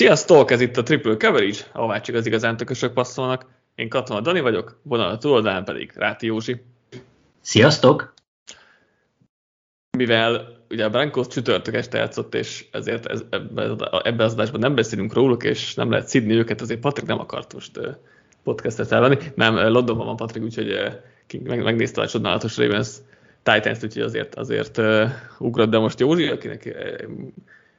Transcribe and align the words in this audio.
Sziasztok, 0.00 0.50
ez 0.50 0.60
itt 0.60 0.76
a 0.76 0.82
Triple 0.82 1.16
Coverage, 1.16 1.58
ahová 1.72 2.00
csak 2.00 2.14
az 2.14 2.26
igazán 2.26 2.56
tökösök 2.56 2.92
passzolnak. 2.92 3.46
Én 3.74 3.88
Katona 3.88 4.20
Dani 4.20 4.40
vagyok, 4.40 4.80
vonal 4.82 5.10
a 5.10 5.18
túloldalán 5.18 5.64
pedig 5.64 5.92
Ráti 5.94 6.26
Józsi. 6.26 6.62
Sziasztok! 7.40 8.14
Mivel 9.96 10.56
ugye 10.70 10.84
a 10.84 10.90
Brankos 10.90 11.26
csütörtök 11.26 11.74
este 11.74 11.98
játszott, 11.98 12.34
és 12.34 12.66
ezért 12.70 13.06
ez, 13.06 13.24
ebben 13.30 14.20
az 14.20 14.32
adásban 14.32 14.60
nem 14.60 14.74
beszélünk 14.74 15.12
róluk, 15.12 15.44
és 15.44 15.74
nem 15.74 15.90
lehet 15.90 16.08
szidni 16.08 16.34
őket, 16.34 16.60
azért 16.60 16.80
Patrik 16.80 17.06
nem 17.06 17.20
akart 17.20 17.52
most 17.54 17.80
podcastet 18.42 18.92
elvenni. 18.92 19.18
Nem, 19.34 19.54
Londonban 19.54 20.06
van 20.06 20.16
Patrik, 20.16 20.42
úgyhogy 20.42 20.98
meg, 21.42 21.62
megnézte 21.62 22.00
a 22.00 22.08
csodálatos 22.08 22.56
Ravens 22.56 22.90
Titans, 23.42 23.82
úgyhogy 23.82 24.02
azért, 24.02 24.34
azért 24.34 24.80
ugrott, 25.38 25.70
de 25.70 25.78
most 25.78 26.00
Józsi, 26.00 26.26
akinek 26.26 26.76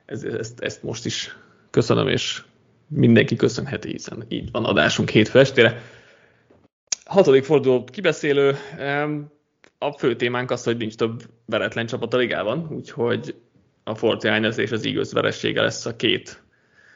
ez, 0.06 0.24
ezt, 0.24 0.60
ezt 0.60 0.84
most 0.84 1.06
is 1.06 1.36
köszönöm, 1.72 2.08
és 2.08 2.44
mindenki 2.88 3.36
köszönheti, 3.36 3.90
hiszen 3.90 4.26
így 4.28 4.52
van 4.52 4.66
adásunk 4.66 5.10
hétfő 5.10 5.40
estére. 5.40 5.82
Hatodik 7.06 7.44
forduló 7.44 7.84
kibeszélő, 7.84 8.56
a 9.78 9.92
fő 9.98 10.16
témánk 10.16 10.52
az, 10.52 10.64
hogy 10.64 10.78
nincs 10.78 10.96
több 10.96 11.24
veretlen 11.46 11.86
csapat 11.86 12.14
a 12.14 12.18
ligában, 12.18 12.68
úgyhogy 12.72 13.36
a 13.84 13.94
49 13.94 14.58
és 14.58 14.72
az 14.72 14.86
Eagles 14.86 15.12
veressége 15.12 15.62
lesz 15.62 15.86
a 15.86 15.96
két 15.96 16.44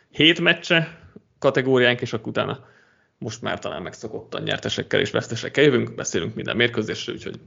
hét 0.09 0.39
meccse 0.39 0.99
kategóriánk, 1.39 2.01
és 2.01 2.13
akkor 2.13 2.27
utána 2.27 2.65
most 3.17 3.41
már 3.41 3.59
talán 3.59 3.81
megszokottan 3.81 4.43
nyertesekkel 4.43 4.99
és 4.99 5.11
vesztesekkel 5.11 5.63
jövünk, 5.63 5.95
beszélünk 5.95 6.35
minden 6.35 6.55
mérkőzésről, 6.55 7.15
úgyhogy 7.15 7.39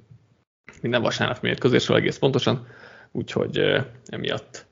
minden 0.83 1.03
vasárnap 1.03 1.41
mérkőzésről 1.41 1.97
egész 1.97 2.19
pontosan, 2.19 2.67
úgyhogy 3.13 3.59
emiatt 4.07 4.67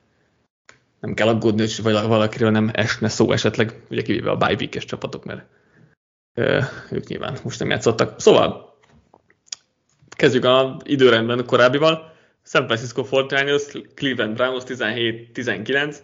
nem 0.99 1.13
kell 1.13 1.27
aggódni, 1.27 1.61
hogy 1.61 1.81
valakiről 1.93 2.51
nem 2.51 2.69
esne 2.73 3.07
szó 3.07 3.31
esetleg, 3.31 3.81
ugye 3.89 4.01
kivéve 4.01 4.31
a 4.31 4.37
bye 4.37 4.67
csapatok, 4.69 5.25
mert 5.25 5.45
ö, 6.33 6.61
ők 6.91 7.07
nyilván 7.07 7.37
most 7.43 7.59
nem 7.59 7.69
játszottak. 7.69 8.19
Szóval 8.19 8.77
kezdjük 10.09 10.45
a 10.45 10.81
időrendben 10.83 11.45
korábbival. 11.45 12.15
San 12.43 12.65
Francisco 12.65 13.05
49ers, 13.09 13.93
Cleveland 13.95 14.35
Browns 14.35 14.63
17-19. 14.67 15.95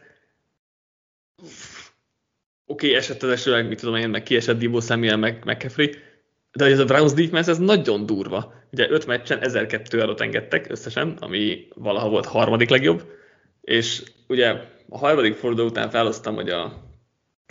Oké, 2.65 2.87
okay, 2.87 2.95
esett 2.95 3.23
az 3.23 3.29
esőleg, 3.29 3.67
mit 3.67 3.79
tudom 3.79 3.95
én, 3.95 4.09
meg 4.09 4.23
kiesett 4.23 4.57
Divo 4.57 4.79
Samuel, 4.79 5.17
meg 5.17 5.43
McCaffrey, 5.45 5.95
de 6.51 6.65
ez 6.65 6.79
a 6.79 6.85
Browns 6.85 7.13
defense, 7.13 7.51
ez 7.51 7.57
nagyon 7.57 8.05
durva. 8.05 8.53
Ugye 8.71 8.89
öt 8.89 9.05
meccsen 9.05 9.39
1002 9.39 10.01
adott 10.01 10.21
engedtek 10.21 10.69
összesen, 10.69 11.17
ami 11.19 11.67
valaha 11.75 12.09
volt 12.09 12.25
harmadik 12.25 12.69
legjobb, 12.69 13.03
és 13.61 14.03
ugye 14.27 14.61
a 14.89 14.97
harmadik 14.97 15.35
forduló 15.35 15.67
után 15.67 15.89
felhoztam, 15.89 16.35
hogy 16.35 16.49
a, 16.49 16.83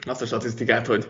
azt 0.07 0.23
a 0.23 0.27
statisztikát, 0.27 0.87
hogy 0.87 1.09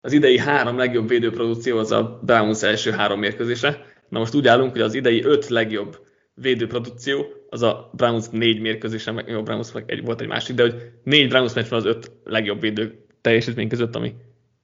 az 0.00 0.12
idei 0.12 0.38
három 0.38 0.76
legjobb 0.76 1.08
védőprodukció 1.08 1.78
az 1.78 1.92
a 1.92 2.20
Browns 2.22 2.62
első 2.62 2.90
három 2.90 3.18
mérkőzése. 3.18 3.86
Na 4.08 4.18
most 4.18 4.34
úgy 4.34 4.46
állunk, 4.46 4.72
hogy 4.72 4.80
az 4.80 4.94
idei 4.94 5.24
öt 5.24 5.48
legjobb 5.48 6.06
védőprodukció 6.34 7.26
az 7.50 7.62
a 7.62 7.90
Browns 7.92 8.28
négy 8.30 8.60
mérkőzése, 8.60 9.10
meg 9.10 9.28
jó, 9.28 9.42
Browns 9.42 9.72
meg 9.72 9.84
egy, 9.86 10.04
volt 10.04 10.20
egy 10.20 10.28
másik, 10.28 10.56
de 10.56 10.62
hogy 10.62 10.90
négy 11.02 11.28
Browns 11.28 11.52
meccs 11.52 11.68
van 11.68 11.78
az 11.78 11.84
öt 11.84 12.10
legjobb 12.24 12.60
védő 12.60 13.04
teljesítmény 13.20 13.68
között, 13.68 13.96
ami 13.96 14.14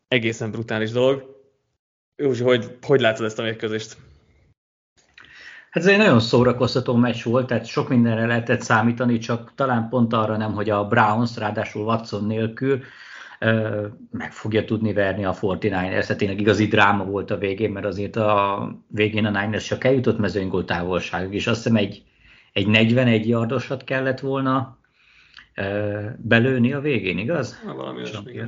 egészen 0.09 0.51
brutális 0.51 0.91
dolog. 0.91 1.37
Józsi, 2.17 2.43
hogy, 2.43 2.77
hogy 2.83 3.01
látod 3.01 3.25
ezt 3.25 3.39
a 3.39 3.43
mérkőzést? 3.43 3.97
Hát 5.71 5.83
ez 5.83 5.87
egy 5.87 5.99
nagyon 5.99 6.21
szórakoztató 6.21 6.95
meccs 6.95 7.23
volt, 7.23 7.47
tehát 7.47 7.67
sok 7.67 7.89
mindenre 7.89 8.27
lehetett 8.27 8.61
számítani, 8.61 9.19
csak 9.19 9.53
talán 9.55 9.89
pont 9.89 10.13
arra 10.13 10.37
nem, 10.37 10.53
hogy 10.53 10.71
a 10.71 10.87
Browns, 10.87 11.37
ráadásul 11.37 11.85
Watson 11.85 12.25
nélkül 12.25 12.81
meg 14.11 14.33
fogja 14.33 14.65
tudni 14.65 14.93
verni 14.93 15.25
a 15.25 15.35
49ers. 15.35 15.61
Tehát 16.01 16.17
tényleg 16.17 16.41
igazi 16.41 16.67
dráma 16.67 17.05
volt 17.05 17.31
a 17.31 17.39
végén, 17.39 17.71
mert 17.71 17.87
azért 17.87 18.17
a 18.17 18.63
végén 18.87 19.25
a 19.25 19.41
Niners 19.41 19.67
csak 19.67 19.85
eljutott 19.85 20.19
mezőnygól 20.19 20.65
távolságig, 20.65 21.35
és 21.35 21.47
azt 21.47 21.63
hiszem 21.63 21.77
egy, 21.77 22.03
egy 22.53 22.67
41 22.67 23.29
yardosat 23.29 23.85
kellett 23.85 24.21
volna 24.21 24.79
belőni 26.17 26.73
a 26.73 26.81
végén, 26.81 27.19
igaz? 27.19 27.61
Na, 27.65 27.75
valami 27.75 28.01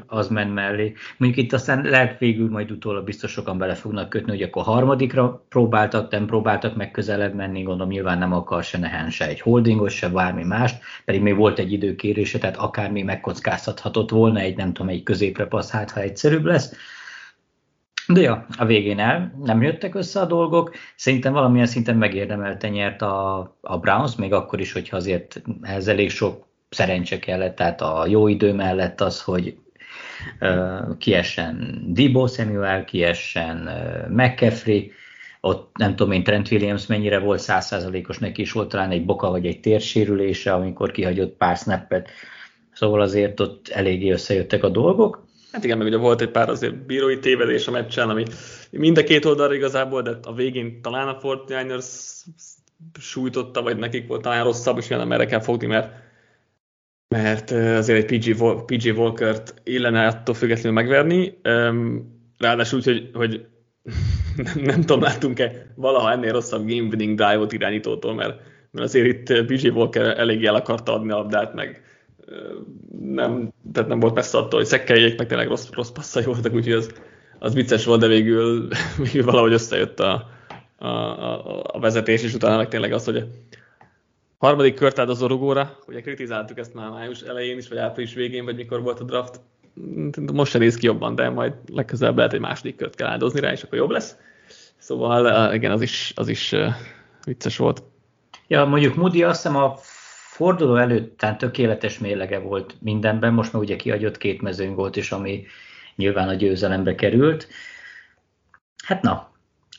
az 0.06 0.28
ment 0.28 0.54
mellé. 0.54 0.92
Mondjuk 1.16 1.44
itt 1.44 1.52
aztán 1.52 1.84
lehet 1.84 2.18
végül 2.18 2.50
majd 2.50 2.70
utólag 2.70 3.04
biztos 3.04 3.30
sokan 3.30 3.58
bele 3.58 3.74
fognak 3.74 4.08
kötni, 4.08 4.30
hogy 4.30 4.42
akkor 4.42 4.62
harmadikra 4.62 5.44
próbáltak, 5.48 6.10
nem 6.10 6.26
próbáltak 6.26 6.76
meg 6.76 6.90
közelebb 6.90 7.34
menni, 7.34 7.62
gondolom 7.62 7.92
nyilván 7.92 8.18
nem 8.18 8.32
akar 8.32 8.64
se 8.64 8.78
nehen, 8.78 9.10
se 9.10 9.26
egy 9.26 9.40
holdingos, 9.40 9.94
se 9.94 10.08
bármi 10.08 10.44
mást, 10.44 10.82
pedig 11.04 11.20
még 11.22 11.36
volt 11.36 11.58
egy 11.58 11.72
időkérése, 11.72 12.38
tehát 12.38 12.56
akármi 12.56 13.02
megkockáztathatott 13.02 14.10
volna 14.10 14.38
egy, 14.38 14.56
nem 14.56 14.72
tudom, 14.72 14.92
egy 14.92 15.02
középre 15.02 15.46
passz, 15.46 15.70
hát 15.70 15.90
ha 15.90 16.00
egyszerűbb 16.00 16.44
lesz. 16.44 16.74
De 18.06 18.20
ja, 18.20 18.46
a 18.58 18.64
végén 18.64 18.98
el, 18.98 19.34
nem 19.42 19.62
jöttek 19.62 19.94
össze 19.94 20.20
a 20.20 20.26
dolgok. 20.26 20.74
Szerintem 20.96 21.32
valamilyen 21.32 21.66
szinten 21.66 21.96
megérdemelte 21.96 22.68
nyert 22.68 23.02
a, 23.02 23.38
a 23.60 23.78
Browns, 23.78 24.16
még 24.16 24.32
akkor 24.32 24.60
is, 24.60 24.72
hogyha 24.72 24.96
azért 24.96 25.42
ez 25.62 25.88
elég 25.88 26.10
sok 26.10 26.48
szerencse 26.70 27.18
kellett, 27.18 27.56
tehát 27.56 27.80
a 27.80 28.06
jó 28.06 28.28
idő 28.28 28.52
mellett 28.52 29.00
az, 29.00 29.22
hogy 29.22 29.56
uh, 30.40 30.96
kiessen 30.98 31.82
Dibo 31.86 32.26
Samuel, 32.26 32.84
kiessen 32.84 33.68
McCaffrey, 34.10 34.92
ott 35.40 35.76
nem 35.76 35.96
tudom 35.96 36.12
én 36.12 36.22
Trent 36.22 36.50
Williams 36.50 36.86
mennyire 36.86 37.18
volt 37.18 37.40
százszázalékos, 37.40 38.18
neki 38.18 38.40
is 38.40 38.52
volt 38.52 38.68
talán 38.68 38.90
egy 38.90 39.04
boka 39.04 39.30
vagy 39.30 39.46
egy 39.46 39.60
térsérülése, 39.60 40.52
amikor 40.52 40.90
kihagyott 40.90 41.36
pár 41.36 41.56
snappet, 41.56 42.10
szóval 42.72 43.00
azért 43.00 43.40
ott 43.40 43.68
eléggé 43.68 44.10
összejöttek 44.10 44.64
a 44.64 44.68
dolgok. 44.68 45.28
Hát 45.52 45.64
igen, 45.64 45.78
meg 45.78 45.86
ugye 45.86 45.96
volt 45.96 46.20
egy 46.20 46.30
pár 46.30 46.48
azért 46.48 46.86
bírói 46.86 47.18
tévedés 47.18 47.66
a 47.66 47.70
meccsen, 47.70 48.10
ami 48.10 48.24
mind 48.70 48.98
a 48.98 49.04
két 49.04 49.24
oldal 49.24 49.54
igazából, 49.54 50.02
de 50.02 50.18
a 50.22 50.34
végén 50.34 50.82
talán 50.82 51.08
a 51.08 51.18
49ers 51.18 51.86
sújtotta, 53.00 53.62
vagy 53.62 53.76
nekik 53.76 54.06
volt 54.06 54.22
talán 54.22 54.44
rosszabb, 54.44 54.78
és 54.78 54.90
olyan 54.90 55.06
merre 55.06 55.26
kell 55.26 55.40
fogni, 55.40 55.66
mert 55.66 55.92
mert 57.14 57.50
azért 57.50 58.10
egy 58.10 58.18
PG, 58.18 58.42
PG 58.64 58.98
Walker-t 58.98 59.54
illene 59.64 60.06
attól 60.06 60.34
függetlenül 60.34 60.72
megverni. 60.72 61.38
Ráadásul 62.38 62.78
úgy, 62.78 62.84
hogy, 62.84 63.10
hogy 63.12 63.46
nem 64.70 64.80
tudom, 64.80 65.00
láttunk-e 65.00 65.72
valaha 65.74 66.12
ennél 66.12 66.32
rosszabb 66.32 66.68
game 66.68 66.82
winning 66.82 67.16
drive-ot 67.16 67.52
irányítótól, 67.52 68.14
mert, 68.14 68.40
mert 68.70 68.86
azért 68.86 69.06
itt 69.06 69.44
PG 69.44 69.76
Walker 69.76 70.18
elég 70.18 70.44
el 70.44 70.54
akarta 70.54 70.94
adni 70.94 71.10
a 71.10 71.16
labdát, 71.16 71.54
meg 71.54 71.82
nem, 73.02 73.52
tehát 73.72 73.88
nem 73.88 74.00
volt 74.00 74.14
messze 74.14 74.38
attól, 74.38 74.58
hogy 74.58 74.68
szekkeljék, 74.68 75.18
meg 75.18 75.26
tényleg 75.26 75.48
rossz, 75.48 75.68
rossz 75.72 75.90
passzai 75.90 76.24
voltak, 76.24 76.54
úgyhogy 76.54 76.72
az, 76.72 76.92
az 77.38 77.54
vicces 77.54 77.84
volt, 77.84 78.00
de 78.00 78.06
végül, 78.06 78.68
végül 79.04 79.24
valahogy 79.24 79.52
összejött 79.52 80.00
a, 80.00 80.28
a, 80.76 80.86
a, 80.86 81.64
a 81.72 81.80
vezetés, 81.80 82.22
és 82.22 82.34
utána 82.34 82.56
meg 82.56 82.68
tényleg 82.68 82.92
az, 82.92 83.04
hogy 83.04 83.24
harmadik 84.40 84.74
kört 84.74 84.98
állt 84.98 85.08
az 85.08 85.22
orugóra, 85.22 85.78
ugye 85.86 86.00
kritizáltuk 86.00 86.58
ezt 86.58 86.74
már 86.74 86.90
május 86.90 87.20
elején 87.20 87.58
is, 87.58 87.68
vagy 87.68 87.78
április 87.78 88.14
végén, 88.14 88.44
vagy 88.44 88.56
mikor 88.56 88.82
volt 88.82 89.00
a 89.00 89.04
draft. 89.04 89.40
Most 90.32 90.50
se 90.50 90.58
néz 90.58 90.76
ki 90.76 90.86
jobban, 90.86 91.14
de 91.14 91.28
majd 91.28 91.52
legközelebb 91.66 92.16
lehet 92.16 92.32
egy 92.32 92.40
második 92.40 92.76
kört 92.76 92.94
kell 92.94 93.08
áldozni 93.08 93.40
rá, 93.40 93.52
és 93.52 93.62
akkor 93.62 93.78
jobb 93.78 93.90
lesz. 93.90 94.16
Szóval 94.78 95.54
igen, 95.54 95.70
az 95.70 95.82
is, 95.82 96.12
az 96.16 96.28
is 96.28 96.54
vicces 97.24 97.56
volt. 97.56 97.82
Ja, 98.46 98.64
mondjuk 98.64 98.94
Moody 98.94 99.22
azt 99.22 99.42
hiszem 99.42 99.56
a 99.56 99.76
forduló 100.32 100.76
előtt 100.76 101.18
tehát 101.18 101.38
tökéletes 101.38 101.98
mérlege 101.98 102.38
volt 102.38 102.76
mindenben, 102.80 103.32
most 103.32 103.52
már 103.52 103.62
ugye 103.62 103.76
kiadott 103.76 104.18
két 104.18 104.42
mezőngolt 104.42 104.96
is, 104.96 105.12
ami 105.12 105.46
nyilván 105.96 106.28
a 106.28 106.34
győzelembe 106.34 106.94
került. 106.94 107.48
Hát 108.84 109.02
na, 109.02 109.32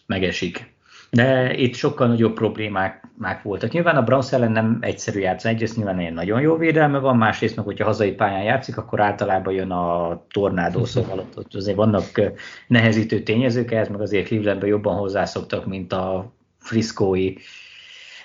megesik 0.05 0.73
de 1.11 1.53
itt 1.53 1.75
sokkal 1.75 2.07
nagyobb 2.07 2.33
problémák 2.33 3.41
voltak. 3.43 3.71
Nyilván 3.71 3.95
a 3.95 4.03
Browns 4.03 4.31
ellen 4.31 4.51
nem 4.51 4.77
egyszerű 4.81 5.19
játszani, 5.19 5.53
egyrészt 5.53 5.75
nyilván 5.75 5.99
egy 5.99 6.13
nagyon 6.13 6.41
jó 6.41 6.57
védelme 6.57 6.99
van, 6.99 7.17
másrészt 7.17 7.55
meg, 7.55 7.65
hogyha 7.65 7.85
hazai 7.85 8.11
pályán 8.11 8.43
játszik, 8.43 8.77
akkor 8.77 8.99
általában 8.99 9.53
jön 9.53 9.71
a 9.71 10.25
tornádó, 10.31 10.85
szóval 10.95 11.19
ott, 11.19 11.37
ott 11.37 11.53
azért 11.53 11.75
vannak 11.75 12.33
nehezítő 12.67 13.19
tényezők, 13.23 13.71
ehhez 13.71 13.89
meg 13.89 14.01
azért 14.01 14.27
Clevelandben 14.27 14.69
jobban 14.69 14.95
hozzászoktak, 14.95 15.65
mint 15.65 15.93
a 15.93 16.33
friszkói 16.59 17.33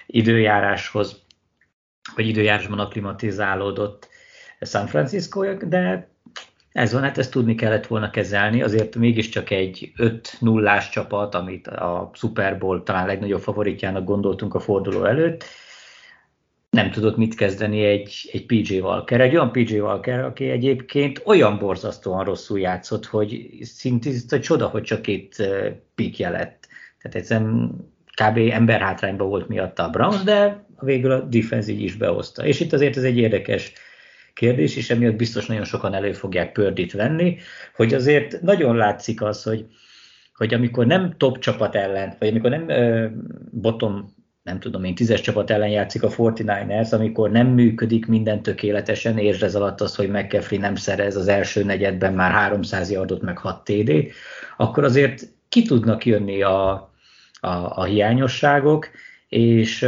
időjáráshoz, 0.07 1.25
vagy 2.15 2.29
időjárásban 2.29 2.79
aklimatizálódott 2.79 4.09
San 4.61 4.87
Francisco, 4.87 5.55
de 5.55 6.16
ez 6.77 6.93
van, 6.93 7.03
hát 7.03 7.19
ezt 7.19 7.31
tudni 7.31 7.55
kellett 7.55 7.87
volna 7.87 8.11
kezelni, 8.11 8.63
azért 8.63 8.97
mégiscsak 8.97 9.51
egy 9.51 9.93
5-0-ás 9.97 10.91
csapat, 10.91 11.35
amit 11.35 11.67
a 11.67 12.11
Super 12.15 12.59
Bowl 12.59 12.83
talán 12.83 13.07
legnagyobb 13.07 13.41
favoritjának 13.41 14.05
gondoltunk 14.05 14.55
a 14.55 14.61
forduló 14.61 15.05
előtt, 15.05 15.45
nem 16.71 16.91
tudott 16.91 17.17
mit 17.17 17.35
kezdeni 17.35 17.85
egy, 17.85 18.31
egy 18.33 18.47
PJ 18.47 18.79
Walker. 18.79 19.21
Egy 19.21 19.35
olyan 19.35 19.53
PJ 19.53 19.79
Walker, 19.79 20.25
aki 20.25 20.51
egyébként 20.51 21.23
olyan 21.25 21.59
borzasztóan 21.59 22.25
rosszul 22.25 22.61
játszott, 22.61 23.07
hogy 23.07 23.49
szinte 23.61 24.11
egy 24.29 24.41
csoda, 24.41 24.67
hogy 24.67 24.83
csak 24.83 25.03
két 25.03 25.49
pikje 25.95 26.29
lett. 26.29 26.69
Tehát 27.03 27.17
egyszerűen 27.17 27.71
kb. 28.15 28.39
emberhátrányban 28.51 29.29
volt 29.29 29.49
miatta 29.49 29.85
a 29.85 29.91
Browns, 29.91 30.23
de 30.23 30.67
végül 30.81 31.11
a 31.11 31.21
defense 31.21 31.71
így 31.71 31.83
is 31.83 31.95
behozta. 31.95 32.47
És 32.47 32.61
itt 32.61 32.73
azért 32.73 32.97
ez 32.97 33.03
egy 33.03 33.19
érdekes 33.19 33.73
kérdés, 34.37 34.77
és 34.77 34.91
emiatt 34.91 35.17
biztos 35.17 35.47
nagyon 35.47 35.65
sokan 35.65 35.95
elő 35.95 36.13
fogják 36.13 36.53
pördit 36.53 36.93
venni, 36.93 37.39
hogy 37.75 37.95
azért 37.95 38.41
nagyon 38.43 38.77
látszik 38.77 39.23
az, 39.23 39.43
hogy, 39.43 39.67
hogy 40.35 40.55
amikor 40.55 40.87
nem 40.87 41.15
top 41.17 41.39
csapat 41.39 41.75
ellen, 41.75 42.15
vagy 42.19 42.29
amikor 42.29 42.51
nem 42.51 42.65
uh, 42.67 43.11
bottom 43.51 44.15
nem 44.43 44.61
tudom 44.61 44.85
én, 44.85 44.95
tízes 44.95 45.21
csapat 45.21 45.51
ellen 45.51 45.69
játszik 45.69 46.03
a 46.03 46.09
49ers, 46.09 46.93
amikor 46.93 47.31
nem 47.31 47.47
működik 47.47 48.07
minden 48.07 48.43
tökéletesen, 48.43 49.19
és 49.19 49.41
ez 49.41 49.55
alatt 49.55 49.81
az, 49.81 49.95
hogy 49.95 50.09
McCaffrey 50.09 50.59
nem 50.59 50.75
szerez 50.75 51.17
az 51.17 51.29
első 51.29 51.65
negyedben 51.65 52.15
már 52.15 52.31
300 52.31 52.91
yardot, 52.91 53.23
meg 53.23 53.39
6 53.39 53.65
TD, 53.65 53.93
akkor 54.57 54.85
azért 54.85 55.29
ki 55.49 55.63
tudnak 55.63 56.07
jönni 56.07 56.43
a, 56.43 56.71
a, 57.41 57.49
a 57.51 57.85
hiányosságok, 57.85 58.89
és 59.29 59.87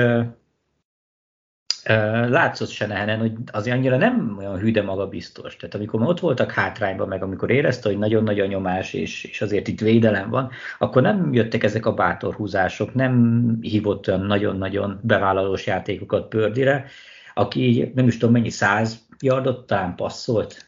látszott 2.28 2.68
se 2.68 2.86
nehenen, 2.86 3.18
hogy 3.18 3.32
azért 3.52 3.76
annyira 3.76 3.96
nem 3.96 4.36
olyan 4.38 4.58
hű, 4.58 4.70
de 4.70 4.82
magabiztos. 4.82 5.56
Tehát 5.56 5.74
amikor 5.74 6.02
ott 6.02 6.20
voltak 6.20 6.52
hátrányban, 6.52 7.08
meg 7.08 7.22
amikor 7.22 7.50
érezte, 7.50 7.88
hogy 7.88 7.98
nagyon-nagyon 7.98 8.46
nyomás, 8.46 8.92
és, 8.92 9.24
és 9.24 9.40
azért 9.40 9.68
itt 9.68 9.80
védelem 9.80 10.30
van, 10.30 10.50
akkor 10.78 11.02
nem 11.02 11.32
jöttek 11.32 11.64
ezek 11.64 11.86
a 11.86 11.94
bátor 11.94 12.34
húzások, 12.34 12.94
nem 12.94 13.58
hívott 13.60 14.08
olyan 14.08 14.20
nagyon-nagyon 14.20 15.00
bevállalós 15.02 15.66
játékokat 15.66 16.28
Pördire, 16.28 16.86
aki 17.34 17.60
így 17.60 17.94
nem 17.94 18.06
is 18.06 18.16
tudom 18.16 18.34
mennyi, 18.34 18.50
100 18.50 19.06
yardot 19.20 19.66
talán 19.66 19.94
passzolt, 19.94 20.66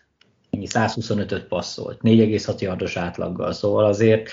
mennyi 0.51 0.67
125-öt 0.69 1.45
passzolt, 1.45 2.01
4,6 2.03 2.59
yardos 2.59 2.97
átlaggal, 2.97 3.53
szóval 3.53 3.85
azért, 3.85 4.31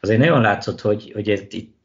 azért 0.00 0.20
nagyon 0.20 0.40
látszott, 0.40 0.80
hogy, 0.80 1.10
hogy 1.14 1.30
ez, 1.30 1.40
itt, 1.48 1.76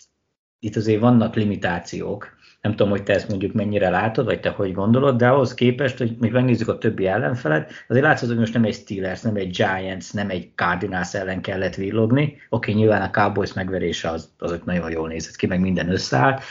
itt 0.59 0.75
azért 0.75 0.99
vannak 0.99 1.35
limitációk, 1.35 2.34
nem 2.65 2.75
tudom, 2.75 2.91
hogy 2.91 3.03
te 3.03 3.13
ezt 3.13 3.29
mondjuk 3.29 3.53
mennyire 3.53 3.89
látod, 3.89 4.25
vagy 4.25 4.39
te 4.39 4.49
hogy 4.49 4.73
gondolod, 4.73 5.17
de 5.17 5.27
ahhoz 5.27 5.53
képest, 5.53 5.97
hogy 5.97 6.15
még 6.19 6.31
megnézzük 6.31 6.67
a 6.67 6.77
többi 6.77 7.07
ellenfelet, 7.07 7.71
azért 7.87 8.05
látszott, 8.05 8.29
hogy 8.29 8.37
most 8.37 8.53
nem 8.53 8.63
egy 8.63 8.73
Steelers, 8.73 9.21
nem 9.21 9.35
egy 9.35 9.49
Giants, 9.49 10.13
nem 10.13 10.29
egy 10.29 10.49
Cardinals 10.55 11.13
ellen 11.13 11.41
kellett 11.41 11.75
villogni. 11.75 12.37
Oké, 12.49 12.71
nyilván 12.71 13.01
a 13.01 13.09
Cowboys 13.09 13.53
megverése 13.53 14.09
az, 14.09 14.29
az 14.37 14.59
nagyon 14.63 14.91
jól 14.91 15.07
nézett 15.07 15.35
ki, 15.35 15.47
meg 15.47 15.59
minden 15.59 15.91
összeállt, 15.91 16.41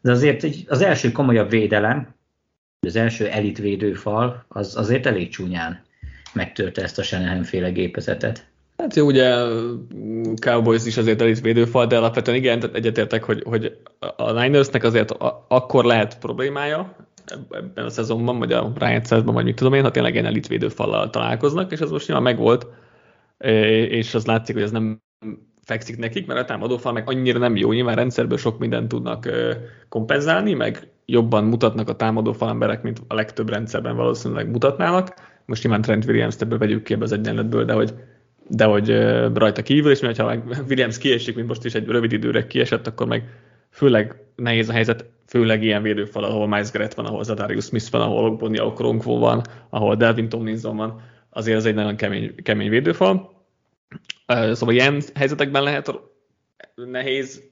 de 0.00 0.10
azért 0.10 0.46
az 0.68 0.80
első 0.80 1.12
komolyabb 1.12 1.50
védelem, 1.50 2.14
az 2.80 2.96
első 2.96 3.28
elit 3.28 3.58
védőfal, 3.58 4.44
az 4.48 4.76
azért 4.76 5.06
elég 5.06 5.28
csúnyán 5.28 5.84
megtörte 6.32 6.82
ezt 6.82 6.98
a 6.98 7.02
Shanahan 7.02 7.42
féle 7.42 7.70
gépezetet. 7.70 8.46
Hát 8.76 8.96
jó, 8.96 9.06
ugye 9.06 9.34
Cowboys 10.40 10.86
is 10.86 10.96
azért 10.96 11.20
elit 11.20 11.40
védőfal, 11.40 11.86
de 11.86 11.96
alapvetően 11.96 12.36
igen, 12.36 12.60
tehát 12.60 12.76
egyetértek, 12.76 13.24
hogy, 13.24 13.42
hogy 13.44 13.78
a 14.16 14.32
Ninersnek 14.32 14.84
azért 14.84 15.14
akkor 15.48 15.84
lehet 15.84 16.18
problémája 16.18 16.96
ebben 17.50 17.84
a 17.84 17.88
szezonban, 17.88 18.38
vagy 18.38 18.52
a 18.52 18.72
Rájegyszerben, 18.74 19.34
vagy 19.34 19.44
mit 19.44 19.56
tudom 19.56 19.74
én, 19.74 19.82
ha 19.82 19.90
tényleg 19.90 20.12
ilyen 20.12 20.26
elit 20.26 20.46
védőfallal 20.46 21.10
találkoznak, 21.10 21.72
és 21.72 21.80
ez 21.80 21.90
most 21.90 22.06
nyilván 22.06 22.24
megvolt, 22.24 22.66
és 23.88 24.14
az 24.14 24.26
látszik, 24.26 24.54
hogy 24.54 24.64
ez 24.64 24.70
nem 24.70 25.02
fekszik 25.62 25.98
nekik, 25.98 26.26
mert 26.26 26.40
a 26.40 26.44
támadófal 26.44 26.92
meg 26.92 27.08
annyira 27.08 27.38
nem 27.38 27.56
jó, 27.56 27.72
nyilván 27.72 27.94
rendszerből 27.94 28.38
sok 28.38 28.58
mindent 28.58 28.88
tudnak 28.88 29.28
kompenzálni, 29.88 30.54
meg 30.54 30.88
jobban 31.06 31.44
mutatnak 31.44 31.88
a 31.88 31.96
támadófal 31.96 32.48
emberek, 32.48 32.82
mint 32.82 33.00
a 33.08 33.14
legtöbb 33.14 33.48
rendszerben 33.48 33.96
valószínűleg 33.96 34.50
mutatnának. 34.50 35.14
Most 35.44 35.62
nyilván 35.62 35.82
Trent 35.82 36.04
Williams-t 36.04 36.42
ebből 36.42 36.58
vegyük 36.58 36.82
ki 36.82 36.92
ebbe 36.92 37.04
az 37.04 37.12
egyenletből, 37.12 37.64
de 37.64 37.72
hogy 37.72 37.94
de 38.48 38.64
hogy 38.64 38.88
rajta 39.34 39.62
kívül, 39.62 39.90
és 39.90 40.00
mert 40.00 40.16
ha 40.16 40.36
Williams 40.68 40.98
kiesik, 40.98 41.34
mint 41.34 41.48
most 41.48 41.64
is 41.64 41.74
egy 41.74 41.86
rövid 41.86 42.12
időre 42.12 42.46
kiesett, 42.46 42.86
akkor 42.86 43.06
meg 43.06 43.24
főleg 43.70 44.14
nehéz 44.36 44.68
a 44.68 44.72
helyzet, 44.72 45.04
főleg 45.26 45.62
ilyen 45.62 45.82
védőfal, 45.82 46.24
ahol 46.24 46.48
Miles 46.48 46.70
Garrett 46.70 46.94
van, 46.94 47.06
ahol 47.06 47.24
Zadarius 47.24 47.64
Smith 47.64 47.90
van, 47.90 48.00
ahol 48.00 48.36
Bonia 48.36 48.66
Okronkwo 48.66 49.18
van, 49.18 49.42
ahol 49.70 49.96
Delvin 49.96 50.28
Tomlinson 50.28 50.76
van, 50.76 51.00
azért 51.30 51.56
ez 51.56 51.64
egy 51.64 51.74
nagyon 51.74 51.96
kemény, 51.96 52.34
kemény 52.42 52.68
védőfal. 52.68 53.44
Szóval 54.26 54.74
ilyen 54.74 55.02
helyzetekben 55.14 55.62
lehet 55.62 56.00
nehéz 56.74 57.42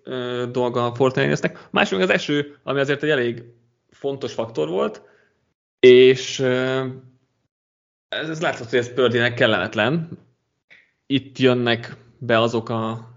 dolga 0.51 0.87
a 0.87 0.95
Fortnite-nek. 0.95 1.69
Másik 1.71 1.99
az 1.99 2.11
eső, 2.11 2.57
ami 2.63 2.81
azért 2.81 3.03
egy 3.03 3.11
elég 3.11 3.43
fontos 3.91 4.33
faktor 4.33 4.69
volt, 4.69 5.03
és 5.81 6.41
ez, 8.09 8.29
ez 8.29 8.41
látszott, 8.41 8.71
hogy 8.71 8.79
ez 8.79 8.93
Pördinek 8.93 9.35
kellemetlen, 9.35 10.09
itt 11.07 11.39
jönnek 11.39 11.97
be 12.19 12.41
azok 12.41 12.69
a 12.69 13.13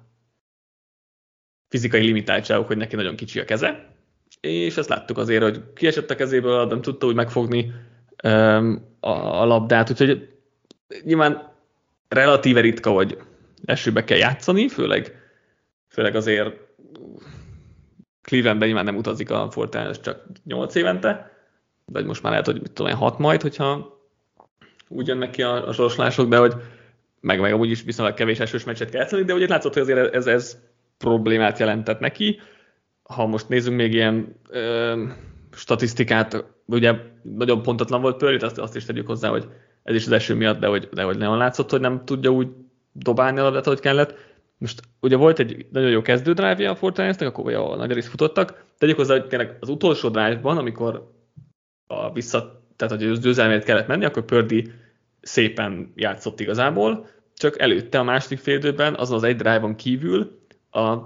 fizikai 1.69 2.01
limitáltságok, 2.01 2.67
hogy 2.67 2.77
neki 2.77 2.95
nagyon 2.95 3.15
kicsi 3.15 3.39
a 3.39 3.45
keze, 3.45 3.95
és 4.39 4.77
ezt 4.77 4.89
láttuk 4.89 5.17
azért, 5.17 5.43
hogy 5.43 5.73
kiesett 5.73 6.09
a 6.09 6.15
kezéből, 6.15 6.65
nem 6.65 6.81
tudta 6.81 7.05
úgy 7.05 7.15
megfogni 7.15 7.73
a, 8.99 9.45
labdát, 9.45 9.89
úgyhogy 9.89 10.29
nyilván 11.03 11.53
relatíve 12.07 12.61
ritka, 12.61 12.91
hogy 12.91 13.17
esőbe 13.65 14.03
kell 14.03 14.17
játszani, 14.17 14.67
főleg, 14.67 15.31
főleg 15.87 16.15
azért 16.15 16.55
Clevelandben 18.21 18.67
nyilván 18.67 18.85
nem 18.85 18.97
utazik 18.97 19.29
a 19.31 19.51
Fortnite 19.51 19.91
csak 19.91 20.25
8 20.43 20.75
évente, 20.75 21.31
vagy 21.85 22.05
most 22.05 22.21
már 22.21 22.31
lehet, 22.31 22.45
hogy 22.45 22.61
mit 22.61 22.71
tudom, 22.71 22.93
6 22.93 23.17
majd, 23.17 23.41
hogyha 23.41 23.97
úgy 24.87 25.07
jönnek 25.07 25.29
ki 25.29 25.41
a, 25.43 25.67
a 25.67 25.73
sorslások, 25.73 26.29
de 26.29 26.37
hogy 26.37 26.53
meg, 27.27 27.39
meg 27.39 27.53
amúgy 27.53 27.69
is 27.69 27.83
viszonylag 27.83 28.15
kevés 28.15 28.39
esős 28.39 28.63
meccset 28.63 28.89
kell 28.89 29.01
játszani, 29.01 29.23
de 29.23 29.33
ugye 29.33 29.47
látszott, 29.47 29.73
hogy 29.73 29.81
azért 29.81 30.13
ez, 30.13 30.27
ez 30.27 30.57
problémát 30.97 31.59
jelentett 31.59 31.99
neki. 31.99 32.39
Ha 33.03 33.25
most 33.25 33.49
nézzünk 33.49 33.75
még 33.75 33.93
ilyen 33.93 34.35
ö, 34.49 35.03
statisztikát, 35.51 36.45
ugye 36.65 36.93
nagyon 37.21 37.61
pontatlan 37.61 38.01
volt 38.01 38.17
Pörrit, 38.17 38.43
azt, 38.43 38.59
azt 38.59 38.75
is 38.75 38.85
tegyük 38.85 39.07
hozzá, 39.07 39.29
hogy 39.29 39.47
ez 39.83 39.95
is 39.95 40.05
az 40.05 40.11
eső 40.11 40.35
miatt, 40.35 40.59
de 40.59 40.67
hogy, 40.67 40.89
de 40.93 41.03
hogy 41.03 41.17
nagyon 41.17 41.37
látszott, 41.37 41.69
hogy 41.69 41.79
nem 41.79 42.05
tudja 42.05 42.29
úgy 42.29 42.47
dobálni 42.91 43.39
a 43.39 43.43
labdát, 43.43 43.65
ahogy 43.65 43.79
kellett. 43.79 44.15
Most 44.57 44.81
ugye 44.99 45.15
volt 45.15 45.39
egy 45.39 45.65
nagyon 45.71 45.89
jó 45.89 46.01
kezdő 46.01 46.33
drive 46.33 46.69
a 46.69 46.75
Fortnite-nek, 46.75 47.37
akkor 47.37 47.53
a 47.53 47.75
nagy 47.75 47.91
részt 47.91 48.07
futottak. 48.07 48.63
Tegyük 48.77 48.95
hozzá, 48.95 49.13
hogy 49.13 49.27
tényleg 49.27 49.57
az 49.59 49.69
utolsó 49.69 50.09
drive-ban, 50.09 50.57
amikor 50.57 51.11
a 51.87 52.11
vissza, 52.11 52.61
tehát 52.75 52.95
hogy 52.95 53.19
győzelmét 53.19 53.63
kellett 53.63 53.87
menni, 53.87 54.05
akkor 54.05 54.25
Pördi 54.25 54.71
szépen 55.21 55.91
játszott 55.95 56.39
igazából, 56.39 57.07
csak 57.37 57.59
előtte 57.59 57.99
a 57.99 58.03
második 58.03 58.39
félidőben, 58.39 58.95
azon 58.95 59.17
az 59.17 59.23
egy 59.23 59.35
drive-on 59.35 59.75
kívül 59.75 60.41
a 60.71 60.97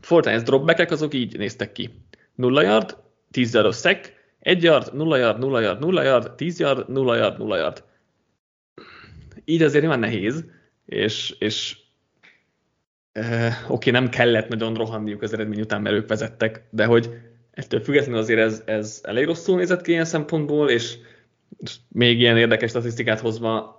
Fortnite 0.00 0.42
dropback 0.42 0.90
azok 0.90 1.14
így 1.14 1.38
néztek 1.38 1.72
ki. 1.72 1.90
0 2.34 2.62
yard, 2.62 2.96
10 3.30 3.54
yardos 3.54 3.76
sack, 3.76 4.14
1 4.40 4.62
yard, 4.62 4.94
0 4.94 5.18
yard, 5.18 5.38
0 5.38 5.60
yard, 5.60 5.80
0 5.80 6.02
yard, 6.02 6.32
10 6.32 6.58
yard, 6.58 6.88
0 6.88 7.16
yard, 7.16 7.38
0 7.38 7.56
yard. 7.56 7.84
Így 9.44 9.62
azért 9.62 9.80
nyilván 9.80 10.00
nehéz, 10.00 10.44
és, 10.86 11.34
és 11.38 11.76
eh, 13.12 13.70
oké, 13.70 13.90
nem 13.90 14.08
kellett 14.08 14.48
nagyon 14.48 14.74
rohanniuk 14.74 15.22
az 15.22 15.32
eredmény 15.32 15.60
után, 15.60 15.82
mert 15.82 15.96
ők 15.96 16.08
vezettek, 16.08 16.62
de 16.70 16.84
hogy 16.84 17.10
ettől 17.50 17.80
függetlenül 17.80 18.18
azért 18.20 18.40
ez, 18.40 18.62
ez 18.66 19.00
elég 19.02 19.24
rosszul 19.24 19.56
nézett 19.56 19.82
ki 19.82 19.90
ilyen 19.90 20.04
szempontból, 20.04 20.70
és 20.70 20.98
még 21.88 22.20
ilyen 22.20 22.36
érdekes 22.36 22.70
statisztikát 22.70 23.20
hozva, 23.20 23.77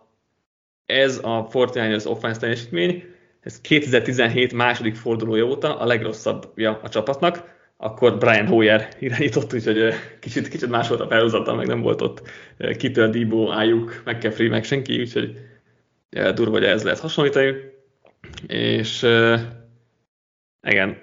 ez 0.89 1.19
a 1.24 1.48
49ers 1.48 2.08
offense 2.08 2.39
teljesítmény, 2.39 3.03
ez 3.39 3.62
2017 3.62 4.53
második 4.53 4.96
fordulója 4.96 5.46
óta 5.46 5.79
a 5.79 5.86
legrosszabbja 5.86 6.79
a 6.84 6.89
csapatnak, 6.89 7.58
akkor 7.77 8.17
Brian 8.17 8.48
Hoyer 8.48 8.89
irányított, 9.00 9.53
úgyhogy 9.53 9.93
kicsit, 10.19 10.48
kicsit 10.48 10.69
más 10.69 10.88
volt 10.88 11.01
a 11.01 11.08
felhúzata, 11.08 11.55
meg 11.55 11.67
nem 11.67 11.81
volt 11.81 12.01
ott 12.01 12.22
kitől 12.77 13.10
Debo, 13.10 13.48
Ayuk, 13.48 14.01
McCaffrey, 14.05 14.48
meg 14.48 14.63
senki, 14.63 15.00
úgyhogy 15.00 15.38
durva, 16.10 16.51
hogy 16.51 16.63
ez 16.63 16.84
lehet 16.84 17.00
hasonlítani. 17.00 17.55
És 18.48 19.01
igen, 20.62 20.98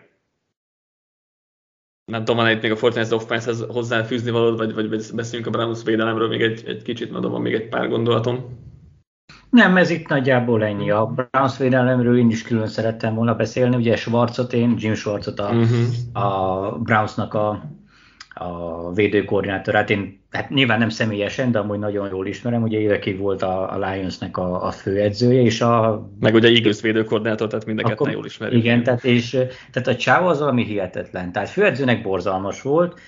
nem 2.05 2.25
tudom, 2.25 2.37
van 2.37 2.51
itt 2.51 2.63
még 2.63 2.71
a 2.71 2.77
Fortnite 2.77 3.15
Offense-hez 3.15 3.65
hozzáfűzni 3.69 4.31
valód, 4.31 4.57
vagy, 4.57 4.75
vagy 4.75 5.11
beszéljünk 5.15 5.55
a 5.55 5.59
Browns 5.59 5.83
védelemről 5.83 6.29
még 6.29 6.43
egy, 6.43 6.63
egy 6.67 6.83
kicsit, 6.83 7.11
mert 7.11 7.25
van 7.25 7.43
még 7.43 7.55
egy 7.55 7.69
pár 7.69 7.89
gondolatom. 7.89 8.65
Nem, 9.57 9.77
ez 9.77 9.91
itt 9.91 10.09
nagyjából 10.09 10.65
ennyi. 10.65 10.91
A 10.91 11.07
Browns 11.07 11.59
védelemről 11.59 12.19
én 12.19 12.31
is 12.31 12.43
külön 12.43 12.67
szerettem 12.67 13.15
volna 13.15 13.35
beszélni. 13.35 13.77
Ugye 13.77 13.97
Schwarzot 13.97 14.53
én, 14.53 14.75
Jim 14.79 14.95
Schwarzot 14.95 15.39
a, 15.39 15.49
uh-huh. 15.49 16.25
a 16.25 16.79
Brownsnak 16.79 17.35
a, 17.35 17.63
a 18.39 18.93
védőkoordinátorát. 18.93 19.91
Én 19.91 20.25
hát 20.31 20.51
nyilván 20.51 20.79
nem 20.79 20.89
személyesen, 20.89 21.51
de 21.51 21.59
amúgy 21.59 21.79
nagyon 21.79 22.09
jól 22.09 22.27
ismerem. 22.27 22.63
Ugye 22.63 22.79
évekig 22.79 23.19
volt 23.19 23.43
a, 23.43 23.73
a 23.73 23.79
Lionsnek 23.79 24.37
a, 24.37 24.67
a 24.67 24.71
főedzője, 24.71 25.41
és 25.41 25.61
a... 25.61 26.07
Meg 26.21 26.35
ugye 26.35 26.49
Eagles 26.49 26.81
védőkoordinátor, 26.81 27.49
tehát 27.49 27.67
mind 27.67 27.81
a 27.85 28.11
jól 28.11 28.27
ismerjük. 28.27 28.63
Igen, 28.65 28.83
tehát, 28.83 29.05
és, 29.05 29.31
tehát 29.73 29.89
a 29.89 29.97
csáv 29.97 30.27
az 30.27 30.39
valami 30.39 30.65
hihetetlen. 30.65 31.33
Tehát 31.33 31.49
főedzőnek 31.49 32.03
borzalmas 32.03 32.63
volt, 32.63 33.01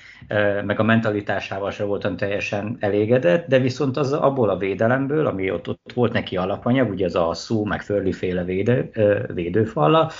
meg 0.64 0.80
a 0.80 0.82
mentalitásával 0.82 1.70
se 1.70 1.84
voltam 1.84 2.16
teljesen 2.16 2.76
elégedett, 2.80 3.46
de 3.48 3.58
viszont 3.58 3.96
az 3.96 4.12
abból 4.12 4.48
a 4.48 4.56
védelemből, 4.56 5.26
ami 5.26 5.50
ott, 5.50 5.68
ott 5.68 5.90
volt 5.94 6.12
neki 6.12 6.36
alapanyag, 6.36 6.90
ugye 6.90 7.04
az 7.04 7.14
a 7.14 7.34
szó, 7.34 7.64
meg 7.64 7.82
Furley 7.82 8.12
féle 8.12 8.44
védő, 8.44 8.90
védőfalla, 9.34 10.10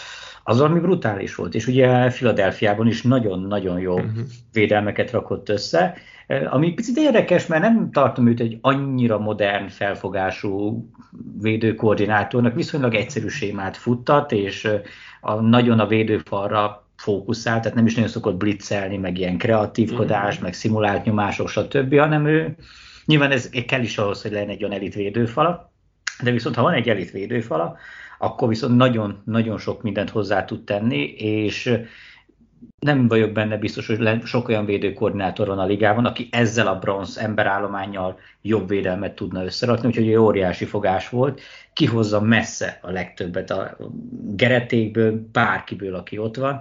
az 0.48 0.58
valami 0.58 0.80
brutális 0.80 1.34
volt, 1.34 1.54
és 1.54 1.66
ugye 1.66 2.10
Filadelfiában 2.10 2.86
is 2.86 3.02
nagyon-nagyon 3.02 3.80
jó 3.80 3.94
uh-huh. 3.94 4.24
védelmeket 4.52 5.10
rakott 5.10 5.48
össze, 5.48 5.96
Ami 6.50 6.72
picit 6.72 6.96
érdekes, 6.96 7.46
mert 7.46 7.62
nem 7.62 7.90
tartom 7.90 8.26
őt 8.26 8.40
egy 8.40 8.58
annyira 8.60 9.18
modern 9.18 9.68
felfogású 9.68 10.84
védőkoordinátornak, 11.40 12.54
viszonylag 12.54 12.94
egyszerű 12.94 13.28
sémát 13.28 13.76
futtat, 13.76 14.32
és 14.32 14.68
a, 15.20 15.34
nagyon 15.34 15.80
a 15.80 15.86
védőfalra 15.86 16.86
fókuszál, 16.96 17.60
tehát 17.60 17.76
nem 17.76 17.86
is 17.86 17.94
nagyon 17.94 18.10
szokott 18.10 18.36
blitzelni, 18.36 18.96
meg 18.96 19.18
ilyen 19.18 19.38
kreatívkodás, 19.38 20.38
mm. 20.38 20.42
meg 20.42 20.52
szimulált 20.52 21.04
nyomások, 21.04 21.48
stb., 21.48 21.98
hanem 21.98 22.26
ő 22.26 22.56
nyilván 23.04 23.30
ez 23.30 23.50
kell 23.66 23.82
is 23.82 23.98
ahhoz, 23.98 24.22
hogy 24.22 24.32
legyen 24.32 24.48
egy 24.48 24.64
olyan 24.64 24.76
elit 24.76 24.94
védőfala, 24.94 25.72
de 26.22 26.30
viszont 26.30 26.54
ha 26.54 26.62
van 26.62 26.72
egy 26.72 26.88
elit 26.88 27.10
védőfala, 27.10 27.76
akkor 28.18 28.48
viszont 28.48 28.76
nagyon-nagyon 28.76 29.58
sok 29.58 29.82
mindent 29.82 30.10
hozzá 30.10 30.44
tud 30.44 30.64
tenni, 30.64 31.02
és 31.12 31.80
nem 32.78 33.08
vagyok 33.08 33.32
benne 33.32 33.56
biztos, 33.56 33.86
hogy 33.86 34.22
sok 34.24 34.48
olyan 34.48 34.64
védőkoordinátor 34.64 35.46
van 35.46 35.58
a 35.58 35.66
ligában, 35.66 36.04
aki 36.04 36.28
ezzel 36.30 36.66
a 36.66 36.78
bronz 36.78 37.18
emberállományjal 37.18 38.18
jobb 38.42 38.68
védelmet 38.68 39.14
tudna 39.14 39.44
összerakni, 39.44 39.88
úgyhogy 39.88 40.08
egy 40.08 40.14
óriási 40.14 40.64
fogás 40.64 41.08
volt. 41.08 41.40
Kihozza 41.72 42.20
messze 42.20 42.78
a 42.82 42.90
legtöbbet 42.90 43.50
a 43.50 43.76
geretékből, 44.36 45.28
bárkiből, 45.32 45.94
aki 45.94 46.18
ott 46.18 46.36
van. 46.36 46.60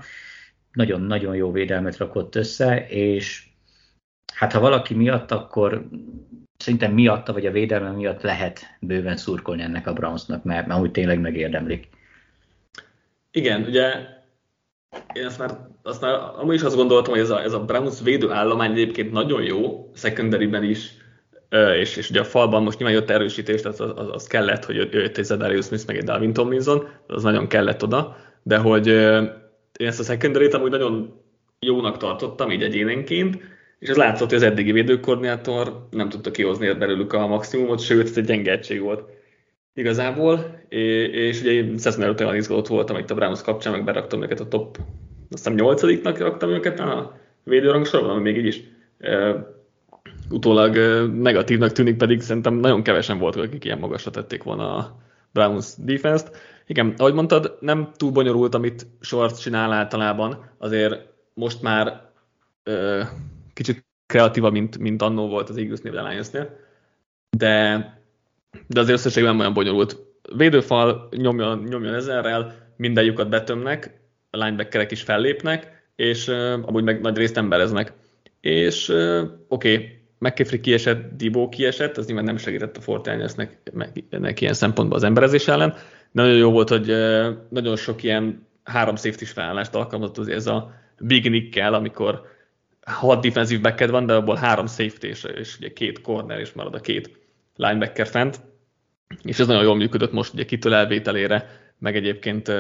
Nagyon-nagyon 0.71 1.35
jó 1.35 1.51
védelmet 1.51 1.97
rakott 1.97 2.35
össze, 2.35 2.87
és 2.87 3.47
hát 4.33 4.53
ha 4.53 4.59
valaki 4.59 4.93
miatt, 4.93 5.31
akkor 5.31 5.87
szerintem 6.57 6.93
miatta, 6.93 7.33
vagy 7.33 7.45
a 7.45 7.51
védelme 7.51 7.89
miatt 7.89 8.21
lehet 8.21 8.59
bőven 8.79 9.17
szurkolni 9.17 9.61
ennek 9.61 9.87
a 9.87 9.93
Brownsnak, 9.93 10.43
mert, 10.43 10.67
mert 10.67 10.81
úgy 10.81 10.91
tényleg 10.91 11.19
megérdemlik. 11.19 11.87
Igen, 13.31 13.63
ugye 13.63 13.93
én 15.13 15.25
azt 15.25 15.39
már, 15.39 15.57
azt 15.83 16.01
már 16.01 16.13
amúgy 16.13 16.55
is 16.55 16.61
azt 16.61 16.75
gondoltam, 16.75 17.13
hogy 17.13 17.21
ez 17.21 17.29
a, 17.29 17.41
ez 17.41 17.53
a 17.53 17.65
Browns 17.65 18.01
védőállomány 18.01 18.71
egyébként 18.71 19.11
nagyon 19.11 19.43
jó, 19.43 19.91
secondary 19.95 20.69
is, 20.69 20.91
és, 21.79 21.95
és 21.95 22.09
ugye 22.09 22.19
a 22.19 22.23
falban 22.23 22.63
most 22.63 22.77
nyilván 22.77 22.97
jött 22.97 23.09
erősítés, 23.09 23.61
tehát 23.61 23.79
az, 23.79 23.91
az, 23.95 24.07
az 24.11 24.27
kellett, 24.27 24.65
hogy 24.65 24.75
jött 24.75 25.17
egy 25.17 25.23
Zedarius 25.23 25.65
Smith, 25.65 25.87
meg 25.87 25.97
egy 25.97 26.03
Dalvin 26.03 26.33
Tomlinson, 26.33 26.87
az 27.07 27.23
nagyon 27.23 27.47
kellett 27.47 27.83
oda, 27.83 28.17
de 28.43 28.57
hogy 28.57 28.87
én 29.77 29.87
ezt 29.87 29.99
a 29.99 30.03
secondary-t 30.03 30.53
amúgy 30.53 30.71
nagyon 30.71 31.21
jónak 31.59 31.97
tartottam, 31.97 32.51
így 32.51 32.63
egyénenként, 32.63 33.37
és 33.79 33.89
ez 33.89 33.96
látszott, 33.96 34.29
hogy 34.29 34.38
az 34.38 34.43
eddigi 34.43 34.72
védőkoordinátor 34.72 35.88
nem 35.91 36.10
tudta 36.10 36.31
kihozni 36.31 36.74
belőlük 36.74 37.13
a 37.13 37.27
maximumot, 37.27 37.79
sőt, 37.79 38.07
ez 38.07 38.17
egy 38.17 38.25
gyenge 38.25 38.60
volt 38.79 39.03
igazából, 39.74 40.62
és, 40.69 41.07
és 41.12 41.41
ugye 41.41 41.51
én 41.51 41.77
Cessna 41.77 42.03
előtt 42.03 42.19
olyan 42.19 42.36
izgalott 42.36 42.67
voltam 42.67 42.98
itt 42.98 43.12
a 43.12 43.15
Browns 43.15 43.41
kapcsán, 43.41 43.74
meg 43.74 43.84
beraktam 43.84 44.24
őket 44.24 44.39
a 44.39 44.48
top, 44.48 44.77
azt 44.77 45.43
hiszem 45.43 45.53
nyolcadiknak 45.53 46.17
raktam 46.17 46.50
őket 46.50 46.79
a 46.79 47.17
védőrangsorban, 47.43 48.10
ami 48.10 48.22
még 48.22 48.38
így 48.38 48.46
is 48.46 48.63
e, 48.98 49.36
utólag 50.29 50.75
negatívnak 51.13 51.72
tűnik, 51.72 51.98
pedig 51.98 52.22
szerintem 52.22 52.53
nagyon 52.53 52.84
kevesen 52.84 53.17
voltak, 53.17 53.43
akik 53.43 53.65
ilyen 53.65 53.79
magasra 53.79 54.12
tették 54.12 54.43
volna 54.43 54.75
a 54.75 54.98
Browns 55.34 55.74
defense-t. 55.77 56.38
Igen, 56.67 56.93
ahogy 56.98 57.13
mondtad, 57.13 57.57
nem 57.60 57.91
túl 57.96 58.12
bonyolult, 58.12 58.55
amit 58.55 58.88
Schwartz 59.00 59.39
csinál 59.39 59.72
általában, 59.72 60.50
azért 60.57 61.07
most 61.34 61.62
már 61.62 62.01
e, 62.63 63.10
kicsit 63.57 63.85
kreatíva, 64.05 64.49
mint, 64.49 64.77
mint 64.77 65.01
annó 65.01 65.27
volt 65.27 65.49
az 65.49 65.57
Eagles 65.57 65.79
névre 65.79 66.09
Lions-nél, 66.09 66.57
de, 67.37 67.49
de 68.67 68.79
az 68.79 68.89
összességben 68.89 69.39
olyan 69.39 69.53
bonyolult. 69.53 69.97
Védőfal 70.35 71.07
nyomjon, 71.11 71.63
nyomjon 71.69 71.93
ezerrel, 71.93 72.55
minden 72.75 73.03
lyukat 73.03 73.29
betömnek, 73.29 73.99
a 74.29 74.37
linebackerek 74.37 74.91
is 74.91 75.01
fellépnek, 75.01 75.89
és 75.95 76.27
uh, 76.27 76.53
amúgy 76.65 76.83
meg 76.83 77.01
nagy 77.01 77.17
részt 77.17 77.37
embereznek. 77.37 77.93
És 78.41 78.89
uh, 78.89 79.21
oké, 79.47 79.73
okay, 79.73 79.95
McCaffrey 80.17 80.59
kiesett, 80.59 81.17
Dibo 81.17 81.49
kiesett, 81.49 81.97
az 81.97 82.05
nyilván 82.05 82.25
nem 82.25 82.37
segített 82.37 82.77
a 82.77 82.81
Fortnite-nek 82.81 84.41
ilyen 84.41 84.53
szempontból 84.53 84.97
az 84.97 85.03
emberezés 85.03 85.47
ellen, 85.47 85.69
de 86.11 86.21
nagyon 86.21 86.37
jó 86.37 86.51
volt, 86.51 86.69
hogy 86.69 86.91
uh, 86.91 87.27
nagyon 87.49 87.75
sok 87.75 88.03
ilyen 88.03 88.47
három 88.63 88.95
safety 88.95 89.23
felállást 89.23 89.75
alkalmazott 89.75 90.29
ez 90.29 90.47
a 90.47 90.73
Big 90.99 91.29
Nick-kel, 91.29 91.73
amikor 91.73 92.35
hat 92.91 93.22
defensív 93.22 93.62
backed 93.62 93.89
van, 93.89 94.06
de 94.06 94.13
abból 94.13 94.36
három 94.36 94.67
safety 94.67 95.03
és, 95.03 95.24
és 95.24 95.58
ugye 95.58 95.74
két 95.74 96.01
corner, 96.01 96.39
és 96.39 96.53
marad 96.53 96.75
a 96.75 96.79
két 96.79 97.12
linebacker 97.56 98.08
fent. 98.08 98.39
És 99.24 99.39
ez 99.39 99.48
nagyon 99.48 99.63
jól 99.63 99.75
működött 99.75 100.12
most 100.12 100.34
ugye 100.34 100.46
kitől 100.46 100.74
elvételére, 100.74 101.50
meg 101.79 101.96
egyébként 101.96 102.51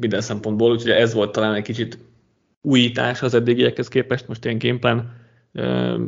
minden 0.00 0.20
szempontból, 0.20 0.70
úgyhogy 0.70 0.90
ez 0.90 1.14
volt 1.14 1.32
talán 1.32 1.54
egy 1.54 1.62
kicsit 1.62 1.98
újítás 2.60 3.22
az 3.22 3.34
eddigiekhez 3.34 3.88
képest, 3.88 4.28
most 4.28 4.44
ilyen 4.44 4.58
gameplan 4.58 5.16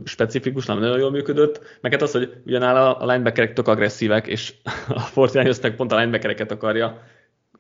specifikus, 0.05 0.67
nem 0.67 0.79
nagyon 0.79 0.99
jól 0.99 1.11
működött, 1.11 1.79
meg 1.81 1.93
hát 1.93 2.03
az, 2.03 2.13
hogy 2.13 2.33
ugyanáll 2.47 2.77
a 2.77 3.07
linebackerek 3.07 3.53
tök 3.53 3.69
agresszívek, 3.69 4.27
és 4.27 4.55
a 4.89 5.01
Fortnite 5.01 5.71
pont 5.71 5.93
a 5.93 5.97
linebackereket 5.97 6.51
akarja 6.51 7.03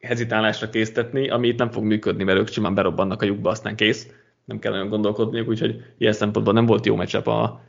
hezitálásra 0.00 0.68
késztetni, 0.68 1.28
ami 1.28 1.48
itt 1.48 1.58
nem 1.58 1.70
fog 1.70 1.84
működni, 1.84 2.24
mert 2.24 2.38
ők 2.38 2.48
simán 2.48 2.74
berobbannak 2.74 3.22
a 3.22 3.24
lyukba, 3.24 3.50
aztán 3.50 3.76
kész 3.76 4.08
nem 4.50 4.58
kell 4.58 4.72
nagyon 4.72 4.88
gondolkodniuk, 4.88 5.48
úgyhogy 5.48 5.84
ilyen 5.98 6.12
szempontból 6.12 6.52
nem 6.52 6.66
volt 6.66 6.86
jó 6.86 6.96
meccsep 6.96 7.26
a, 7.26 7.60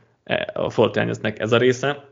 a 0.52 0.70
Fortnite-nek 0.70 1.38
ez 1.38 1.52
a 1.52 1.56
része, 1.56 2.04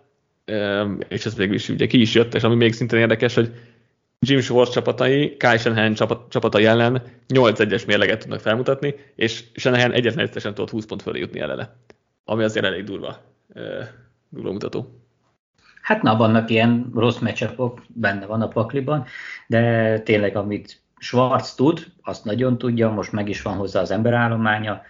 és 1.08 1.26
ez 1.26 1.36
végül 1.36 1.54
is 1.54 1.68
ugye 1.68 1.86
ki 1.86 2.00
is 2.00 2.14
jött, 2.14 2.34
és 2.34 2.42
ami 2.42 2.54
még 2.54 2.72
szintén 2.72 3.00
érdekes, 3.00 3.34
hogy 3.34 3.52
Jim 4.18 4.40
Schwartz 4.40 4.72
csapatai, 4.72 5.36
Kai 5.36 5.58
Shanahan 5.58 5.94
csapat, 5.94 6.30
csapatai 6.30 6.64
ellen 6.64 7.02
8-1-es 7.28 7.86
mérleget 7.86 8.20
tudnak 8.20 8.40
felmutatni, 8.40 8.94
és 9.14 9.44
Shanahan 9.54 9.92
egyetlen 9.92 10.24
egyszerűen 10.24 10.54
tudott 10.54 10.70
20 10.70 10.86
pont 10.86 11.02
fölé 11.02 11.18
jutni 11.18 11.40
elele, 11.40 11.76
ami 12.24 12.42
azért 12.42 12.66
elég 12.66 12.84
durva, 12.84 13.22
durva 14.28 14.52
mutató. 14.52 15.00
Hát 15.82 16.02
na, 16.02 16.16
vannak 16.16 16.50
ilyen 16.50 16.90
rossz 16.94 17.18
meccsapok, 17.18 17.82
benne 17.88 18.26
van 18.26 18.42
a 18.42 18.48
pakliban, 18.48 19.06
de 19.46 19.98
tényleg, 19.98 20.36
amit 20.36 20.79
Schwarz 21.00 21.54
tud, 21.54 21.86
azt 22.02 22.24
nagyon 22.24 22.58
tudja, 22.58 22.90
most 22.90 23.12
meg 23.12 23.28
is 23.28 23.42
van 23.42 23.56
hozzá 23.56 23.80
az 23.80 23.90
emberállománya, 23.90 24.82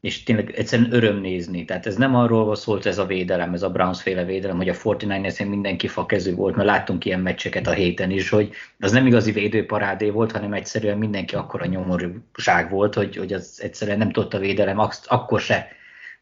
és 0.00 0.22
tényleg 0.22 0.54
egyszerűen 0.54 0.92
öröm 0.92 1.20
nézni. 1.20 1.64
Tehát 1.64 1.86
ez 1.86 1.96
nem 1.96 2.14
arról 2.14 2.54
szólt 2.54 2.86
ez 2.86 2.98
a 2.98 3.06
védelem, 3.06 3.52
ez 3.52 3.62
a 3.62 3.70
Browns 3.70 4.02
féle 4.02 4.24
védelem, 4.24 4.56
hogy 4.56 4.68
a 4.68 4.74
49 4.84 5.40
ers 5.40 5.48
mindenki 5.48 5.88
fakező 5.88 6.34
volt, 6.34 6.56
mert 6.56 6.68
láttunk 6.68 7.04
ilyen 7.04 7.20
meccseket 7.20 7.66
a 7.66 7.72
héten 7.72 8.10
is, 8.10 8.28
hogy 8.28 8.52
az 8.78 8.92
nem 8.92 9.06
igazi 9.06 9.32
védőparádé 9.32 10.10
volt, 10.10 10.32
hanem 10.32 10.52
egyszerűen 10.52 10.98
mindenki 10.98 11.34
akkora 11.34 11.66
nyomorúság 11.66 12.70
volt, 12.70 12.94
hogy, 12.94 13.16
hogy 13.16 13.32
az 13.32 13.60
egyszerűen 13.62 13.98
nem 13.98 14.10
tudta 14.10 14.36
a 14.36 14.40
védelem 14.40 14.78
akkor 15.04 15.40
se 15.40 15.68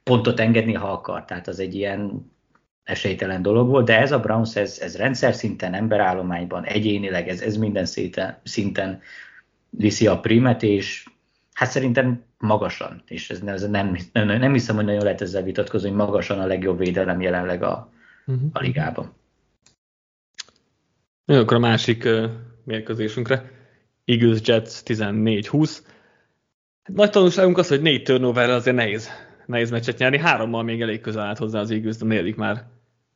pontot 0.03 0.41
engedni, 0.41 0.73
ha 0.73 0.93
akar. 0.93 1.25
Tehát 1.25 1.49
az 1.49 1.59
egy 1.59 1.75
ilyen 1.75 2.33
esélytelen 2.85 3.43
dolog 3.43 3.69
volt, 3.69 3.87
de 3.87 4.01
ez 4.01 4.13
a 4.13 4.21
Browns, 4.21 4.57
ez, 4.57 4.79
ez 4.81 4.97
rendszer 4.97 5.35
szinten, 5.35 5.75
emberállományban, 5.75 6.65
egyénileg, 6.65 7.29
ez, 7.29 7.41
ez 7.41 7.57
minden 7.57 7.85
szinten, 7.85 8.41
szinten 8.45 9.01
viszi 9.71 10.07
a 10.07 10.21
primet, 10.21 10.63
és 10.63 11.07
hát 11.53 11.71
szerintem 11.71 12.23
magasan, 12.39 13.03
és 13.07 13.31
ez, 13.31 13.41
ez 13.41 13.69
nem, 13.69 13.97
nem, 14.13 14.27
nem 14.27 14.53
hiszem, 14.53 14.77
hogy 14.77 14.85
nagyon 14.85 15.03
lehet 15.03 15.21
ezzel 15.21 15.43
vitatkozni, 15.43 15.89
hogy 15.89 15.97
magasan 15.97 16.39
a 16.39 16.47
legjobb 16.47 16.79
védelem 16.79 17.21
jelenleg 17.21 17.63
a, 17.63 17.91
uh-huh. 18.27 18.51
a 18.53 18.61
ligában. 18.61 19.13
Jó, 21.25 21.39
akkor 21.39 21.57
a 21.57 21.61
másik 21.61 22.05
uh, 22.05 22.31
mérkőzésünkre. 22.65 23.51
Eagles 24.05 24.39
Jets 24.45 24.81
14-20. 24.85 25.79
Nagy 26.85 27.11
tanulságunk 27.11 27.59
az, 27.59 27.69
hogy 27.69 27.83
négy 27.83 28.03
turnoverrel 28.03 28.55
azért 28.55 28.77
nehéz 28.77 29.11
nehéz 29.53 29.71
meccset 29.71 29.99
nyerni. 29.99 30.19
Hárommal 30.19 30.63
még 30.63 30.83
elég 30.83 31.01
közel 31.01 31.23
állt 31.23 31.39
hozzá 31.39 31.61
az 31.61 31.71
Eagles, 31.71 31.97
de 31.97 32.07
negyedik 32.07 32.37
már, 32.37 32.65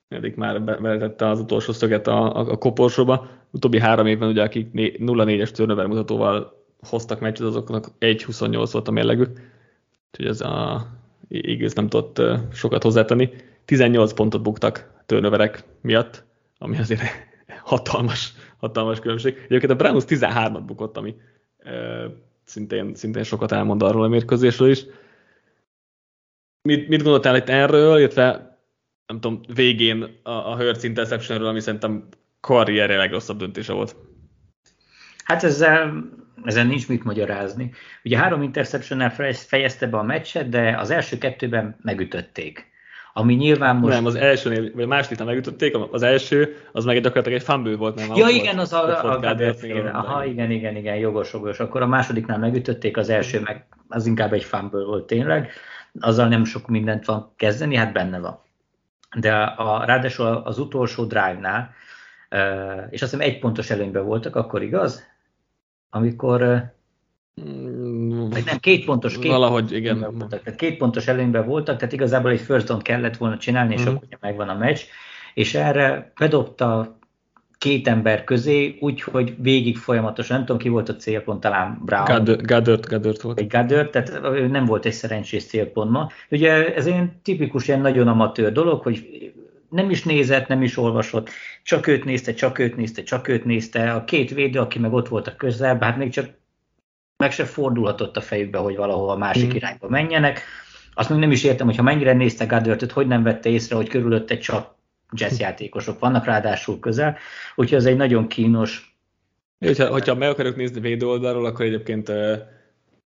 negyedik 0.08 0.36
már 0.36 0.62
beletette 0.62 1.28
az 1.28 1.40
utolsó 1.40 1.72
szöget 1.72 2.06
a, 2.06 2.36
a, 2.36 2.50
a 2.50 2.56
koporsóba. 2.56 3.28
Utóbbi 3.50 3.80
három 3.80 4.06
évben 4.06 4.28
ugye, 4.28 4.42
akik 4.42 4.68
0-4-es 4.72 5.50
turnover 5.50 5.86
mutatóval 5.86 6.64
hoztak 6.88 7.20
meccset, 7.20 7.46
azoknak 7.46 7.86
1-28 8.00 8.68
volt 8.72 8.88
a 8.88 8.90
mérlegük. 8.90 9.30
Úgyhogy 10.10 10.26
ez 10.26 10.40
a 10.40 10.86
Eagles 11.28 11.72
nem 11.72 11.88
tudott 11.88 12.22
sokat 12.52 12.82
hozzátenni. 12.82 13.30
18 13.64 14.12
pontot 14.12 14.42
buktak 14.42 14.90
turnoverek 15.06 15.64
miatt, 15.80 16.24
ami 16.58 16.78
azért 16.78 17.02
hatalmas, 17.64 18.32
hatalmas 18.56 19.00
különbség. 19.00 19.36
Egyébként 19.44 19.72
a 19.72 19.76
Browns 19.76 20.04
13-at 20.08 20.62
bukott, 20.66 20.96
ami 20.96 21.14
szintén, 22.44 22.94
szintén 22.94 23.22
sokat 23.22 23.52
elmond 23.52 23.82
arról 23.82 24.04
a 24.04 24.08
mérkőzésről 24.08 24.70
is 24.70 24.84
mit, 26.66 26.88
mit 26.88 27.02
gondoltál 27.02 27.36
itt 27.36 27.48
erről, 27.48 27.98
illetve 27.98 28.58
nem 29.06 29.20
tudom, 29.20 29.40
végén 29.54 30.02
a, 30.22 30.30
a 30.30 30.56
Hurts 30.56 30.82
interceptionről, 30.82 31.48
ami 31.48 31.60
szerintem 31.60 32.08
karrierje 32.40 32.96
legrosszabb 32.96 33.38
döntése 33.38 33.72
volt? 33.72 33.96
Hát 35.24 35.44
ezzel, 35.44 36.04
ezzel 36.44 36.64
nincs 36.64 36.88
mit 36.88 37.04
magyarázni. 37.04 37.72
Ugye 38.04 38.18
három 38.18 38.42
interceptionnel 38.42 39.10
fejezte 39.32 39.86
be 39.86 39.98
a 39.98 40.02
meccset, 40.02 40.48
de 40.48 40.76
az 40.78 40.90
első 40.90 41.18
kettőben 41.18 41.76
megütötték. 41.82 42.74
Ami 43.12 43.34
nyilván 43.34 43.76
most... 43.76 43.94
Nem, 43.94 44.06
az 44.06 44.14
első, 44.14 44.72
vagy 44.74 44.84
a 44.84 44.86
másodiknál 44.86 45.26
megütötték, 45.26 45.76
az 45.90 46.02
első, 46.02 46.56
az 46.72 46.84
meg 46.84 47.00
gyakorlatilag 47.00 47.38
egy 47.38 47.44
fumble 47.44 47.76
volt. 47.76 47.94
Nem, 47.94 48.16
ja, 48.16 48.28
igen, 48.28 48.58
az 48.58 48.72
a, 48.72 49.04
a, 49.04 49.20
a, 49.20 49.28
a 49.28 49.88
Aha, 49.92 50.24
igen, 50.24 50.50
igen, 50.50 50.76
igen, 50.76 50.96
jogos, 50.96 51.32
jogos. 51.32 51.60
Akkor 51.60 51.82
a 51.82 51.86
másodiknál 51.86 52.38
megütötték, 52.38 52.96
az 52.96 53.08
első 53.08 53.40
meg 53.40 53.66
az 53.88 54.06
inkább 54.06 54.32
egy 54.32 54.44
fumble 54.44 54.84
volt 54.84 55.06
tényleg 55.06 55.50
azzal 56.00 56.28
nem 56.28 56.44
sok 56.44 56.68
mindent 56.68 57.04
van 57.04 57.32
kezdeni, 57.36 57.76
hát 57.76 57.92
benne 57.92 58.18
van. 58.18 58.38
De 59.18 59.42
a, 59.42 59.84
ráadásul 59.84 60.26
az 60.26 60.58
utolsó 60.58 61.04
drive-nál, 61.04 61.74
és 62.90 63.02
azt 63.02 63.12
hiszem 63.12 63.20
egy 63.20 63.38
pontos 63.38 63.70
előnyben 63.70 64.04
voltak, 64.04 64.36
akkor 64.36 64.62
igaz? 64.62 65.02
Amikor 65.90 66.74
Mm, 67.44 68.28
Vagy 68.28 68.44
nem, 68.44 68.58
két 68.58 68.84
pontos, 68.84 69.18
két 69.18 69.30
Valahogy, 69.30 69.60
pontos 69.60 69.78
igen. 69.78 69.98
Voltak, 70.00 70.42
tehát 70.42 70.58
két 70.58 70.76
pontos 70.76 71.06
előnyben 71.06 71.46
voltak, 71.46 71.76
tehát 71.76 71.92
igazából 71.92 72.30
egy 72.30 72.40
first 72.40 72.66
down 72.66 72.82
kellett 72.82 73.16
volna 73.16 73.38
csinálni, 73.38 73.74
és 73.74 73.82
mm. 73.82 73.86
akkor 73.86 74.18
megvan 74.20 74.48
a 74.48 74.54
meccs, 74.54 74.80
és 75.34 75.54
erre 75.54 76.12
bedobta 76.18 76.98
két 77.58 77.88
ember 77.88 78.24
közé, 78.24 78.76
úgyhogy 78.80 79.34
végig 79.38 79.76
folyamatosan, 79.76 80.36
nem 80.36 80.46
tudom 80.46 80.60
ki 80.60 80.68
volt 80.68 80.88
a 80.88 80.96
célpont, 80.96 81.40
talán 81.40 81.80
Brown. 81.84 82.04
Gadert, 82.42 82.86
Gadert 82.86 83.20
volt. 83.20 83.38
Egy 83.38 83.46
Gadert, 83.46 83.90
tehát 83.90 84.48
nem 84.50 84.64
volt 84.64 84.84
egy 84.84 84.92
szerencsés 84.92 85.44
célpont 85.44 85.90
ma. 85.90 86.10
Ugye 86.30 86.74
ez 86.74 86.86
egy 86.86 87.10
tipikus, 87.22 87.68
ilyen 87.68 87.80
nagyon 87.80 88.08
amatőr 88.08 88.52
dolog, 88.52 88.82
hogy 88.82 89.06
nem 89.70 89.90
is 89.90 90.02
nézett, 90.02 90.48
nem 90.48 90.62
is 90.62 90.76
olvasott, 90.76 91.30
csak 91.62 91.86
őt 91.86 92.04
nézte, 92.04 92.34
csak 92.34 92.58
őt 92.58 92.76
nézte, 92.76 93.02
csak 93.02 93.28
őt 93.28 93.44
nézte. 93.44 93.92
A 93.92 94.04
két 94.04 94.30
védő, 94.30 94.58
aki 94.58 94.78
meg 94.78 94.92
ott 94.92 95.08
volt 95.08 95.26
a 95.26 95.36
közelben, 95.36 95.88
hát 95.88 95.98
még 95.98 96.10
csak 96.10 96.30
meg 97.16 97.32
se 97.32 97.44
fordulhatott 97.44 98.16
a 98.16 98.20
fejükbe, 98.20 98.58
hogy 98.58 98.76
valahol 98.76 99.10
a 99.10 99.16
másik 99.16 99.52
mm. 99.52 99.56
irányba 99.56 99.88
menjenek. 99.88 100.40
Azt 100.94 101.10
még 101.10 101.18
nem 101.18 101.30
is 101.30 101.44
értem, 101.44 101.66
hogy 101.66 101.76
ha 101.76 101.82
mennyire 101.82 102.12
nézte 102.12 102.44
Gadörtöt, 102.44 102.92
hogy 102.92 103.06
nem 103.06 103.22
vette 103.22 103.48
észre, 103.48 103.76
hogy 103.76 103.88
körülötte 103.88 104.38
csak 104.38 104.75
jazz 105.12 105.38
játékosok 105.38 105.98
vannak, 105.98 106.24
ráadásul 106.24 106.80
közel. 106.80 107.16
Úgyhogy 107.54 107.78
ez 107.78 107.86
egy 107.86 107.96
nagyon 107.96 108.28
kínos... 108.28 108.98
Hogyha, 109.58 109.88
hogyha 109.88 110.14
meg 110.14 110.28
akarok 110.28 110.56
nézni 110.56 110.80
védő 110.80 111.06
oldalról, 111.06 111.44
akkor 111.44 111.64
egyébként 111.64 112.12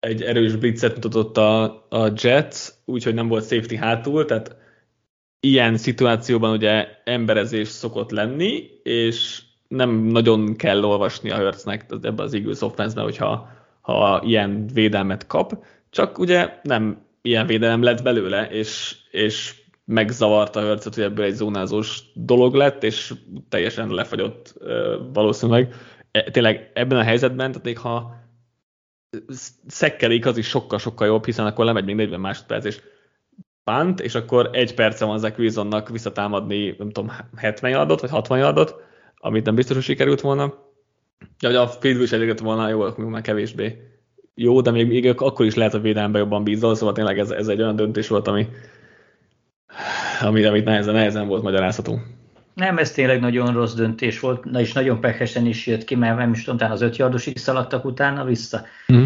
egy 0.00 0.22
erős 0.22 0.56
blitzet 0.56 0.94
mutatott 0.94 1.36
a, 1.36 1.62
a 1.88 2.12
Jets, 2.22 2.68
úgyhogy 2.84 3.14
nem 3.14 3.28
volt 3.28 3.48
safety 3.48 3.74
hátul, 3.74 4.24
tehát 4.24 4.56
ilyen 5.40 5.76
szituációban 5.76 6.52
ugye 6.52 6.88
emberezés 7.04 7.68
szokott 7.68 8.10
lenni, 8.10 8.70
és 8.82 9.42
nem 9.68 9.90
nagyon 9.90 10.56
kell 10.56 10.84
olvasni 10.84 11.30
a 11.30 11.36
Hurtsnek 11.36 11.84
ebbe 12.02 12.22
az 12.22 12.34
Eagles 12.34 12.60
offense 12.60 13.00
hogyha 13.00 13.48
ha 13.80 14.22
ilyen 14.24 14.66
védelmet 14.72 15.26
kap, 15.26 15.64
csak 15.90 16.18
ugye 16.18 16.58
nem 16.62 17.02
ilyen 17.22 17.46
védelem 17.46 17.82
lett 17.82 18.02
belőle, 18.02 18.48
és, 18.50 18.96
és 19.10 19.54
megzavarta 19.90 20.60
Hörcet, 20.60 20.94
hogy 20.94 21.04
ebből 21.04 21.24
egy 21.24 21.34
zónázós 21.34 22.02
dolog 22.14 22.54
lett, 22.54 22.82
és 22.82 23.14
teljesen 23.48 23.90
lefagyott 23.90 24.54
valószínűleg. 25.12 25.74
E, 26.10 26.30
tényleg 26.30 26.70
ebben 26.74 26.98
a 26.98 27.02
helyzetben, 27.02 27.50
tehát 27.50 27.66
még 27.66 27.78
ha 27.78 28.14
szekkelik, 29.66 30.26
az 30.26 30.36
is 30.36 30.46
sokkal-sokkal 30.46 31.06
jobb, 31.06 31.24
hiszen 31.24 31.46
akkor 31.46 31.64
lemegy 31.64 31.84
még 31.84 31.96
40 31.96 32.20
másodperc, 32.20 32.64
és 32.64 32.80
pánt, 33.64 34.00
és 34.00 34.14
akkor 34.14 34.50
egy 34.52 34.74
perce 34.74 35.04
van 35.04 35.18
Zach 35.18 35.38
Wilsonnak 35.38 35.88
visszatámadni, 35.88 36.74
nem 36.78 36.90
tudom, 36.90 37.12
70 37.36 37.70
yardot, 37.70 38.00
vagy 38.00 38.10
60 38.10 38.38
yardot, 38.38 38.74
amit 39.16 39.44
nem 39.44 39.54
biztos, 39.54 39.76
hogy 39.76 39.84
sikerült 39.84 40.20
volna. 40.20 40.42
Ja, 41.40 41.48
hogy 41.48 41.56
a 41.56 41.68
field 41.68 42.02
is 42.02 42.12
elégett 42.12 42.38
volna, 42.38 42.68
jó, 42.68 42.80
akkor 42.80 43.04
már 43.04 43.22
kevésbé 43.22 43.90
jó, 44.34 44.60
de 44.60 44.70
még, 44.70 44.88
még 44.88 45.14
akkor 45.16 45.46
is 45.46 45.54
lehet 45.54 45.74
a 45.74 45.80
védelembe 45.80 46.18
jobban 46.18 46.44
bízol, 46.44 46.74
szóval 46.74 46.94
tényleg 46.94 47.18
ez, 47.18 47.30
ez 47.30 47.48
egy 47.48 47.60
olyan 47.60 47.76
döntés 47.76 48.08
volt, 48.08 48.28
ami, 48.28 48.48
ami 50.20 50.44
amit 50.44 50.64
nehezen, 50.64 50.94
nehezen 50.94 51.26
volt 51.26 51.42
magyarázható. 51.42 52.00
Nem, 52.54 52.78
ez 52.78 52.92
tényleg 52.92 53.20
nagyon 53.20 53.52
rossz 53.52 53.74
döntés 53.74 54.20
volt, 54.20 54.44
na 54.44 54.60
és 54.60 54.72
nagyon 54.72 55.00
pehesen 55.00 55.46
is 55.46 55.66
jött 55.66 55.84
ki, 55.84 55.94
mert 55.94 56.16
nem 56.16 56.32
is 56.32 56.44
tudom, 56.44 56.70
az 56.70 56.80
öt 56.80 56.96
yardosig 56.96 57.36
szaladtak 57.36 57.84
utána 57.84 58.24
vissza. 58.24 58.64
Mm. 58.92 59.04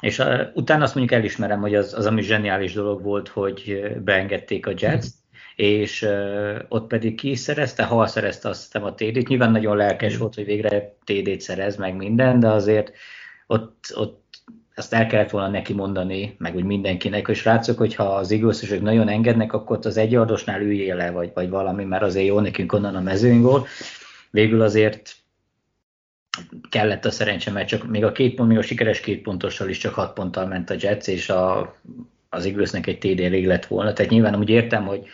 És 0.00 0.18
uh, 0.18 0.40
utána 0.54 0.82
azt 0.82 0.94
mondjuk 0.94 1.18
elismerem, 1.18 1.60
hogy 1.60 1.74
az, 1.74 1.94
az 1.94 2.06
ami 2.06 2.22
zseniális 2.22 2.72
dolog 2.72 3.02
volt, 3.02 3.28
hogy 3.28 3.82
beengedték 4.04 4.66
a 4.66 4.72
Jets, 4.76 5.04
mm 5.04 5.20
és 5.56 6.02
uh, 6.02 6.58
ott 6.68 6.86
pedig 6.86 7.14
ki 7.14 7.34
szerezte, 7.34 7.84
ha 7.84 8.06
szerezte 8.06 8.48
azt 8.48 8.62
hiszem 8.62 8.84
a 8.84 8.94
TD-t, 8.94 9.28
nyilván 9.28 9.50
nagyon 9.50 9.76
lelkes 9.76 10.16
volt, 10.16 10.34
hogy 10.34 10.44
végre 10.44 10.96
TD-t 11.04 11.40
szerez 11.40 11.76
meg 11.76 11.96
minden, 11.96 12.40
de 12.40 12.48
azért 12.48 12.92
ott, 13.46 13.92
ott 13.94 14.21
azt 14.74 14.94
el 14.94 15.06
kellett 15.06 15.30
volna 15.30 15.48
neki 15.48 15.72
mondani, 15.72 16.34
meg 16.38 16.54
úgy 16.54 16.64
mindenkinek, 16.64 17.26
hogy 17.26 17.36
srácok, 17.36 17.78
hogyha 17.78 18.04
az 18.04 18.32
eagles 18.32 18.68
nagyon 18.68 19.08
engednek, 19.08 19.52
akkor 19.52 19.78
az 19.82 19.96
egyadosnál 19.96 20.60
üljél 20.60 20.96
le, 20.96 21.10
vagy, 21.10 21.30
vagy 21.34 21.48
valami, 21.48 21.84
mert 21.84 22.02
azért 22.02 22.26
jó 22.26 22.40
nekünk 22.40 22.72
onnan 22.72 22.94
a 22.94 23.00
mezőnkból. 23.00 23.66
Végül 24.30 24.62
azért 24.62 25.16
kellett 26.70 27.04
a 27.04 27.10
szerencse, 27.10 27.50
mert 27.50 27.68
csak 27.68 27.86
még 27.86 28.04
a 28.04 28.12
két 28.12 28.34
pont, 28.34 28.48
még 28.48 28.58
a 28.58 28.62
sikeres 28.62 29.00
két 29.00 29.22
pontossal 29.22 29.68
is 29.68 29.78
csak 29.78 29.94
hat 29.94 30.12
ponttal 30.12 30.46
ment 30.46 30.70
a 30.70 30.74
Jets, 30.78 31.06
és 31.06 31.28
a, 31.28 31.74
az 32.28 32.46
Eaglesnek 32.46 32.86
egy 32.86 32.98
TD 32.98 33.20
elég 33.20 33.46
lett 33.46 33.66
volna. 33.66 33.92
Tehát 33.92 34.10
nyilván 34.10 34.38
úgy 34.38 34.50
értem, 34.50 34.86
hogy 34.86 35.06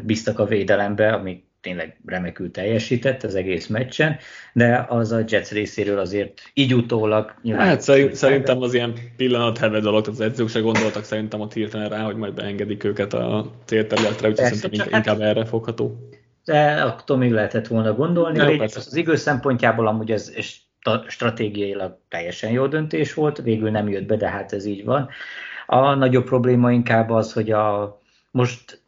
bíztak 0.00 0.38
a 0.38 0.46
védelembe, 0.46 1.12
ami 1.12 1.44
tényleg 1.60 2.00
remekül 2.06 2.50
teljesített 2.50 3.22
az 3.22 3.34
egész 3.34 3.66
meccsen, 3.66 4.16
de 4.52 4.86
az 4.88 5.12
a 5.12 5.20
Jets 5.28 5.50
részéről 5.50 5.98
azért 5.98 6.40
így 6.54 6.74
utólag 6.74 7.34
nyilván... 7.42 7.66
Hát 7.66 7.80
szerint, 7.80 8.14
szerintem 8.14 8.62
az 8.62 8.74
ilyen 8.74 8.94
pillanat 9.16 9.58
heve 9.58 9.80
dolog, 9.80 10.08
az 10.08 10.20
edzők 10.20 10.48
se 10.48 10.60
gondoltak 10.60 11.04
szerintem 11.04 11.40
ott 11.40 11.52
hirtelen 11.52 11.88
rá, 11.88 12.02
hogy 12.02 12.16
majd 12.16 12.34
beengedik 12.34 12.84
őket 12.84 13.12
a 13.12 13.52
célterületre, 13.64 14.28
úgyhogy 14.28 14.44
szerintem 14.44 14.72
inkább, 14.72 14.90
hát, 14.90 15.06
inkább 15.06 15.20
erre 15.20 15.44
fogható. 15.44 16.08
De 16.44 16.82
attól 16.82 17.16
még 17.16 17.32
lehetett 17.32 17.66
volna 17.66 17.94
gondolni. 17.94 18.38
Ja, 18.38 18.62
az, 18.62 18.76
az 18.76 18.96
igaz 18.96 19.20
szempontjából 19.20 19.86
amúgy 19.86 20.10
ez 20.10 20.32
stratégiailag 21.06 21.98
teljesen 22.08 22.50
jó 22.50 22.66
döntés 22.66 23.14
volt, 23.14 23.42
végül 23.42 23.70
nem 23.70 23.88
jött 23.88 24.06
be, 24.06 24.16
de 24.16 24.28
hát 24.28 24.52
ez 24.52 24.64
így 24.64 24.84
van. 24.84 25.08
A 25.66 25.94
nagyobb 25.94 26.24
probléma 26.24 26.72
inkább 26.72 27.10
az, 27.10 27.32
hogy 27.32 27.50
a 27.50 27.98
most 28.30 28.79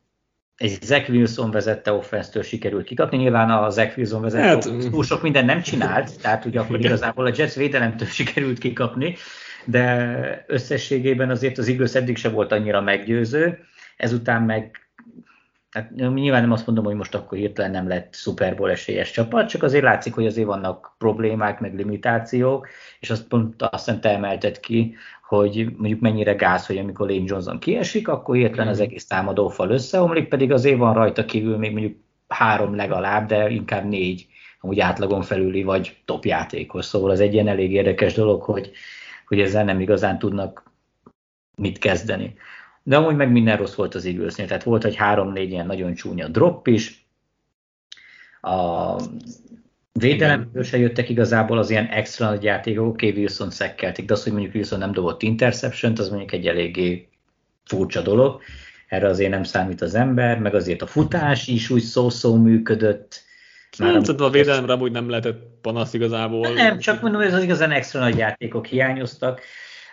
egy 0.63 0.83
Zach 0.83 1.11
Wilson 1.11 1.51
vezette 1.51 1.93
offense 1.93 2.43
sikerült 2.43 2.85
kikapni. 2.85 3.17
Nyilván 3.17 3.51
a 3.51 3.71
Zach 3.71 3.99
Wilson 3.99 4.21
vezette 4.21 4.47
hát, 4.47 4.91
túl 4.91 5.05
sok 5.05 5.23
minden 5.23 5.45
nem 5.45 5.63
csinált, 5.63 6.21
tehát 6.21 6.45
ugye 6.45 6.61
akkor 6.61 6.79
igazából 6.79 7.27
a 7.27 7.33
Jets 7.37 7.55
védelemtől 7.55 8.09
sikerült 8.19 8.59
kikapni, 8.59 9.17
de 9.65 10.45
összességében 10.47 11.31
azért 11.31 11.59
az 11.59 11.69
Eagles 11.69 11.95
eddig 11.95 12.17
se 12.17 12.29
volt 12.29 12.53
annyira 12.53 12.81
meggyőző, 12.81 13.59
ezután 13.97 14.43
meg 14.43 14.77
Hát 15.71 15.91
nyilván 15.91 16.41
nem 16.41 16.53
azt 16.53 16.67
mondom, 16.67 16.85
hogy 16.85 16.95
most 16.95 17.15
akkor 17.15 17.39
hirtelen 17.39 17.71
nem 17.71 17.89
lett 17.89 18.15
Super 18.15 18.57
Bowl 18.57 18.71
esélyes 18.71 19.11
csapat, 19.11 19.49
csak 19.49 19.63
azért 19.63 19.85
látszik, 19.85 20.15
hogy 20.15 20.27
azért 20.27 20.47
vannak 20.47 20.95
problémák, 20.99 21.61
meg 21.61 21.75
limitációk, 21.75 22.69
és 23.01 23.11
azt 23.11 23.27
pont 23.27 23.63
azt 23.63 23.85
hiszem 23.85 24.01
te 24.01 24.11
emelted 24.11 24.61
ki, 24.61 24.97
hogy 25.37 25.75
mondjuk 25.77 26.01
mennyire 26.01 26.33
gáz, 26.33 26.67
hogy 26.67 26.79
amikor 26.79 27.09
Lane 27.09 27.25
Johnson 27.27 27.59
kiesik, 27.59 28.09
akkor 28.09 28.35
hirtelen 28.35 28.69
az 28.69 28.79
mm. 28.79 28.83
egész 28.83 29.07
támadófal 29.07 29.71
összeomlik, 29.71 30.29
pedig 30.29 30.53
azért 30.53 30.79
van 30.79 30.95
rajta 30.95 31.25
kívül 31.25 31.57
még 31.57 31.73
mondjuk 31.73 31.97
három 32.29 32.75
legalább, 32.75 33.29
de 33.29 33.51
inkább 33.51 33.89
négy 33.89 34.27
amúgy 34.61 34.81
átlagon 34.81 35.23
felüli 35.23 35.63
vagy 35.63 35.97
top 36.05 36.25
játékos. 36.25 36.85
Szóval 36.85 37.11
az 37.11 37.21
egy 37.21 37.33
ilyen 37.33 37.49
elég 37.49 37.73
érdekes 37.73 38.15
dolog, 38.15 38.43
hogy, 38.43 38.71
hogy 39.27 39.41
ezzel 39.41 39.65
nem 39.65 39.81
igazán 39.81 40.19
tudnak 40.19 40.71
mit 41.57 41.79
kezdeni. 41.79 42.35
De 42.83 42.97
amúgy 42.97 43.17
meg 43.17 43.31
minden 43.31 43.57
rossz 43.57 43.75
volt 43.75 43.95
az 43.95 44.07
Eaglesnél, 44.07 44.47
tehát 44.47 44.63
volt 44.63 44.85
egy 44.85 44.97
három-négy 44.97 45.51
ilyen 45.51 45.67
nagyon 45.67 45.95
csúnya 45.95 46.29
drop 46.29 46.67
is, 46.67 47.07
a 48.41 48.97
Védelemből 49.93 50.63
se 50.63 50.79
jöttek 50.79 51.09
igazából 51.09 51.59
az 51.59 51.71
ilyen 51.71 51.87
extra 51.87 52.29
nagy 52.29 52.43
játékok, 52.43 52.87
oké, 52.87 53.09
okay, 53.09 53.21
Wilson 53.21 53.51
szekkelték, 53.51 54.05
de 54.05 54.13
az, 54.13 54.23
hogy 54.23 54.33
mondjuk 54.33 54.55
Wilson 54.55 54.79
nem 54.79 54.93
dobott 54.93 55.23
interception 55.23 55.93
az 55.99 56.09
mondjuk 56.09 56.33
egy 56.33 56.47
eléggé 56.47 57.09
furcsa 57.65 58.01
dolog. 58.01 58.41
Erre 58.89 59.07
azért 59.07 59.31
nem 59.31 59.43
számít 59.43 59.81
az 59.81 59.95
ember, 59.95 60.39
meg 60.39 60.55
azért 60.55 60.83
a 60.83 60.87
futás 60.87 61.47
is 61.47 61.71
úgy 61.71 61.83
szó-szó 61.83 62.37
működött. 62.37 63.23
Már 63.79 63.93
nem 63.93 64.17
a 64.19 64.31
védelemre 64.31 64.75
úgy 64.75 64.93
nem 64.93 65.09
lehetett 65.09 65.43
panasz 65.61 65.95
igazából. 65.95 66.53
Nem, 66.53 66.79
csak 66.79 67.01
mondom, 67.01 67.21
hogy 67.23 67.33
az 67.33 67.43
igazán 67.43 67.71
extra 67.71 68.01
nagy 68.01 68.17
játékok 68.17 68.67
hiányoztak. 68.67 69.41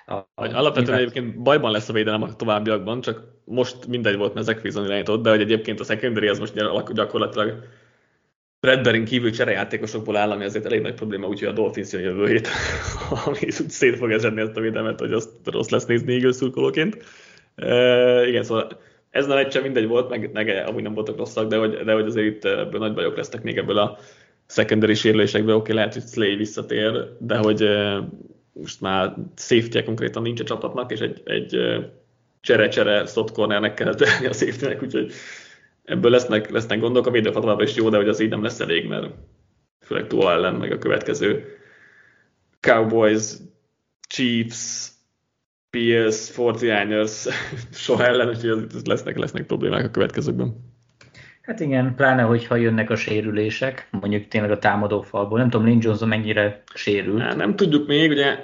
A, 0.06 0.14
a, 0.14 0.26
alapvetően 0.36 0.74
nyilván... 0.74 1.00
egyébként 1.00 1.42
bajban 1.42 1.72
lesz 1.72 1.90
a 1.90 1.94
védelem 1.94 2.24
a 2.24 2.36
továbbiakban, 2.36 3.02
csak 3.02 3.22
most 3.46 3.88
mindegy 3.88 4.16
volt, 4.16 4.34
mert 4.34 4.46
Zach 4.46 4.64
Wilson 4.64 4.86
irányított, 4.86 5.24
de 5.24 5.30
hogy 5.30 5.42
egyébként 5.42 5.80
a 5.80 5.84
secondary 5.84 6.28
az 6.28 6.40
most 6.40 6.54
gyakorlatilag 6.94 7.64
Bradbury 8.60 9.04
kívül 9.04 9.32
cserejátékosokból 9.32 10.16
áll, 10.16 10.32
ami 10.32 10.44
azért 10.44 10.66
elég 10.66 10.82
nagy 10.82 10.94
probléma, 10.94 11.28
úgyhogy 11.28 11.48
a 11.48 11.52
Dolphins 11.52 11.92
jön 11.92 12.02
jövő 12.02 12.28
hét, 12.28 12.48
ami 13.26 13.38
úgy 13.42 13.70
szét 13.70 13.98
fog 13.98 14.12
ezedni 14.12 14.42
ezt 14.42 14.58
a 14.58 14.62
védelmet, 14.62 15.00
hogy 15.00 15.14
azt 15.14 15.30
rossz 15.44 15.70
lesz 15.70 15.86
nézni 15.86 16.14
Eagles. 16.14 16.38
E, 17.56 18.28
igen, 18.28 18.44
szóval 18.44 18.80
ez 19.10 19.30
a 19.30 19.36
meccsen 19.36 19.62
mindegy 19.62 19.88
volt, 19.88 20.10
meg, 20.10 20.32
meg 20.34 20.64
amúgy 20.68 20.84
nem 20.84 20.94
voltak 20.94 21.18
rosszak, 21.18 21.48
de 21.48 21.58
hogy, 21.58 21.84
de 21.84 21.94
hogy 21.94 22.06
azért 22.06 22.28
itt 22.28 22.46
ebből 22.46 22.80
nagy 22.80 22.94
bajok 22.94 23.16
lesznek 23.16 23.44
még 23.44 23.58
ebből 23.58 23.78
a 23.78 23.98
secondary 24.48 24.94
sérülésekből, 24.94 25.56
oké, 25.56 25.62
okay, 25.62 25.76
lehet, 25.76 25.94
hogy 25.94 26.04
Slay 26.04 26.36
visszatér, 26.36 27.16
de 27.20 27.38
hogy 27.38 27.62
e, 27.62 28.08
most 28.54 28.82
már 28.82 29.16
safety 29.38 29.84
konkrétan 29.84 30.22
nincs 30.22 30.40
a 30.40 30.44
csapatnak, 30.44 30.92
és 30.92 31.00
egy, 31.00 31.22
egy 31.26 31.58
csere-csere 32.42 33.06
slot 33.06 33.32
cornernek 33.32 33.74
kell 33.74 33.96
tenni 33.96 34.26
a 34.26 34.34
safety-nek, 34.34 34.84
úgyhogy 34.84 35.12
ebből 35.90 36.12
lesznek, 36.12 36.50
lesznek 36.50 36.80
gondok, 36.80 37.08
a 37.08 37.12
védőfal 37.12 37.62
is 37.62 37.76
jó, 37.76 37.90
de 37.90 37.98
hogy 37.98 38.08
az 38.08 38.20
így 38.20 38.30
nem 38.30 38.44
lesz 38.44 38.60
elég, 38.60 38.88
mert 38.88 39.08
főleg 39.82 40.08
Tua 40.08 40.32
ellen, 40.32 40.56
meg 40.56 40.72
a 40.72 40.78
következő 40.78 41.58
Cowboys, 42.60 43.34
Chiefs, 44.08 44.88
Bills, 45.70 46.32
49ers 46.36 47.34
soha 47.72 48.06
ellen, 48.06 48.28
úgyhogy 48.28 48.68
lesznek, 48.84 49.18
lesznek 49.18 49.46
problémák 49.46 49.86
a 49.86 49.92
következőkben. 49.92 50.68
Hát 51.42 51.60
igen, 51.60 51.96
pláne, 51.96 52.22
hogyha 52.22 52.56
jönnek 52.56 52.90
a 52.90 52.96
sérülések, 52.96 53.88
mondjuk 53.92 54.28
tényleg 54.28 54.52
a 54.52 54.60
támadó 54.60 55.02
falból. 55.02 55.40
Nem 55.40 55.50
tudom, 55.50 55.66
Lynn 55.68 55.80
Johnson 55.82 56.08
mennyire 56.08 56.64
sérül. 56.74 57.20
Hát, 57.20 57.36
nem 57.36 57.56
tudjuk 57.56 57.88
még, 57.88 58.12
ugye 58.12 58.38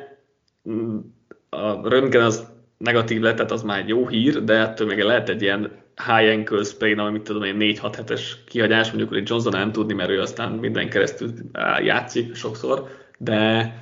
a 1.49 1.89
röntgen 1.89 2.23
az 2.23 2.47
negatív 2.77 3.21
lett, 3.21 3.35
tehát 3.35 3.51
az 3.51 3.63
már 3.63 3.79
egy 3.79 3.87
jó 3.87 4.07
hír, 4.07 4.43
de 4.43 4.53
ettől 4.53 4.87
még 4.87 4.99
lehet 4.99 5.29
egy 5.29 5.41
ilyen 5.41 5.71
high 5.95 6.31
ankle 6.31 6.63
sprain, 6.63 6.99
ami 6.99 7.11
mit 7.11 7.21
tudom 7.21 7.43
én, 7.43 7.57
4-6 7.59 7.93
hetes 7.95 8.37
kihagyás, 8.45 8.87
mondjuk, 8.87 9.09
hogy 9.09 9.29
Johnson 9.29 9.51
nem 9.51 9.71
tudni, 9.71 9.93
mert 9.93 10.09
ő 10.09 10.21
aztán 10.21 10.51
minden 10.51 10.89
keresztül 10.89 11.33
játszik 11.83 12.35
sokszor, 12.35 12.87
de 13.17 13.73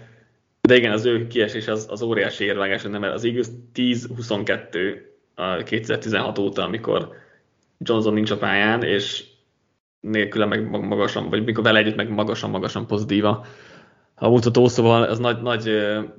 de 0.68 0.76
igen, 0.76 0.92
az 0.92 1.06
ő 1.06 1.28
kiesés 1.28 1.68
az, 1.68 1.88
az 1.90 2.02
óriási 2.02 2.44
érvágás, 2.44 2.82
nem, 2.82 3.02
mert 3.02 3.14
az 3.14 3.24
Eagles 3.24 3.48
10-22 3.76 4.98
a 5.36 5.64
2016 5.64 6.38
óta, 6.38 6.64
amikor 6.64 7.10
Johnson 7.78 8.14
nincs 8.14 8.32
a 8.32 8.38
pályán, 8.38 8.84
és 8.84 9.24
nélküle 10.00 10.46
meg 10.46 10.70
magasan, 10.70 11.30
vagy 11.30 11.44
mikor 11.44 11.64
vele 11.64 11.80
együtt 11.80 11.96
meg 11.96 12.10
magasan-magasan 12.10 12.88
pozitíva 12.88 13.46
a 14.16 14.30
mutató, 14.30 14.68
szóval 14.68 15.08
ez 15.08 15.20
nagy, 15.20 15.42
nagy, 15.42 15.78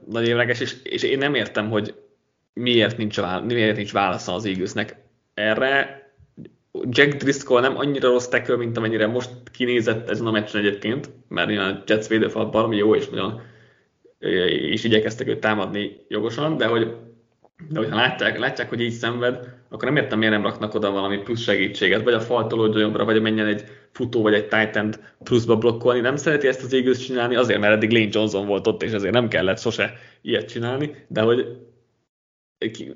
nagy 0.08 0.28
érvágás, 0.28 0.60
és, 0.60 0.76
és 0.82 1.02
én 1.02 1.18
nem 1.18 1.34
értem, 1.34 1.70
hogy 1.70 1.94
miért 2.52 2.96
nincs, 2.96 3.18
a, 3.18 3.40
miért 3.44 3.76
nincs 3.76 3.92
válasza 3.92 4.34
az 4.34 4.44
Eaglesnek 4.44 4.96
erre. 5.34 6.02
Jack 6.88 7.14
Driscoll 7.14 7.60
nem 7.60 7.76
annyira 7.76 8.08
rossz 8.08 8.26
tackle, 8.26 8.56
mint 8.56 8.76
amennyire 8.76 9.06
most 9.06 9.30
kinézett 9.52 10.08
ezen 10.08 10.26
a 10.26 10.30
meccsen 10.30 10.60
egyébként, 10.60 11.10
mert 11.28 11.50
a 11.58 11.82
Jets 11.86 12.06
védőfal 12.06 12.46
baromi 12.46 12.76
jó, 12.76 12.94
és 12.94 13.08
nagyon 13.08 13.40
és 14.18 14.84
igyekeztek 14.84 15.28
őt 15.28 15.40
támadni 15.40 16.04
jogosan, 16.08 16.56
de 16.56 16.66
hogy 16.66 16.94
de 17.68 17.78
hogyha 17.78 17.96
látják, 17.96 18.38
látják, 18.38 18.68
hogy 18.68 18.80
így 18.80 18.92
szenved, 18.92 19.48
akkor 19.68 19.84
nem 19.84 19.96
értem, 19.96 20.18
miért 20.18 20.34
nem 20.34 20.42
raknak 20.42 20.74
oda 20.74 20.90
valami 20.90 21.18
plusz 21.18 21.40
segítséget, 21.40 22.02
vagy 22.02 22.12
a 22.12 22.20
faltoló 22.20 22.78
jobbra, 22.78 23.04
vagy 23.04 23.22
menjen 23.22 23.46
egy 23.46 23.64
futó, 23.92 24.22
vagy 24.22 24.34
egy 24.34 24.48
titan 24.48 24.94
pluszba 25.22 25.56
blokkolni. 25.56 26.00
Nem 26.00 26.16
szereti 26.16 26.46
ezt 26.46 26.62
az 26.62 26.72
Eagles 26.72 26.98
csinálni, 26.98 27.36
azért, 27.36 27.60
mert 27.60 27.72
eddig 27.72 27.90
Lane 27.90 28.08
Johnson 28.10 28.46
volt 28.46 28.66
ott, 28.66 28.82
és 28.82 28.92
azért 28.92 29.12
nem 29.12 29.28
kellett 29.28 29.58
sose 29.58 29.92
ilyet 30.22 30.48
csinálni, 30.48 31.04
de 31.08 31.20
hogy 31.20 31.56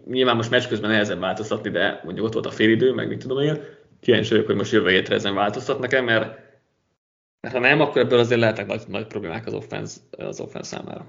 nyilván 0.06 0.36
most 0.36 0.50
meccs 0.50 0.66
közben 0.66 0.90
nehezebb 0.90 1.20
változtatni, 1.20 1.70
de 1.70 2.00
mondjuk 2.04 2.26
ott 2.26 2.32
volt 2.32 2.46
a 2.46 2.50
félidő, 2.50 2.92
meg 2.92 3.08
mit 3.08 3.18
tudom 3.18 3.38
én, 3.38 3.60
kíváncsi 4.00 4.30
vagyok, 4.30 4.46
hogy 4.46 4.56
most 4.56 4.72
jövő 4.72 4.90
hétre 4.90 5.14
ezen 5.14 5.34
változtatnak-e, 5.34 6.00
mert, 6.00 6.24
mert 7.40 7.54
ha 7.54 7.60
nem, 7.60 7.80
akkor 7.80 8.00
ebből 8.00 8.18
azért 8.18 8.40
lehetnek 8.40 8.66
nagy, 8.66 8.82
nagy 8.88 9.06
problémák 9.06 9.46
az 9.46 9.54
offense, 9.54 10.00
az 10.10 10.40
offense 10.40 10.76
számára. 10.76 11.06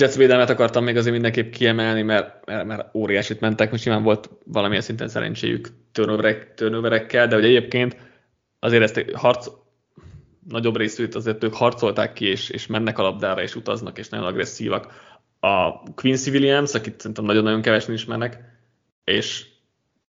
Jets 0.00 0.14
védelmet 0.14 0.50
akartam 0.50 0.84
még 0.84 0.96
azért 0.96 1.12
mindenképp 1.12 1.52
kiemelni, 1.52 2.02
mert, 2.02 2.46
mert, 2.46 2.64
mert 2.64 2.94
óriásit 2.94 3.40
mentek, 3.40 3.70
most 3.70 3.84
nyilván 3.84 4.02
volt 4.02 4.30
valamilyen 4.44 4.82
szinten 4.82 5.08
szerencséjük 5.08 5.68
turnoverek, 5.92 6.54
turnoverekkel, 6.54 7.26
de 7.26 7.34
hogy 7.34 7.44
egyébként 7.44 7.96
azért 8.58 8.82
ezt 8.82 9.10
harc, 9.12 9.48
nagyobb 10.48 10.76
részét 10.76 11.14
azért 11.14 11.44
ők 11.44 11.54
harcolták 11.54 12.12
ki, 12.12 12.26
és, 12.26 12.50
és 12.50 12.66
mennek 12.66 12.98
a 12.98 13.02
labdára, 13.02 13.42
és 13.42 13.54
utaznak, 13.54 13.98
és 13.98 14.08
nagyon 14.08 14.26
agresszívak. 14.26 15.08
A 15.40 15.82
Quincy 15.94 16.30
Williams, 16.30 16.74
akit 16.74 17.00
szerintem 17.00 17.24
nagyon-nagyon 17.24 17.62
kevesen 17.62 17.94
ismernek, 17.94 18.38
és 19.04 19.46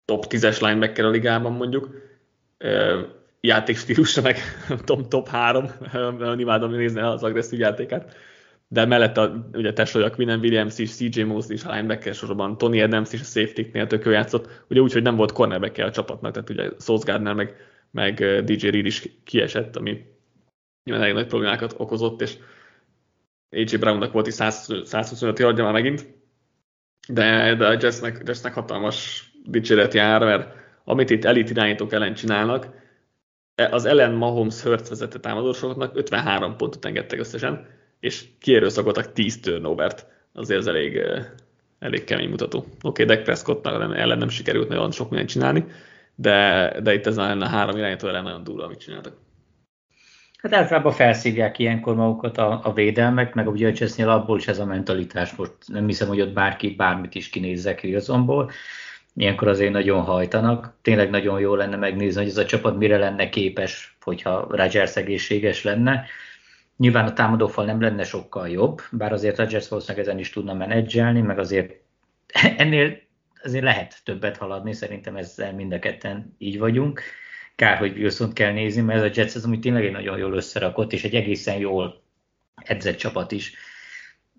top 0.06 0.26
10-es 0.30 0.62
linebacker 0.62 1.06
a 1.06 1.10
ligában 1.10 1.52
mondjuk, 1.52 1.90
játékstílusra 3.42 4.22
meg 4.22 4.38
top, 4.86 5.08
top 5.08 5.28
3, 5.28 5.70
nagyon 5.92 6.40
imádom 6.40 6.72
nézni 6.72 7.02
az 7.02 7.24
agresszív 7.24 7.60
játékát 7.60 8.16
de 8.68 8.86
mellett 8.86 9.18
a, 9.18 9.50
ugye 9.54 9.74
tesója 9.74 10.10
Quinn 10.10 10.40
Williams 10.40 10.78
is, 10.78 10.96
CJ 10.96 11.22
Mosley 11.22 11.56
is 11.56 11.63
a 11.63 11.72
linebacker 11.72 12.13
sorban, 12.13 12.58
Tony 12.58 12.82
Adams 12.82 13.13
is 13.13 13.22
a 13.22 13.24
safety-nél 13.24 13.88
tök 13.88 14.06
játszott, 14.06 14.63
ugye 14.70 14.80
úgy, 14.80 14.94
hogy 14.94 15.02
nem 15.02 15.16
volt 15.16 15.32
cornerback 15.32 15.78
a 15.78 15.92
csapatnak, 15.92 16.32
tehát 16.32 16.50
ugye 16.50 16.70
Sauce 16.80 17.12
Gardner 17.12 17.34
meg, 17.34 17.56
meg 17.92 18.44
DJ 18.44 18.68
Reed 18.68 18.86
is 18.86 19.10
kiesett, 19.24 19.76
ami 19.76 20.06
nyilván 20.88 21.04
elég 21.04 21.15
nagy 21.15 21.28
problémákat 21.28 21.76
okozott, 21.78 22.21
és 22.21 22.38
AJ 23.52 23.78
Brownnak 23.78 24.12
volt 24.12 24.28
is 24.28 24.34
100, 24.34 24.73
125 24.84 25.39
yardja 25.39 25.63
már 25.63 25.73
megint, 25.73 26.08
de, 27.08 27.56
de 27.56 27.67
a 27.67 27.78
Jetsnek, 27.80 28.21
Jetsnek 28.26 28.54
hatalmas 28.54 29.30
dicséret 29.45 29.93
jár, 29.93 30.23
mert 30.23 30.56
amit 30.84 31.10
itt 31.10 31.26
elit 31.26 31.50
irányítók 31.50 31.91
ellen 31.93 32.13
csinálnak, 32.13 32.67
az 33.71 33.86
ellen 33.86 34.13
Mahomes 34.13 34.62
Hurts 34.62 34.88
vezetett 34.88 35.21
támadósoroknak 35.21 35.95
53 35.95 36.56
pontot 36.56 36.86
engedtek 36.86 37.19
összesen, 37.19 37.67
és 38.00 38.26
kierőszakoltak 38.39 39.13
10 39.13 39.39
turnovert, 39.39 40.06
azért 40.34 40.60
ez 40.60 40.67
elég, 40.67 41.02
elég 41.80 42.04
kemény 42.04 42.30
mutató. 42.30 42.58
Oké, 42.60 42.67
okay, 42.82 43.06
Dak 43.06 43.23
Prescottnak 43.23 43.97
ellen 43.97 44.17
nem 44.17 44.30
sikerült 44.30 44.69
nagyon 44.69 44.91
sok 44.91 45.10
mindent 45.10 45.30
csinálni, 45.30 45.65
de, 46.15 46.71
de 46.84 46.93
itt 46.93 47.06
ez 47.06 47.17
a 47.17 47.47
három 47.47 47.78
irányító 47.78 48.08
ellen 48.08 48.23
nagyon 48.23 48.43
durva, 48.43 48.63
amit 48.63 48.80
csináltak. 48.80 49.27
Hát 50.38 50.54
általában 50.54 50.91
felszívják 50.91 51.60
ilyenkor 51.60 51.95
magukat 51.95 52.38
a, 52.38 52.60
a 52.63 52.73
védelmek, 52.73 53.34
meg 53.34 53.47
a 53.47 53.56
Györcsesznél 53.56 54.10
abból 54.10 54.38
is 54.38 54.47
ez 54.47 54.60
a 54.60 54.65
mentalitás. 54.65 55.36
Most 55.36 55.52
nem 55.65 55.88
hiszem, 55.88 56.08
hogy 56.08 56.21
ott 56.21 56.34
bárki 56.34 56.69
bármit 56.69 57.15
is 57.15 57.30
kinézzek 57.30 57.82
Wilsonból. 57.84 58.52
Ilyenkor 59.15 59.47
azért 59.47 59.71
nagyon 59.71 60.02
hajtanak. 60.02 60.78
Tényleg 60.82 61.10
nagyon 61.10 61.39
jó 61.39 61.56
lenne 61.56 61.76
megnézni, 61.76 62.21
hogy 62.21 62.30
ez 62.30 62.38
a 62.38 62.45
csapat 62.45 62.78
mire 62.78 62.97
lenne 62.97 63.30
képes, 63.30 63.97
hogyha 64.02 64.47
Rodgers 64.50 64.95
egészséges 64.95 65.63
lenne. 65.63 66.06
Nyilván 66.78 67.06
a 67.06 67.13
támadófal 67.13 67.65
nem 67.65 67.82
lenne 67.82 68.04
sokkal 68.04 68.50
jobb, 68.50 68.82
bár 68.91 69.13
azért 69.13 69.38
Rodgers 69.38 69.67
valószínűleg 69.67 70.08
ezen 70.08 70.19
is 70.19 70.30
tudna 70.30 70.54
menedzselni, 70.54 71.21
meg 71.21 71.39
azért 71.39 71.73
ennél 72.58 73.00
azért 73.43 73.63
lehet 73.63 74.02
többet 74.04 74.38
haladni, 74.38 74.73
szerintem 74.73 75.15
ezzel 75.15 75.54
mind 75.54 75.73
a 75.73 75.80
ketten 75.80 76.36
így 76.38 76.60
vagyunk. 76.60 77.02
Kár, 77.58 77.78
hogy 77.78 77.98
wilson 77.98 78.34
kell 78.34 78.52
nézni, 78.52 78.82
mert 78.82 79.04
ez 79.04 79.12
a 79.12 79.13
Jets 79.13 79.36
az, 79.36 79.46
ami 79.46 79.60
tényleg 79.60 79.86
egy 79.86 79.91
nagyon 79.91 80.17
jól 80.17 80.34
összerakott, 80.34 80.93
és 80.93 81.04
egy 81.04 81.15
egészen 81.15 81.58
jól 81.58 82.02
edzett 82.56 82.98
csapat 82.98 83.32
is. 83.32 83.54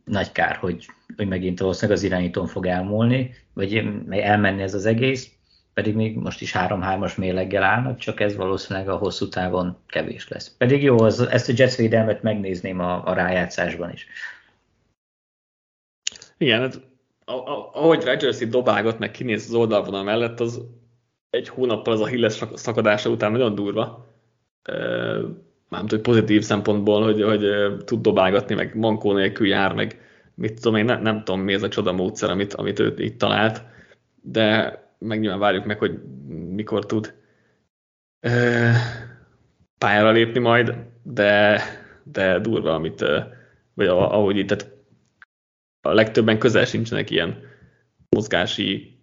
Nagy 0.05 0.33
kár, 0.33 0.57
hogy, 0.57 0.87
hogy 1.17 1.29
megint 1.29 1.59
valószínűleg 1.59 1.99
az 1.99 2.05
irányítón 2.05 2.47
fog 2.47 2.67
elmúlni, 2.67 3.35
vagy 3.53 3.89
elmenni 4.11 4.63
ez 4.63 4.75
az 4.75 4.87
egész 4.87 5.39
pedig 5.79 5.95
még 5.95 6.17
most 6.17 6.41
is 6.41 6.53
3-3-as 6.55 7.17
méleggel 7.17 7.63
állnak, 7.63 7.99
csak 7.99 8.21
ez 8.21 8.37
valószínűleg 8.37 8.89
a 8.89 8.97
hosszú 8.97 9.29
távon 9.29 9.77
kevés 9.87 10.29
lesz. 10.29 10.55
Pedig 10.59 10.83
jó, 10.83 10.99
az, 10.99 11.21
ezt 11.21 11.49
a 11.49 11.53
Jets 11.57 11.75
védelmet 11.75 12.23
megnézném 12.23 12.81
a, 12.81 13.07
a 13.07 13.13
rájátszásban 13.13 13.93
is. 13.93 14.07
Igen, 16.39 16.61
hát, 16.61 16.81
ahogy 17.73 18.05
Rodgers 18.05 18.41
itt 18.41 18.51
dobálgat, 18.51 18.99
meg 18.99 19.11
kinéz 19.11 19.45
az 19.45 19.55
oldalvonal 19.55 20.03
mellett, 20.03 20.41
az 20.41 20.61
egy 21.31 21.49
hónappal 21.49 21.93
az 21.93 22.01
a 22.01 22.07
Hilles 22.07 22.45
szakadása 22.55 23.11
után 23.11 23.33
nagyon 23.33 23.55
durva. 23.55 24.07
Mármint, 25.69 25.91
hogy 25.91 26.01
pozitív 26.01 26.43
szempontból, 26.43 27.03
hogy, 27.03 27.23
hogy 27.23 27.47
tud 27.85 28.01
dobálgatni, 28.01 28.55
meg 28.55 28.77
mankó 28.77 29.13
nélkül 29.13 29.47
jár, 29.47 29.75
meg 29.75 30.01
mit 30.35 30.61
tudom 30.61 30.77
én, 30.77 30.85
ne, 30.85 30.99
nem 30.99 31.25
tudom 31.25 31.41
mi 31.41 31.53
ez 31.53 31.63
a 31.63 31.69
csoda 31.69 31.93
módszer, 31.93 32.31
amit, 32.31 32.55
amit 32.55 32.79
ő 32.79 32.95
itt 32.97 33.19
talált, 33.19 33.63
de 34.23 34.79
meg 34.99 35.21
nyilván 35.21 35.39
várjuk 35.39 35.65
meg, 35.65 35.79
hogy 35.79 35.99
mikor 36.55 36.87
tud 36.87 37.15
pályára 39.79 40.11
lépni 40.11 40.39
majd, 40.39 40.75
de, 41.03 41.63
de 42.03 42.39
durva, 42.39 42.75
amit, 42.75 43.05
vagy 43.75 43.87
ahogy 43.87 44.37
itt, 44.37 44.47
tehát 44.47 44.77
a 45.81 45.93
legtöbben 45.93 46.39
közel 46.39 46.65
sincsenek 46.65 47.11
ilyen 47.11 47.43
mozgási 48.09 48.98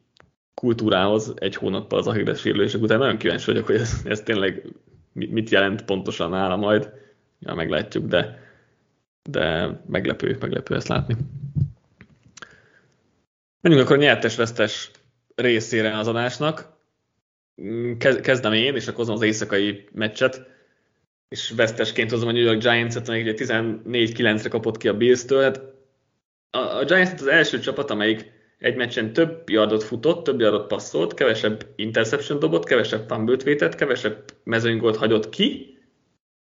kultúrához 0.55 1.33
egy 1.35 1.55
hónappal 1.55 1.99
az 1.99 2.07
Achilles 2.07 2.39
sérülések 2.39 2.81
után. 2.81 2.97
Nagyon 2.97 3.17
kíváncsi 3.17 3.45
vagyok, 3.45 3.65
hogy 3.65 3.75
ez, 3.75 4.01
ez 4.03 4.21
tényleg 4.21 4.63
mit 5.13 5.49
jelent 5.49 5.85
pontosan 5.85 6.29
nála 6.29 6.55
majd. 6.55 6.91
Ja, 7.39 7.53
meglátjuk, 7.53 8.05
de, 8.05 8.39
de 9.29 9.69
meglepő, 9.87 10.37
meglepő 10.39 10.75
ezt 10.75 10.87
látni. 10.87 11.15
Menjünk 13.61 13.85
akkor 13.85 13.97
nyertes-vesztes 13.97 14.91
részére 15.35 15.97
az 15.97 16.07
adásnak. 16.07 16.73
Kezdem 18.21 18.53
én, 18.53 18.75
és 18.75 18.87
akkor 18.87 18.97
hozom 18.97 19.15
az 19.15 19.21
éjszakai 19.21 19.87
meccset, 19.91 20.47
és 21.27 21.53
vesztesként 21.55 22.11
hozom 22.11 22.27
a 22.27 22.31
New 22.31 22.41
York 22.41 22.59
Giants-et, 22.59 23.07
amelyik 23.07 23.25
ugye 23.25 23.45
14-9-re 23.45 24.49
kapott 24.49 24.77
ki 24.77 24.87
a 24.87 24.97
Bills-től. 24.97 25.41
Hát 25.41 25.61
a, 26.49 26.83
Giants 26.85 27.21
az 27.21 27.27
első 27.27 27.59
csapat, 27.59 27.91
amelyik 27.91 28.31
egy 28.59 28.75
meccsen 28.75 29.13
több 29.13 29.49
yardot 29.49 29.83
futott, 29.83 30.23
több 30.23 30.39
yardot 30.39 30.67
passzolt, 30.67 31.13
kevesebb 31.13 31.65
interception 31.75 32.39
dobott, 32.39 32.65
kevesebb 32.65 33.07
fumble 33.07 33.37
vétett, 33.43 33.75
kevesebb 33.75 34.23
mezőnygolt 34.43 34.97
hagyott 34.97 35.29
ki, 35.29 35.77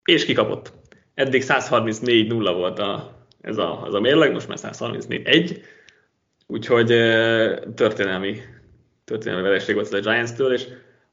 és 0.03 0.25
kikapott. 0.25 0.73
Eddig 1.13 1.43
134-0 1.45 2.51
volt 2.55 2.79
a, 2.79 3.17
ez, 3.41 3.57
a, 3.57 3.83
ez 3.87 3.93
a 3.93 3.99
mérleg, 3.99 4.31
most 4.31 4.47
már 4.47 4.57
134-1, 4.61 5.63
úgyhogy 6.47 6.87
történelmi 7.75 8.41
történelmi 9.11 9.47
vereség 9.47 9.75
volt 9.75 9.93
ez 9.93 9.93
a 9.93 10.09
Giants-től, 10.09 10.53
és 10.53 10.67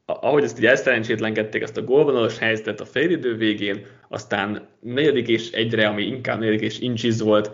ahogy 0.04 0.42
ezt 0.42 0.58
így 0.58 0.66
elszerencsétlenkedték, 0.66 1.62
ezt 1.62 1.76
a 1.76 1.82
gólvonalos 1.82 2.38
helyzetet 2.38 2.80
a 2.80 2.84
félidő 2.84 3.36
végén, 3.36 3.86
aztán 4.08 4.68
negyedik 4.80 5.28
és 5.28 5.50
egyre, 5.50 5.88
ami 5.88 6.02
inkább 6.02 6.38
negyedik 6.38 6.60
és 6.60 6.78
incsiz 6.78 7.20
volt, 7.20 7.50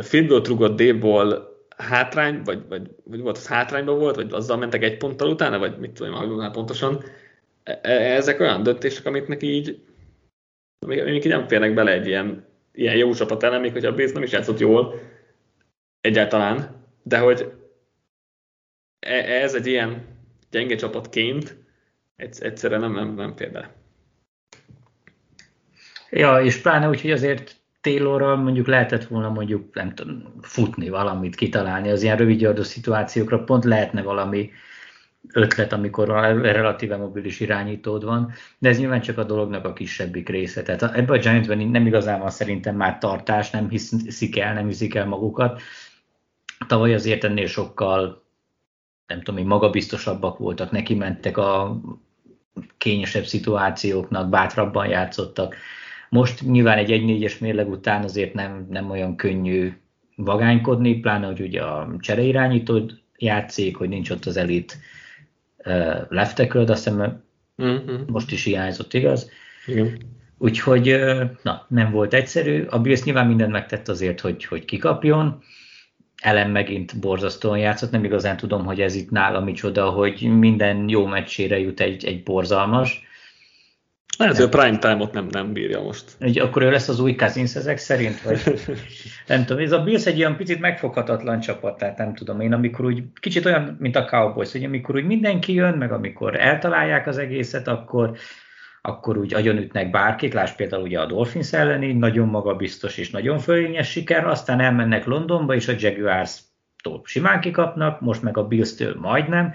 field 0.00 0.26
goal 0.26 0.42
rugott 0.44 0.82
D-ból 0.82 1.49
hátrány, 1.80 2.42
vagy, 2.42 2.68
vagy, 2.68 2.90
vagy 3.04 3.20
volt 3.20 3.36
az 3.36 3.46
hátrányban 3.46 3.98
volt, 3.98 4.14
vagy 4.14 4.32
azzal 4.32 4.56
mentek 4.56 4.82
egy 4.82 4.96
ponttal 4.96 5.28
utána, 5.28 5.58
vagy 5.58 5.78
mit 5.78 5.90
tudom, 5.90 6.36
már 6.36 6.50
pontosan. 6.50 7.04
E, 7.62 7.78
e, 7.82 8.14
ezek 8.14 8.40
olyan 8.40 8.62
döntések, 8.62 9.06
amit 9.06 9.28
neki 9.28 9.46
így, 9.46 9.82
amik 10.86 11.24
így 11.24 11.28
nem 11.28 11.48
férnek 11.48 11.74
bele 11.74 11.92
egy 11.92 12.06
ilyen, 12.06 12.46
ilyen 12.72 12.96
jó 12.96 13.12
csapat 13.14 13.42
ellen, 13.42 13.60
még 13.60 13.72
hogyha 13.72 13.88
a 13.90 13.94
Bills 13.94 14.12
nem 14.12 14.22
is 14.22 14.32
játszott 14.32 14.58
jól 14.58 14.94
egyáltalán, 16.00 16.84
de 17.02 17.18
hogy 17.18 17.52
e, 19.00 19.14
ez 19.42 19.54
egy 19.54 19.66
ilyen 19.66 20.04
gyenge 20.50 20.76
csapatként 20.76 21.56
egyszerre 22.16 22.78
nem, 22.78 22.92
nem, 22.92 23.14
nem 23.14 23.36
fér 23.36 23.52
bele. 23.52 23.74
Ja, 26.10 26.42
és 26.42 26.56
pláne 26.56 26.88
úgy, 26.88 27.00
hogy 27.00 27.10
azért 27.10 27.59
Taylorral 27.80 28.36
mondjuk 28.36 28.66
lehetett 28.66 29.04
volna 29.04 29.28
mondjuk, 29.28 29.74
nem 29.74 29.94
tudom, 29.94 30.22
futni 30.40 30.88
valamit, 30.88 31.34
kitalálni 31.34 31.90
az 31.90 32.02
ilyen 32.02 32.16
rövid 32.16 32.64
szituációkra, 32.64 33.44
pont 33.44 33.64
lehetne 33.64 34.02
valami 34.02 34.50
ötlet, 35.32 35.72
amikor 35.72 36.08
relatíve 36.40 36.96
mobilis 36.96 37.40
irányítód 37.40 38.04
van, 38.04 38.32
de 38.58 38.68
ez 38.68 38.78
nyilván 38.78 39.00
csak 39.00 39.18
a 39.18 39.24
dolognak 39.24 39.64
a 39.64 39.72
kisebbik 39.72 40.28
része. 40.28 40.62
Tehát 40.62 40.82
ebben 40.82 41.16
a 41.16 41.20
Giantsben 41.20 41.58
nem 41.58 41.86
igazán 41.86 42.20
van 42.20 42.30
szerintem 42.30 42.76
már 42.76 42.98
tartás, 42.98 43.50
nem 43.50 43.68
hiszik 43.68 44.38
el, 44.38 44.54
nem 44.54 44.66
hiszik 44.66 44.94
el 44.94 45.06
magukat. 45.06 45.60
Tavaly 46.66 46.94
azért 46.94 47.24
ennél 47.24 47.46
sokkal, 47.46 48.24
nem 49.06 49.22
tudom, 49.22 49.46
magabiztosabbak 49.46 50.38
voltak, 50.38 50.70
neki 50.70 50.94
mentek 50.94 51.36
a 51.36 51.80
kényesebb 52.78 53.24
szituációknak, 53.24 54.28
bátrabban 54.28 54.88
játszottak. 54.88 55.56
Most 56.10 56.42
nyilván 56.42 56.78
egy 56.78 56.90
1-4-es 56.90 57.40
mérleg 57.40 57.68
után 57.68 58.02
azért 58.02 58.34
nem, 58.34 58.66
nem 58.70 58.90
olyan 58.90 59.16
könnyű 59.16 59.72
vagánykodni, 60.16 60.94
pláne, 60.94 61.26
hogy 61.26 61.40
ugye 61.40 61.62
a 61.62 61.94
csereirányítód 61.98 62.98
játszik, 63.16 63.76
hogy 63.76 63.88
nincs 63.88 64.10
ott 64.10 64.24
az 64.24 64.36
elit 64.36 64.78
uh, 65.64 65.96
leftekről, 66.08 66.64
azt 66.64 66.84
hiszem 66.84 67.22
mm-hmm. 67.62 68.02
most 68.06 68.32
is 68.32 68.44
hiányzott, 68.44 68.94
igaz? 68.94 69.30
Igen. 69.66 69.98
Úgyhogy 70.38 71.00
na, 71.42 71.66
nem 71.68 71.90
volt 71.90 72.14
egyszerű. 72.14 72.64
A 72.64 72.80
Bills 72.80 73.02
nyilván 73.02 73.26
mindent 73.26 73.52
megtett 73.52 73.88
azért, 73.88 74.20
hogy, 74.20 74.44
hogy 74.44 74.64
kikapjon. 74.64 75.42
Ellen 76.16 76.50
megint 76.50 77.00
borzasztóan 77.00 77.58
játszott, 77.58 77.90
nem 77.90 78.04
igazán 78.04 78.36
tudom, 78.36 78.64
hogy 78.64 78.80
ez 78.80 78.94
itt 78.94 79.10
nála 79.10 79.40
micsoda, 79.40 79.90
hogy 79.90 80.38
minden 80.38 80.88
jó 80.88 81.06
meccsére 81.06 81.58
jut 81.58 81.80
egy, 81.80 82.04
egy 82.04 82.22
borzalmas. 82.22 83.08
Lehet, 84.20 84.36
hogy 84.36 84.44
a 84.44 84.48
prime 84.48 84.78
time-ot 84.78 85.12
nem, 85.12 85.26
nem 85.30 85.52
bírja 85.52 85.82
most. 85.82 86.04
Úgy, 86.20 86.38
akkor 86.38 86.62
ő 86.62 86.70
lesz 86.70 86.88
az 86.88 87.00
új 87.00 87.14
Kazinsz 87.14 87.54
ezek 87.54 87.78
szerint? 87.78 88.22
Vagy 88.22 88.42
nem 89.26 89.44
tudom, 89.44 89.62
ez 89.62 89.72
a 89.72 89.82
Bills 89.82 90.06
egy 90.06 90.18
olyan 90.18 90.36
picit 90.36 90.60
megfoghatatlan 90.60 91.40
csapat, 91.40 91.78
tehát 91.78 91.98
nem 91.98 92.14
tudom 92.14 92.40
én, 92.40 92.52
amikor 92.52 92.84
úgy, 92.84 93.02
kicsit 93.20 93.44
olyan, 93.44 93.76
mint 93.78 93.96
a 93.96 94.04
Cowboys, 94.04 94.52
hogy 94.52 94.64
amikor 94.64 94.94
úgy 94.94 95.04
mindenki 95.04 95.54
jön, 95.54 95.74
meg 95.74 95.92
amikor 95.92 96.40
eltalálják 96.40 97.06
az 97.06 97.18
egészet, 97.18 97.68
akkor, 97.68 98.16
akkor 98.82 99.18
úgy 99.18 99.34
agyonütnek 99.34 99.90
bárkit, 99.90 100.32
láss 100.32 100.52
például 100.52 100.82
ugye 100.82 101.00
a 101.00 101.06
Dolphins 101.06 101.52
elleni, 101.52 101.92
nagyon 101.92 102.28
magabiztos 102.28 102.98
és 102.98 103.10
nagyon 103.10 103.38
fölényes 103.38 103.90
siker, 103.90 104.26
aztán 104.26 104.60
elmennek 104.60 105.04
Londonba, 105.04 105.54
és 105.54 105.68
a 105.68 105.74
Jaguars-tól 105.78 107.00
simán 107.04 107.40
kikapnak, 107.40 108.00
most 108.00 108.22
meg 108.22 108.36
a 108.36 108.46
Bills-től 108.46 108.94
majdnem, 108.98 109.52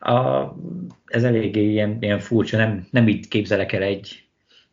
a, 0.00 0.44
ez 1.06 1.24
eléggé 1.24 1.70
ilyen, 1.70 1.96
ilyen 2.00 2.18
furcsa, 2.18 2.56
nem, 2.56 2.86
nem 2.90 3.08
így 3.08 3.28
képzelek 3.28 3.72
el 3.72 3.82
egy, 3.82 4.24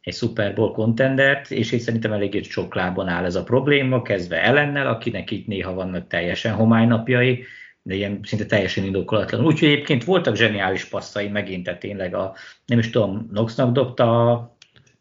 egy 0.02 0.14
Super 0.14 0.54
Bowl 0.54 0.72
contendert, 0.72 1.52
és 1.52 1.72
én 1.72 1.80
szerintem 1.80 2.12
eléggé 2.12 2.42
sok 2.42 2.76
lábon 2.76 3.08
áll 3.08 3.26
ez 3.26 3.36
a 3.36 3.44
probléma, 3.44 4.02
kezdve 4.02 4.44
ellennel, 4.44 4.88
akinek 4.88 5.32
itt 5.32 5.48
néha 5.48 5.74
vannak 5.74 6.08
teljesen 6.08 6.54
homálynapjai, 6.54 7.44
de 7.82 7.96
ilyen 7.96 8.20
szinte 8.24 8.46
teljesen 8.46 8.84
indokolatlan. 8.84 9.46
Úgyhogy 9.46 9.70
egyébként 9.70 10.04
voltak 10.04 10.36
zseniális 10.36 10.86
passzai 10.86 11.28
megint, 11.28 11.64
tehát 11.64 11.80
tényleg 11.80 12.16
a, 12.16 12.36
nem 12.66 12.80
is 12.80 12.90
tudom, 12.90 13.30
Noxnak 13.34 13.72
dobta 13.72 14.32
a 14.32 14.56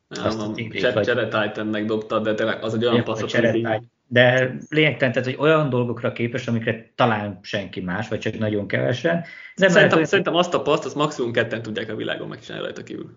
azt 0.09 0.41
a 0.97 1.05
Csere 1.05 1.29
Titannek 1.29 1.85
dobta, 1.85 2.19
de 2.19 2.35
tényleg 2.35 2.63
az 2.63 2.75
egy 2.75 2.85
olyan 2.85 3.05
passz, 3.05 3.21
hogy 3.21 3.31
de 4.09 4.57
lényegtelen, 4.69 5.13
tehát 5.15 5.29
hogy 5.29 5.37
olyan 5.39 5.69
dolgokra 5.71 6.13
képes, 6.13 6.49
amikre 6.49 6.93
talán 6.95 7.39
senki 7.43 7.81
más, 7.81 8.09
vagy 8.09 8.19
csak 8.19 8.39
nagyon 8.39 8.69
kevesen. 8.69 9.15
Nem 9.55 9.69
szerintem, 9.69 9.95
lehet, 9.95 10.09
szerintem 10.09 10.35
azt 10.35 10.55
a 10.55 10.63
paszt, 10.63 10.85
azt 10.85 10.95
maximum 10.95 11.33
ketten 11.33 11.63
tudják 11.63 11.91
a 11.91 11.97
világon 11.97 12.29
megcsinálni 12.29 12.65
rajta 12.67 12.83
kívül. 12.83 13.17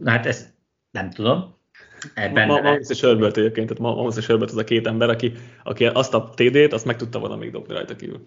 Na 0.00 0.10
hát 0.10 0.26
ezt 0.26 0.48
nem 0.90 1.10
tudom. 1.10 1.58
Ebben 2.14 2.46
ma, 2.46 2.60
ma, 2.60 2.74
és 2.74 3.00
Herbert 3.00 3.36
egyébként, 3.36 3.68
tehát 3.68 3.94
ma, 3.94 4.02
ma 4.02 4.10
és 4.16 4.26
Herbert 4.26 4.50
az 4.50 4.56
a 4.56 4.64
két 4.64 4.86
ember, 4.86 5.08
aki, 5.08 5.32
aki 5.64 5.86
azt 5.86 6.14
a 6.14 6.30
TD-t, 6.34 6.72
azt 6.72 6.84
meg 6.84 6.96
tudta 6.96 7.18
volna 7.18 7.36
még 7.36 7.50
dobni 7.50 7.74
rajta 7.74 7.96
kívül. 7.96 8.26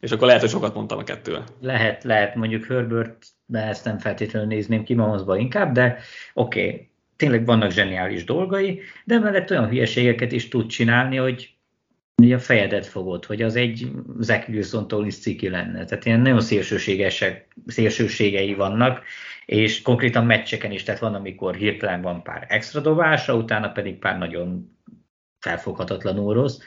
És 0.00 0.12
akkor 0.12 0.26
lehet, 0.26 0.42
hogy 0.42 0.50
sokat 0.50 0.74
mondtam 0.74 0.98
a 0.98 1.04
kettővel. 1.04 1.44
Lehet, 1.60 2.04
lehet, 2.04 2.34
mondjuk 2.34 2.64
Herbert, 2.64 3.26
de 3.46 3.58
ezt 3.58 3.84
nem 3.84 3.98
feltétlenül 3.98 4.48
nézném 4.48 4.84
ki 4.84 4.94
Mahomesba 4.94 5.36
inkább, 5.36 5.72
de 5.72 5.98
oké, 6.34 6.64
okay, 6.64 6.85
tényleg 7.16 7.44
vannak 7.44 7.70
zseniális 7.70 8.24
dolgai, 8.24 8.80
de 9.04 9.18
mellett 9.18 9.50
olyan 9.50 9.68
hülyeségeket 9.68 10.32
is 10.32 10.48
tud 10.48 10.66
csinálni, 10.66 11.16
hogy 11.16 11.56
a 12.32 12.38
fejedet 12.38 12.86
fogod, 12.86 13.24
hogy 13.24 13.42
az 13.42 13.56
egy 13.56 13.90
Zach 14.18 14.48
Wilson-tól 14.48 15.06
is 15.06 15.18
ciki 15.18 15.48
lenne. 15.48 15.84
Tehát 15.84 16.04
ilyen 16.04 16.20
nagyon 16.20 16.40
szélsőségesek, 16.40 17.48
szélsőségei 17.66 18.54
vannak, 18.54 19.02
és 19.46 19.82
konkrétan 19.82 20.26
meccseken 20.26 20.70
is, 20.70 20.82
tehát 20.82 21.00
van, 21.00 21.14
amikor 21.14 21.54
hirtelen 21.54 22.02
van 22.02 22.22
pár 22.22 22.46
extra 22.48 22.80
dobása, 22.80 23.36
utána 23.36 23.72
pedig 23.72 23.98
pár 23.98 24.18
nagyon 24.18 24.76
felfoghatatlanul 25.38 26.34
rossz. 26.34 26.58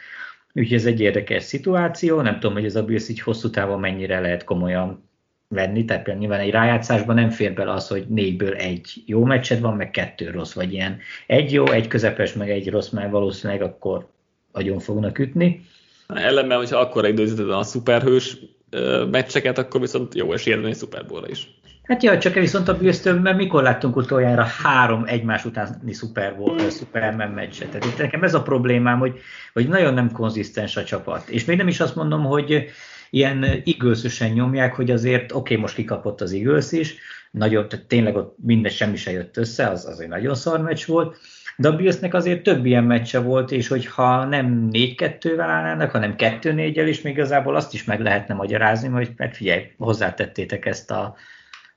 Úgyhogy 0.54 0.78
ez 0.78 0.86
egy 0.86 1.00
érdekes 1.00 1.44
szituáció, 1.44 2.22
nem 2.22 2.34
tudom, 2.34 2.54
hogy 2.54 2.66
ez 2.66 2.76
a 2.76 2.86
Bills 2.86 3.10
így 3.10 3.20
hosszú 3.20 3.50
távon 3.50 3.80
mennyire 3.80 4.20
lehet 4.20 4.44
komolyan 4.44 5.09
venni, 5.50 5.86
tehát 5.86 6.04
például 6.04 6.26
nyilván 6.26 6.46
egy 6.46 6.52
rájátszásban 6.52 7.16
nem 7.16 7.30
fér 7.30 7.54
bele 7.54 7.72
az, 7.72 7.88
hogy 7.88 8.06
négyből 8.08 8.54
egy 8.54 9.04
jó 9.06 9.24
meccsed 9.24 9.60
van, 9.60 9.76
meg 9.76 9.92
kettő 9.92 10.30
rossz, 10.30 10.54
vagy 10.54 10.74
ilyen 10.74 10.98
egy 11.28 11.52
jó, 11.52 11.72
egy 11.72 11.88
közepes, 11.88 12.34
meg 12.34 12.50
egy 12.50 12.70
rossz, 12.70 12.90
mert 12.90 13.12
valószínűleg 13.12 13.62
akkor 13.62 14.08
agyon 14.52 14.80
fognak 14.80 15.20
ütni. 15.20 15.66
Ellenben, 16.08 16.58
hogyha 16.58 16.80
akkor 16.80 17.08
időzíted 17.08 17.50
a 17.50 17.64
szuperhős 17.64 18.38
meccseket, 19.12 19.58
akkor 19.58 19.82
viszont 19.82 20.16
jó 20.16 20.34
esélyed 20.34 20.60
van 20.60 20.70
egy 20.70 20.76
szuperbóra 20.76 21.28
is. 21.28 21.58
Hát 21.84 22.04
ja, 22.04 22.18
csak 22.18 22.34
viszont 22.34 22.68
a 22.68 22.78
bills 22.78 23.04
mert 23.04 23.38
mikor 23.38 23.64
láttunk 23.64 23.96
utoljára 23.96 24.44
három 24.44 25.04
egymás 25.08 25.46
utáni 25.46 25.94
Super 25.94 26.36
Bowl, 26.36 26.70
Superman 26.70 27.30
meccset. 27.30 27.68
Tehát 27.68 27.86
itt 27.86 27.98
nekem 27.98 28.24
ez 28.24 28.34
a 28.34 28.42
problémám, 28.42 29.00
hogy, 29.00 29.20
hogy 29.54 29.68
nagyon 29.68 29.94
nem 29.94 30.12
konzisztens 30.12 30.78
a 30.78 30.84
csapat. 30.84 31.30
És 31.30 31.46
még 31.46 31.58
nem 31.58 31.68
is 31.68 31.80
azt 31.80 31.96
mondom, 31.96 32.24
hogy 32.24 32.70
ilyen 33.10 33.44
eagles 33.44 34.20
nyomják, 34.20 34.76
hogy 34.76 34.92
azért 34.92 35.32
oké, 35.32 35.38
okay, 35.38 35.58
most 35.58 35.76
kikapott 35.76 36.22
az 36.22 36.34
Eagles 36.34 36.72
is, 36.72 36.96
nagyon, 37.32 37.70
tehát 37.70 37.86
tényleg 37.86 38.16
ott 38.16 38.36
minden 38.44 38.72
semmi 38.72 38.96
se 38.96 39.12
jött 39.12 39.38
össze, 39.38 39.68
az, 39.68 39.86
az 39.86 40.00
egy 40.00 40.08
nagyon 40.08 40.36
szar 40.36 40.62
meccs 40.62 40.86
volt, 40.86 41.18
de 41.58 41.68
a 41.68 41.76
Billsnek 41.76 42.14
azért 42.14 42.44
több 42.44 42.66
ilyen 42.66 42.84
meccse 42.84 43.20
volt, 43.20 43.52
és 43.52 43.68
hogyha 43.68 44.26
nem 44.26 44.70
4-2-vel 44.72 45.40
állnának, 45.40 45.92
hanem 45.92 46.16
2-4-el 46.18 46.86
is, 46.88 47.02
még 47.02 47.14
igazából 47.14 47.56
azt 47.56 47.74
is 47.74 47.84
meg 47.84 48.02
lehetne 48.02 48.34
magyarázni, 48.34 48.88
hogy 48.88 49.10
mert 49.18 49.36
figyelj, 49.36 49.64
hozzátettétek 49.78 50.66
ezt 50.66 50.92
a, 50.92 51.16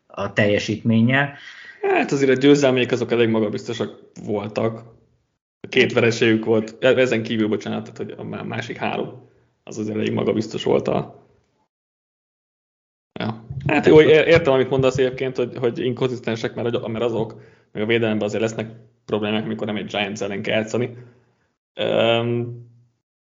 a 0.07 0.33
teljesítménnyel. 0.33 1.35
Hát 1.83 2.13
azért 2.13 2.31
a 2.31 2.41
győzelmék 2.41 2.93
azok 2.93 3.13
elég 3.13 3.29
magabiztosak 3.29 3.99
voltak. 4.25 4.83
Két 5.69 5.93
vereségük 5.93 6.45
volt, 6.45 6.85
ezen 6.85 7.23
kívül, 7.23 7.49
bocsánat, 7.49 7.93
tehát 7.93 8.13
hogy 8.17 8.27
a 8.39 8.45
másik 8.45 8.77
három, 8.77 9.29
az 9.65 9.79
az 9.79 9.91
elég 9.91 10.13
magabiztos 10.13 10.65
volt 10.65 10.89
a. 10.89 11.22
Hát 13.67 13.87
jó, 13.87 14.01
értem, 14.01 14.53
amit 14.53 14.71
mondasz 14.71 14.97
egyébként, 14.97 15.37
hogy, 15.37 15.57
hogy 15.57 15.79
inkonzisztensek, 15.79 16.55
mert, 16.55 16.87
mert 16.87 17.05
azok, 17.05 17.41
meg 17.73 17.83
a 17.83 17.87
védelemben 17.87 18.27
azért 18.27 18.43
lesznek 18.43 18.71
problémák, 19.07 19.45
amikor 19.45 19.67
nem 19.67 19.77
egy 19.77 19.87
Giants 19.87 20.21
ellen 20.21 20.43
kell 20.43 20.55
játszani. 20.55 20.97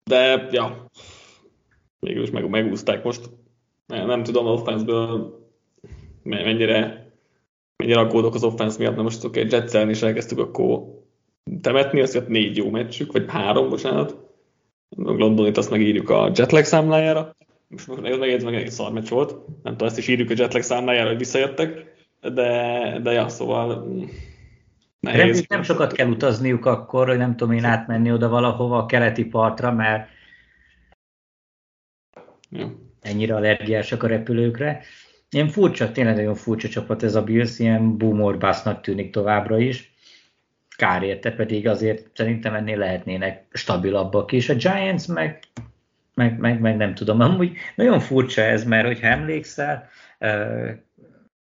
De, 0.03 0.47
ja, 0.51 0.85
mégis 1.99 2.31
meg, 2.31 2.49
megúzták 2.49 3.03
most. 3.03 3.29
Nem, 3.85 4.23
tudom 4.23 4.45
offense-ből 4.45 5.39
mennyire, 6.23 7.11
mennyire 7.75 7.99
aggódok 7.99 8.35
az 8.35 8.43
offense 8.43 8.77
miatt, 8.79 8.95
de 8.95 9.01
most 9.01 9.23
oké, 9.23 9.45
okay, 9.45 9.59
Jets 9.59 9.89
is 9.89 10.01
elkezdtük 10.01 10.39
akkor 10.39 10.83
temetni, 11.61 12.01
azt 12.01 12.13
jött 12.13 12.27
négy 12.27 12.57
jó 12.57 12.69
meccsük, 12.69 13.11
vagy 13.11 13.25
három, 13.27 13.69
bocsánat. 13.69 14.15
Londonit 14.95 15.57
azt 15.57 15.69
megírjuk 15.69 16.09
a 16.09 16.31
jetlag 16.35 16.63
számlájára 16.63 17.35
most 17.67 18.01
meg, 18.01 18.19
meg 18.19 18.29
ez 18.29 18.43
meg 18.43 18.55
egy 18.55 18.69
szar 18.69 18.91
meccs 18.91 19.09
volt, 19.09 19.31
nem 19.63 19.73
tudom, 19.73 19.87
ezt 19.87 19.97
is 19.97 20.07
írjuk 20.07 20.29
a 20.29 20.33
jetlag 20.37 20.61
számlájára, 20.61 21.07
hogy 21.07 21.17
visszajöttek, 21.17 21.95
de, 22.21 22.99
de 23.03 23.11
ja, 23.11 23.27
szóval 23.27 23.85
mm, 23.85 24.03
nehéz. 24.99 25.19
Reméljük 25.19 25.47
nem 25.47 25.63
sokat 25.63 25.93
kell 25.93 26.09
utazniuk 26.09 26.65
akkor, 26.65 27.07
hogy 27.07 27.17
nem 27.17 27.35
tudom 27.35 27.53
én 27.53 27.63
átmenni 27.63 28.11
oda 28.11 28.29
valahova 28.29 28.77
a 28.77 28.85
keleti 28.85 29.25
partra, 29.25 29.71
mert 29.71 30.09
ja. 32.49 32.75
ennyire 33.01 33.35
allergiásak 33.35 34.03
a 34.03 34.07
repülőkre. 34.07 34.81
Ilyen 35.29 35.47
furcsa, 35.47 35.91
tényleg 35.91 36.15
nagyon 36.15 36.35
furcsa 36.35 36.69
csapat 36.69 37.03
ez 37.03 37.15
a 37.15 37.23
Bills, 37.23 37.59
ilyen 37.59 37.97
boomer 37.97 38.79
tűnik 38.81 39.11
továbbra 39.11 39.59
is. 39.59 39.93
kár 40.77 41.03
érte, 41.03 41.31
pedig 41.31 41.67
azért 41.67 42.09
szerintem 42.13 42.53
ennél 42.53 42.77
lehetnének 42.77 43.45
stabilabbak 43.51 44.31
is. 44.31 44.49
A 44.49 44.53
Giants 44.53 45.07
meg, 45.07 45.39
meg, 46.17 46.39
meg, 46.39 46.59
meg 46.59 46.77
nem 46.77 46.93
tudom, 46.93 47.19
amúgy 47.19 47.57
nagyon 47.75 47.99
furcsa 47.99 48.41
ez, 48.41 48.63
mert 48.63 48.85
hogyha 48.85 49.07
emlékszel, 49.07 49.89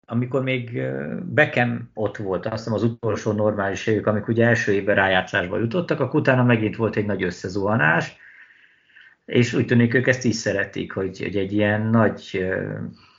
amikor 0.06 0.44
még 0.44 0.82
Beckham 1.24 1.90
ott 1.94 2.18
volt, 2.18 2.46
azt 2.46 2.56
hiszem 2.56 2.74
az 2.74 2.84
utolsó 2.84 3.32
normális 3.32 3.88
évük, 3.88 4.08
amikor 4.08 4.30
ugye 4.30 4.46
első 4.46 4.72
évben 4.72 4.96
rájátszásba 4.96 5.60
jutottak, 5.60 6.00
akkor 6.00 6.20
utána 6.20 6.44
megint 6.44 6.76
volt 6.76 6.96
egy 6.96 7.06
nagy 7.06 7.24
összezuhanás, 7.24 8.18
és 9.26 9.54
úgy 9.54 9.66
tűnik, 9.66 9.94
ők 9.94 10.08
ezt 10.08 10.26
így 10.26 10.34
szeretik, 10.34 10.92
hogy, 10.92 11.20
hogy 11.20 11.36
egy 11.36 11.54
ilyen 11.54 11.82
nagy 11.82 12.46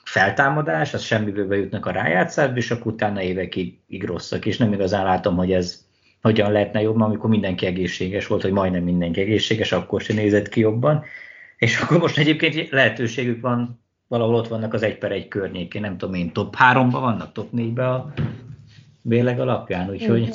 feltámadás, 0.05 0.95
az 0.95 1.03
semmiből 1.03 1.47
bejutnak 1.47 1.87
a 1.87 1.91
rájátszásba, 1.91 2.57
és 2.57 2.71
akkor 2.71 2.93
utána 2.93 3.23
évekig 3.23 4.05
rosszak, 4.05 4.47
és 4.47 4.57
nem 4.57 4.73
igazán 4.73 5.05
látom, 5.05 5.37
hogy 5.37 5.53
ez 5.53 5.85
hogyan 6.23 6.53
lehetne 6.53 6.81
jobb, 6.81 7.01
amikor 7.01 7.31
mindenki 7.31 7.67
egészséges 7.67 8.27
volt, 8.27 8.43
hogy 8.43 8.53
majdnem 8.53 8.83
mindenki 8.83 9.21
egészséges, 9.21 9.73
akkor 9.73 10.01
se 10.01 10.15
nézett 10.15 10.49
ki 10.49 10.61
jobban. 10.61 11.05
És 11.59 11.81
akkor 11.81 11.99
most 11.99 12.19
egyébként 12.19 12.71
lehetőségük 12.71 13.41
van, 13.41 13.81
valahol 14.09 14.35
ott 14.35 14.49
vannak 14.49 14.75
az 14.75 14.83
egy 14.83 14.99
per 14.99 15.13
egy 15.13 15.29
környékén, 15.29 15.81
nem 15.81 15.97
tudom 15.97 16.15
én, 16.15 16.33
top 16.33 16.57
3-ban 16.59 16.89
vannak, 16.91 17.33
top 17.33 17.49
4-ben 17.57 17.89
a 17.89 18.13
bérleg 19.03 19.41
alapján, 19.41 19.91
úgyhogy... 19.91 20.31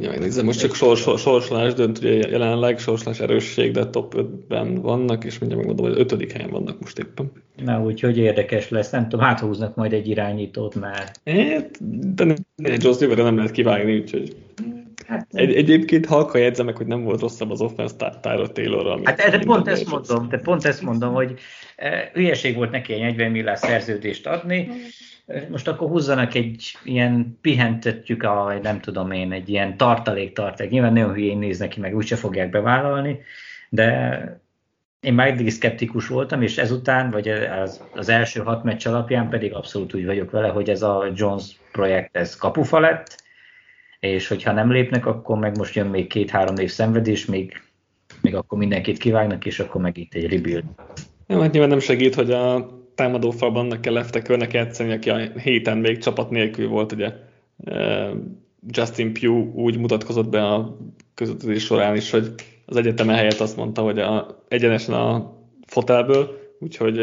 Ja, 0.00 0.18
nézem, 0.18 0.44
most 0.44 0.60
csak 0.60 0.74
sors, 0.74 1.00
sorsolás 1.16 1.74
dönt, 1.74 1.98
ugye 1.98 2.28
jelenleg 2.28 2.78
sorsolás 2.78 3.20
erősség, 3.20 3.72
de 3.72 3.86
top 3.86 4.14
5-ben 4.16 4.80
vannak, 4.80 5.24
és 5.24 5.38
mindjárt 5.38 5.66
megmondom, 5.66 5.94
hogy 5.94 6.12
5. 6.12 6.32
helyen 6.32 6.50
vannak 6.50 6.80
most 6.80 6.98
éppen. 6.98 7.32
Na, 7.56 7.82
úgyhogy 7.82 8.18
érdekes 8.18 8.68
lesz, 8.68 8.90
nem 8.90 9.08
tudom, 9.08 9.24
hát 9.24 9.40
húznak 9.40 9.74
majd 9.74 9.92
egy 9.92 10.08
irányítót 10.08 10.74
már. 10.74 11.10
Hát, 11.24 11.78
de 12.14 12.34
egy 12.56 12.82
Joss 12.82 12.98
nem 12.98 13.36
lehet 13.36 13.50
kivágni, 13.50 13.98
úgyhogy 13.98 14.36
Hát, 15.06 15.26
egy, 15.30 15.54
egyébként 15.54 16.06
halka 16.06 16.38
jegyzem 16.38 16.66
meg, 16.66 16.76
hogy 16.76 16.86
nem 16.86 17.02
volt 17.02 17.20
rosszabb 17.20 17.50
az 17.50 17.60
offense 17.60 17.94
Tyler 18.20 18.48
Taylorral. 18.52 19.00
Hát 19.04 19.20
erre 19.20 19.38
pont 19.38 19.68
ezt 19.68 19.90
mondom, 19.90 20.28
de 20.28 20.38
pont 20.38 20.64
ezt 20.64 20.82
mondom, 20.82 21.14
hogy 21.14 21.38
e, 21.76 22.10
hülyeség 22.14 22.56
volt 22.56 22.70
neki 22.70 22.92
egy 22.92 23.00
40 23.00 23.30
millás 23.30 23.58
szerződést 23.58 24.26
adni, 24.26 24.68
most 25.48 25.68
akkor 25.68 25.88
húzzanak 25.88 26.34
egy 26.34 26.78
ilyen 26.84 27.38
pihentetjük, 27.40 28.22
a, 28.22 28.58
nem 28.62 28.80
tudom 28.80 29.10
én, 29.10 29.32
egy 29.32 29.48
ilyen 29.48 29.76
tartalék. 29.76 30.40
Nyilván 30.68 30.92
nagyon 30.92 31.12
hülyén 31.12 31.38
néz 31.38 31.58
neki, 31.58 31.80
meg 31.80 31.96
úgyse 31.96 32.16
fogják 32.16 32.50
bevállalni, 32.50 33.20
de 33.68 34.40
én 35.00 35.14
már 35.14 35.26
eddig 35.26 35.50
szkeptikus 35.50 36.06
voltam, 36.06 36.42
és 36.42 36.58
ezután, 36.58 37.10
vagy 37.10 37.28
az, 37.28 37.84
az 37.94 38.08
első 38.08 38.40
hat 38.40 38.64
meccs 38.64 38.86
alapján 38.86 39.28
pedig 39.28 39.54
abszolút 39.54 39.94
úgy 39.94 40.06
vagyok 40.06 40.30
vele, 40.30 40.48
hogy 40.48 40.70
ez 40.70 40.82
a 40.82 41.10
Jones 41.14 41.44
projekt, 41.72 42.16
ez 42.16 42.36
kapufa 42.36 42.80
lett, 42.80 43.21
és 44.02 44.28
hogyha 44.28 44.52
nem 44.52 44.72
lépnek, 44.72 45.06
akkor 45.06 45.38
meg 45.38 45.56
most 45.56 45.74
jön 45.74 45.86
még 45.86 46.06
két-három 46.06 46.56
év 46.56 46.70
szenvedés, 46.70 47.26
még, 47.26 47.62
még 48.20 48.34
akkor 48.34 48.58
mindenkit 48.58 48.98
kivágnak, 48.98 49.46
és 49.46 49.60
akkor 49.60 49.80
meg 49.80 49.98
itt 49.98 50.14
egy 50.14 50.30
rebuild. 50.30 50.64
Ja, 51.26 51.40
hát 51.40 51.52
nyilván 51.52 51.70
nem 51.70 51.78
segít, 51.78 52.14
hogy 52.14 52.30
a 52.30 52.70
támadófalban 52.94 53.64
annak 53.64 53.80
kell 53.80 53.92
leftekörnek 53.92 54.52
játszani, 54.52 54.92
aki 54.92 55.10
a 55.10 55.16
héten 55.16 55.78
még 55.78 55.98
csapat 55.98 56.30
nélkül 56.30 56.68
volt, 56.68 56.92
ugye 56.92 57.12
Justin 58.68 59.12
Pugh 59.12 59.56
úgy 59.56 59.78
mutatkozott 59.78 60.28
be 60.28 60.44
a 60.44 60.78
közvetítés 61.14 61.64
során 61.64 61.96
is, 61.96 62.10
hogy 62.10 62.34
az 62.66 62.76
egyetemen 62.76 63.16
helyett 63.16 63.40
azt 63.40 63.56
mondta, 63.56 63.82
hogy 63.82 63.98
a, 63.98 64.42
egyenesen 64.48 64.94
a 64.94 65.36
fotelből, 65.66 66.38
úgyhogy 66.60 66.98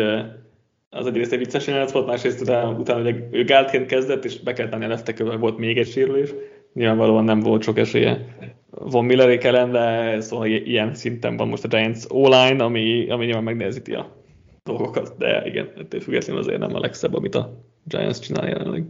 az 0.89 1.05
egyrészt 1.05 1.31
egy 1.31 1.39
vicces 1.39 1.67
jelenet 1.67 1.91
volt, 1.91 2.07
másrészt 2.07 2.41
utána, 2.41 2.69
utána 2.69 3.03
hogy 3.03 3.23
ő 3.31 3.43
gáltként 3.43 3.85
kezdett, 3.85 4.25
és 4.25 4.39
be 4.39 4.53
kellett 4.53 4.71
tenni 4.71 4.85
a 4.85 4.88
leftekővel, 4.88 5.38
volt 5.38 5.57
még 5.57 5.77
egy 5.77 5.89
sérülés, 5.89 6.29
nyilvánvalóan 6.73 7.23
nem 7.23 7.39
volt 7.39 7.63
sok 7.63 7.77
esélye 7.77 8.38
von 8.69 9.05
Millerék 9.05 9.43
ellen, 9.43 9.71
de 9.71 10.21
szóval 10.21 10.47
ilyen 10.47 10.93
szinten 10.93 11.38
van 11.38 11.47
most 11.47 11.63
a 11.63 11.67
Giants 11.67 12.03
O-line, 12.08 12.63
ami, 12.63 13.10
ami 13.10 13.25
nyilván 13.25 13.43
megnehezíti 13.43 13.93
a 13.93 14.17
dolgokat, 14.63 15.17
de 15.17 15.45
igen, 15.45 15.71
ettől 15.77 15.99
függetlenül 15.99 16.41
azért 16.41 16.60
nem 16.60 16.75
a 16.75 16.79
legszebb, 16.79 17.13
amit 17.13 17.36
a 17.36 17.63
Giants 17.84 18.19
csinál 18.19 18.47
jelenleg. 18.47 18.86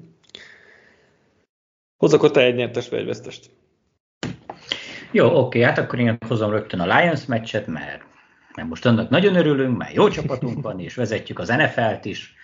Hozz 1.98 2.14
akkor 2.14 2.32
te 2.32 2.42
egy 2.42 2.56
nyertes 2.56 2.90
vagy 2.90 3.00
egy 3.00 3.06
vesztest. 3.06 3.50
Jó, 5.12 5.38
oké, 5.38 5.62
hát 5.62 5.78
akkor 5.78 6.00
én 6.00 6.18
hozom 6.28 6.52
rögtön 6.52 6.80
a 6.80 6.98
Lions 6.98 7.26
meccset, 7.26 7.68
mert, 7.68 8.04
mert 8.56 8.70
most 8.70 8.86
annak 8.86 9.10
nagyon 9.10 9.36
örülünk, 9.36 9.78
mert 9.78 9.94
jó 9.94 10.10
csapatunk 10.10 10.62
van, 10.62 10.80
és 10.80 10.96
vezetjük 10.96 11.40
az 11.40 11.48
NFL-t 11.48 12.06
is, 12.06 12.38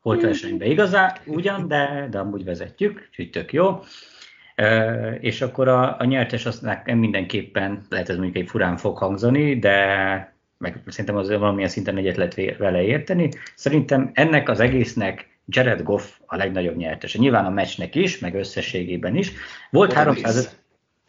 Holt 0.00 0.20
versenyben 0.22 0.70
igazán, 0.70 1.16
ugyan, 1.26 1.68
de, 1.68 2.08
de 2.10 2.18
amúgy 2.18 2.44
vezetjük, 2.44 3.08
úgyhogy 3.08 3.30
tök 3.30 3.52
jó 3.52 3.80
és 5.20 5.40
akkor 5.40 5.68
a, 5.68 5.96
a 5.98 6.04
nyertes 6.04 6.46
azt 6.46 6.64
mindenképpen, 6.84 7.82
lehet 7.88 8.08
ez 8.08 8.16
mondjuk 8.16 8.36
egy 8.36 8.48
furán 8.48 8.76
fog 8.76 8.98
hangzani, 8.98 9.58
de 9.58 9.74
meg 10.58 10.82
szerintem 10.86 11.16
az 11.16 11.28
valamilyen 11.28 11.68
szinten 11.68 11.96
egyet 11.96 12.16
lehet 12.16 12.56
vele 12.56 12.82
érteni. 12.82 13.28
Szerintem 13.54 14.10
ennek 14.14 14.48
az 14.48 14.60
egésznek 14.60 15.40
Jared 15.46 15.82
Goff 15.82 16.04
a 16.26 16.36
legnagyobb 16.36 16.76
nyertes. 16.76 17.16
Nyilván 17.16 17.44
a 17.44 17.50
meccsnek 17.50 17.94
is, 17.94 18.18
meg 18.18 18.34
összességében 18.34 19.16
is. 19.16 19.32
Volt 19.70 19.92
300, 19.92 20.58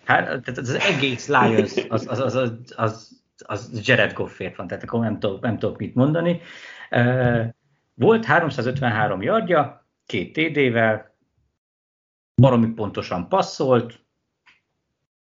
tehát 0.06 0.48
az 0.58 0.80
egész 0.96 1.28
Lions 1.28 1.74
az, 1.90 2.08
az, 2.10 2.20
az, 2.20 2.36
az, 2.36 2.68
az, 2.76 3.22
az 3.46 3.82
Jared 3.84 4.14
Goffért 4.14 4.56
van, 4.56 4.68
tehát 4.68 4.84
akkor 4.84 5.00
nem 5.00 5.20
tudok, 5.20 5.42
nem 5.42 5.58
tudok 5.58 5.78
mit 5.78 5.96
mondani. 5.96 6.42
Volt 7.94 8.26
353 8.26 9.22
yardja, 9.22 9.86
két 10.06 10.34
TD-vel, 10.34 11.11
baromi 12.42 12.68
pontosan 12.68 13.30
passzolt, 13.30 14.00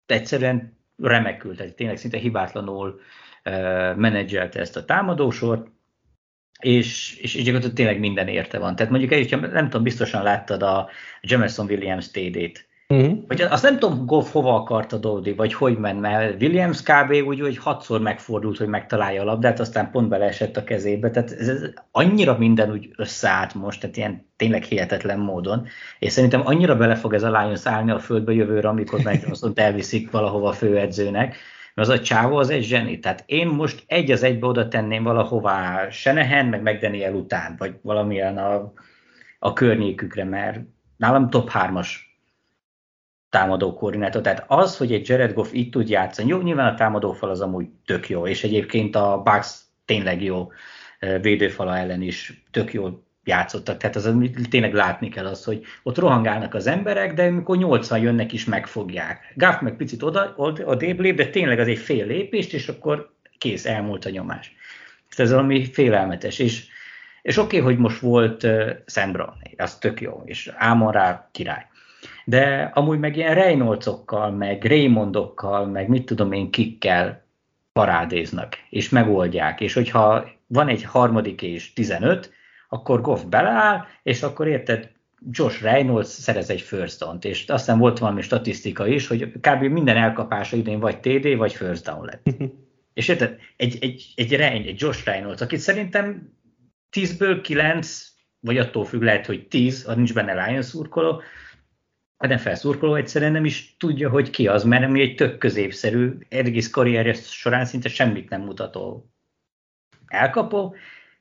egyszerűen 0.06 0.78
remekült, 0.98 1.58
tehát 1.58 1.76
tényleg 1.76 1.98
szinte 1.98 2.18
hibátlanul 2.18 3.00
uh, 3.46 3.96
menedzselte 3.96 4.60
ezt 4.60 4.78
a 4.78 4.86
támadósort, 4.86 5.68
és, 6.60 7.16
és, 7.16 7.36
és 7.36 7.44
gyakorlatilag 7.44 7.76
tényleg 7.76 8.00
minden 8.00 8.28
érte 8.28 8.60
van. 8.60 8.76
Tehát 8.76 8.92
mondjuk, 8.92 9.14
hogyha 9.14 9.38
nem 9.38 9.66
tudom, 9.66 9.84
biztosan 9.84 10.24
láttad 10.24 10.64
a 10.64 10.90
Jameson 11.22 11.66
Williams 11.66 12.12
TD-t, 12.12 12.69
Uh-huh. 12.94 13.18
Vagy 13.28 13.42
azt 13.42 13.64
nem 13.64 13.80
tudom, 13.80 14.06
Goff 14.06 14.32
hova 14.32 14.56
akarta 14.56 14.98
dobni, 14.98 15.34
vagy 15.34 15.54
hogy 15.54 15.78
ment, 15.78 16.02
mert 16.02 16.42
Williams 16.42 16.82
kb. 16.82 17.12
úgy, 17.12 17.40
hogy 17.40 17.58
hatszor 17.58 18.02
megfordult, 18.02 18.58
hogy 18.58 18.68
megtalálja 18.68 19.22
a 19.22 19.26
labdát, 19.26 19.60
aztán 19.60 19.92
pont 19.92 20.10
beleesett 20.10 20.58
a 20.58 20.64
kezébe. 20.64 21.10
Tehát 21.10 21.32
ez, 21.32 21.48
ez 21.48 21.62
annyira 21.92 22.38
minden 22.38 22.72
úgy 22.72 22.90
összeállt 22.96 23.54
most, 23.54 23.82
tehát 23.82 23.98
ilyen 23.98 24.26
tényleg 24.36 24.64
hihetetlen 24.64 25.20
módon. 25.20 25.68
És 26.00 26.12
szerintem 26.12 26.42
annyira 26.46 26.76
bele 26.76 26.96
fog 26.96 27.14
ez 27.14 27.24
a 27.24 27.42
Lions 27.42 27.66
állni 27.66 27.92
a 27.92 28.00
földbe 28.00 28.34
jövőre, 28.34 28.68
amikor 28.68 29.02
meg 29.04 29.26
azt 29.30 29.60
elviszik 29.60 30.12
valahova 30.12 30.50
a 30.50 30.54
főedzőnek, 30.54 31.36
mert 31.74 31.90
az 31.90 32.00
a 32.00 32.02
csávó 32.02 32.38
az 32.38 32.50
egy 32.50 32.64
zseni. 32.64 33.00
Tehát 33.00 33.24
én 33.26 33.48
most 33.48 33.84
egy 33.88 34.12
az 34.12 34.24
egybe 34.24 34.48
oda 34.48 34.68
tenném 34.68 35.04
valahová 35.04 35.90
Senehen, 35.90 36.46
meg 36.46 36.62
McDaniel 36.62 37.14
után, 37.14 37.56
vagy 37.58 37.74
valamilyen 37.82 38.38
a, 38.38 38.74
a 39.40 39.54
környékükre, 39.54 40.24
mert 40.24 40.60
nálam 40.98 41.30
top 41.30 41.50
3-as 41.54 42.08
támadó 43.30 43.74
koordinátor. 43.74 44.22
Tehát 44.22 44.46
az, 44.48 44.78
hogy 44.78 44.94
egy 44.94 45.08
Jared 45.10 45.34
Goff 45.34 45.52
itt 45.52 45.72
tud 45.72 45.90
játszani, 45.90 46.30
jó, 46.30 46.42
nyilván 46.42 46.74
a 46.74 46.76
támadófal 46.76 47.30
az 47.30 47.42
amúgy 47.42 47.68
tök 47.86 48.10
jó, 48.10 48.28
és 48.28 48.44
egyébként 48.44 48.96
a 48.96 49.22
Bucks 49.24 49.60
tényleg 49.86 50.24
jó 50.24 50.52
védőfala 51.22 51.78
ellen 51.78 52.02
is 52.02 52.44
tök 52.52 52.74
jó 52.74 53.04
játszottak. 53.24 53.78
Tehát 53.78 53.96
az, 53.96 54.14
tényleg 54.50 54.74
látni 54.74 55.10
kell 55.10 55.26
azt, 55.26 55.44
hogy 55.44 55.64
ott 55.84 55.98
rohangálnak 55.98 56.54
az 56.54 56.68
emberek, 56.68 57.14
de 57.14 57.24
amikor 57.24 57.58
80 57.58 58.00
jönnek 58.00 58.34
is 58.34 58.46
megfogják. 58.46 59.34
Gaff 59.36 59.60
meg 59.60 59.76
picit 59.76 60.04
oda, 60.04 60.34
oda 60.38 60.76
lép, 60.78 61.16
de 61.16 61.28
tényleg 61.28 61.60
az 61.60 61.68
egy 61.68 61.78
fél 61.78 62.06
lépést, 62.06 62.54
és 62.54 62.68
akkor 62.68 63.14
kész, 63.38 63.66
elmúlt 63.66 64.06
a 64.06 64.10
nyomás. 64.10 64.56
Tehát 65.10 65.32
ez 65.32 65.32
valami 65.32 65.66
félelmetes. 65.66 66.40
És, 66.40 66.66
és 67.22 67.38
oké, 67.38 67.60
okay, 67.60 67.74
hogy 67.74 67.82
most 67.82 68.00
volt 68.00 68.44
uh, 68.44 68.70
Sam 68.86 69.12
Brown, 69.12 69.38
az 69.58 69.78
tök 69.78 70.02
jó, 70.02 70.22
és 70.26 70.52
Ámon 70.58 70.92
rá 70.92 71.30
király 71.32 71.68
de 72.26 72.72
amúgy 72.74 73.00
meg 73.00 73.18
ilyen 73.18 73.34
Reynolds-okkal, 73.34 74.32
meg 74.32 74.64
Raymondokkal, 74.64 75.66
meg 75.66 75.88
mit 75.88 76.06
tudom 76.06 76.32
én 76.32 76.52
kikkel 76.52 77.26
parádéznak, 77.74 78.58
és 78.70 78.90
megoldják, 78.90 79.62
és 79.62 79.74
hogyha 79.74 80.30
van 80.48 80.68
egy 80.68 80.84
harmadik 80.84 81.42
és 81.42 81.74
15, 81.74 82.32
akkor 82.70 83.02
Goff 83.02 83.22
beleáll, 83.24 83.86
és 84.04 84.24
akkor 84.24 84.48
érted, 84.48 84.92
Josh 85.32 85.62
Reynolds 85.62 86.08
szerez 86.08 86.50
egy 86.50 86.62
first 86.62 87.00
down-t, 87.00 87.26
és 87.26 87.48
aztán 87.48 87.78
volt 87.78 88.00
valami 88.00 88.22
statisztika 88.22 88.88
is, 88.88 89.08
hogy 89.08 89.32
kb. 89.32 89.64
minden 89.64 89.98
elkapása 89.98 90.56
idén 90.56 90.80
vagy 90.80 91.00
TD, 91.00 91.38
vagy 91.38 91.54
first 91.54 91.86
down 91.86 92.06
lett. 92.06 92.28
és 92.94 93.08
érted, 93.08 93.38
egy, 93.56 93.78
egy, 93.82 94.14
egy, 94.16 94.36
Reyn, 94.36 94.68
egy 94.68 94.82
Josh 94.82 95.06
Reynolds, 95.06 95.42
akit 95.42 95.60
szerintem 95.60 96.34
10-ből 96.92 97.40
9, 97.42 98.08
vagy 98.40 98.58
attól 98.58 98.86
függ, 98.86 99.02
lehet, 99.02 99.26
hogy 99.26 99.48
10, 99.48 99.84
ha 99.84 99.96
nincs 99.96 100.14
benne 100.14 100.46
Lions 100.46 100.66
szurkoló, 100.66 101.22
NFL 102.28 102.54
szurkoló 102.54 102.96
egyszerűen 102.96 103.32
nem 103.32 103.46
is 103.46 103.76
tudja, 103.78 104.10
hogy 104.10 104.30
ki 104.30 104.48
az, 104.48 104.64
mert 104.64 104.84
ami 104.84 105.02
egy 105.02 105.16
tök 105.16 105.38
középszerű, 105.38 106.18
egész 106.30 106.70
karrierje 106.70 107.14
során 107.14 107.66
szinte 107.66 107.90
semmit 107.90 108.30
nem 108.30 108.42
mutató 108.42 109.10
elkapó, 110.08 110.76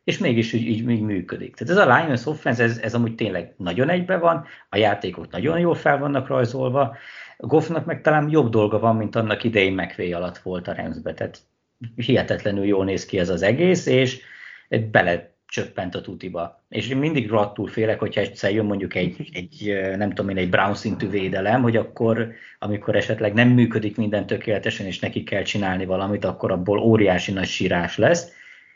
és 0.05 0.19
mégis 0.19 0.53
így, 0.53 0.67
így, 0.67 0.91
így 0.91 1.03
működik. 1.03 1.57
Tehát 1.57 1.83
ez 1.83 1.89
a 1.89 1.97
Lions 1.97 2.27
offense, 2.27 2.63
ez, 2.63 2.79
ez 2.79 2.95
amúgy 2.95 3.15
tényleg 3.15 3.55
nagyon 3.57 3.89
egybe 3.89 4.17
van, 4.17 4.47
a 4.69 4.77
játékok 4.77 5.31
nagyon 5.31 5.59
jól 5.59 5.75
fel 5.75 5.99
vannak 5.99 6.29
rajzolva, 6.29 6.97
Goffnak 7.39 7.85
meg 7.85 8.01
talán 8.01 8.31
jobb 8.31 8.51
dolga 8.51 8.79
van, 8.79 8.97
mint 8.97 9.17
annak 9.17 9.45
idején 9.45 9.75
McVay 9.75 10.13
alatt 10.13 10.39
volt 10.39 10.69
a 10.69 10.75
Ramsbe, 10.75 11.15
tehát 11.15 11.39
hihetetlenül 11.97 12.65
jól 12.65 12.85
néz 12.85 13.07
ki 13.07 13.19
ez 13.19 13.29
az 13.29 13.43
egész, 13.43 13.87
és 13.87 14.21
bele 14.91 15.38
csöppent 15.49 15.95
a 15.95 16.01
tutiba. 16.01 16.65
És 16.69 16.89
én 16.89 16.97
mindig 16.97 17.29
rohadtul 17.29 17.69
félek, 17.69 17.99
hogyha 17.99 18.21
egyszer 18.21 18.53
jön 18.53 18.65
mondjuk 18.65 18.95
egy, 18.95 19.29
egy, 19.33 19.81
nem 19.97 20.09
tudom 20.09 20.31
én, 20.31 20.37
egy 20.37 20.51
Brown 20.51 20.75
szintű 20.75 21.09
védelem, 21.09 21.63
hogy 21.63 21.77
akkor, 21.77 22.33
amikor 22.59 22.97
esetleg 22.97 23.33
nem 23.33 23.49
működik 23.49 23.97
minden 23.97 24.27
tökéletesen, 24.27 24.87
és 24.87 24.99
neki 24.99 25.23
kell 25.23 25.43
csinálni 25.43 25.85
valamit, 25.85 26.25
akkor 26.25 26.53
abból 26.53 26.79
óriási 26.79 27.33
nagy 27.33 27.47
sírás 27.47 27.97
lesz. 27.97 28.33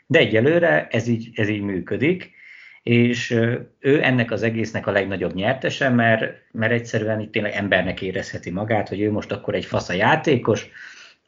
De 0.07 0.19
egyelőre 0.19 0.87
ez 0.91 1.07
így, 1.07 1.29
ez 1.35 1.49
így 1.49 1.61
működik, 1.61 2.31
és 2.83 3.31
ő 3.79 4.03
ennek 4.03 4.31
az 4.31 4.43
egésznek 4.43 4.87
a 4.87 4.91
legnagyobb 4.91 5.33
nyertese, 5.33 5.89
mert, 5.89 6.33
mert 6.51 6.71
egyszerűen 6.71 7.19
itt 7.19 7.31
tényleg 7.31 7.53
embernek 7.53 8.01
érezheti 8.01 8.51
magát, 8.51 8.89
hogy 8.89 9.01
ő 9.01 9.11
most 9.11 9.31
akkor 9.31 9.55
egy 9.55 9.65
fasz 9.65 9.89
a 9.89 9.93
játékos, 9.93 10.69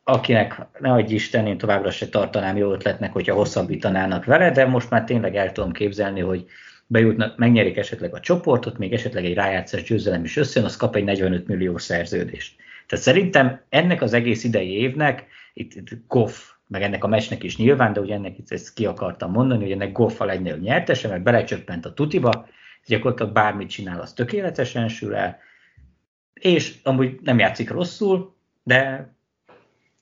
akinek, 0.07 0.67
ne 0.79 0.91
adj 0.91 1.13
Isten, 1.13 1.47
én 1.47 1.57
továbbra 1.57 1.91
se 1.91 2.09
tartanám 2.09 2.57
jó 2.57 2.71
ötletnek, 2.71 3.11
hogyha 3.11 3.35
hosszabbítanának 3.35 4.25
vele, 4.25 4.51
de 4.51 4.65
most 4.65 4.89
már 4.89 5.03
tényleg 5.03 5.35
el 5.35 5.51
tudom 5.51 5.71
képzelni, 5.71 6.19
hogy 6.19 6.45
bejutnak, 6.87 7.37
megnyerik 7.37 7.77
esetleg 7.77 8.13
a 8.13 8.19
csoportot, 8.19 8.77
még 8.77 8.93
esetleg 8.93 9.25
egy 9.25 9.33
rájátszás 9.33 9.83
győzelem 9.83 10.23
is 10.23 10.37
összejön, 10.37 10.67
az 10.67 10.77
kap 10.77 10.95
egy 10.95 11.03
45 11.03 11.47
millió 11.47 11.77
szerződést. 11.77 12.55
Tehát 12.87 13.05
szerintem 13.05 13.61
ennek 13.69 14.01
az 14.01 14.13
egész 14.13 14.43
idei 14.43 14.71
évnek, 14.71 15.25
itt, 15.53 15.73
itt 15.73 15.89
Goff, 16.07 16.51
meg 16.67 16.81
ennek 16.81 17.03
a 17.03 17.07
meccsnek 17.07 17.43
is 17.43 17.57
nyilván, 17.57 17.93
de 17.93 17.99
ugye 17.99 18.13
ennek 18.13 18.37
itt 18.37 18.51
ezt 18.51 18.73
ki 18.73 18.85
akartam 18.85 19.31
mondani, 19.31 19.61
hogy 19.61 19.71
ennek 19.71 19.91
Goff 19.91 20.21
a 20.21 20.25
legnagyobb 20.25 20.61
nyertese, 20.61 21.07
mert 21.07 21.23
belecsöppent 21.23 21.85
a 21.85 21.93
tutiba, 21.93 22.47
gyakorlatilag 22.85 23.31
bármit 23.31 23.69
csinál, 23.69 24.01
az 24.01 24.13
tökéletesen 24.13 24.87
sül 24.87 25.15
el, 25.15 25.39
és 26.33 26.75
amúgy 26.83 27.19
nem 27.21 27.39
játszik 27.39 27.69
rosszul, 27.69 28.35
de 28.63 29.09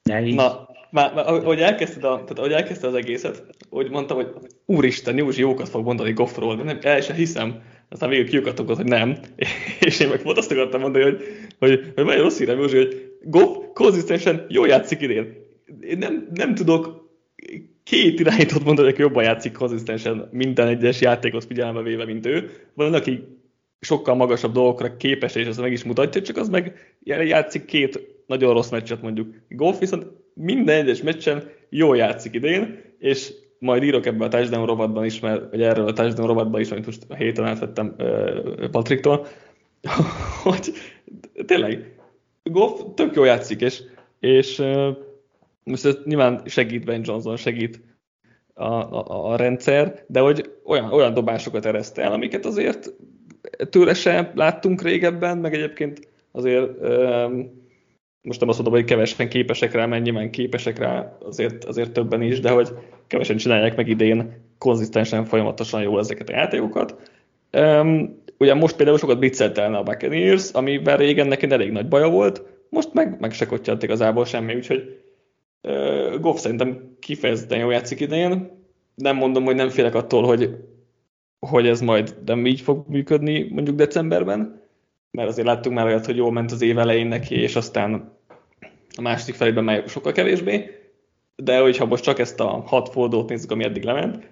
így... 0.10 0.36
Na, 0.36 0.70
már, 0.90 1.14
már, 1.14 1.28
ahogy, 1.28 1.60
elkezdted 1.60 2.04
a, 2.04 2.14
tehát, 2.16 2.40
ahogy 2.40 2.52
elkezdted 2.52 2.90
az 2.90 2.96
egészet, 2.96 3.44
úgy 3.70 3.90
mondtam, 3.90 4.18
hogy 4.18 4.28
úristen, 4.66 5.18
Józsi 5.18 5.40
jókat 5.40 5.70
fog 5.70 5.86
mondani 5.86 6.14
Goffról, 6.14 6.56
de 6.56 6.64
nem, 6.64 6.78
el 6.82 7.02
sem 7.02 7.16
hiszem. 7.16 7.62
Aztán 7.90 8.10
végül 8.10 8.26
kiukatok, 8.26 8.76
hogy 8.76 8.86
nem. 8.86 9.18
És 9.80 10.00
én 10.00 10.10
meg 10.10 10.22
pont 10.22 10.38
azt 10.38 10.52
akartam 10.52 10.82
mondani, 10.82 11.04
hogy, 11.04 11.24
hogy, 11.60 11.92
hogy 11.96 12.06
nagyon 12.06 12.22
rossz 12.22 12.38
hírem, 12.38 12.60
Józsi, 12.60 12.78
hogy 12.78 13.18
Goff 13.22 13.58
konzisztensen 13.74 14.46
jól 14.50 14.68
játszik 14.68 15.02
idén. 15.02 15.34
Én 15.82 15.98
nem, 15.98 16.28
nem 16.34 16.56
tudok 16.56 17.04
két 17.84 18.20
irányítót 18.20 18.64
mondani, 18.64 18.90
hogy 18.90 19.00
jobban 19.00 19.24
játszik 19.24 19.52
konzisztensen 19.52 20.30
minden 20.32 20.68
egyes 20.68 21.02
játékot 21.02 21.46
figyelembe 21.46 21.82
véve, 21.82 22.06
mint 22.06 22.26
ő. 22.26 22.50
Van, 22.74 22.94
aki 22.94 23.24
sokkal 23.80 24.16
magasabb 24.16 24.54
dolgokra 24.54 24.98
képes, 24.98 25.36
és 25.36 25.46
ezt 25.46 25.62
meg 25.62 25.72
is 25.72 25.84
mutatja, 25.84 26.22
csak 26.22 26.38
az 26.38 26.50
meg 26.50 26.96
játszik 27.04 27.66
két 27.66 28.13
nagyon 28.34 28.54
rossz 28.54 28.70
meccset 28.70 29.02
mondjuk. 29.02 29.36
Golf 29.50 29.80
viszont 29.80 30.06
minden 30.34 30.76
egyes 30.76 31.02
meccsen 31.02 31.44
jól 31.70 31.98
játszik 31.98 32.34
idén, 32.34 32.82
és 33.00 33.34
majd 33.60 33.84
írok 33.84 34.06
ebben 34.06 34.28
a 34.28 34.30
touchdown 34.30 34.66
rovatban 34.66 35.06
is, 35.06 35.20
mert, 35.20 35.50
vagy 35.50 35.62
erről 35.62 35.88
a 35.88 35.94
touchdown 35.94 36.28
rovatban 36.28 36.62
is, 36.62 36.72
amit 36.72 36.86
most 36.86 37.06
a 37.08 37.16
héten 37.16 37.46
átvettem 37.46 37.96
Patriktól, 38.72 39.28
hogy 40.44 40.72
tényleg 41.46 41.96
Golf 42.44 42.82
tök 42.96 43.16
jól 43.16 43.26
játszik, 43.26 43.62
és, 43.62 43.82
és 44.20 44.64
most 45.64 45.86
ez 45.86 45.98
nyilván 46.04 46.42
segít 46.46 46.86
Ben 46.86 47.02
Johnson, 47.04 47.36
segít 47.36 47.82
a, 48.54 48.74
a, 48.74 49.32
a 49.32 49.36
rendszer, 49.36 50.04
de 50.08 50.20
hogy 50.20 50.52
olyan, 50.66 50.92
olyan 50.92 51.14
dobásokat 51.14 51.66
ereszt 51.66 51.98
el, 51.98 52.12
amiket 52.12 52.46
azért 52.46 52.94
tőle 53.70 53.94
se 53.94 54.32
láttunk 54.36 54.82
régebben, 54.82 55.38
meg 55.38 55.54
egyébként 55.54 56.08
azért 56.32 56.70
um, 56.82 57.63
most 58.24 58.40
nem 58.40 58.50
azt 58.50 58.58
mondom, 58.58 58.80
hogy 58.80 58.90
kevesen 58.90 59.30
képesek 59.30 59.74
rá, 59.74 59.86
mennyiben 59.86 60.32
képesek 60.32 60.78
rá, 60.78 61.18
azért, 61.26 61.64
azért 61.64 61.92
többen 61.92 62.22
is, 62.22 62.40
de 62.40 62.50
hogy 62.52 62.70
kevesen 63.08 63.38
csinálják 63.38 63.76
meg 63.76 63.88
idén 63.88 64.34
konzisztensen, 64.58 65.26
folyamatosan 65.26 65.82
jól 65.82 66.00
ezeket 66.00 66.30
a 66.30 66.34
játékokat. 66.34 67.12
Um, 67.52 68.22
ugye 68.38 68.54
most 68.54 68.76
például 68.76 68.98
sokat 68.98 69.20
blitzeltelne 69.20 69.78
a 69.78 69.84
Buccaneers, 69.84 70.52
amiben 70.52 70.98
régen 70.98 71.28
neki 71.28 71.52
elég 71.52 71.72
nagy 71.72 71.88
baja 71.88 72.10
volt, 72.10 72.44
most 72.70 72.94
meg, 72.94 73.20
meg 73.20 73.32
se 73.32 73.46
kottyadt 73.46 73.84
igazából 73.84 74.26
semmi, 74.26 74.56
úgyhogy 74.56 75.00
uh, 75.62 76.20
Goff 76.20 76.40
szerintem 76.40 76.96
kifejezetten 77.00 77.60
jól 77.60 77.74
játszik 77.74 78.00
idén. 78.00 78.62
Nem 78.96 79.16
mondom, 79.16 79.44
hogy 79.44 79.56
nem 79.56 79.70
félek 79.70 79.96
attól, 79.96 80.24
hogy, 80.24 80.56
hogy 81.40 81.68
ez 81.68 81.82
majd 81.82 82.16
nem 82.26 82.46
így 82.46 82.62
fog 82.62 82.86
működni 82.88 83.48
mondjuk 83.52 83.76
decemberben, 83.76 84.63
mert 85.18 85.30
azért 85.30 85.48
láttunk 85.48 85.76
már 85.76 85.86
olyat, 85.86 86.06
hogy 86.06 86.16
jól 86.16 86.32
ment 86.32 86.52
az 86.52 86.62
év 86.62 86.78
elején 86.78 87.08
neki, 87.08 87.36
és 87.36 87.56
aztán 87.56 88.18
a 88.96 89.02
második 89.02 89.36
felében 89.36 89.64
már 89.64 89.84
sokkal 89.88 90.12
kevésbé, 90.12 90.80
de 91.36 91.60
hogyha 91.60 91.86
most 91.86 92.04
csak 92.04 92.20
ezt 92.20 92.40
a 92.40 92.48
hat 92.48 92.90
fordót 92.90 93.30
nézzük, 93.30 93.52
ami 93.52 93.64
eddig 93.64 93.84
lement, 93.84 94.28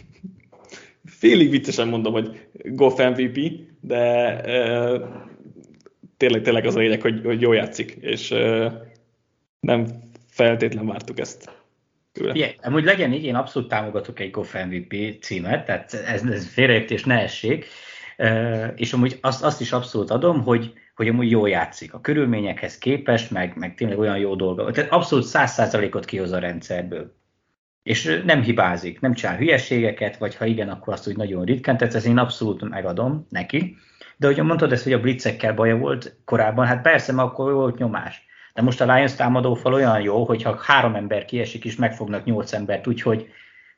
félig 1.20 1.50
viccesen 1.50 1.88
mondom, 1.88 2.12
hogy 2.12 2.46
Goff 2.52 2.98
MVP, 2.98 3.52
de 3.80 3.96
e, 4.44 5.00
tényleg, 6.16 6.42
tényleg 6.42 6.66
az 6.66 6.74
a 6.74 6.78
lényeg, 6.78 7.00
hogy, 7.00 7.20
hogy 7.24 7.40
jól 7.40 7.54
játszik, 7.54 7.96
és 8.00 8.30
e, 8.30 8.72
nem 9.60 9.86
feltétlen 10.28 10.86
vártuk 10.86 11.18
ezt. 11.18 11.50
Igen, 12.32 12.50
amúgy 12.62 12.84
legyen 12.84 13.12
így, 13.12 13.24
én 13.24 13.34
abszolút 13.34 13.68
támogatok 13.68 14.20
egy 14.20 14.30
Goff 14.30 14.54
MVP 14.54 15.22
címet, 15.22 15.64
tehát 15.64 15.92
ez, 15.92 16.22
ez 16.22 16.46
félreértés 16.46 17.04
ne 17.04 17.20
essék, 17.20 17.66
és 18.74 18.92
amúgy 18.92 19.18
azt, 19.20 19.42
azt 19.42 19.60
is 19.60 19.72
abszolút 19.72 20.10
adom, 20.10 20.42
hogy, 20.42 20.72
hogy 20.94 21.08
amúgy 21.08 21.30
jól 21.30 21.48
játszik. 21.48 21.94
A 21.94 22.00
körülményekhez 22.00 22.78
képest, 22.78 23.30
meg, 23.30 23.56
meg 23.56 23.74
tényleg 23.74 23.98
olyan 23.98 24.18
jó 24.18 24.34
dolga. 24.34 24.70
Tehát 24.70 24.92
abszolút 24.92 25.24
száz 25.24 25.52
százalékot 25.52 26.04
kihoz 26.04 26.32
a 26.32 26.38
rendszerből. 26.38 27.14
És 27.82 28.22
nem 28.24 28.42
hibázik, 28.42 29.00
nem 29.00 29.14
csinál 29.14 29.36
hülyeségeket, 29.36 30.16
vagy 30.16 30.36
ha 30.36 30.44
igen, 30.44 30.68
akkor 30.68 30.92
azt 30.92 31.08
úgy 31.08 31.16
nagyon 31.16 31.44
ritkán, 31.44 31.76
tehát 31.76 31.94
ezt 31.94 32.06
én 32.06 32.18
abszolút 32.18 32.68
megadom 32.68 33.26
neki. 33.28 33.76
De 34.16 34.26
hogy 34.26 34.36
mondtad 34.36 34.72
ezt, 34.72 34.82
hogy 34.82 34.92
a 34.92 35.00
blitzekkel 35.00 35.54
baja 35.54 35.76
volt 35.76 36.16
korábban, 36.24 36.66
hát 36.66 36.82
persze, 36.82 37.12
mert 37.12 37.28
akkor 37.28 37.52
volt 37.52 37.78
nyomás. 37.78 38.26
De 38.54 38.62
most 38.62 38.80
a 38.80 38.94
Lions 38.94 39.14
támadófal 39.14 39.72
olyan 39.72 40.00
jó, 40.00 40.24
hogyha 40.24 40.60
három 40.62 40.94
ember 40.94 41.24
kiesik, 41.24 41.64
és 41.64 41.76
megfognak 41.76 42.24
nyolc 42.24 42.52
embert, 42.52 42.86
úgyhogy 42.86 43.28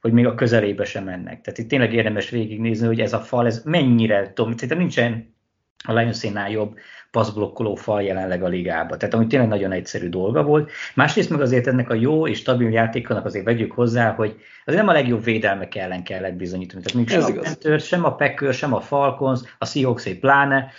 hogy 0.00 0.12
még 0.12 0.26
a 0.26 0.34
közelébe 0.34 0.84
sem 0.84 1.04
mennek. 1.04 1.40
Tehát 1.40 1.58
itt 1.58 1.68
tényleg 1.68 1.94
érdemes 1.94 2.30
végignézni, 2.30 2.86
hogy 2.86 3.00
ez 3.00 3.12
a 3.12 3.20
fal, 3.20 3.46
ez 3.46 3.62
mennyire, 3.64 4.32
tudom, 4.32 4.56
tehát 4.56 4.78
nincsen 4.78 5.36
a 5.84 5.92
Lionsénál 5.92 6.50
jobb 6.50 6.78
passzblokkoló 7.10 7.74
fal 7.74 8.02
jelenleg 8.02 8.42
a 8.42 8.48
ligában. 8.48 8.98
Tehát 8.98 9.14
ami 9.14 9.26
tényleg 9.26 9.48
nagyon 9.48 9.72
egyszerű 9.72 10.08
dolga 10.08 10.42
volt. 10.42 10.70
Másrészt 10.94 11.30
meg 11.30 11.40
azért 11.40 11.66
ennek 11.66 11.90
a 11.90 11.94
jó 11.94 12.26
és 12.26 12.38
stabil 12.38 12.70
játékonak 12.70 13.24
azért 13.24 13.44
vegyük 13.44 13.72
hozzá, 13.72 14.12
hogy 14.12 14.36
az 14.64 14.74
nem 14.74 14.88
a 14.88 14.92
legjobb 14.92 15.24
védelmek 15.24 15.74
ellen 15.74 16.02
kellett 16.02 16.34
bizonyítani. 16.34 16.82
Tehát 16.82 16.96
nincs 16.96 17.24
sem 17.24 17.36
a 17.36 17.40
Panthers, 17.40 17.86
sem 17.86 18.04
a 18.04 18.14
Packers, 18.14 18.56
sem 18.56 18.74
a 18.74 18.80
Falcons, 18.80 19.40
a 19.58 19.66
seahawks 19.66 20.08
pláne, 20.20 20.70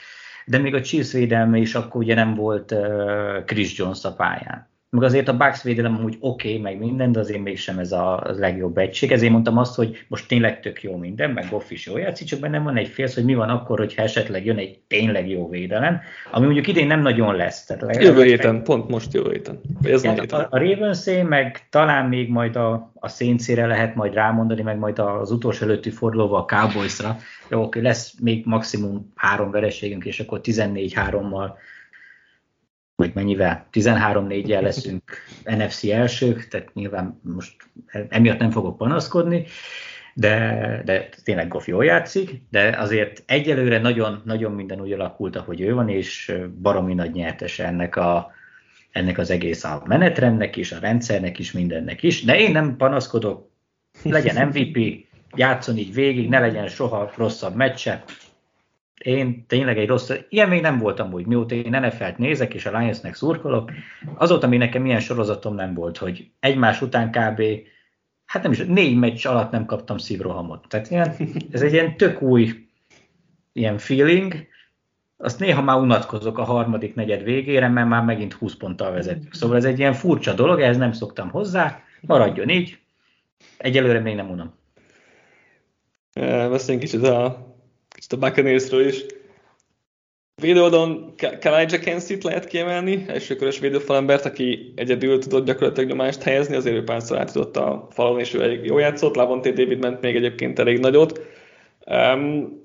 de 0.46 0.58
még 0.58 0.74
a 0.76 0.82
Chiefs 0.82 1.12
védelme 1.12 1.58
is 1.58 1.76
akkor 1.76 2.02
ugye 2.02 2.16
nem 2.16 2.34
volt 2.34 2.72
uh, 2.72 3.44
Chris 3.46 3.78
Jones 3.78 4.04
a 4.04 4.14
pályán 4.14 4.69
meg 4.92 5.04
azért 5.04 5.28
a 5.28 5.38
Bucks 5.38 5.64
védelem 5.64 5.96
amúgy 5.96 6.18
oké, 6.20 6.50
okay, 6.50 6.62
meg 6.62 6.80
minden, 6.80 7.12
de 7.12 7.20
azért 7.20 7.44
mégsem 7.44 7.80
ez 7.80 7.92
a 7.92 8.36
legjobb 8.38 8.78
egység. 8.78 9.12
Ezért 9.12 9.32
mondtam 9.32 9.58
azt, 9.58 9.76
hogy 9.76 10.06
most 10.08 10.28
tényleg 10.28 10.60
tök 10.60 10.84
jó 10.84 10.98
minden, 10.98 11.30
meg 11.30 11.48
Goff 11.50 11.72
is 11.72 11.86
jó 11.86 11.98
játszik, 11.98 12.28
csak 12.28 12.40
bennem 12.40 12.64
van 12.64 12.78
egy 12.78 12.88
félsz, 12.88 13.16
hogy 13.16 13.24
mi 13.24 13.36
van 13.36 13.50
akkor, 13.50 13.78
hogyha 13.78 14.02
esetleg 14.02 14.46
jön 14.46 14.58
egy 14.58 14.80
tényleg 14.88 15.30
jó 15.30 15.50
védelem, 15.50 16.00
ami 16.32 16.46
mondjuk 16.46 16.68
idén 16.68 16.88
nem 16.88 17.02
nagyon 17.02 17.36
lesz. 17.36 17.66
Tehát 17.66 18.04
jövő 18.04 18.24
héten, 18.24 18.54
meg... 18.54 18.64
pont 18.64 18.90
most 18.90 19.14
jövő 19.14 19.32
héten. 19.32 19.60
Ez 19.84 20.04
héten. 20.04 20.40
A, 20.40 20.48
a 20.50 20.58
ravens 20.58 21.06
meg 21.28 21.68
talán 21.70 22.06
még 22.06 22.30
majd 22.30 22.56
a, 22.56 22.92
a 22.94 23.08
széncére 23.08 23.66
lehet 23.66 23.96
majd 23.96 24.14
rámondani, 24.14 24.62
meg 24.62 24.78
majd 24.78 25.00
az 25.00 25.32
utolsó 25.32 25.66
előtti 25.66 25.90
fordulóval 25.90 26.46
a 26.48 26.56
Cowboysra. 26.56 27.18
Jó, 27.50 27.62
oké, 27.62 27.80
lesz 27.80 28.14
még 28.22 28.46
maximum 28.46 29.12
három 29.16 29.52
vereségünk, 29.52 30.06
és 30.06 30.20
akkor 30.20 30.40
14-3-mal 30.44 31.50
vagy 33.00 33.12
mennyivel, 33.14 33.68
13-4-jel 33.74 34.62
leszünk 34.62 35.04
NFC 35.44 35.84
elsők, 35.84 36.48
tehát 36.48 36.74
nyilván 36.74 37.20
most 37.24 37.56
emiatt 38.10 38.40
nem 38.40 38.52
fogok 38.52 38.78
panaszkodni, 38.78 39.46
de, 40.14 40.82
de 40.86 41.10
tényleg 41.24 41.48
Goff 41.48 41.68
jól 41.68 41.86
játszik, 41.86 42.42
de 42.50 42.76
azért 42.78 43.24
egyelőre 43.26 43.80
nagyon, 43.80 44.22
nagyon 44.26 44.52
minden 44.52 44.82
úgy 44.82 44.92
alakult, 44.92 45.36
ahogy 45.36 45.62
ő 45.62 45.74
van, 45.74 45.90
és 45.90 46.34
baromi 46.62 46.94
nagy 46.94 47.12
nyertes 47.12 47.60
ennek, 47.60 47.96
a, 47.96 48.32
ennek 48.92 49.18
az 49.18 49.30
egész 49.30 49.64
a 49.64 49.84
menetrendnek 49.86 50.56
is, 50.56 50.72
a 50.72 50.80
rendszernek 50.80 51.40
is, 51.40 51.52
mindennek 51.52 52.04
is, 52.04 52.24
de 52.24 52.40
én 52.40 52.52
nem 52.52 52.76
panaszkodok, 52.76 53.50
legyen 54.04 54.48
MVP, 54.48 55.06
játszon 55.36 55.78
így 55.78 55.94
végig, 55.94 56.30
ne 56.30 56.40
legyen 56.40 56.68
soha 56.68 57.12
rosszabb 57.16 57.56
meccse, 57.56 58.04
én 59.04 59.46
tényleg 59.48 59.78
egy 59.78 59.88
rossz, 59.88 60.12
ilyen 60.30 60.50
még 60.50 60.62
nem 60.62 60.78
voltam 60.78 61.14
úgy, 61.14 61.26
mióta 61.26 61.56
én 61.56 61.80
NFL-t 61.82 62.18
nézek, 62.18 62.54
és 62.54 62.66
a 62.66 62.78
Lionsnek 62.78 63.16
szurkolok, 63.16 63.72
azóta 64.16 64.48
még 64.48 64.60
nekem 64.60 64.86
ilyen 64.86 65.00
sorozatom 65.00 65.56
nem 65.56 65.74
volt, 65.74 65.98
hogy 65.98 66.30
egymás 66.40 66.82
után 66.82 67.12
kb. 67.12 67.44
hát 68.26 68.44
nem 68.44 68.52
is, 68.52 68.58
négy 68.58 68.98
meccs 68.98 69.26
alatt 69.26 69.52
nem 69.52 69.66
kaptam 69.66 69.98
szívrohamot. 69.98 70.68
Tehát 70.68 70.90
ilyen, 70.90 71.16
ez 71.52 71.62
egy 71.62 71.74
ilyen 71.74 71.98
tök 71.98 72.22
új 72.22 72.68
ilyen 73.54 73.78
feeling, 73.78 74.48
azt 75.18 75.40
néha 75.40 75.62
már 75.62 75.78
unatkozok 75.78 76.38
a 76.38 76.44
harmadik 76.44 76.96
negyed 76.96 77.24
végére, 77.24 77.68
mert 77.68 77.88
már 77.88 78.04
megint 78.04 78.34
20 78.34 78.56
ponttal 78.56 78.92
vezetünk. 78.92 79.34
Szóval 79.34 79.58
ez 79.58 79.66
egy 79.66 79.80
ilyen 79.80 79.94
furcsa 79.94 80.34
dolog, 80.34 80.60
ehhez 80.60 80.78
nem 80.78 80.92
szoktam 80.92 81.30
hozzá, 81.30 81.82
maradjon 82.02 82.50
így. 82.50 82.80
Egyelőre 83.58 84.00
még 84.00 84.16
nem 84.16 84.30
unom. 84.30 84.54
Beszéljünk 86.50 86.86
kicsit 86.86 87.04
a, 87.04 87.49
a 88.14 88.18
Buccaneersről 88.18 88.88
is. 88.88 89.06
Védőoldalon 90.42 91.14
Kalijah 91.42 91.80
Kensit 91.80 92.24
lehet 92.24 92.48
kiemelni, 92.48 93.06
elsőkörös 93.08 93.60
védőfalembert, 93.60 94.26
aki 94.26 94.74
egyedül 94.76 95.20
tudott 95.20 95.46
gyakorlatilag 95.46 95.90
nyomást 95.90 96.22
helyezni, 96.22 96.56
azért 96.56 96.76
ő 96.76 96.84
párszor 96.84 97.18
át 97.18 97.34
tudott 97.34 97.58
a 97.58 97.88
falon, 97.92 98.20
és 98.20 98.34
ő 98.34 98.42
elég 98.42 98.66
jó 98.66 98.78
játszott, 98.78 99.16
Lavonte 99.16 99.52
David 99.52 99.80
ment 99.80 100.02
még 100.02 100.16
egyébként 100.16 100.60
elég 100.60 100.80
nagyot. 100.80 101.22
Um, 101.86 102.58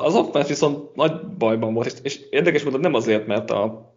az 0.00 0.14
offense 0.14 0.48
viszont 0.48 0.94
nagy 0.94 1.12
bajban 1.38 1.74
volt, 1.74 1.86
és, 1.86 1.92
és 2.02 2.20
érdekes 2.30 2.62
módon 2.62 2.80
nem 2.80 2.94
azért, 2.94 3.26
mert 3.26 3.50
a 3.50 3.94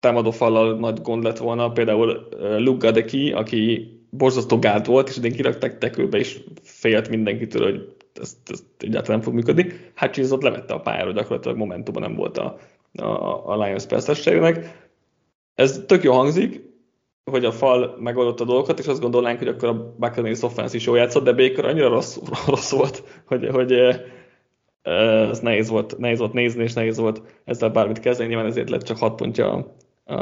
támadó 0.00 0.30
fallal 0.30 0.78
nagy 0.78 1.00
gond 1.00 1.22
lett 1.22 1.38
volna, 1.38 1.72
például 1.72 2.28
Luke 2.38 2.86
Gadeki, 2.86 3.32
aki 3.32 3.92
borzasztó 4.10 4.58
gát 4.58 4.86
volt, 4.86 5.08
és 5.08 5.16
idén 5.16 5.32
kirakták 5.32 5.78
tekülbe, 5.78 6.18
és 6.18 6.40
félt 6.62 7.08
mindenkitől, 7.08 7.70
hogy 7.70 7.96
ez, 8.20 8.36
ez 8.46 8.64
egyáltalán 8.78 9.18
nem 9.18 9.26
fog 9.26 9.34
működni. 9.34 9.72
Hát 9.94 10.18
ott 10.30 10.42
levette 10.42 10.74
a 10.74 10.80
pályára, 10.80 11.12
gyakorlatilag 11.12 11.56
momentumban 11.56 12.02
nem 12.02 12.14
volt 12.14 12.38
a, 12.38 12.58
a, 12.92 13.50
a 13.50 13.64
Lions 13.64 13.86
percességnek. 13.86 14.88
Ez 15.54 15.84
tök 15.86 16.02
jó 16.02 16.12
hangzik, 16.12 16.70
hogy 17.30 17.44
a 17.44 17.52
fal 17.52 17.96
megoldotta 17.98 18.42
a 18.42 18.46
dolgokat, 18.46 18.78
és 18.78 18.86
azt 18.86 19.00
gondolnánk, 19.00 19.38
hogy 19.38 19.48
akkor 19.48 19.68
a 19.68 19.94
Buccaneers 19.98 20.42
offense 20.42 20.76
is 20.76 20.86
jól 20.86 20.96
játszott, 20.96 21.24
de 21.24 21.32
Baker 21.32 21.64
annyira 21.64 21.88
rossz, 21.88 22.18
rossz 22.46 22.70
volt, 22.70 23.22
hogy, 23.26 23.48
hogy 23.48 23.72
ez 24.82 25.40
nehéz 25.40 25.68
volt, 25.68 25.98
nehéz 25.98 26.18
volt 26.18 26.32
nézni, 26.32 26.62
és 26.62 26.72
nehéz 26.72 26.98
volt 26.98 27.22
ezzel 27.44 27.70
bármit 27.70 28.00
kezdeni, 28.00 28.28
nyilván 28.28 28.46
ezért 28.46 28.70
lett 28.70 28.82
csak 28.82 28.98
6 28.98 29.14
pontja 29.14 29.52
a, 30.04 30.16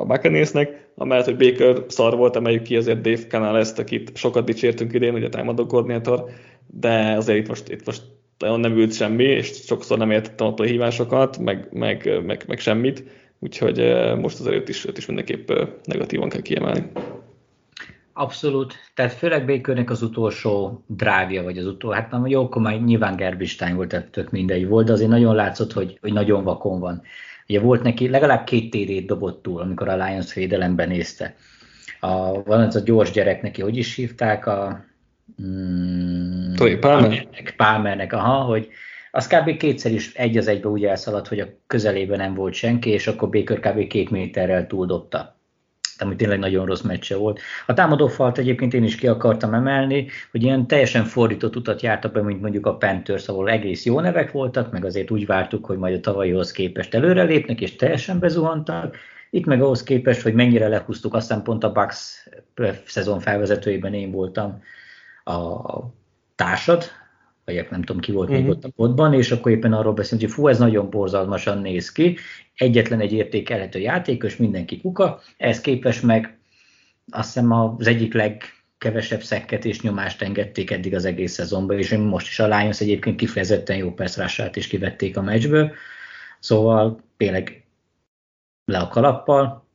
a 0.00 0.04
Buccaneersnek, 0.04 0.90
amellett, 0.94 1.24
hogy 1.24 1.36
Baker 1.36 1.84
szar 1.88 2.16
volt, 2.16 2.36
emeljük 2.36 2.62
ki 2.62 2.76
azért 2.76 3.00
Dave 3.00 3.26
Canales-t, 3.26 3.78
akit 3.78 4.16
sokat 4.16 4.44
dicsértünk 4.44 4.92
idén, 4.92 5.14
ugye 5.14 5.28
támadó 5.28 5.66
koordinátor, 5.66 6.24
de 6.74 7.14
azért 7.16 7.38
itt 7.38 7.48
most, 7.48 7.68
itt 7.68 7.86
most 7.86 8.02
nagyon 8.38 8.60
nem 8.60 8.76
ült 8.76 8.94
semmi, 8.94 9.24
és 9.24 9.46
sokszor 9.46 9.98
nem 9.98 10.10
értettem 10.10 10.54
a 10.56 10.62
hívásokat, 10.62 11.38
meg, 11.38 11.68
meg, 11.70 12.22
meg, 12.26 12.44
meg 12.46 12.58
semmit, 12.58 13.04
úgyhogy 13.38 13.76
most 14.18 14.40
azért 14.40 14.56
őt 14.56 14.68
is, 14.68 14.84
is 14.84 15.06
mindenképp 15.06 15.52
negatívan 15.84 16.28
kell 16.28 16.42
kiemelni. 16.42 16.90
Abszolút. 18.12 18.74
Tehát 18.94 19.12
főleg 19.12 19.46
Bakernek 19.46 19.90
az 19.90 20.02
utolsó 20.02 20.84
drávja, 20.86 21.42
vagy 21.42 21.58
az 21.58 21.66
utolsó, 21.66 22.00
hát 22.00 22.10
nem 22.10 22.26
jó, 22.26 22.42
akkor 22.42 22.62
már 22.62 22.80
nyilván 22.80 23.16
Gerbistein 23.16 23.76
volt, 23.76 23.88
tehát 23.88 24.06
tök 24.06 24.30
mindegy 24.30 24.68
volt, 24.68 24.86
de 24.86 24.92
azért 24.92 25.10
nagyon 25.10 25.34
látszott, 25.34 25.72
hogy, 25.72 25.98
hogy 26.00 26.12
nagyon 26.12 26.44
vakon 26.44 26.80
van. 26.80 27.02
Ugye 27.48 27.60
volt 27.60 27.82
neki, 27.82 28.08
legalább 28.08 28.44
két 28.44 28.70
TD-t 28.70 29.06
dobott 29.06 29.42
túl, 29.42 29.60
amikor 29.60 29.88
a 29.88 30.04
Lions 30.04 30.34
védelemben 30.34 30.88
nézte. 30.88 31.34
A, 32.00 32.42
van 32.42 32.60
az 32.60 32.76
a 32.76 32.80
gyors 32.80 33.10
gyerek 33.10 33.42
neki, 33.42 33.62
hogy 33.62 33.76
is 33.76 33.94
hívták, 33.94 34.46
a 34.46 34.84
mm, 35.42 36.54
Palmer? 36.54 36.78
Palmernek, 36.78 37.54
Palmernek, 37.56 38.12
aha, 38.12 38.42
hogy 38.42 38.68
az 39.10 39.26
kb. 39.26 39.56
kétszer 39.56 39.92
is 39.92 40.14
egy 40.14 40.36
az 40.36 40.48
egybe 40.48 40.68
úgy 40.68 40.84
elszaladt, 40.84 41.28
hogy 41.28 41.40
a 41.40 41.48
közelében 41.66 42.18
nem 42.18 42.34
volt 42.34 42.54
senki, 42.54 42.90
és 42.90 43.06
akkor 43.06 43.28
Baker 43.28 43.60
kb. 43.60 43.86
két 43.86 44.10
méterrel 44.10 44.66
túldobta 44.66 45.40
ami 46.02 46.16
tényleg 46.16 46.38
nagyon 46.38 46.66
rossz 46.66 46.80
meccse 46.80 47.16
volt. 47.16 47.40
A 47.66 47.74
támadó 47.74 48.06
falt 48.06 48.38
egyébként 48.38 48.74
én 48.74 48.84
is 48.84 48.96
ki 48.96 49.06
akartam 49.06 49.54
emelni, 49.54 50.06
hogy 50.30 50.42
ilyen 50.42 50.66
teljesen 50.66 51.04
fordított 51.04 51.56
utat 51.56 51.82
jártak 51.82 52.12
be, 52.12 52.22
mint 52.22 52.40
mondjuk 52.40 52.66
a 52.66 52.76
Panthers, 52.76 53.28
ahol 53.28 53.50
egész 53.50 53.84
jó 53.84 54.00
nevek 54.00 54.30
voltak, 54.30 54.72
meg 54.72 54.84
azért 54.84 55.10
úgy 55.10 55.26
vártuk, 55.26 55.66
hogy 55.66 55.78
majd 55.78 55.94
a 55.94 56.00
tavalyihoz 56.00 56.52
képest 56.52 56.94
előre 56.94 57.22
lépnek, 57.22 57.60
és 57.60 57.76
teljesen 57.76 58.18
bezuhantak. 58.18 58.96
Itt 59.30 59.46
meg 59.46 59.62
ahhoz 59.62 59.82
képest, 59.82 60.22
hogy 60.22 60.34
mennyire 60.34 60.68
lehúztuk, 60.68 61.14
aztán 61.14 61.42
pont 61.42 61.64
a 61.64 61.72
Bucks 61.72 62.28
szezon 62.84 63.20
felvezetőjében 63.20 63.94
én 63.94 64.10
voltam 64.10 64.62
a 65.24 65.62
társad, 66.34 66.84
vagy 67.44 67.66
nem 67.70 67.82
tudom 67.82 68.00
ki 68.00 68.12
volt 68.12 68.28
uh-huh. 68.28 68.44
még 68.44 68.50
mhm. 68.50 68.58
ott 68.58 68.64
a 68.64 68.74
podban, 68.76 69.14
és 69.14 69.30
akkor 69.30 69.52
éppen 69.52 69.72
arról 69.72 69.92
beszélünk, 69.92 70.28
hogy 70.28 70.32
fú, 70.32 70.48
ez 70.48 70.58
nagyon 70.58 70.90
borzalmasan 70.90 71.58
néz 71.58 71.92
ki, 71.92 72.16
egyetlen 72.54 73.00
egy 73.00 73.12
értékelhető 73.12 73.78
játékos, 73.78 74.36
mindenki 74.36 74.80
kuka, 74.80 75.20
ehhez 75.36 75.60
képest 75.60 76.02
meg 76.02 76.36
azt 77.10 77.32
hiszem 77.32 77.52
az 77.52 77.86
egyik 77.86 78.14
legkevesebb 78.14 79.22
szekket 79.22 79.64
és 79.64 79.80
nyomást 79.80 80.22
engedték 80.22 80.70
eddig 80.70 80.94
az 80.94 81.04
egész 81.04 81.32
szezonban, 81.32 81.78
és 81.78 81.94
most 81.94 82.26
is 82.26 82.38
a 82.38 82.46
Lions 82.46 82.80
egyébként 82.80 83.16
kifejezetten 83.16 83.76
jó 83.76 83.92
percrását 83.92 84.56
is 84.56 84.66
kivették 84.66 85.16
a 85.16 85.22
meccsből, 85.22 85.72
szóval 86.38 87.00
tényleg 87.16 87.64
le 88.64 88.78
a 88.78 88.88
kalappal, 88.88 89.66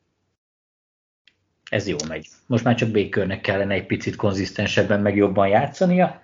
ez 1.70 1.88
jó 1.88 1.96
megy. 2.08 2.28
Most 2.46 2.64
már 2.64 2.76
csak 2.76 2.92
Bakernek 2.92 3.42
kellene 3.42 3.74
egy 3.74 3.86
picit 3.86 4.16
konzisztensebben 4.16 5.02
meg 5.02 5.16
jobban 5.16 5.48
játszania, 5.48 6.22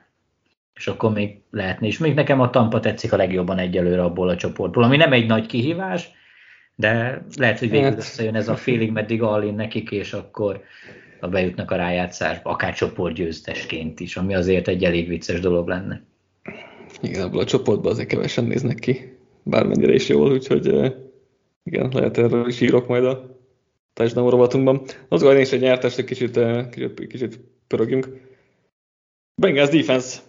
és 0.73 0.87
akkor 0.87 1.11
még 1.11 1.41
lehetne. 1.51 1.87
És 1.87 1.97
még 1.97 2.13
nekem 2.13 2.39
a 2.39 2.49
Tampa 2.49 2.79
tetszik 2.79 3.13
a 3.13 3.17
legjobban 3.17 3.57
egyelőre 3.57 4.03
abból 4.03 4.29
a 4.29 4.35
csoportból, 4.35 4.83
ami 4.83 4.97
nem 4.97 5.13
egy 5.13 5.27
nagy 5.27 5.45
kihívás, 5.45 6.09
de 6.75 7.23
lehet, 7.37 7.59
hogy 7.59 7.69
végül 7.69 7.85
hát. 7.85 7.97
összejön 7.97 8.35
ez 8.35 8.47
a 8.47 8.55
félig 8.55 8.91
meddig 8.91 9.21
Alin 9.21 9.55
nekik, 9.55 9.91
és 9.91 10.13
akkor 10.13 10.63
a 11.19 11.27
bejutnak 11.27 11.71
a 11.71 11.75
rájátszásba, 11.75 12.49
akár 12.49 12.73
csoportgyőztesként 12.73 13.99
is, 13.99 14.17
ami 14.17 14.35
azért 14.35 14.67
egy 14.67 14.83
elég 14.83 15.07
vicces 15.07 15.39
dolog 15.39 15.67
lenne. 15.67 16.01
Igen, 17.01 17.23
abból 17.23 17.39
a 17.39 17.45
csoportban 17.45 17.91
azért 17.91 18.07
kevesen 18.07 18.43
néznek 18.43 18.79
ki, 18.79 19.17
bármennyire 19.43 19.93
is 19.93 20.09
jól, 20.09 20.31
úgyhogy 20.31 20.93
igen, 21.63 21.89
lehet 21.93 22.17
erről 22.17 22.47
is 22.47 22.61
írok 22.61 22.87
majd 22.87 23.05
a 23.05 23.33
touchdown 23.93 24.29
rovatunkban. 24.29 24.81
Az 25.09 25.23
olyan 25.23 25.39
is 25.39 25.51
egy 25.51 25.61
nyertest, 25.61 25.97
egy 25.97 26.05
kicsit, 26.05 26.39
kicsit, 26.69 27.07
kicsit 27.07 27.39
pörögjünk. 27.67 28.07
Bengals 29.41 29.69
defense 29.69 30.19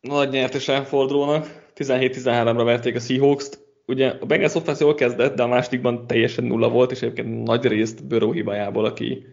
nagy 0.00 0.30
nyertese 0.30 0.82
fordulónak, 0.82 1.70
17-13-ra 1.76 2.62
verték 2.64 2.96
a 2.96 2.98
Seahawks-t, 2.98 3.60
ugye 3.86 4.08
a 4.20 4.26
Bengals 4.26 4.54
offense 4.54 4.84
jól 4.84 4.94
kezdett, 4.94 5.34
de 5.34 5.42
a 5.42 5.46
másodikban 5.46 6.06
teljesen 6.06 6.44
nulla 6.44 6.68
volt, 6.68 6.90
és 6.90 7.02
egyébként 7.02 7.42
nagy 7.42 7.64
részt 7.64 8.06
Burrow 8.06 8.32
hibájából, 8.32 8.84
aki, 8.84 9.26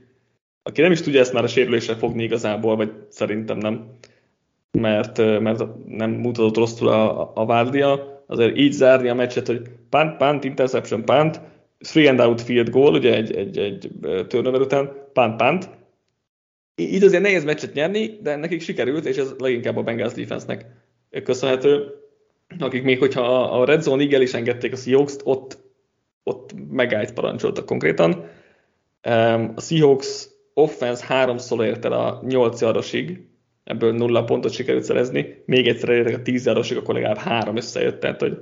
aki 0.64 0.82
nem 0.82 0.92
is 0.92 1.02
tudja 1.02 1.20
ezt 1.20 1.34
már 1.34 1.44
a 1.44 1.48
sérülésre 1.48 1.96
fogni 1.96 2.24
igazából, 2.24 2.76
vagy 2.76 2.92
szerintem 3.10 3.58
nem, 3.58 3.98
mert, 4.72 5.18
mert 5.18 5.64
nem 5.88 6.12
mutatott 6.12 6.58
rosszul 6.58 6.88
a, 6.88 7.32
a 7.36 7.46
várdia, 7.46 8.24
azért 8.28 8.58
így 8.58 8.72
zárni 8.72 9.10
a 9.10 9.14
meccset, 9.14 9.48
hogy 9.48 9.62
punt, 9.90 10.18
punt, 10.18 10.44
interception, 10.44 11.06
punt, 11.06 11.42
three 11.80 12.08
and 12.08 12.20
out 12.20 12.42
field 12.42 12.70
goal, 12.70 12.94
ugye 12.94 13.16
egy, 13.16 13.36
egy, 13.36 13.58
egy 13.58 13.92
turnover 14.28 14.62
után, 14.62 14.92
punt, 15.14 15.36
punt, 15.36 15.70
így 16.80 17.04
azért 17.04 17.24
nehéz 17.24 17.44
meccset 17.44 17.74
nyerni, 17.74 18.20
de 18.22 18.36
nekik 18.36 18.62
sikerült, 18.62 19.06
és 19.06 19.18
ez 19.18 19.34
leginkább 19.38 19.78
a 19.78 19.84
Bengals 19.84 20.14
defense-nek 20.14 20.66
köszönhető. 21.24 21.94
Akik 22.60 22.84
még 22.84 23.00
hogyha 23.00 23.44
a 23.44 23.66
Red 23.66 23.82
Zone-ig 23.82 24.12
is 24.12 24.34
engedték 24.34 24.74
a 24.74 24.76
seahawks 24.76 25.16
ott, 25.24 25.58
ott 26.24 26.54
megállt 26.70 27.14
parancsoltak 27.14 27.66
konkrétan. 27.66 28.26
A 29.56 29.62
Seahawks 29.62 30.28
offense 30.54 31.06
háromszor 31.06 31.66
ért 31.66 31.86
el 31.86 31.92
a 31.92 32.22
8 32.28 32.62
yardosig, 32.62 33.28
ebből 33.64 33.94
nulla 33.94 34.24
pontot 34.24 34.52
sikerült 34.52 34.84
szerezni, 34.84 35.44
még 35.46 35.68
egyszer 35.68 35.90
elértek 35.90 36.16
a 36.16 36.22
10 36.22 36.46
yardosig, 36.46 36.78
akkor 36.78 36.94
legalább 36.94 37.18
három 37.18 37.56
összejött, 37.56 38.00
tehát 38.00 38.22
hogy 38.22 38.38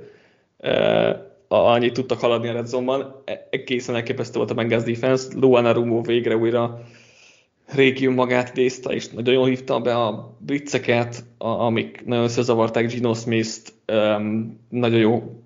annyit 1.48 1.92
tudtak 1.92 2.20
haladni 2.20 2.48
a 2.48 2.52
Red 2.52 2.66
Zone-ban. 2.66 3.22
E, 3.24 3.48
egészen 3.50 3.94
elképesztő 3.94 4.38
volt 4.38 4.50
a 4.50 4.54
Bengals 4.54 4.82
defense, 4.82 5.28
Luana 5.40 5.72
Rumo 5.72 6.02
végre 6.02 6.36
újra 6.36 6.80
régium 7.74 8.14
magát 8.14 8.56
idézte, 8.56 8.92
és 8.92 9.08
nagyon 9.08 9.34
jól 9.34 9.46
hívta 9.46 9.80
be 9.80 9.94
a 9.94 10.36
blitzeket, 10.38 11.24
amik 11.38 12.04
nagyon 12.04 12.24
összezavarták 12.24 12.86
Gino 12.86 13.14
Smith-t, 13.14 13.72
um, 13.92 14.58
nagyon 14.68 14.98
jó 14.98 15.42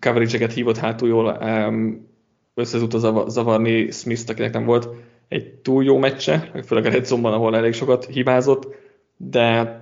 coverage 0.00 0.48
hívott 0.48 0.76
hátul 0.76 1.08
jól, 1.08 1.38
um, 1.42 2.08
össze 2.54 2.78
tudta 2.78 3.28
zavarni 3.28 3.90
Smith-t, 3.90 4.30
akinek 4.30 4.52
nem 4.52 4.64
volt 4.64 4.88
egy 5.28 5.54
túl 5.54 5.84
jó 5.84 5.98
meccse, 5.98 6.50
főleg 6.66 6.84
a 6.84 6.90
Red 6.90 7.06
ahol 7.10 7.56
elég 7.56 7.72
sokat 7.72 8.04
hibázott, 8.04 8.74
de 9.16 9.76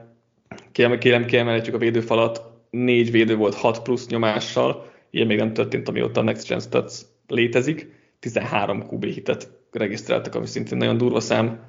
kérem, 0.73 0.99
kérem 0.99 1.25
kiemelhetjük 1.25 1.75
a 1.75 1.79
védőfalat, 1.79 2.43
négy 2.71 3.11
védő 3.11 3.37
volt 3.37 3.55
6 3.55 3.83
plusz 3.83 4.09
nyomással, 4.09 4.85
ilyen 5.17 5.27
még 5.27 5.39
nem 5.39 5.53
történt, 5.53 5.89
amióta 5.89 6.21
a 6.21 6.23
Next 6.23 6.49
Gen 6.49 6.61
Stats 6.61 7.01
létezik, 7.29 7.93
13 8.19 8.87
QB 8.91 9.05
hitet 9.05 9.49
regisztráltak, 9.71 10.35
ami 10.35 10.47
szintén 10.47 10.79
nagyon 10.79 10.97
durva 10.97 11.21
szám, 11.21 11.61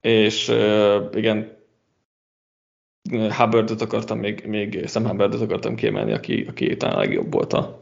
és 0.00 0.48
igen, 1.12 1.56
Hubbardot 3.10 3.80
akartam 3.80 4.18
még, 4.18 4.44
még 4.46 4.88
Sam 4.88 5.06
Hubbardot 5.06 5.40
akartam 5.40 5.74
kiemelni, 5.74 6.12
aki, 6.12 6.46
aki 6.48 6.76
talán 6.76 6.94
a 6.94 6.98
legjobb 6.98 7.32
volt 7.32 7.52
a, 7.52 7.80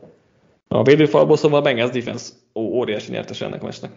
a 0.69 0.83
védőfalból, 0.83 1.37
szóval 1.37 1.59
a 1.59 1.63
Bengals 1.63 1.91
defense 1.91 2.33
ó, 2.55 2.61
óriási 2.61 3.11
nyertes 3.11 3.41
ennek 3.41 3.63
a 3.63 3.65
meccsnek. 3.65 3.91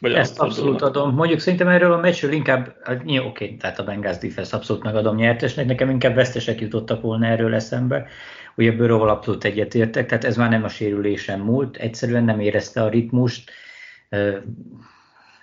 Vagy 0.00 0.12
Ezt 0.12 0.40
abszolút 0.40 0.82
adom. 0.82 1.14
Mondjuk 1.14 1.40
szerintem 1.40 1.68
erről 1.68 1.92
a 1.92 2.00
meccsről 2.00 2.32
inkább, 2.32 2.76
hát, 2.82 3.00
oké, 3.02 3.18
okay, 3.18 3.56
tehát 3.56 3.78
a 3.78 3.84
Bengals 3.84 4.18
defense 4.18 4.56
abszolút 4.56 4.82
megadom 4.82 5.16
nyertesnek, 5.16 5.66
nekem 5.66 5.90
inkább 5.90 6.14
vesztesek 6.14 6.60
jutottak 6.60 7.02
volna 7.02 7.26
erről 7.26 7.54
eszembe. 7.54 8.06
Ugye 8.56 8.72
Bőróval 8.72 9.08
abszolút 9.08 9.44
egyetértek, 9.44 10.06
tehát 10.06 10.24
ez 10.24 10.36
már 10.36 10.50
nem 10.50 10.64
a 10.64 10.68
sérülésen 10.68 11.40
múlt, 11.40 11.76
egyszerűen 11.76 12.24
nem 12.24 12.40
érezte 12.40 12.82
a 12.82 12.88
ritmust, 12.88 13.50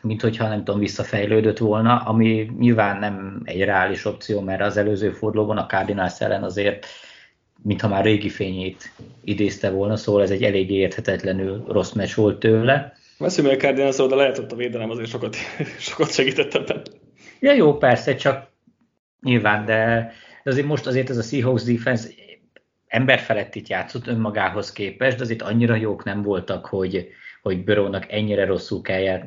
mint 0.01 0.21
hogyha 0.21 0.47
nem 0.47 0.63
tudom, 0.63 0.79
visszafejlődött 0.79 1.57
volna, 1.57 1.97
ami 1.97 2.51
nyilván 2.59 2.99
nem 2.99 3.41
egy 3.43 3.63
reális 3.63 4.05
opció, 4.05 4.41
mert 4.41 4.61
az 4.61 4.77
előző 4.77 5.11
fordulóban 5.11 5.57
a 5.57 5.65
Cardinals 5.65 6.21
ellen 6.21 6.43
azért 6.43 6.85
mintha 7.63 7.87
már 7.87 8.03
régi 8.03 8.29
fényét 8.29 8.91
idézte 9.23 9.69
volna, 9.69 9.95
szóval 9.95 10.21
ez 10.21 10.31
egy 10.31 10.43
eléggé 10.43 10.73
érthetetlenül 10.73 11.63
rossz 11.67 11.91
meccs 11.91 12.13
volt 12.13 12.39
tőle. 12.39 12.93
Veszünk 13.17 13.47
meg 13.47 13.59
Cardinals 13.59 13.95
de 13.95 14.15
lehet, 14.15 14.37
hogy 14.37 14.45
a 14.49 14.55
védelem 14.55 14.89
azért 14.89 15.09
sokat, 15.09 15.35
sokat 15.79 16.13
segített 16.13 16.53
ebben. 16.53 16.81
Ja, 17.39 17.53
jó, 17.53 17.77
persze, 17.77 18.15
csak 18.15 18.47
nyilván, 19.21 19.65
de, 19.65 20.11
de 20.43 20.51
azért 20.51 20.67
most 20.67 20.85
azért 20.85 21.09
ez 21.09 21.17
a 21.17 21.21
Seahawks 21.21 21.63
defense 21.63 22.09
ember 22.93 23.19
felett 23.19 23.55
itt 23.55 23.67
játszott 23.67 24.07
önmagához 24.07 24.71
képest, 24.71 25.17
de 25.17 25.23
azért 25.23 25.41
annyira 25.41 25.75
jók 25.75 26.03
nem 26.03 26.21
voltak, 26.21 26.65
hogy, 26.65 27.07
hogy 27.41 27.63
Börónak 27.63 28.11
ennyire 28.11 28.45
rosszul 28.45 28.81
kell 28.81 29.21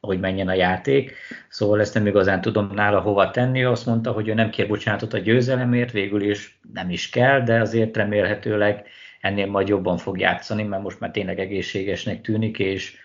hogy 0.00 0.20
menjen 0.20 0.48
a 0.48 0.54
játék, 0.54 1.12
szóval 1.48 1.80
ezt 1.80 1.94
nem 1.94 2.06
igazán 2.06 2.40
tudom 2.40 2.70
nála 2.74 3.00
hova 3.00 3.30
tenni. 3.30 3.64
Azt 3.64 3.86
mondta, 3.86 4.12
hogy 4.12 4.28
ő 4.28 4.34
nem 4.34 4.50
kér 4.50 4.68
bocsánatot 4.68 5.12
a 5.12 5.18
győzelemért, 5.18 5.90
végül 5.92 6.22
is 6.22 6.60
nem 6.72 6.90
is 6.90 7.10
kell, 7.10 7.40
de 7.40 7.60
azért 7.60 7.96
remélhetőleg 7.96 8.86
ennél 9.20 9.46
majd 9.46 9.68
jobban 9.68 9.96
fog 9.96 10.18
játszani, 10.18 10.62
mert 10.62 10.82
most 10.82 11.00
már 11.00 11.10
tényleg 11.10 11.38
egészségesnek 11.38 12.20
tűnik, 12.20 12.58
és, 12.58 12.96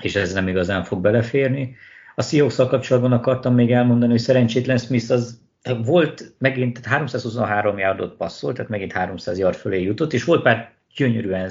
és 0.00 0.14
ez 0.14 0.32
nem 0.32 0.48
igazán 0.48 0.84
fog 0.84 1.00
beleférni. 1.00 1.76
A 2.14 2.22
seahawks 2.22 2.56
kapcsolatban 2.56 3.12
akartam 3.12 3.54
még 3.54 3.72
elmondani, 3.72 4.10
hogy 4.10 4.20
szerencsétlen 4.20 4.78
Smith 4.78 5.10
az 5.10 5.47
volt 5.84 6.34
megint, 6.38 6.80
tehát 6.80 6.98
323 6.98 7.78
yardot 7.78 8.16
passzolt, 8.16 8.54
tehát 8.54 8.70
megint 8.70 8.92
300 8.92 9.38
yard 9.38 9.56
fölé 9.56 9.82
jutott, 9.82 10.12
és 10.12 10.24
volt 10.24 10.42
pár 10.42 10.72
gyönyörűen 10.96 11.50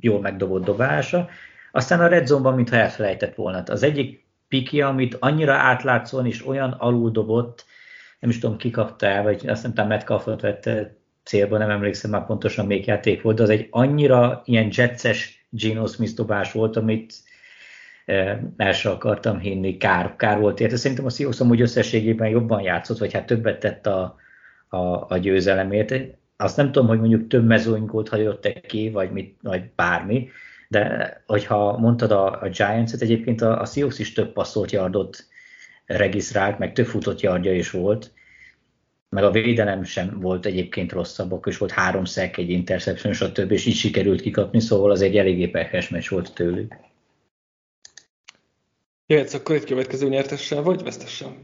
jól 0.00 0.20
megdobott 0.20 0.64
dobása, 0.64 1.28
aztán 1.72 2.00
a 2.00 2.06
Red 2.06 2.26
Zone-ban, 2.26 2.54
mintha 2.54 2.76
elfelejtett 2.76 3.34
volna. 3.34 3.62
Az 3.66 3.82
egyik 3.82 4.26
piki, 4.48 4.82
amit 4.82 5.16
annyira 5.18 5.54
átlátszóan 5.54 6.26
és 6.26 6.46
olyan 6.46 6.70
alul 6.70 7.10
dobott, 7.10 7.64
nem 8.20 8.30
is 8.30 8.38
tudom, 8.38 8.56
ki 8.56 8.70
kapta 8.70 9.06
el, 9.06 9.22
vagy 9.22 9.48
azt 9.48 9.62
nem 9.62 9.72
tudom, 9.72 9.88
Metcalfot 9.88 10.40
vette 10.40 10.96
célba, 11.24 11.58
nem 11.58 11.70
emlékszem 11.70 12.10
már 12.10 12.26
pontosan 12.26 12.66
még 12.66 12.86
játék 12.86 13.22
volt, 13.22 13.36
de 13.36 13.42
az 13.42 13.50
egy 13.50 13.68
annyira 13.70 14.42
ilyen 14.44 14.70
jetses 14.72 15.46
Geno 15.50 15.86
Smith 15.86 16.14
dobás 16.14 16.52
volt, 16.52 16.76
amit 16.76 17.14
el 18.56 18.72
sem 18.72 18.92
akartam 18.92 19.38
hinni, 19.38 19.76
kár, 19.76 20.16
kár 20.16 20.38
volt 20.38 20.60
érte. 20.60 20.76
Szerintem 20.76 21.06
a 21.06 21.10
Seahawks 21.10 21.40
amúgy 21.40 21.60
összességében 21.60 22.28
jobban 22.28 22.62
játszott, 22.62 22.98
vagy 22.98 23.12
hát 23.12 23.26
többet 23.26 23.58
tett 23.58 23.86
a, 23.86 24.16
a, 24.68 24.78
a 25.08 25.18
győzelemért. 25.18 25.94
Azt 26.36 26.56
nem 26.56 26.72
tudom, 26.72 26.88
hogy 26.88 26.98
mondjuk 26.98 27.26
több 27.26 27.46
mezőnykót 27.46 28.08
hagyott 28.08 28.60
ki, 28.66 28.90
vagy, 28.90 29.10
mit, 29.10 29.36
vagy 29.42 29.62
bármi, 29.76 30.28
de 30.68 31.22
hogyha 31.26 31.78
mondtad 31.78 32.10
a, 32.10 32.42
a 32.42 32.48
Giants-et, 32.48 33.00
egyébként 33.00 33.40
a, 33.40 33.60
a 33.60 33.64
Seahawks 33.64 33.98
is 33.98 34.12
több 34.12 34.32
passzolt 34.32 34.70
yardot 34.70 35.26
regisztrált, 35.86 36.58
meg 36.58 36.72
több 36.72 36.86
futott 36.86 37.20
yardja 37.20 37.54
is 37.54 37.70
volt, 37.70 38.12
meg 39.08 39.24
a 39.24 39.30
védelem 39.30 39.82
sem 39.82 40.20
volt 40.20 40.46
egyébként 40.46 40.92
rosszabb, 40.92 41.32
akkor 41.32 41.52
is 41.52 41.58
volt 41.58 41.70
három 41.70 42.04
szek, 42.04 42.36
egy 42.36 42.50
interception, 42.50 43.12
stb. 43.12 43.52
és 43.52 43.66
így 43.66 43.74
sikerült 43.74 44.20
kikapni, 44.20 44.60
szóval 44.60 44.90
az 44.90 45.02
egy 45.02 45.16
eléggé 45.16 45.46
pekes 45.46 45.88
meccs 45.88 46.08
volt 46.08 46.34
tőlük. 46.34 46.74
Jöhetsz 49.10 49.34
akkor 49.34 49.54
egy 49.54 49.64
következő 49.64 50.08
nyertessel, 50.08 50.62
vagy 50.62 50.82
vesztessel? 50.82 51.36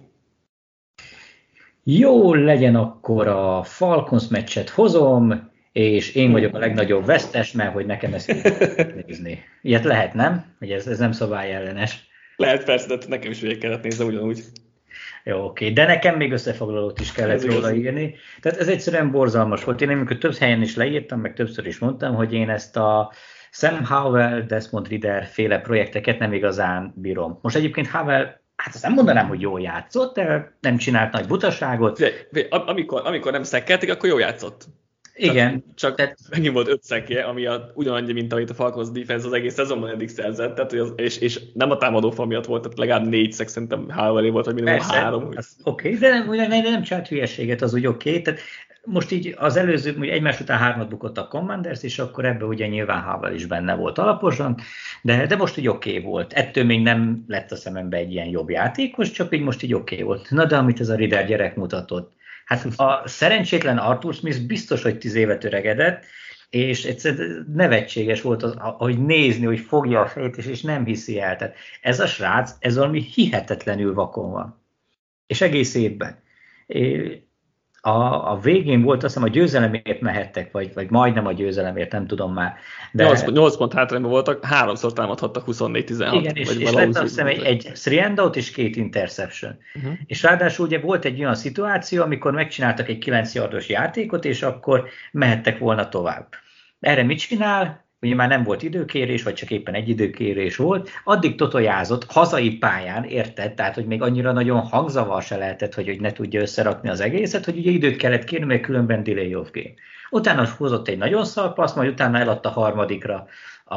Jó, 1.84 2.34
legyen 2.34 2.74
akkor 2.74 3.26
a 3.26 3.62
Falcons 3.62 4.28
meccset 4.28 4.68
hozom, 4.68 5.50
és 5.72 6.14
én 6.14 6.32
vagyok 6.32 6.54
a 6.54 6.58
legnagyobb 6.58 7.04
vesztes, 7.04 7.52
mert 7.52 7.72
hogy 7.72 7.86
nekem 7.86 8.14
ezt 8.14 8.34
nézni. 9.06 9.42
Ilyet 9.62 9.84
lehet, 9.84 10.14
nem? 10.14 10.54
Hogy 10.58 10.70
ez, 10.70 10.86
ez 10.86 10.98
nem 10.98 11.12
szabályellenes. 11.12 12.08
Lehet 12.36 12.64
persze, 12.64 12.96
de 12.96 13.04
nekem 13.08 13.30
is 13.30 13.40
végig 13.40 13.58
kellett 13.58 13.82
nézni 13.82 14.04
ugyanúgy. 14.04 14.42
Jó, 15.24 15.44
oké, 15.44 15.70
de 15.70 15.86
nekem 15.86 16.16
még 16.16 16.32
összefoglalót 16.32 17.00
is 17.00 17.12
kellett 17.12 17.36
ez 17.36 17.44
róla 17.44 17.74
írni. 17.74 18.14
Tehát 18.40 18.58
ez 18.58 18.68
egyszerűen 18.68 19.10
borzalmas 19.10 19.64
volt. 19.64 19.80
Én 19.80 19.88
amikor 19.88 20.18
több 20.18 20.34
helyen 20.34 20.62
is 20.62 20.76
leírtam, 20.76 21.20
meg 21.20 21.34
többször 21.34 21.66
is 21.66 21.78
mondtam, 21.78 22.14
hogy 22.14 22.32
én 22.32 22.50
ezt 22.50 22.76
a 22.76 23.12
Sam 23.56 23.84
Howell, 23.84 24.40
Desmond 24.40 24.88
Rider 24.88 25.24
féle 25.24 25.60
projekteket 25.60 26.18
nem 26.18 26.32
igazán 26.32 26.92
bírom. 26.96 27.38
Most 27.42 27.56
egyébként 27.56 27.86
Howell 27.86 28.40
hát 28.56 28.74
azt 28.74 28.82
nem 28.82 28.92
mondanám, 28.92 29.28
hogy 29.28 29.40
jól 29.40 29.60
játszott, 29.60 30.14
de 30.14 30.56
nem 30.60 30.76
csinált 30.76 31.12
nagy 31.12 31.26
butaságot. 31.26 32.12
Amikor, 32.50 33.02
amikor 33.04 33.32
nem 33.32 33.42
szekkelték, 33.42 33.90
akkor 33.90 34.08
jól 34.08 34.20
játszott. 34.20 34.64
Igen. 35.14 35.52
Csak, 35.52 35.74
csak 35.74 35.94
tehát... 35.94 36.18
megint 36.30 36.54
volt 36.54 36.68
öt 36.68 36.82
szekje, 36.82 37.22
ami 37.22 37.46
a, 37.46 37.72
ugyanannyi, 37.74 38.12
mint 38.12 38.32
amit 38.32 38.50
a 38.50 38.54
Falcons 38.54 38.90
defense 38.90 39.26
az 39.26 39.32
egész 39.32 39.54
szezonban 39.54 39.90
eddig 39.90 40.08
szerzett, 40.08 40.54
tehát, 40.54 40.72
az, 40.72 40.92
és, 40.96 41.18
és, 41.18 41.40
nem 41.52 41.70
a 41.70 41.76
támadó 41.76 42.10
fal 42.10 42.26
miatt 42.26 42.46
volt, 42.46 42.62
tehát 42.62 42.78
legalább 42.78 43.08
négy 43.08 43.32
szek 43.32 43.48
szerintem 43.48 43.90
Howell 43.90 44.30
volt, 44.30 44.44
vagy 44.44 44.54
minimum 44.54 44.78
Persze, 44.78 44.94
három. 44.94 45.22
Oké, 45.24 45.38
okay, 45.64 45.94
de 45.94 46.08
nem, 46.08 46.48
nem, 46.48 46.62
nem 46.62 46.82
csinált 46.82 47.08
hülyeséget, 47.08 47.62
az 47.62 47.74
úgy 47.74 47.86
oké. 47.86 48.08
Okay. 48.10 48.22
Tehát 48.22 48.40
most 48.84 49.12
így 49.12 49.34
az 49.38 49.56
előző, 49.56 49.94
hogy 49.94 50.08
egymás 50.08 50.40
után 50.40 50.58
hármat 50.58 50.88
bukott 50.88 51.18
a 51.18 51.28
Commanders, 51.28 51.82
és 51.82 51.98
akkor 51.98 52.24
ebbe 52.24 52.44
ugye 52.44 52.66
nyilván 52.66 53.02
Howell 53.02 53.34
is 53.34 53.46
benne 53.46 53.74
volt 53.74 53.98
alaposan, 53.98 54.56
de, 55.02 55.26
de 55.26 55.36
most 55.36 55.58
úgy 55.58 55.68
oké 55.68 55.90
okay 55.90 56.02
volt. 56.02 56.32
Ettől 56.32 56.64
még 56.64 56.82
nem 56.82 57.24
lett 57.26 57.50
a 57.50 57.56
szemembe 57.56 57.96
egy 57.96 58.12
ilyen 58.12 58.28
jobb 58.28 58.50
játékos, 58.50 59.10
csak 59.10 59.34
így 59.34 59.42
most 59.42 59.62
így 59.62 59.74
oké 59.74 59.94
okay 59.94 60.06
volt. 60.06 60.30
Na 60.30 60.44
de 60.44 60.56
amit 60.56 60.80
ez 60.80 60.88
a 60.88 60.94
Rider 60.94 61.26
gyerek 61.26 61.56
mutatott, 61.56 62.12
Hát 62.44 62.64
a 62.76 63.02
szerencsétlen 63.04 63.78
Arthur 63.78 64.14
Smith 64.14 64.46
biztos, 64.46 64.82
hogy 64.82 64.98
tíz 64.98 65.14
évet 65.14 65.44
öregedett, 65.44 66.04
és 66.50 66.84
egyszerűen 66.84 67.46
nevetséges 67.54 68.22
volt 68.22 68.42
az, 68.42 68.54
hogy 68.58 69.04
nézni, 69.04 69.44
hogy 69.46 69.60
fogja 69.60 70.00
a 70.00 70.06
fejét, 70.06 70.36
és, 70.36 70.46
és 70.46 70.62
nem 70.62 70.84
hiszi 70.84 71.20
el. 71.20 71.36
Tehát 71.36 71.56
ez 71.80 72.00
a 72.00 72.06
srác, 72.06 72.54
ez 72.58 72.76
valami 72.76 73.00
hihetetlenül 73.00 73.94
vakon 73.94 74.30
van. 74.30 74.62
És 75.26 75.40
egész 75.40 75.74
évben 75.74 76.22
a, 77.86 78.30
a 78.30 78.38
végén 78.42 78.82
volt, 78.82 79.04
azt 79.04 79.14
hiszem 79.14 79.28
a 79.28 79.32
győzelemért 79.32 80.00
mehettek, 80.00 80.52
vagy, 80.52 80.74
vagy 80.74 80.90
majdnem 80.90 81.26
a 81.26 81.32
győzelemért, 81.32 81.92
nem 81.92 82.06
tudom 82.06 82.32
már. 82.32 82.54
De... 82.92 83.04
8, 83.04 83.24
8 83.24 83.56
pont 83.56 83.72
hátrányban 83.72 84.10
voltak, 84.10 84.44
háromszor 84.44 84.92
támadhattak 84.92 85.44
24-16. 85.46 86.10
Igen, 86.12 86.34
és, 86.34 86.56
és 86.56 86.70
lett 86.70 86.88
azt 86.88 87.00
hiszem 87.00 87.26
egy, 87.26 87.42
egy 87.42 87.70
three 87.74 88.12
out 88.16 88.36
és 88.36 88.50
két 88.50 88.76
interception. 88.76 89.58
Uh-huh. 89.74 89.92
És 90.06 90.22
ráadásul 90.22 90.66
ugye 90.66 90.80
volt 90.80 91.04
egy 91.04 91.20
olyan 91.20 91.34
szituáció, 91.34 92.02
amikor 92.02 92.32
megcsináltak 92.32 92.88
egy 92.88 92.98
9 92.98 93.34
yardos 93.34 93.68
játékot, 93.68 94.24
és 94.24 94.42
akkor 94.42 94.88
mehettek 95.12 95.58
volna 95.58 95.88
tovább. 95.88 96.28
Erre 96.80 97.02
mit 97.02 97.18
csinál? 97.18 97.83
Ugye 98.04 98.14
már 98.14 98.28
nem 98.28 98.42
volt 98.42 98.62
időkérés, 98.62 99.22
vagy 99.22 99.34
csak 99.34 99.50
éppen 99.50 99.74
egy 99.74 99.88
időkérés 99.88 100.56
volt, 100.56 100.90
addig 101.04 101.34
totojázott 101.34 102.12
hazai 102.12 102.56
pályán, 102.56 103.04
érted? 103.04 103.54
Tehát, 103.54 103.74
hogy 103.74 103.86
még 103.86 104.02
annyira 104.02 104.32
nagyon 104.32 104.60
hangzavar 104.60 105.22
se 105.22 105.36
lehetett, 105.36 105.74
hogy, 105.74 105.86
hogy 105.86 106.00
ne 106.00 106.12
tudja 106.12 106.40
összerakni 106.40 106.88
az 106.88 107.00
egészet, 107.00 107.44
hogy 107.44 107.58
ugye 107.58 107.70
időt 107.70 107.96
kellett 107.96 108.24
kérni, 108.24 108.46
mert 108.46 108.62
különben 108.62 109.02
delay 109.02 109.34
of 109.34 109.50
game. 109.50 109.74
Utána 110.10 110.48
hozott 110.56 110.88
egy 110.88 110.98
nagyon 110.98 111.24
szarpaszt, 111.24 111.76
majd 111.76 111.90
utána 111.90 112.18
eladta 112.18 112.48
harmadikra 112.48 113.26
a, 113.64 113.76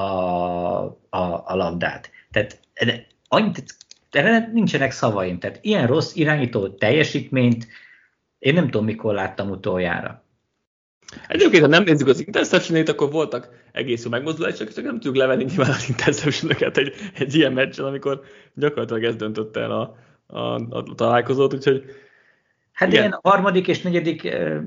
a, 1.09 1.43
a 1.45 1.55
labdát. 1.55 2.11
Tehát 2.31 2.59
de, 2.79 3.07
erre 4.11 4.49
nincsenek 4.53 4.91
szavaim. 4.91 5.39
Tehát 5.39 5.59
ilyen 5.61 5.87
rossz 5.87 6.15
irányító 6.15 6.67
teljesítményt 6.67 7.67
én 8.39 8.53
nem 8.53 8.65
tudom, 8.65 8.85
mikor 8.85 9.13
láttam 9.13 9.49
utoljára. 9.49 10.23
Egyébként, 11.27 11.63
ha 11.63 11.69
nem 11.69 11.83
nézzük 11.83 12.07
az 12.07 12.25
interception 12.25 12.85
akkor 12.85 13.11
voltak 13.11 13.49
egész 13.71 14.03
jó 14.03 14.09
megmozdulások, 14.09 14.73
csak 14.73 14.83
nem 14.83 14.93
tudjuk 14.93 15.15
levenni 15.15 15.43
nyilván 15.43 15.69
az 15.69 15.89
interception 15.89 16.51
egy, 16.73 16.93
egy 17.17 17.35
ilyen 17.35 17.53
meccsen, 17.53 17.85
amikor 17.85 18.21
gyakorlatilag 18.53 19.03
ez 19.03 19.15
döntött 19.15 19.57
el 19.57 19.71
a, 19.71 19.95
a, 20.27 20.55
a 20.69 20.83
találkozót, 20.95 21.53
úgyhogy 21.53 21.83
Hát 22.77 22.87
igen. 22.87 23.01
ilyen 23.01 23.19
a 23.21 23.29
harmadik 23.29 23.67
és 23.67 23.81
negyedik 23.81 24.25
e, 24.25 24.63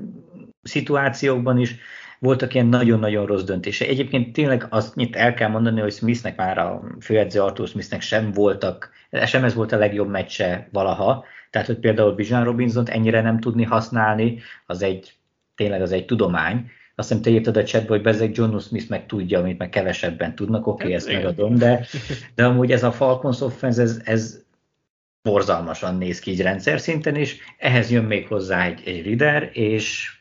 szituációkban 0.63 1.57
is 1.57 1.75
voltak 2.19 2.53
ilyen 2.53 2.65
nagyon-nagyon 2.65 3.25
rossz 3.25 3.43
döntése. 3.43 3.85
Egyébként 3.85 4.33
tényleg 4.33 4.65
azt 4.69 4.93
itt 4.95 5.15
el 5.15 5.33
kell 5.33 5.49
mondani, 5.49 5.81
hogy 5.81 5.93
Smithnek 5.93 6.35
már 6.37 6.57
a 6.57 6.81
főedző 6.99 7.41
Arthur 7.41 7.67
Smithnek 7.67 8.01
sem 8.01 8.31
voltak, 8.31 8.89
sem 9.25 9.43
ez 9.43 9.53
volt 9.53 9.71
a 9.71 9.77
legjobb 9.77 10.09
meccse 10.09 10.67
valaha, 10.71 11.25
tehát 11.49 11.67
hogy 11.67 11.79
például 11.79 12.13
Bijan 12.13 12.43
Robinson 12.43 12.89
ennyire 12.89 13.21
nem 13.21 13.39
tudni 13.39 13.63
használni, 13.63 14.39
az 14.65 14.81
egy 14.81 15.13
tényleg 15.61 15.81
az 15.81 15.91
egy 15.91 16.05
tudomány. 16.05 16.69
Azt 16.95 17.07
hiszem, 17.07 17.23
te 17.23 17.29
írtad 17.29 17.57
a 17.57 17.63
chatba, 17.63 17.93
hogy 17.93 18.01
bezeg 18.01 18.37
John 18.37 18.57
Smith 18.57 18.89
meg 18.89 19.05
tudja, 19.05 19.39
amit 19.39 19.57
meg 19.57 19.69
kevesebben 19.69 20.35
tudnak, 20.35 20.67
oké, 20.67 20.83
okay, 20.83 20.95
ezt 20.95 21.09
Igen. 21.09 21.21
megadom, 21.21 21.55
de, 21.57 21.85
de 22.35 22.45
amúgy 22.45 22.71
ez 22.71 22.83
a 22.83 22.91
Falcons 22.91 23.41
offense, 23.41 23.81
ez, 23.81 24.01
ez 24.05 24.43
borzalmasan 25.21 25.97
néz 25.97 26.19
ki 26.19 26.31
így 26.31 26.41
rendszer 26.41 26.79
szinten 26.79 27.15
is. 27.15 27.37
Ehhez 27.57 27.91
jön 27.91 28.03
még 28.03 28.27
hozzá 28.27 28.65
egy, 28.65 28.81
egy 28.85 29.03
Rider, 29.03 29.49
és, 29.53 30.11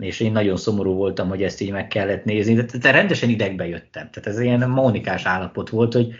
és 0.00 0.20
én 0.20 0.32
nagyon 0.32 0.56
szomorú 0.56 0.94
voltam, 0.94 1.28
hogy 1.28 1.42
ezt 1.42 1.60
így 1.60 1.70
meg 1.70 1.88
kellett 1.88 2.24
nézni, 2.24 2.54
de, 2.54 2.64
de 2.78 2.90
rendesen 2.90 3.28
idegbe 3.28 3.66
jöttem. 3.66 4.10
Tehát 4.10 4.26
ez 4.26 4.40
ilyen 4.40 4.70
mónikás 4.70 5.24
állapot 5.24 5.68
volt, 5.68 5.92
hogy 5.92 6.14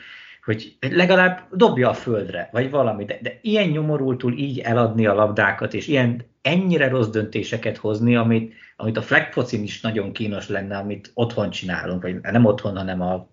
hogy 0.44 0.76
legalább 0.80 1.46
dobja 1.52 1.88
a 1.88 1.94
földre, 1.94 2.48
vagy 2.52 2.70
valami, 2.70 3.04
de, 3.04 3.18
de 3.22 3.38
ilyen 3.42 3.68
nyomorultul 3.68 4.38
így 4.38 4.58
eladni 4.58 5.06
a 5.06 5.14
labdákat, 5.14 5.74
és 5.74 5.86
ilyen 5.86 6.31
ennyire 6.42 6.88
rossz 6.88 7.08
döntéseket 7.08 7.76
hozni, 7.76 8.16
amit, 8.16 8.54
amit 8.76 8.96
a 8.96 9.02
flag 9.02 9.32
focin 9.32 9.62
is 9.62 9.80
nagyon 9.80 10.12
kínos 10.12 10.48
lenne, 10.48 10.76
amit 10.76 11.10
otthon 11.14 11.50
csinálunk, 11.50 12.02
vagy 12.02 12.20
nem 12.20 12.44
otthon, 12.44 12.76
hanem 12.76 13.00
a 13.00 13.28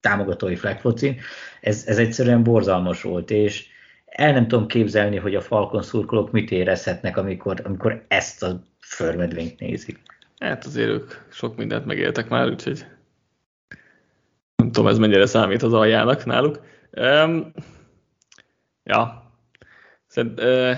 támogatói 0.00 0.56
flag 0.56 0.78
focin, 0.78 1.20
ez, 1.60 1.84
ez 1.86 1.98
egyszerűen 1.98 2.42
borzalmas 2.42 3.02
volt, 3.02 3.30
és 3.30 3.66
el 4.04 4.32
nem 4.32 4.48
tudom 4.48 4.66
képzelni, 4.66 5.16
hogy 5.16 5.34
a 5.34 5.40
Falcon 5.40 5.82
szurkolók 5.82 6.30
mit 6.30 6.50
érezhetnek, 6.50 7.16
amikor, 7.16 7.60
amikor 7.64 8.04
ezt 8.08 8.42
a 8.42 8.62
förmedvényt 8.78 9.60
nézik. 9.60 10.00
Hát 10.38 10.64
azért 10.64 10.88
ők 10.88 11.12
sok 11.30 11.56
mindent 11.56 11.86
megéltek 11.86 12.28
már, 12.28 12.48
úgyhogy 12.48 12.86
nem 14.56 14.72
tudom, 14.72 14.88
ez 14.88 14.98
mennyire 14.98 15.26
számít 15.26 15.62
az 15.62 15.72
aljának 15.72 16.24
náluk. 16.24 16.60
Um, 16.90 17.52
ja, 18.82 19.30
Szerint, 20.06 20.40
uh, 20.40 20.76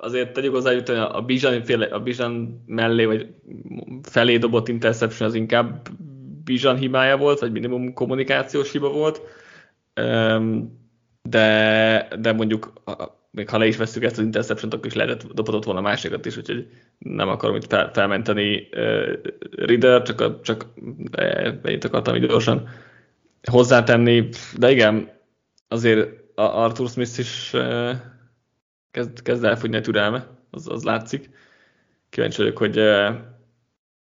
azért 0.00 0.32
tegyük 0.32 0.52
hozzá, 0.52 0.72
hogy 0.72 0.90
a 0.90 1.22
Bijan, 1.22 1.62
a 1.90 2.00
Bijan 2.00 2.64
mellé, 2.66 3.04
vagy 3.04 3.34
felé 4.02 4.36
dobott 4.36 4.68
interception 4.68 5.28
az 5.28 5.34
inkább 5.34 5.88
Bijan 6.44 6.76
hibája 6.76 7.16
volt, 7.16 7.38
vagy 7.38 7.52
minimum 7.52 7.92
kommunikációs 7.92 8.72
hiba 8.72 8.90
volt. 8.90 9.20
De, 11.22 12.08
de 12.20 12.32
mondjuk 12.32 12.72
még 13.30 13.48
ha 13.48 13.58
le 13.58 13.66
is 13.66 13.76
veszük 13.76 14.04
ezt 14.04 14.18
az 14.18 14.24
interception 14.24 14.70
akkor 14.72 14.86
is 14.86 14.94
lehetett 14.94 15.32
dobhatott 15.32 15.64
volna 15.64 15.80
másikat 15.80 16.26
is, 16.26 16.36
úgyhogy 16.36 16.66
nem 16.98 17.28
akarom 17.28 17.56
itt 17.56 17.66
fel, 17.66 17.90
felmenteni 17.92 18.68
uh, 18.72 19.12
Ritter, 19.50 20.02
csak, 20.02 20.42
csak 20.42 20.66
ennyit 21.62 21.84
akartam 21.84 22.14
így 22.14 22.26
gyorsan 22.26 22.68
hozzátenni, 23.50 24.28
de 24.56 24.70
igen, 24.70 25.10
azért 25.68 26.08
Arthur 26.34 26.88
Smith 26.88 27.18
is 27.18 27.50
uh, 27.54 27.90
kezd, 28.98 29.22
kezd 29.22 29.44
elfogyni 29.44 29.76
a 29.76 29.80
türelme, 29.80 30.26
az, 30.50 30.68
az 30.68 30.84
látszik. 30.84 31.30
Kíváncsi 32.08 32.42
vagyok, 32.42 32.58
hogy 32.58 32.78
uh, 32.78 33.14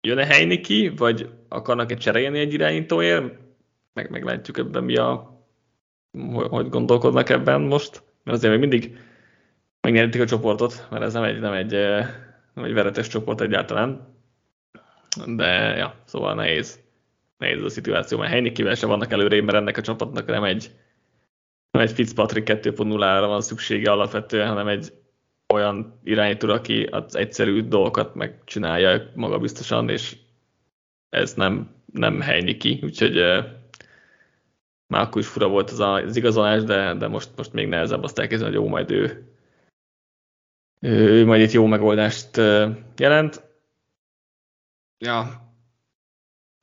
jön-e 0.02 0.62
ki, 0.62 0.90
vagy 0.98 1.30
akarnak-e 1.48 1.96
cserélni 1.96 2.40
egy 2.40 2.54
irányítóért, 2.54 3.34
meg 3.94 4.10
meglátjuk 4.10 4.58
ebben 4.58 4.84
mi 4.84 4.96
a 4.96 5.32
hogy 6.50 6.70
gondolkodnak 6.70 7.30
ebben 7.30 7.62
most, 7.62 8.04
mert 8.24 8.38
azért 8.38 8.52
még 8.52 8.70
mindig 8.70 8.98
megnyerték 9.82 10.22
a 10.22 10.26
csoportot, 10.26 10.88
mert 10.90 11.04
ez 11.04 11.14
nem 11.14 11.24
egy, 11.24 11.40
nem 11.40 11.54
egy, 11.54 11.72
nem 12.54 12.64
egy 12.64 12.74
veretes 12.74 13.08
csoport 13.08 13.42
egyáltalán. 13.42 14.18
De 15.26 15.76
ja, 15.76 15.96
szóval 16.06 16.36
nehéz, 16.36 16.80
nehéz 17.38 17.64
a 17.64 17.70
szituáció, 17.70 18.18
mert 18.18 18.32
Heinikivel 18.32 18.76
sem 18.76 18.90
vannak 18.90 19.12
előrébb, 19.12 19.44
mert 19.44 19.58
ennek 19.58 19.78
a 19.78 19.82
csapatnak 19.82 20.26
nem 20.26 20.44
egy, 20.44 20.72
nem 21.74 21.82
egy 21.82 21.92
Fitzpatrick 21.92 22.48
2.0-ra 22.66 23.26
van 23.28 23.42
szüksége 23.42 23.92
alapvetően, 23.92 24.48
hanem 24.48 24.68
egy 24.68 24.94
olyan 25.54 26.00
irányító, 26.04 26.50
aki 26.50 26.84
az 26.84 27.16
egyszerű 27.16 27.62
dolgokat 27.68 28.16
megcsinálja 28.16 29.12
maga 29.16 29.40
biztosan, 29.40 29.90
és 29.90 30.18
ez 31.10 31.34
nem, 31.34 31.76
nem 31.94 32.22
Heiniki, 32.22 32.80
úgyhogy 32.84 33.14
már 34.88 35.02
akkor 35.02 35.22
is 35.22 35.28
fura 35.28 35.48
volt 35.48 35.70
az, 35.70 35.80
az 35.80 36.16
igazolás, 36.16 36.64
de, 36.64 36.94
de 36.94 37.08
most, 37.08 37.30
most 37.36 37.54
még 37.54 37.68
nehezebb 37.68 38.04
azt 38.04 38.20
elkezdeni, 38.20 38.56
hogy 38.56 38.64
jó, 38.64 38.70
majd 38.70 38.92
ő, 38.92 39.34
ő 40.80 41.26
majd 41.26 41.42
itt 41.42 41.52
jó 41.52 41.66
megoldást 41.66 42.38
jelent. 42.98 43.44
Ja, 44.98 45.42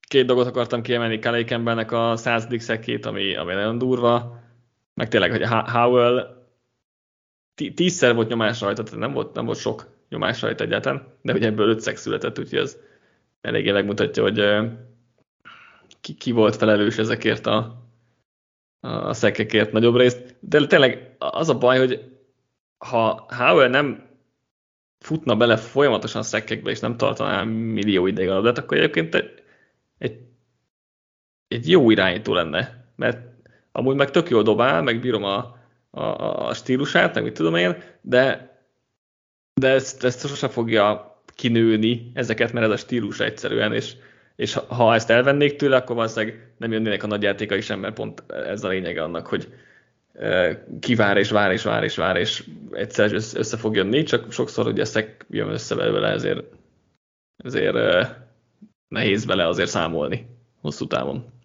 két 0.08 0.26
dolgot 0.26 0.46
akartam 0.46 0.82
kiemelni 0.82 1.18
Kelly 1.18 1.44
Campbellnek 1.44 1.92
a 1.92 2.16
századik 2.16 2.60
szekét, 2.60 3.06
ami, 3.06 3.36
ami 3.36 3.52
nagyon 3.52 3.78
durva, 3.78 4.39
meg 5.00 5.08
tényleg, 5.08 5.30
hogy 5.30 5.44
Howell 5.72 6.44
tízszer 7.74 8.14
volt 8.14 8.28
nyomás 8.28 8.60
rajta, 8.60 8.82
tehát 8.82 8.98
nem 8.98 9.12
volt, 9.12 9.34
nem 9.34 9.44
volt 9.44 9.58
sok 9.58 9.86
nyomás 10.08 10.42
rajta 10.42 10.64
egyáltalán, 10.64 11.06
de 11.22 11.32
hogy 11.32 11.44
ebből 11.44 11.68
öt 11.68 11.96
született, 11.96 12.38
úgyhogy 12.38 12.58
ez 12.58 12.76
eléggé 13.40 13.70
megmutatja, 13.70 14.22
hogy 14.22 14.68
ki, 16.00 16.14
ki 16.14 16.30
volt 16.32 16.56
felelős 16.56 16.98
ezekért 16.98 17.46
a, 17.46 17.84
a 18.80 19.12
szekekért 19.12 19.72
nagyobb 19.72 19.96
részt. 19.96 20.36
De 20.40 20.66
tényleg 20.66 21.14
az 21.18 21.48
a 21.48 21.58
baj, 21.58 21.78
hogy 21.78 22.18
ha 22.78 23.26
Howell 23.28 23.68
nem 23.68 24.08
futna 24.98 25.36
bele 25.36 25.56
folyamatosan 25.56 26.22
szekekbe, 26.22 26.70
és 26.70 26.80
nem 26.80 26.96
tartaná 26.96 27.42
millió 27.44 28.06
ideig 28.06 28.28
a 28.28 28.34
labdát, 28.34 28.58
akkor 28.58 28.76
egyébként 28.76 29.14
egy, 29.14 29.42
egy, 29.98 30.18
egy 31.48 31.70
jó 31.70 31.90
irányító 31.90 32.34
lenne. 32.34 32.84
Mert 32.96 33.29
amúgy 33.72 33.96
meg 33.96 34.10
tök 34.10 34.28
jól 34.28 34.42
dobál, 34.42 34.82
meg 34.82 35.00
bírom 35.00 35.24
a, 35.24 35.58
a, 35.90 36.00
a 36.46 36.54
stílusát, 36.54 37.14
meg 37.14 37.22
mit 37.22 37.34
tudom 37.34 37.54
én, 37.54 37.76
de, 38.00 38.54
de 39.54 39.68
ezt, 39.68 40.04
ezt 40.04 40.28
sosem 40.28 40.50
fogja 40.50 41.14
kinőni 41.34 42.10
ezeket, 42.14 42.52
mert 42.52 42.66
ez 42.66 42.72
a 42.72 42.76
stílus 42.76 43.20
egyszerűen, 43.20 43.72
és 43.72 43.94
és 44.40 44.54
ha 44.68 44.94
ezt 44.94 45.10
elvennék 45.10 45.56
tőle, 45.56 45.76
akkor 45.76 45.96
valószínűleg 45.96 46.52
nem 46.56 46.72
jönnének 46.72 47.02
a 47.02 47.06
nagy 47.06 47.22
játékai 47.22 47.60
sem, 47.60 47.80
mert 47.80 47.94
pont 47.94 48.24
ez 48.28 48.64
a 48.64 48.68
lényege 48.68 49.02
annak, 49.02 49.26
hogy 49.26 49.48
kivár 50.80 51.16
és 51.16 51.30
vár 51.30 51.52
és 51.52 51.62
vár 51.62 51.84
és 51.84 51.96
vár, 51.96 52.16
és 52.16 52.44
egyszer 52.72 53.12
össze 53.12 53.56
fog 53.56 53.76
jönni, 53.76 54.02
csak 54.02 54.32
sokszor 54.32 54.66
ugye 54.66 54.82
ezek 54.82 55.26
jön 55.30 55.48
össze 55.48 55.74
vele, 55.74 56.08
ezért, 56.08 56.44
ezért 57.44 58.08
nehéz 58.88 59.26
vele 59.26 59.46
azért 59.46 59.68
számolni 59.68 60.26
hosszú 60.60 60.86
távon. 60.86 61.39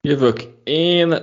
Jövök 0.00 0.40
én, 0.64 1.14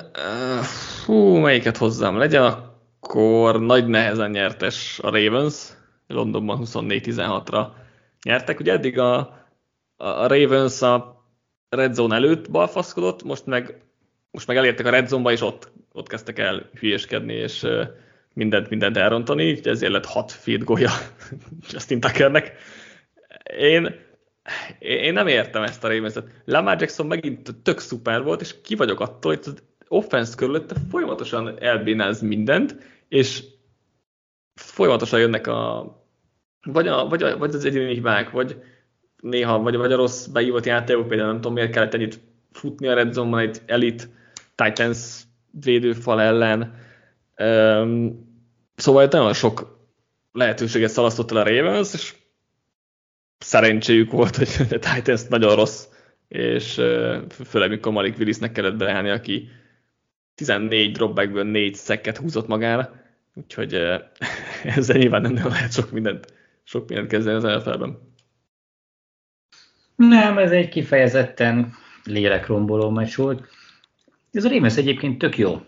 fú, 1.04 1.36
melyiket 1.36 1.78
hozzám 1.78 2.18
legyen, 2.18 2.44
akkor 2.44 3.62
nagy 3.62 3.88
nehezen 3.88 4.30
nyertes 4.32 5.00
a 5.00 5.10
Ravens, 5.10 5.70
Londonban 6.08 6.60
24-16-ra 6.64 7.68
nyertek. 8.24 8.60
Ugye 8.60 8.72
eddig 8.72 9.00
a, 9.00 9.18
a 9.98 10.28
Ravens 10.28 10.82
a 10.82 11.26
Red 11.70 11.94
Zone 11.94 12.16
előtt 12.16 12.52
balfaszkodott, 12.52 13.24
most 13.24 13.46
meg, 13.46 13.82
most 14.32 14.48
meg 14.48 14.58
elértek 14.58 14.86
a 14.86 14.90
Red 14.90 15.08
Zone-ba, 15.08 15.32
és 15.32 15.42
ott, 15.42 15.72
ott 15.92 16.08
kezdtek 16.08 16.40
el 16.40 16.70
hülyeskedni, 16.80 17.34
és 17.34 17.68
mindent, 18.34 18.70
mindent 18.70 18.98
elrontani, 18.98 19.44
így 19.44 19.68
ezért 19.68 19.92
lett 19.92 20.06
hat 20.06 20.32
feed 20.32 20.64
golya 20.64 20.92
Justin 21.72 22.00
Tuckernek. 22.00 22.54
Én, 23.58 23.96
én 24.80 25.14
nem 25.14 25.28
értem 25.28 25.64
ezt 25.64 25.84
a 25.84 25.88
Ravens-et. 25.88 26.28
Lamar 26.46 26.80
Jackson 26.80 27.08
megint 27.08 27.56
tök 27.64 27.80
szuper 27.80 28.24
volt, 28.24 28.42
és 28.42 28.62
ki 28.62 28.76
vagyok 28.76 29.00
attól, 29.00 29.36
hogy 29.36 29.44
az 29.46 29.64
offense 29.88 30.36
körülötte 30.36 30.76
folyamatosan 30.90 31.62
elbénáz 31.62 32.22
mindent, 32.22 32.76
és 33.08 33.44
folyamatosan 34.56 35.20
jönnek 35.20 35.48
a 35.48 35.90
vagy, 36.66 36.88
a, 36.88 37.08
vagy, 37.08 37.24
a, 37.24 37.38
vagy 37.38 37.56
az 37.56 37.66
egyéni 37.66 37.94
hibák, 37.94 38.30
vagy 38.30 38.62
néha, 39.22 39.60
vagy, 39.60 39.76
vagy 39.76 39.92
a 39.92 39.96
rossz 39.96 40.26
beívott 40.26 40.66
játékok, 40.66 41.08
például 41.08 41.30
nem 41.30 41.42
tudom, 41.42 41.54
miért 41.54 41.72
kellett 41.72 41.94
ennyit 41.94 42.20
futni 42.52 42.88
a 42.88 42.94
Red 42.94 43.14
Zone-ban 43.14 43.40
egy 43.40 43.62
Elite 43.66 44.04
Titans 44.56 45.22
védőfal 45.64 46.22
ellen. 46.22 46.76
Um, 47.38 48.26
szóval 48.76 49.08
nagyon 49.12 49.34
sok 49.34 49.78
lehetőséget 50.32 50.90
szalasztott 50.90 51.32
el 51.32 51.38
a 51.38 51.44
Ravens, 51.44 51.94
és 51.94 52.14
szerencséjük 53.56 54.12
volt, 54.12 54.36
hogy 54.36 54.50
a 54.60 54.80
Titans 54.80 55.28
nagyon 55.28 55.56
rossz, 55.56 55.88
és 56.28 56.74
főleg 57.46 57.70
mikor 57.70 57.92
Malik 57.92 58.18
Willisnek 58.18 58.52
kellett 58.52 58.76
beállni, 58.76 59.10
aki 59.10 59.50
14 60.36 60.92
dropbackből 60.92 61.44
4 61.44 61.76
szekket 61.76 62.18
húzott 62.18 62.48
magára, 62.48 62.94
úgyhogy 63.34 63.74
ezzel 64.76 64.98
nyilván 64.98 65.22
nem 65.22 65.48
lehet 65.48 65.74
sok 65.74 65.92
mindent 65.92 66.34
sok 66.64 66.88
mindent 66.88 67.10
kezdeni 67.10 67.36
az 67.36 67.44
NFL-ben. 67.44 67.98
Nem, 69.96 70.38
ez 70.38 70.52
egy 70.52 70.70
kifejezetten 70.70 71.74
lélekromboló 72.04 72.90
meccs 72.90 73.16
volt. 73.16 73.48
Ez 74.32 74.46
a 74.46 74.50
Ravens 74.50 74.78
egyébként 74.78 75.18
tök 75.18 75.38
jó. 75.38 75.62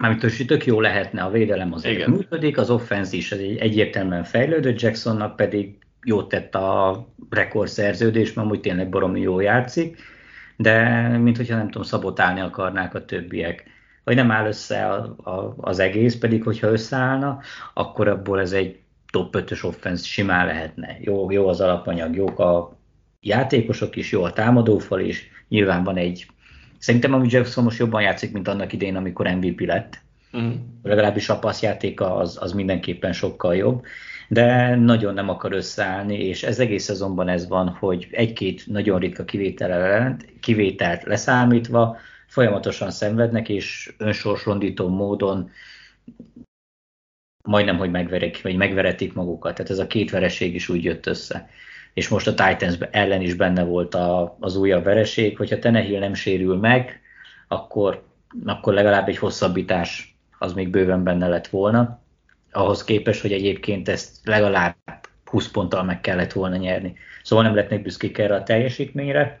Mármint 0.00 0.22
hogy 0.22 0.46
tök 0.46 0.66
jó 0.66 0.80
lehetne, 0.80 1.22
a 1.22 1.30
védelem 1.30 1.72
az 1.72 1.84
Igen. 1.84 2.10
működik, 2.10 2.58
az 2.58 2.70
offenz 2.70 3.12
is 3.12 3.32
egy 3.32 3.56
egyértelműen 3.56 4.24
fejlődött, 4.24 4.80
Jacksonnak 4.80 5.36
pedig 5.36 5.83
jót 6.04 6.28
tett 6.28 6.54
a 6.54 7.06
rekordszerződés, 7.30 8.32
mert 8.32 8.46
amúgy 8.46 8.60
tényleg 8.60 8.88
baromi 8.88 9.20
jó 9.20 9.40
játszik, 9.40 9.98
de 10.56 11.08
mint 11.08 11.36
hogyha 11.36 11.56
nem 11.56 11.66
tudom, 11.66 11.82
szabotálni 11.82 12.40
akarnák 12.40 12.94
a 12.94 13.04
többiek. 13.04 13.64
Vagy 14.04 14.16
nem 14.16 14.30
áll 14.30 14.46
össze 14.46 14.86
a, 14.86 15.30
a, 15.30 15.54
az 15.60 15.78
egész, 15.78 16.16
pedig 16.16 16.42
hogyha 16.42 16.70
összeállna, 16.70 17.40
akkor 17.74 18.08
abból 18.08 18.40
ez 18.40 18.52
egy 18.52 18.78
top 19.12 19.36
5-ös 19.38 19.64
offense 19.64 20.04
simán 20.04 20.46
lehetne. 20.46 20.96
Jó, 21.00 21.30
jó 21.30 21.48
az 21.48 21.60
alapanyag, 21.60 22.14
jók 22.14 22.38
a 22.38 22.76
játékosok 23.20 23.96
is, 23.96 24.12
jó 24.12 24.22
a 24.22 24.32
támadófal 24.32 25.00
is, 25.00 25.30
nyilván 25.48 25.84
van 25.84 25.96
egy 25.96 26.26
Szerintem 26.84 27.12
ami 27.12 27.26
Jackson 27.30 27.64
most 27.64 27.78
jobban 27.78 28.02
játszik, 28.02 28.32
mint 28.32 28.48
annak 28.48 28.72
idén, 28.72 28.96
amikor 28.96 29.26
MVP 29.26 29.60
lett. 29.60 30.00
Mm. 30.36 30.50
Legalábbis 30.82 31.28
a 31.28 31.38
passzjátéka 31.38 32.16
az, 32.16 32.38
az 32.40 32.52
mindenképpen 32.52 33.12
sokkal 33.12 33.56
jobb, 33.56 33.84
de 34.34 34.74
nagyon 34.74 35.14
nem 35.14 35.28
akar 35.28 35.52
összeállni, 35.52 36.18
és 36.18 36.42
ez 36.42 36.58
egész 36.58 36.84
szezonban 36.84 37.28
ez 37.28 37.48
van, 37.48 37.68
hogy 37.68 38.08
egy-két 38.10 38.66
nagyon 38.66 38.98
ritka 38.98 39.24
kivételt 40.40 41.02
leszámítva 41.02 41.96
folyamatosan 42.26 42.90
szenvednek, 42.90 43.48
és 43.48 43.94
önsorsrondító 43.98 44.88
módon 44.88 45.50
majdnem, 47.48 47.76
hogy 47.76 47.90
megverik, 47.90 48.42
vagy 48.42 48.56
megveretik 48.56 49.12
magukat. 49.12 49.54
Tehát 49.54 49.70
ez 49.70 49.78
a 49.78 49.86
két 49.86 50.10
vereség 50.10 50.54
is 50.54 50.68
úgy 50.68 50.84
jött 50.84 51.06
össze. 51.06 51.48
És 51.92 52.08
most 52.08 52.26
a 52.26 52.34
Titans 52.34 52.78
ellen 52.90 53.20
is 53.20 53.34
benne 53.34 53.62
volt 53.64 53.94
a, 53.94 54.36
az 54.40 54.56
újabb 54.56 54.84
vereség, 54.84 55.36
hogyha 55.36 55.58
Tenehill 55.58 55.98
nem 55.98 56.14
sérül 56.14 56.56
meg, 56.56 57.00
akkor, 57.48 58.02
akkor 58.44 58.74
legalább 58.74 59.08
egy 59.08 59.18
hosszabbítás 59.18 60.16
az 60.38 60.52
még 60.52 60.68
bőven 60.68 61.02
benne 61.02 61.28
lett 61.28 61.46
volna. 61.46 62.03
Ahhoz 62.56 62.84
képest, 62.84 63.20
hogy 63.20 63.32
egyébként 63.32 63.88
ezt 63.88 64.16
legalább 64.24 64.76
20 65.24 65.48
ponttal 65.48 65.82
meg 65.82 66.00
kellett 66.00 66.32
volna 66.32 66.56
nyerni. 66.56 66.94
Szóval 67.22 67.44
nem 67.44 67.54
lettnek 67.54 67.82
büszkék 67.82 68.18
erre 68.18 68.34
a 68.34 68.42
teljesítményre, 68.42 69.40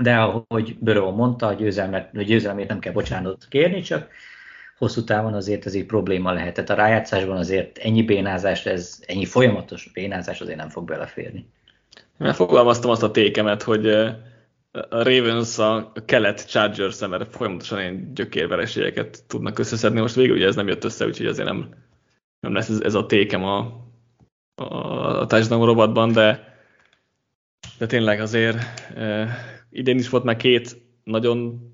de 0.00 0.16
ahogy 0.16 0.76
Böró 0.78 1.10
mondta, 1.10 1.46
a 1.46 1.52
győzelmet, 1.52 2.16
a 2.16 2.22
győzelmét 2.22 2.68
nem 2.68 2.78
kell 2.78 2.92
bocsánatot 2.92 3.46
kérni, 3.48 3.80
csak 3.80 4.08
hosszú 4.78 5.04
távon 5.04 5.34
azért 5.34 5.66
ez 5.66 5.74
egy 5.74 5.86
probléma 5.86 6.32
lehet. 6.32 6.54
Tehát 6.54 6.70
a 6.70 6.74
rájátszásban 6.74 7.36
azért 7.36 7.78
ennyi 7.78 8.02
bénázás, 8.02 8.66
ez, 8.66 9.02
ennyi 9.06 9.24
folyamatos 9.24 9.90
bénázás 9.92 10.40
azért 10.40 10.58
nem 10.58 10.68
fog 10.68 10.84
beleférni. 10.84 11.46
Én 12.20 12.32
fogalmaztam 12.32 12.90
azt 12.90 13.02
a 13.02 13.10
tékemet, 13.10 13.62
hogy 13.62 13.88
a 14.88 15.02
Ravens 15.02 15.58
a 15.58 15.92
kelet 16.04 16.48
Chargers 16.48 17.06
mert 17.06 17.34
folyamatosan 17.34 17.78
ilyen 17.78 18.14
gyökérvereségeket 18.14 19.22
tudnak 19.26 19.58
összeszedni. 19.58 20.00
Most 20.00 20.14
végül 20.14 20.36
ugye 20.36 20.46
ez 20.46 20.54
nem 20.54 20.68
jött 20.68 20.84
össze, 20.84 21.06
úgyhogy 21.06 21.26
azért 21.26 21.48
nem, 21.48 21.68
nem 22.44 22.54
lesz 22.54 22.68
ez, 22.68 22.80
ez 22.80 22.94
a 22.94 23.06
tékem 23.06 23.44
a, 23.44 23.58
a, 24.54 24.64
a 25.20 25.26
touchdown 25.26 25.66
rovatban, 25.66 26.12
de, 26.12 26.56
de 27.78 27.86
tényleg 27.86 28.20
azért 28.20 28.58
e, 28.96 29.28
idén 29.70 29.98
is 29.98 30.08
volt 30.08 30.24
már 30.24 30.36
két 30.36 30.76
nagyon 31.04 31.70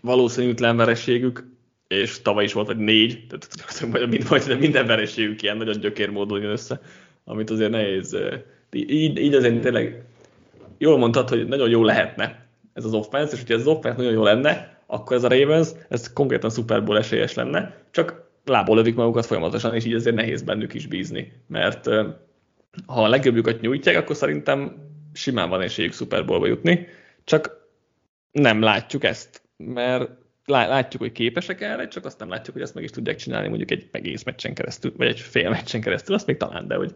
valószínűtlen 0.00 0.76
vereségük, 0.76 1.52
és 1.88 2.22
tavaly 2.22 2.44
is 2.44 2.52
volt 2.52 2.66
vagy 2.66 2.76
négy, 2.76 3.26
tehát 3.28 4.08
mind, 4.08 4.30
majd 4.30 4.58
minden 4.58 4.86
vereségük 4.86 5.42
ilyen 5.42 5.56
nagyon 5.56 5.80
gyökér 5.80 6.10
módon 6.10 6.40
jön 6.40 6.50
össze, 6.50 6.80
amit 7.24 7.50
azért 7.50 7.70
nehéz. 7.70 8.16
Így, 8.70 9.18
így 9.18 9.34
azért 9.34 9.60
tényleg 9.60 10.04
jól 10.78 10.98
mondtad, 10.98 11.28
hogy 11.28 11.46
nagyon 11.46 11.68
jó 11.68 11.84
lehetne 11.84 12.46
ez 12.72 12.84
az 12.84 12.92
offense, 12.92 13.32
és 13.32 13.38
hogyha 13.38 13.54
ez 13.54 13.60
az 13.60 13.66
offense 13.66 13.96
nagyon 13.96 14.12
jó 14.12 14.22
lenne, 14.22 14.78
akkor 14.86 15.16
ez 15.16 15.24
a 15.24 15.28
Ravens, 15.28 15.68
ez 15.88 16.12
konkrétan 16.12 16.50
Super 16.50 16.82
esélyes 16.96 17.34
lenne, 17.34 17.76
csak 17.90 18.23
lából 18.44 18.76
lövik 18.76 18.94
magukat 18.94 19.26
folyamatosan, 19.26 19.74
és 19.74 19.84
így 19.84 19.94
azért 19.94 20.16
nehéz 20.16 20.42
bennük 20.42 20.74
is 20.74 20.86
bízni, 20.86 21.32
mert 21.46 21.86
ha 22.86 23.04
a 23.04 23.08
legjobbjukat 23.08 23.60
nyújtják, 23.60 23.96
akkor 23.96 24.16
szerintem 24.16 24.76
simán 25.12 25.48
van 25.48 25.60
esélyük 25.60 25.92
Super 25.92 26.24
Bowlba 26.24 26.46
jutni, 26.46 26.86
csak 27.24 27.68
nem 28.30 28.62
látjuk 28.62 29.04
ezt, 29.04 29.42
mert 29.56 30.10
látjuk, 30.46 31.02
hogy 31.02 31.12
képesek 31.12 31.60
erre, 31.60 31.88
csak 31.88 32.04
azt 32.04 32.18
nem 32.18 32.28
látjuk, 32.28 32.52
hogy 32.52 32.62
ezt 32.62 32.74
meg 32.74 32.84
is 32.84 32.90
tudják 32.90 33.16
csinálni 33.16 33.48
mondjuk 33.48 33.70
egy 33.70 33.88
egész 33.90 34.22
meccsen 34.22 34.54
keresztül, 34.54 34.92
vagy 34.96 35.06
egy 35.06 35.20
fél 35.20 35.50
meccsen 35.50 35.80
keresztül, 35.80 36.14
azt 36.14 36.26
még 36.26 36.36
talán, 36.36 36.66
de 36.66 36.74
hogy 36.74 36.94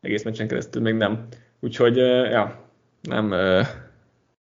egész 0.00 0.22
meccsen 0.22 0.48
keresztül 0.48 0.82
még 0.82 0.94
nem. 0.94 1.26
Úgyhogy, 1.60 1.96
ja, 1.96 2.70
nem, 3.00 3.28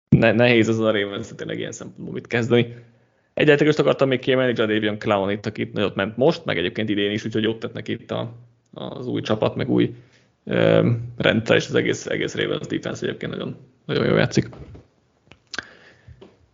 ne, 0.10 0.32
nehéz 0.32 0.68
az 0.68 0.80
a 0.80 0.92
Ravens 0.92 1.28
tényleg 1.36 1.58
ilyen 1.60 1.72
szempontból 1.72 2.14
mit 2.14 2.28
kezdeni. 2.28 2.76
Egyáltalán 3.38 3.74
akartam 3.78 4.08
még 4.08 4.20
kiemelni 4.20 4.54
Jadavion 4.56 4.98
Clown 4.98 5.30
itt, 5.30 5.46
aki 5.46 5.70
nagyot 5.74 5.96
ment 5.96 6.18
most, 6.18 6.46
meg 6.46 6.58
egyébként 6.58 6.90
idén 6.90 7.12
is, 7.12 7.26
úgyhogy 7.26 7.48
ott 7.48 7.60
tettnek 7.60 7.88
itt 7.88 8.12
a, 8.12 8.34
az 8.74 9.08
új 9.08 9.22
csapat, 9.22 9.56
meg 9.56 9.70
új 9.70 9.96
rendszer, 11.18 11.56
és 11.56 11.68
az 11.68 11.76
egész, 11.76 12.06
egész 12.06 12.36
Ravens 12.36 12.68
defense 12.68 13.06
egyébként 13.06 13.32
nagyon, 13.32 13.56
nagyon 13.86 14.06
jól 14.06 14.18
játszik. 14.18 14.50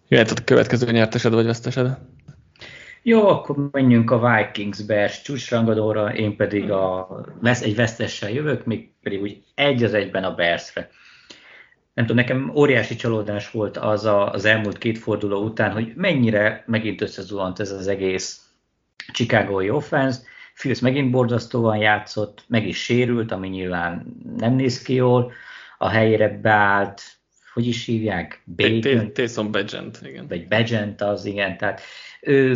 Jöhet 0.07 0.31
a 0.31 0.43
következő 0.43 0.91
nyertesed 0.91 1.33
vagy 1.33 1.45
vesztesed? 1.45 1.97
Jó, 3.01 3.27
akkor 3.27 3.69
menjünk 3.71 4.11
a 4.11 4.35
Vikings 4.35 4.85
Bears 4.85 5.21
csúcsrangadóra, 5.21 6.13
én 6.15 6.35
pedig 6.35 6.71
a, 6.71 7.07
egy 7.43 7.75
vesztessel 7.75 8.31
jövök, 8.31 8.65
még 8.65 8.89
pedig 9.01 9.21
úgy 9.21 9.43
egy 9.55 9.83
az 9.83 9.93
egyben 9.93 10.23
a 10.23 10.35
Bearsre. 10.35 10.89
Nem 11.93 12.05
tudom, 12.05 12.23
nekem 12.23 12.51
óriási 12.55 12.95
csalódás 12.95 13.51
volt 13.51 13.77
az 13.77 14.05
a, 14.05 14.31
az 14.31 14.45
elmúlt 14.45 14.77
két 14.77 14.97
forduló 14.97 15.43
után, 15.43 15.71
hogy 15.71 15.93
mennyire 15.95 16.63
megint 16.67 17.01
összezuhant 17.01 17.59
ez 17.59 17.71
az 17.71 17.87
egész 17.87 18.41
Chicago-i 19.13 19.69
offense. 19.69 20.19
Fields 20.53 20.79
megint 20.79 21.11
borzasztóan 21.11 21.77
játszott, 21.77 22.43
meg 22.47 22.67
is 22.67 22.83
sérült, 22.83 23.31
ami 23.31 23.47
nyilván 23.47 24.05
nem 24.37 24.53
néz 24.53 24.81
ki 24.81 24.93
jól. 24.93 25.31
A 25.77 25.87
helyére 25.87 26.39
beállt 26.41 27.01
hogy 27.53 27.67
is 27.67 27.85
hívják? 27.85 28.41
Bacon? 28.45 29.13
Taysom 29.13 29.51
Begent, 29.51 29.99
igen. 30.03 30.27
Vagy 30.27 30.47
Begent 30.47 31.01
az, 31.01 31.25
igen. 31.25 31.57
Tehát 31.57 31.81
ő, 32.21 32.55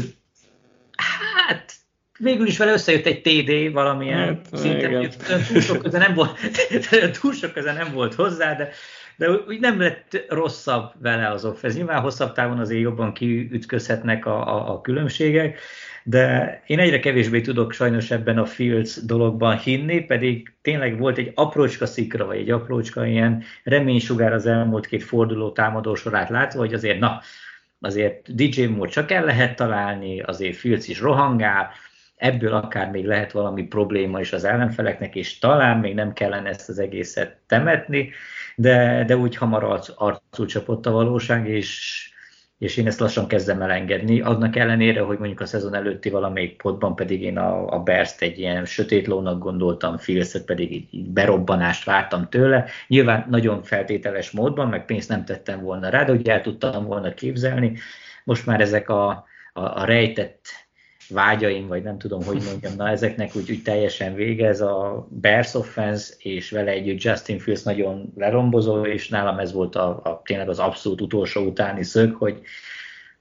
hát 1.47 1.73
végül 2.19 2.47
is 2.47 2.57
vele 2.57 2.71
összejött 2.71 3.05
egy 3.05 3.21
TD 3.21 3.73
valamilyen 3.73 4.19
hát, 4.19 4.47
szinten, 4.53 5.09
túl 5.47 5.61
sok 5.61 5.81
köze 5.81 5.97
nem 5.97 6.13
volt, 6.13 6.39
túl 7.21 7.33
sok 7.33 7.53
köze 7.53 7.73
nem 7.73 7.93
volt 7.93 8.13
hozzá, 8.13 8.53
de, 8.53 8.69
de 9.17 9.29
úgy 9.47 9.59
nem 9.59 9.79
lett 9.79 10.25
rosszabb 10.29 10.91
vele 11.01 11.29
az 11.29 11.45
offense. 11.45 11.77
Nyilván 11.77 12.01
hosszabb 12.01 12.33
távon 12.33 12.59
azért 12.59 12.81
jobban 12.81 13.13
kiütközhetnek 13.13 14.25
a, 14.25 14.55
a, 14.55 14.73
a 14.73 14.81
különbségek, 14.81 15.59
de 16.03 16.61
én 16.65 16.79
egyre 16.79 16.99
kevésbé 16.99 17.41
tudok 17.41 17.71
sajnos 17.71 18.11
ebben 18.11 18.37
a 18.37 18.45
Fields 18.45 18.95
dologban 19.05 19.57
hinni, 19.57 19.99
pedig 19.99 20.53
tényleg 20.61 20.97
volt 20.99 21.17
egy 21.17 21.31
aprócska 21.35 21.85
szikra, 21.85 22.25
vagy 22.25 22.37
egy 22.37 22.49
aprócska 22.49 23.05
ilyen 23.05 23.43
reménysugár 23.63 24.33
az 24.33 24.45
elmúlt 24.45 24.85
két 24.85 25.03
forduló 25.03 25.51
támadó 25.51 25.95
sorát 25.95 26.29
látva, 26.29 26.59
hogy 26.59 26.73
azért 26.73 26.99
na, 26.99 27.21
azért 27.79 28.35
DJ 28.35 28.65
Moore 28.65 28.89
csak 28.89 29.11
el 29.11 29.25
lehet 29.25 29.55
találni, 29.55 30.21
azért 30.21 30.55
Fields 30.55 30.87
is 30.87 30.99
rohangál, 30.99 31.69
ebből 32.17 32.53
akár 32.53 32.89
még 32.89 33.05
lehet 33.05 33.31
valami 33.31 33.63
probléma 33.63 34.19
is 34.19 34.33
az 34.33 34.43
ellenfeleknek, 34.43 35.15
és 35.15 35.39
talán 35.39 35.77
még 35.77 35.93
nem 35.93 36.13
kellene 36.13 36.49
ezt 36.49 36.69
az 36.69 36.79
egészet 36.79 37.37
temetni, 37.47 38.09
de, 38.55 39.03
de 39.07 39.17
úgy 39.17 39.35
hamar 39.35 39.63
arc, 39.63 39.89
arcul 39.95 40.45
csapott 40.45 40.85
a 40.85 40.91
valóság, 40.91 41.47
és 41.47 42.01
és 42.57 42.77
én 42.77 42.87
ezt 42.87 42.99
lassan 42.99 43.27
kezdem 43.27 43.61
elengedni, 43.61 44.21
annak 44.21 44.55
ellenére, 44.55 45.01
hogy 45.01 45.17
mondjuk 45.17 45.39
a 45.39 45.45
szezon 45.45 45.73
előtti 45.73 46.09
valamelyik 46.09 46.57
potban 46.57 46.95
pedig 46.95 47.21
én 47.21 47.37
a, 47.37 47.73
a 47.73 47.79
Berst 47.79 48.21
egy 48.21 48.39
ilyen 48.39 48.65
sötét 48.65 49.07
lónak 49.07 49.39
gondoltam, 49.39 49.97
Filszet 49.97 50.45
pedig 50.45 50.71
így 50.71 51.09
berobbanást 51.09 51.83
vártam 51.83 52.29
tőle. 52.29 52.65
Nyilván 52.87 53.25
nagyon 53.29 53.63
feltételes 53.63 54.31
módban, 54.31 54.69
meg 54.69 54.85
pénzt 54.85 55.09
nem 55.09 55.25
tettem 55.25 55.61
volna 55.61 55.89
rá, 55.89 56.03
de 56.03 56.11
ugye 56.11 56.31
el 56.31 56.41
tudtam 56.41 56.85
volna 56.85 57.13
képzelni. 57.13 57.77
Most 58.23 58.45
már 58.45 58.61
ezek 58.61 58.89
a, 58.89 59.09
a, 59.53 59.61
a 59.61 59.85
rejtett 59.85 60.66
vágyaim, 61.09 61.67
vagy 61.67 61.83
nem 61.83 61.97
tudom, 61.97 62.23
hogy 62.23 62.41
mondjam, 62.45 62.73
na 62.75 62.89
ezeknek 62.89 63.35
úgy, 63.35 63.51
úgy 63.51 63.61
teljesen 63.61 64.13
vége, 64.15 64.47
ez 64.47 64.61
a 64.61 65.07
Bears 65.09 65.53
offense, 65.53 66.13
és 66.17 66.51
vele 66.51 66.71
együtt 66.71 67.01
Justin 67.01 67.39
Fields 67.39 67.63
nagyon 67.63 68.13
lerombozó, 68.15 68.85
és 68.85 69.09
nálam 69.09 69.39
ez 69.39 69.53
volt 69.53 69.75
a, 69.75 69.87
a 70.03 70.21
tényleg 70.25 70.49
az 70.49 70.59
abszolút 70.59 71.01
utolsó 71.01 71.41
utáni 71.41 71.83
szög, 71.83 72.15
hogy, 72.15 72.41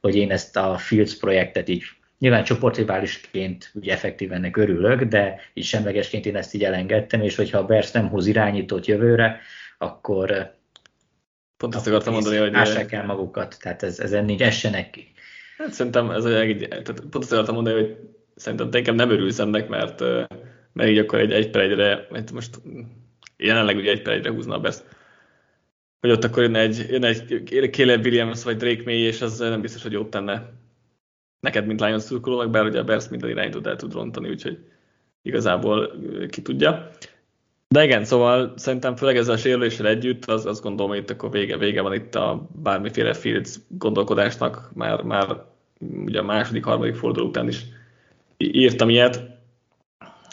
hogy 0.01 0.17
én 0.17 0.31
ezt 0.31 0.57
a 0.57 0.77
Fields 0.79 1.17
projektet 1.17 1.69
így 1.69 1.85
nyilván 2.19 2.45
csoportriválisként 2.45 3.71
ugye 3.75 3.93
effektíven 3.93 4.37
ennek 4.37 4.57
örülök, 4.57 5.03
de 5.03 5.41
így 5.55 5.65
semlegesként 5.65 6.27
én 6.27 6.37
ezt 6.37 6.55
így 6.55 6.65
elengedtem, 6.65 7.23
és 7.23 7.37
hogyha 7.37 7.59
a 7.59 7.65
Bears 7.65 7.91
nem 7.91 8.09
hoz 8.09 8.27
irányítót 8.27 8.87
jövőre, 8.87 9.41
akkor 9.79 10.55
Pont 11.57 11.75
azt 11.75 11.87
akartam 11.87 12.13
mondani, 12.13 12.37
hogy... 12.37 12.55
Ássák 12.55 12.93
el 12.93 13.05
magukat, 13.05 13.57
tehát 13.61 13.83
ez, 13.83 13.99
ezen 14.01 14.25
nincs, 14.25 14.43
essenek 14.43 14.91
ki. 14.91 15.13
Hát 15.57 15.73
szerintem 15.73 16.11
ez 16.11 16.25
egy, 16.25 16.69
tehát 16.69 17.01
pont 17.01 17.15
azt 17.15 17.33
akartam 17.33 17.55
mondani, 17.55 17.81
hogy 17.81 17.97
szerintem 18.35 18.71
te 18.71 18.93
nem 18.93 19.11
örülsz 19.11 19.39
ennek, 19.39 19.69
mert, 19.69 20.01
mert 20.73 20.91
így 20.91 20.99
akkor 20.99 21.19
egy, 21.19 21.33
egy 21.33 21.51
per 21.51 21.63
egyre, 21.63 22.09
most 22.33 22.61
jelenleg 23.37 23.77
ugye 23.77 23.91
egy 23.91 24.03
per 24.03 24.13
egyre 24.13 24.31
húzna 24.31 24.55
a 24.55 24.61
best, 24.61 24.85
hogy 26.01 26.11
ott 26.11 26.25
akkor 26.25 26.43
jönne 26.43 26.59
egy, 26.59 26.87
jönne 26.91 27.09
egy 27.09 27.69
Caleb 27.73 28.05
Williams 28.05 28.45
vagy 28.45 28.57
Drake 28.57 28.83
May, 28.85 28.99
és 28.99 29.23
az 29.23 29.39
nem 29.39 29.61
biztos, 29.61 29.83
hogy 29.83 29.93
jót 29.93 30.11
tenne 30.11 30.53
neked, 31.41 31.67
mint 31.67 31.81
Lions 31.81 32.03
szurkolónak, 32.03 32.51
bár 32.51 32.65
ugye 32.65 32.79
a 32.79 32.85
Bears 32.85 33.09
minden 33.09 33.31
irányítót 33.31 33.67
el 33.67 33.77
tud 33.77 33.93
rontani, 33.93 34.29
úgyhogy 34.29 34.59
igazából 35.23 35.91
ki 36.31 36.43
tudja. 36.43 36.91
De 37.69 37.85
igen, 37.85 38.05
szóval 38.05 38.53
szerintem 38.57 38.97
főleg 38.97 39.17
ezzel 39.17 39.35
a 39.35 39.39
sérüléssel 39.39 39.87
együtt, 39.87 40.25
az, 40.25 40.47
azt 40.47 40.63
gondolom, 40.63 40.91
hogy 40.91 41.01
itt 41.01 41.11
akkor 41.11 41.31
vége, 41.31 41.57
vége 41.57 41.81
van 41.81 41.95
itt 41.95 42.15
a 42.15 42.49
bármiféle 42.53 43.15
Fields 43.15 43.55
gondolkodásnak, 43.69 44.71
már, 44.75 45.03
már 45.03 45.45
ugye 45.79 46.19
a 46.19 46.23
második, 46.23 46.65
harmadik 46.65 46.95
forduló 46.95 47.27
után 47.27 47.49
is 47.49 47.65
írtam 48.37 48.89
ilyet, 48.89 49.21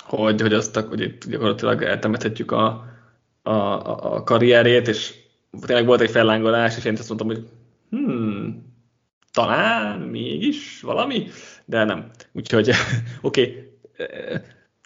hogy, 0.03 0.41
hogy 0.41 0.53
azt, 0.53 0.75
hogy 0.75 1.01
itt 1.01 1.25
gyakorlatilag 1.29 1.81
eltemethetjük 1.81 2.51
a, 2.51 2.86
a, 3.41 3.51
a 4.15 4.23
karrierét, 4.23 4.88
és 4.88 5.13
tényleg 5.65 5.86
volt 5.86 6.01
egy 6.01 6.11
fellángolás, 6.11 6.77
és 6.77 6.86
én 6.86 6.93
azt 6.97 7.07
mondtam, 7.07 7.27
hogy 7.27 7.47
hmm, 7.89 8.73
talán 9.31 9.99
mégis 9.99 10.81
valami, 10.81 11.27
de 11.65 11.84
nem. 11.84 12.09
Úgyhogy 12.31 12.69
oké, 13.21 13.41
okay. 13.41 14.41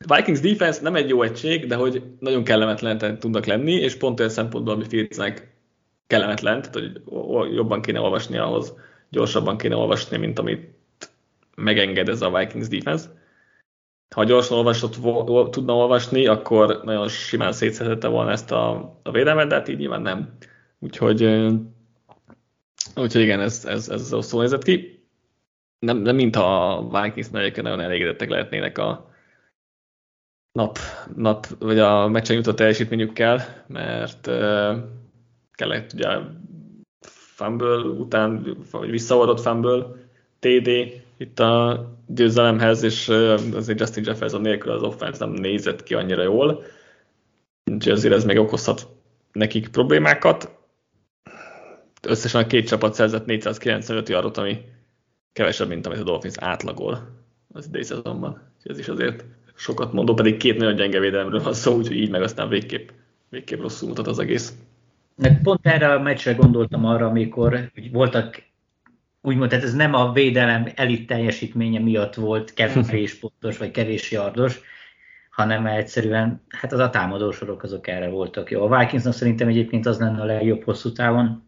Vikings 0.05 0.39
defense 0.39 0.81
nem 0.81 0.95
egy 0.95 1.09
jó 1.09 1.21
egység, 1.21 1.65
de 1.65 1.75
hogy 1.75 2.03
nagyon 2.19 2.43
kellemetlen 2.43 3.19
tudnak 3.19 3.45
lenni, 3.45 3.71
és 3.71 3.95
pont 3.95 4.19
olyan 4.19 4.31
szempontból, 4.31 4.73
ami 4.73 4.83
Fieldsnek 4.83 5.55
kellemetlen, 6.07 6.61
tehát 6.61 6.75
hogy 7.05 7.53
jobban 7.53 7.81
kéne 7.81 7.99
olvasni 7.99 8.37
ahhoz, 8.37 8.73
gyorsabban 9.09 9.57
kéne 9.57 9.75
olvasni, 9.75 10.17
mint 10.17 10.39
amit 10.39 10.69
megenged 11.55 12.09
ez 12.09 12.21
a 12.21 12.37
Vikings 12.37 12.67
defense. 12.67 13.05
Ha 14.15 14.23
gyorsan 14.23 14.57
olvasott, 14.57 14.95
tudna 15.51 15.75
olvasni, 15.75 16.27
akkor 16.27 16.81
nagyon 16.83 17.07
simán 17.07 17.51
szétszedette 17.51 18.07
volna 18.07 18.31
ezt 18.31 18.51
a, 18.51 18.99
a 19.03 19.11
védelmet, 19.11 19.47
de 19.47 19.55
hát 19.55 19.67
így 19.67 19.77
nyilván 19.77 20.01
nem. 20.01 20.37
Úgyhogy, 20.79 21.23
úgyhogy 22.95 23.21
igen, 23.21 23.39
ez, 23.39 23.65
ez, 23.65 23.89
ez 23.89 24.11
rosszul 24.11 24.41
nézett 24.41 24.63
ki. 24.63 25.05
Nem, 25.79 25.97
nem 25.97 26.15
mint 26.15 26.35
a 26.35 26.87
Vikings 26.91 27.29
nagyon 27.29 27.79
elégedettek 27.79 28.29
lehetnének 28.29 28.77
a 28.77 29.06
nap, 30.57 30.77
nap 31.15 31.47
vagy 31.59 31.79
a 31.79 32.07
meccsen 32.07 32.35
jutott 32.35 32.55
teljesítményükkel, 32.55 33.63
mert 33.67 34.27
uh, 34.27 34.77
kellett 35.51 35.93
ugye 35.93 36.07
fumble 37.35 37.77
után, 37.77 38.57
vagy 38.71 38.89
visszaadott 38.89 39.39
fumble, 39.39 39.85
TD 40.39 40.69
itt 41.17 41.39
a 41.39 41.85
győzelemhez, 42.07 42.83
és 42.83 43.07
azért 43.53 43.79
Justin 43.79 44.03
Jefferson 44.05 44.41
nélkül 44.41 44.71
az 44.71 44.81
offense 44.81 45.25
nem 45.25 45.33
nézett 45.33 45.83
ki 45.83 45.93
annyira 45.93 46.23
jól, 46.23 46.63
úgyhogy 47.71 47.91
azért 47.91 48.13
ez 48.13 48.25
még 48.25 48.37
okozhat 48.37 48.87
nekik 49.31 49.69
problémákat. 49.69 50.55
Összesen 52.07 52.43
a 52.43 52.47
két 52.47 52.67
csapat 52.67 52.93
szerzett 52.93 53.25
495 53.25 54.09
yardot, 54.09 54.37
ami 54.37 54.61
kevesebb, 55.33 55.67
mint 55.67 55.85
amit 55.85 55.99
a 55.99 56.03
Dolphins 56.03 56.35
átlagol 56.37 57.09
az 57.53 57.67
idei 57.67 57.83
szezonban. 57.83 58.51
Ez 58.63 58.79
is 58.79 58.87
azért 58.87 59.25
sokat 59.57 59.93
mondó, 59.93 60.13
pedig 60.13 60.37
két 60.37 60.57
nagyon 60.57 60.75
gyenge 60.75 60.99
védelemről 60.99 61.41
van 61.41 61.53
szó, 61.53 61.75
úgyhogy 61.75 61.97
így 61.97 62.09
meg 62.09 62.21
aztán 62.21 62.49
végképp, 62.49 62.89
végképp 63.29 63.61
rosszul 63.61 63.87
mutat 63.87 64.07
az 64.07 64.19
egész. 64.19 64.53
Meg 65.15 65.41
pont 65.41 65.67
erre 65.67 65.93
a 65.93 65.99
meccsre 65.99 66.33
gondoltam 66.33 66.85
arra, 66.85 67.05
amikor 67.05 67.71
voltak 67.91 68.43
úgymond, 69.21 69.49
tehát 69.49 69.65
ez 69.65 69.73
nem 69.73 69.93
a 69.93 70.11
védelem 70.11 70.67
elit 70.75 71.07
teljesítménye 71.07 71.79
miatt 71.79 72.13
volt 72.13 72.53
kevés 72.53 73.13
pontos 73.13 73.57
vagy 73.57 73.71
kevés 73.71 74.11
yardos, 74.11 74.61
hanem 75.29 75.65
egyszerűen, 75.65 76.41
hát 76.47 76.73
az 76.73 76.79
a 76.79 76.89
támadósorok 76.89 77.63
azok 77.63 77.87
erre 77.87 78.09
voltak 78.09 78.51
jó. 78.51 78.71
A 78.71 78.77
Vikingsnak 78.77 79.13
szerintem 79.13 79.47
egyébként 79.47 79.85
az 79.85 79.99
lenne 79.99 80.21
a 80.21 80.25
legjobb 80.25 80.63
hosszú 80.63 80.91
távon, 80.91 81.43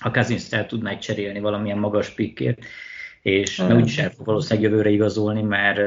ha 0.00 0.10
Kazinsz 0.10 0.52
el 0.52 0.66
tud 0.66 0.82
megcserélni 0.82 1.40
valamilyen 1.40 1.78
magas 1.78 2.10
pikkért, 2.10 2.58
és 3.22 3.62
mm. 3.62 3.76
úgyis 3.76 3.98
el 3.98 4.10
fog 4.10 4.26
valószínűleg 4.26 4.70
jövőre 4.70 4.90
igazolni, 4.90 5.42
mert 5.42 5.80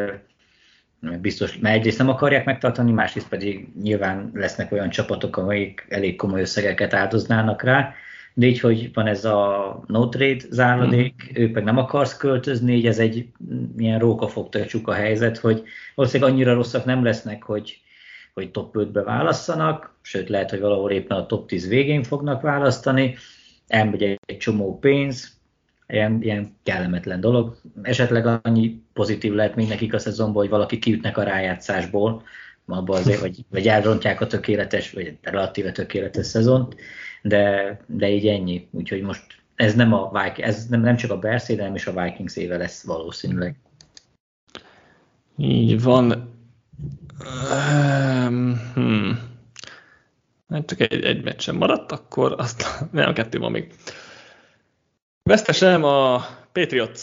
biztos, 1.21 1.57
mert 1.57 1.75
egyrészt 1.75 1.97
nem 1.97 2.09
akarják 2.09 2.45
megtartani, 2.45 2.91
másrészt 2.91 3.27
pedig 3.27 3.67
nyilván 3.81 4.31
lesznek 4.33 4.71
olyan 4.71 4.89
csapatok, 4.89 5.37
amelyik 5.37 5.85
elég 5.89 6.15
komoly 6.15 6.41
összegeket 6.41 6.93
áldoznának 6.93 7.61
rá, 7.61 7.93
de 8.33 8.45
így, 8.45 8.59
hogy 8.59 8.93
van 8.93 9.07
ez 9.07 9.25
a 9.25 9.83
no 9.87 10.09
trade 10.09 10.43
záradék, 10.49 11.31
mm. 11.31 11.41
ő 11.41 11.49
meg 11.49 11.63
nem 11.63 11.77
akarsz 11.77 12.17
költözni, 12.17 12.73
így 12.73 12.87
ez 12.87 12.99
egy 12.99 13.27
ilyen 13.77 13.99
rókafogta 13.99 14.65
csuka 14.65 14.93
helyzet, 14.93 15.37
hogy 15.37 15.63
valószínűleg 15.95 16.33
annyira 16.33 16.53
rosszak 16.53 16.85
nem 16.85 17.03
lesznek, 17.03 17.43
hogy, 17.43 17.81
hogy 18.33 18.51
top 18.51 18.75
5-be 18.77 19.03
válasszanak, 19.03 19.95
sőt 20.01 20.29
lehet, 20.29 20.49
hogy 20.49 20.59
valahol 20.59 20.91
éppen 20.91 21.17
a 21.17 21.25
top 21.25 21.47
10 21.47 21.67
végén 21.67 22.03
fognak 22.03 22.41
választani, 22.41 23.15
elmegy 23.67 24.03
egy, 24.03 24.19
egy 24.25 24.37
csomó 24.37 24.79
pénz, 24.79 25.41
ilyen, 25.93 26.21
ilyen 26.21 26.55
kellemetlen 26.63 27.19
dolog. 27.19 27.57
Esetleg 27.81 28.25
annyi 28.25 28.81
pozitív 28.93 29.33
lehet 29.33 29.55
még 29.55 29.67
nekik 29.67 29.93
a 29.93 29.99
szezonból, 29.99 30.41
hogy 30.41 30.51
valaki 30.51 30.79
kiütnek 30.79 31.17
a 31.17 31.23
rájátszásból, 31.23 32.23
abban 32.65 32.97
azért, 32.97 33.19
vagy, 33.19 33.45
vagy 33.49 33.67
elrontják 33.67 34.21
a 34.21 34.27
tökéletes, 34.27 34.91
vagy 34.91 35.17
relatíve 35.21 35.71
tökéletes 35.71 36.25
szezont, 36.25 36.75
de, 37.21 37.77
de 37.87 38.09
így 38.09 38.27
ennyi. 38.27 38.67
Úgyhogy 38.71 39.01
most 39.01 39.41
ez 39.55 39.75
nem, 39.75 39.93
a 39.93 40.11
Vikings, 40.11 40.47
ez 40.49 40.67
nem, 40.67 40.81
nem 40.81 40.95
csak 40.95 41.11
a 41.11 41.19
Bears 41.19 41.45
de 41.45 41.69
nem 41.69 41.95
a 41.95 42.03
Vikings 42.03 42.35
éve 42.35 42.57
lesz 42.57 42.83
valószínűleg. 42.83 43.55
Így 45.37 45.81
van. 45.81 46.31
Um, 47.51 48.59
hmm. 48.73 49.19
Hát 50.49 50.65
csak 50.65 50.79
egy, 50.79 51.03
egy 51.03 51.23
meccsen 51.23 51.55
maradt, 51.55 51.91
akkor 51.91 52.35
azt 52.37 52.85
nem, 52.91 53.13
kettő 53.13 53.39
van 53.39 53.51
még. 53.51 53.73
Vesztesem 55.23 55.83
a 55.83 56.25
Patriots, 56.51 57.01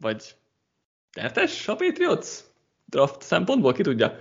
vagy 0.00 0.34
tertes 1.12 1.68
a 1.68 1.76
Patriots? 1.76 2.26
Draft 2.84 3.22
szempontból, 3.22 3.72
ki 3.72 3.82
tudja. 3.82 4.16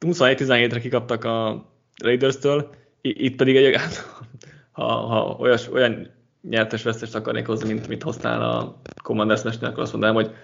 27-17-re 0.00 0.80
kikaptak 0.80 1.24
a 1.24 1.66
Raiders-től, 2.02 2.74
itt 3.00 3.36
pedig 3.36 3.56
egy, 3.56 3.76
ha, 4.72 4.84
ha 4.84 5.36
olyas, 5.38 5.68
olyan 5.68 6.10
nyertes 6.42 6.82
vesztest 6.82 7.14
akarnék 7.14 7.46
hozni, 7.46 7.72
mint 7.72 7.88
mit 7.88 8.02
hoztál 8.02 8.42
a 8.42 8.80
Commanders 9.02 9.42
mester, 9.42 9.68
akkor 9.68 9.82
azt 9.82 9.92
mondanám, 9.92 10.16
hogy 10.16 10.34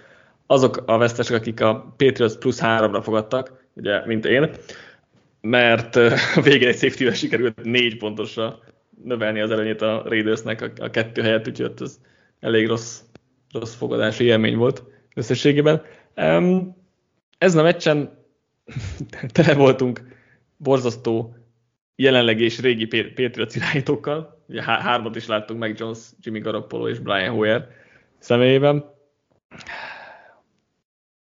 azok 0.47 0.83
a 0.87 0.99
vesztesek, 0.99 1.37
akik 1.37 1.61
a 1.61 1.95
Patriots 1.97 2.35
plusz 2.35 2.61
háromra 2.61 3.03
fogadtak, 3.03 3.65
ugye, 3.73 4.07
mint 4.07 4.25
én, 4.25 4.51
mert 5.41 5.99
végén 6.45 6.69
egy 6.69 6.79
safety 6.79 7.11
sikerült 7.11 7.63
négy 7.63 7.97
pontosra 7.97 8.59
növelni 9.05 9.40
az 9.40 9.51
előnyét 9.51 9.82
a 9.82 10.03
Raidersnek 10.07 10.62
a, 10.62 10.70
a 10.84 10.90
kettő 10.90 11.22
helyett, 11.22 11.48
úgyhogy 11.48 11.72
ez 11.80 12.01
elég 12.40 12.66
rossz, 12.66 13.01
rossz 13.53 13.74
fogadási 13.74 14.24
élmény 14.24 14.57
volt 14.57 14.84
összességében. 15.14 15.82
Um, 16.16 16.76
ezen 17.38 17.61
a 17.61 17.62
meccsen 17.62 18.18
tele 19.32 19.55
voltunk 19.55 20.03
borzasztó 20.57 21.34
jelenlegi 21.96 22.44
és 22.44 22.61
régi 22.61 22.86
Patriots 22.86 23.55
irányítókkal. 23.55 24.44
Ugye 24.48 24.62
há- 24.62 24.80
hármat 24.80 25.16
is 25.16 25.26
láttunk 25.26 25.61
meg 25.61 25.78
Jones, 25.78 25.98
Jimmy 26.20 26.38
Garoppolo 26.38 26.88
és 26.88 26.98
Brian 26.98 27.34
Hoyer 27.34 27.68
személyében. 28.18 28.84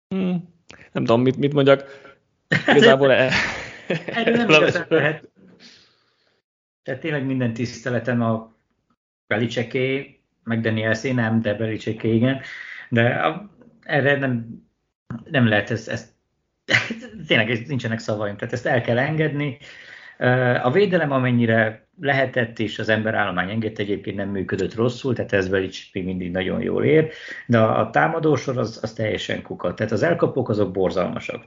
Hmm, 0.09 0.55
nem 0.93 1.05
tudom, 1.05 1.23
mit, 1.23 1.37
mit 1.37 1.53
mondjak. 1.53 1.85
Igazából 2.71 3.13
e- 3.13 3.33
Erről 4.07 4.37
nem 4.37 4.49
igazán 4.61 4.87
lehet 4.89 5.30
tehát 6.83 7.01
tényleg 7.01 7.25
minden 7.25 7.53
tiszteletem 7.53 8.23
a 8.23 8.55
Belicseké, 9.27 10.19
meg 10.45 10.61
Danielszé 10.61 11.13
nem, 11.13 11.41
de 11.41 11.55
Belicseké 11.55 12.15
igen, 12.15 12.41
de 12.89 13.09
a, 13.09 13.51
erre 13.81 14.17
nem, 14.17 14.47
nem 15.25 15.49
lehet 15.49 15.71
ezt, 15.71 15.89
ezt 15.89 16.09
tényleg 17.27 17.67
nincsenek 17.67 17.99
szavaim, 17.99 18.37
tehát 18.37 18.53
ezt 18.53 18.67
el 18.67 18.81
kell 18.81 18.99
engedni. 18.99 19.59
A 20.63 20.71
védelem 20.71 21.13
amennyire 21.13 21.89
lehetett, 22.01 22.59
és 22.59 22.79
az 22.79 22.89
emberállomány 22.89 23.51
engedte, 23.51 23.83
egyébként 23.83 24.17
nem 24.17 24.29
működött 24.29 24.75
rosszul, 24.75 25.15
tehát 25.15 25.33
ez 25.33 25.49
Belics 25.49 25.93
még 25.93 26.05
mindig 26.05 26.31
nagyon 26.31 26.61
jól 26.61 26.85
ér, 26.85 27.11
de 27.47 27.59
a 27.59 27.91
támadósor 27.91 28.59
az, 28.59 28.79
az 28.83 28.93
teljesen 28.93 29.43
kukat. 29.43 29.77
Tehát 29.77 29.93
az 29.93 30.03
elkapók 30.03 30.49
azok 30.49 30.73
borzalmasak. 30.73 31.45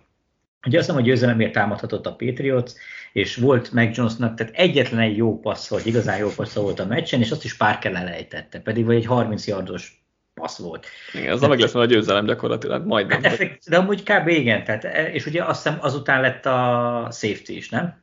Ugye 0.68 0.78
azt 0.78 0.88
mondom, 0.88 1.06
hogy 1.06 1.14
győzelemért 1.14 1.52
támadhatott 1.52 2.06
a 2.06 2.16
Patriots, 2.16 2.74
és 3.14 3.36
volt 3.36 3.72
Mac 3.72 3.97
Jonesnak, 3.97 4.36
tehát 4.36 4.53
egyetlen 4.55 4.99
egy 4.99 5.18
jó 5.18 5.39
passz 5.39 5.68
volt, 5.68 5.86
igazán 5.86 6.18
jó 6.18 6.30
passz 6.36 6.53
volt 6.53 6.80
a 6.80 6.86
meccsen, 6.86 7.20
és 7.20 7.32
azt 7.32 7.43
is 7.43 7.57
Parker 7.57 7.95
elejtette, 7.95 8.59
pedig 8.59 8.86
vagy 8.86 8.95
egy 8.95 9.05
30 9.05 9.47
yardos 9.47 10.03
passz 10.34 10.59
volt. 10.59 10.86
Igen, 11.14 11.32
az 11.32 11.41
meg 11.41 11.59
lesz 11.59 11.76
a 11.76 11.86
győzelem 11.86 12.26
gyakorlatilag, 12.26 12.86
majdnem. 12.86 13.24
Hát 13.24 13.32
effekt, 13.32 13.70
de 13.70 13.78
amúgy 13.78 14.03
kb. 14.03 14.28
igen, 14.28 14.64
tehát, 14.64 14.84
e, 14.84 15.11
és 15.11 15.26
ugye 15.26 15.43
azt 15.43 15.64
hiszem 15.64 15.80
azután 15.82 16.22
lett 16.22 16.45
a 16.45 17.07
safety 17.11 17.49
is, 17.49 17.70
nem? 17.70 18.01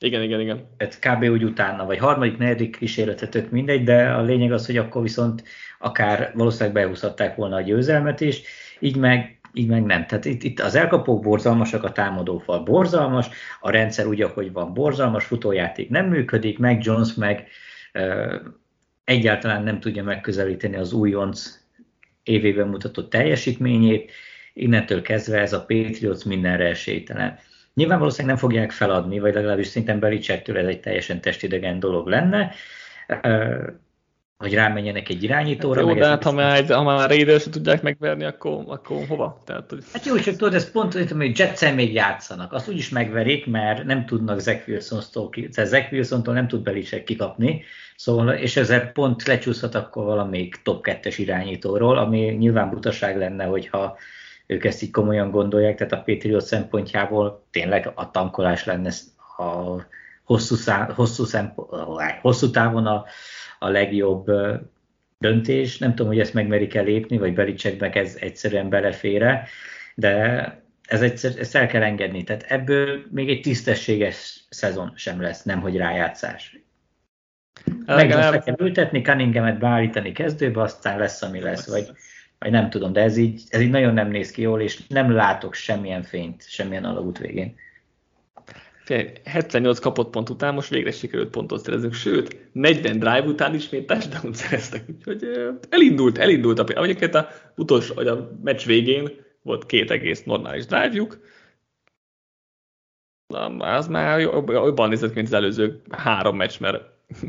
Igen, 0.00 0.22
igen, 0.22 0.40
igen. 0.40 0.68
Tehát 0.76 0.98
kb. 0.98 1.22
úgy 1.22 1.44
utána, 1.44 1.86
vagy 1.86 1.98
harmadik, 1.98 2.38
negyedik 2.38 2.76
kísérletetök 2.76 3.50
mindegy, 3.50 3.84
de 3.84 4.10
a 4.10 4.22
lényeg 4.22 4.52
az, 4.52 4.66
hogy 4.66 4.76
akkor 4.76 5.02
viszont 5.02 5.42
akár 5.78 6.32
valószínűleg 6.34 6.72
behúzhatták 6.72 7.36
volna 7.36 7.56
a 7.56 7.60
győzelmet 7.60 8.20
is, 8.20 8.42
így 8.78 8.96
meg 8.96 9.39
így 9.52 9.68
meg 9.68 9.84
nem. 9.84 10.06
Tehát 10.06 10.24
itt, 10.24 10.42
itt 10.42 10.60
az 10.60 10.74
elkapók 10.74 11.22
borzalmasak, 11.22 11.84
a 11.84 11.92
támadófal 11.92 12.62
borzalmas, 12.62 13.28
a 13.60 13.70
rendszer 13.70 14.06
úgy, 14.06 14.22
ahogy 14.22 14.52
van 14.52 14.74
borzalmas, 14.74 15.24
futójáték 15.24 15.88
nem 15.88 16.06
működik, 16.06 16.58
meg 16.58 16.84
Jones 16.84 17.14
meg 17.14 17.48
ö, 17.92 18.36
egyáltalán 19.04 19.62
nem 19.62 19.80
tudja 19.80 20.02
megközelíteni 20.02 20.76
az 20.76 20.92
újonc 20.92 21.60
évében 22.22 22.68
mutatott 22.68 23.10
teljesítményét, 23.10 24.12
innentől 24.52 25.02
kezdve 25.02 25.38
ez 25.38 25.52
a 25.52 25.64
Patriots 25.64 26.24
mindenre 26.24 26.64
esélytelen. 26.64 27.38
Nyilván 27.74 27.98
valószínűleg 27.98 28.36
nem 28.36 28.48
fogják 28.48 28.70
feladni, 28.70 29.18
vagy 29.18 29.34
legalábbis 29.34 29.66
szinten 29.66 29.98
Belicsektől 29.98 30.58
ez 30.58 30.66
egy 30.66 30.80
teljesen 30.80 31.20
testidegen 31.20 31.78
dolog 31.78 32.06
lenne. 32.06 32.52
Hogy 34.40 34.54
rámenjenek 34.54 35.08
egy 35.08 35.22
irányítóra. 35.22 35.80
Hát 35.80 35.88
jó, 35.88 35.94
de 35.94 36.06
hát 36.06 36.22
ha 36.22 36.32
már, 36.32 36.64
ha 36.68 36.82
már 36.82 37.08
Raiders 37.08 37.44
tudják 37.44 37.82
megverni, 37.82 38.24
akkor, 38.24 38.64
akkor 38.66 39.06
hova? 39.08 39.42
Tehát, 39.44 39.70
hogy... 39.70 39.84
Hát 39.92 40.04
jó, 40.04 40.16
csak 40.16 40.36
tudod, 40.36 40.54
ez 40.54 40.70
pont, 40.70 40.92
hogy 40.92 41.38
jets 41.38 41.74
még 41.74 41.92
játszanak. 41.92 42.52
Azt 42.52 42.68
úgyis 42.68 42.88
megverik, 42.88 43.46
mert 43.46 43.84
nem 43.84 44.06
tudnak 44.06 44.38
Zach 44.38 44.68
Wilson-tól, 44.68 45.30
Zach 45.50 45.92
Wilson-tól 45.92 46.34
nem 46.34 46.48
tud 46.48 46.62
Belisek 46.62 47.04
kikapni, 47.04 47.62
szóval, 47.96 48.28
és 48.28 48.56
ezzel 48.56 48.92
pont 48.92 49.26
lecsúszhat 49.26 49.74
akkor 49.74 50.04
valamelyik 50.04 50.60
top 50.62 50.86
2-es 50.88 51.14
irányítóról, 51.16 51.98
ami 51.98 52.18
nyilván 52.18 52.70
butaság 52.70 53.18
lenne, 53.18 53.44
hogyha 53.44 53.96
ők 54.46 54.64
ezt 54.64 54.82
így 54.82 54.90
komolyan 54.90 55.30
gondolják, 55.30 55.76
tehát 55.76 55.92
a 55.92 56.02
Patriot 56.06 56.44
szempontjából 56.44 57.46
tényleg 57.50 57.92
a 57.94 58.10
tankolás 58.10 58.64
lenne 58.64 58.90
a 59.36 59.80
hosszú, 60.24 60.54
szá, 60.54 60.88
hosszú, 60.94 61.24
szempont, 61.24 61.70
hosszú 62.20 62.50
távon 62.50 62.86
a, 62.86 63.04
a 63.62 63.68
legjobb 63.68 64.30
döntés. 65.18 65.78
Nem 65.78 65.94
tudom, 65.94 66.06
hogy 66.06 66.20
ezt 66.20 66.34
megmerik-e 66.34 66.80
lépni, 66.80 67.18
vagy 67.18 67.34
Belicseknek 67.34 67.96
ez 67.96 68.16
egyszerűen 68.20 68.68
belefére, 68.68 69.48
de 69.94 70.44
ez 70.88 71.02
egyszer, 71.02 71.32
ezt 71.38 71.56
el 71.56 71.66
kell 71.66 71.82
engedni. 71.82 72.24
Tehát 72.24 72.42
ebből 72.42 73.02
még 73.10 73.28
egy 73.28 73.40
tisztességes 73.40 74.44
szezon 74.48 74.92
sem 74.96 75.20
lesz, 75.20 75.42
nem 75.42 75.60
hogy 75.60 75.76
rájátszás. 75.76 76.58
Meg 77.86 78.08
kell 78.08 78.56
ültetni, 78.58 79.02
Cunninghamet 79.02 79.58
beállítani 79.58 80.12
kezdőbe, 80.12 80.62
aztán 80.62 80.98
lesz, 80.98 81.22
ami 81.22 81.40
lesz, 81.40 81.70
vagy, 81.70 81.90
vagy 82.38 82.50
nem 82.50 82.70
tudom, 82.70 82.92
de 82.92 83.00
ez 83.00 83.16
így, 83.16 83.42
ez 83.48 83.60
így 83.60 83.70
nagyon 83.70 83.94
nem 83.94 84.08
néz 84.08 84.30
ki 84.30 84.42
jól, 84.42 84.60
és 84.60 84.86
nem 84.86 85.10
látok 85.10 85.54
semmilyen 85.54 86.02
fényt, 86.02 86.48
semmilyen 86.48 86.84
alagút 86.84 87.18
végén. 87.18 87.54
78 89.24 89.78
kapott 89.78 90.10
pont 90.10 90.30
után 90.30 90.54
most 90.54 90.68
végre 90.68 90.90
sikerült 90.90 91.30
pontot 91.30 91.64
szerezünk, 91.64 91.92
sőt, 91.92 92.36
40 92.52 92.98
drive 92.98 93.22
után 93.22 93.54
ismét 93.54 93.86
touchdown 93.86 94.32
szereztek, 94.32 94.84
úgyhogy 94.88 95.24
elindult, 95.68 96.18
elindult, 96.18 96.58
a, 96.58 96.64
ahogy 96.74 96.90
a 97.12 97.28
utolsó, 97.56 97.94
vagy 97.94 98.06
a 98.06 98.30
meccs 98.42 98.64
végén 98.64 99.10
volt 99.42 99.66
két 99.66 99.90
egész 99.90 100.22
normális 100.22 100.66
drive-juk, 100.66 101.18
az 103.58 103.88
már 103.88 104.20
jobban 104.20 104.88
nézett, 104.88 105.14
mint 105.14 105.26
az 105.26 105.32
előző 105.32 105.82
három 105.90 106.36
meccs, 106.36 106.60
mert 106.60 106.82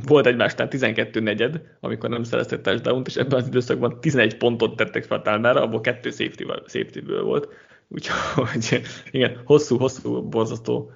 volt 0.05 0.26
egymásnál 0.26 0.68
12 0.68 1.20
negyed, 1.20 1.62
amikor 1.80 2.09
nem 2.09 2.24
szereztek 2.24 2.62
touchdown 2.62 3.03
és 3.05 3.16
ebben 3.16 3.39
az 3.39 3.47
időszakban 3.47 3.99
11 3.99 4.38
pontot 4.38 4.76
tettek 4.76 5.03
fel 5.03 5.22
a 5.22 5.62
abból 5.62 5.82
kettő 5.82 6.09
safety-ből 6.09 7.24
volt. 7.24 7.47
Úgyhogy 7.88 8.82
igen, 9.12 9.41
hosszú-hosszú, 9.45 10.30
borzasztó 10.30 10.91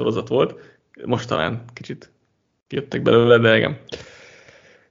sorozat 0.00 0.28
volt. 0.28 0.54
Most 1.04 1.28
talán 1.28 1.64
kicsit 1.72 2.10
jöttek 2.68 3.02
belőle, 3.02 3.38
de 3.38 3.56
igen. 3.56 3.78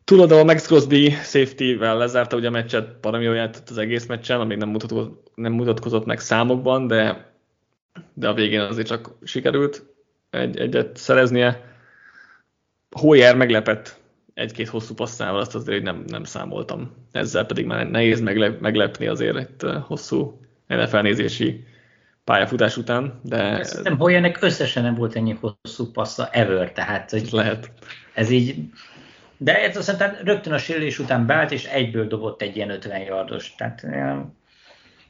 Túladó 0.03 0.38
a 0.38 0.43
Max 0.43 0.66
Crosby 0.66 1.10
safety-vel 1.10 1.97
lezárta 1.97 2.38
ugye 2.38 2.47
a 2.47 2.51
meccset, 2.51 2.95
parami 3.01 3.24
játszott 3.24 3.70
az 3.70 3.78
egész 3.78 4.05
meccsen, 4.05 4.39
amíg 4.39 4.57
nem 4.57 4.70
mutatkozott, 4.70 5.32
nem 5.36 5.51
mutatkozott 5.51 6.05
meg 6.05 6.20
számokban, 6.20 6.88
de, 6.88 7.32
de 8.14 8.28
a 8.28 8.34
végén 8.34 8.60
azért 8.60 8.88
csak 8.88 9.12
sikerült 9.24 9.86
egy, 10.30 10.57
egyet 10.57 10.97
szereznie. 10.97 11.78
Hoyer 12.91 13.36
meglepett 13.36 13.99
egy-két 14.34 14.68
hosszú 14.68 14.93
passzával, 14.93 15.39
azt 15.39 15.55
azért 15.55 15.84
nem, 15.84 16.03
nem 16.07 16.24
számoltam. 16.24 16.91
Ezzel 17.12 17.45
pedig 17.45 17.66
már 17.66 17.89
nehéz 17.89 18.22
meglep, 18.22 18.60
meglepni 18.60 19.07
azért 19.07 19.36
egy 19.36 19.72
hosszú 19.88 20.39
NFL 20.68 20.97
nézési 20.97 21.66
pályafutás 22.30 22.78
után, 22.78 23.20
de... 23.24 23.64
Szerintem 23.64 23.98
Hoyernek 23.98 24.42
összesen 24.42 24.84
nem 24.84 24.96
volt 24.96 25.16
ennyi 25.16 25.38
hosszú 25.40 25.92
passza 25.92 26.30
ever, 26.32 26.72
tehát 26.72 27.10
hogy 27.10 27.28
lehet. 27.32 27.72
Ez 28.14 28.30
így... 28.30 28.56
De 29.38 29.64
ez 29.64 29.78
aztán 29.78 30.18
rögtön 30.24 30.54
a 30.54 30.58
sérülés 30.58 31.00
után 31.00 31.26
beállt, 31.26 31.52
és 31.52 31.66
egyből 31.66 32.08
dobott 32.08 32.42
egy 32.42 32.56
ilyen 32.56 32.70
50 32.70 33.02
yardos. 33.02 33.56
Tehát 33.56 33.86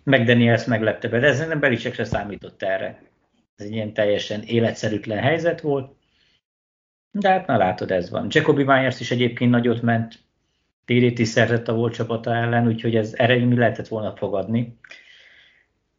meg 0.04 0.26
Daniels 0.26 0.66
meglepte 0.66 1.08
be, 1.08 1.20
de 1.20 1.28
ez 1.28 1.48
nem 1.48 1.60
Belicek 1.60 1.94
se 1.94 2.04
számított 2.04 2.64
erre. 2.64 3.02
Ez 3.56 3.66
egy 3.66 3.72
ilyen 3.72 3.94
teljesen 3.94 4.42
életszerűtlen 4.42 5.20
helyzet 5.20 5.62
volt. 5.62 5.92
De 7.12 7.30
hát 7.30 7.48
na 7.48 7.58
látod, 7.58 7.92
ez 7.92 8.10
van. 8.10 8.28
Jacobi 8.30 8.64
Myers 8.64 9.00
is 9.00 9.12
egyébként 9.12 9.52
nagyot 9.52 9.82
ment, 9.82 10.20
is 10.86 11.28
szerzett 11.28 11.68
a 11.68 11.74
volt 11.74 11.94
csapata 11.94 12.36
ellen, 12.36 12.68
úgyhogy 12.68 12.96
ez 12.96 13.14
erre 13.18 13.46
mi 13.46 13.56
lehetett 13.56 13.88
volna 13.88 14.16
fogadni 14.16 14.78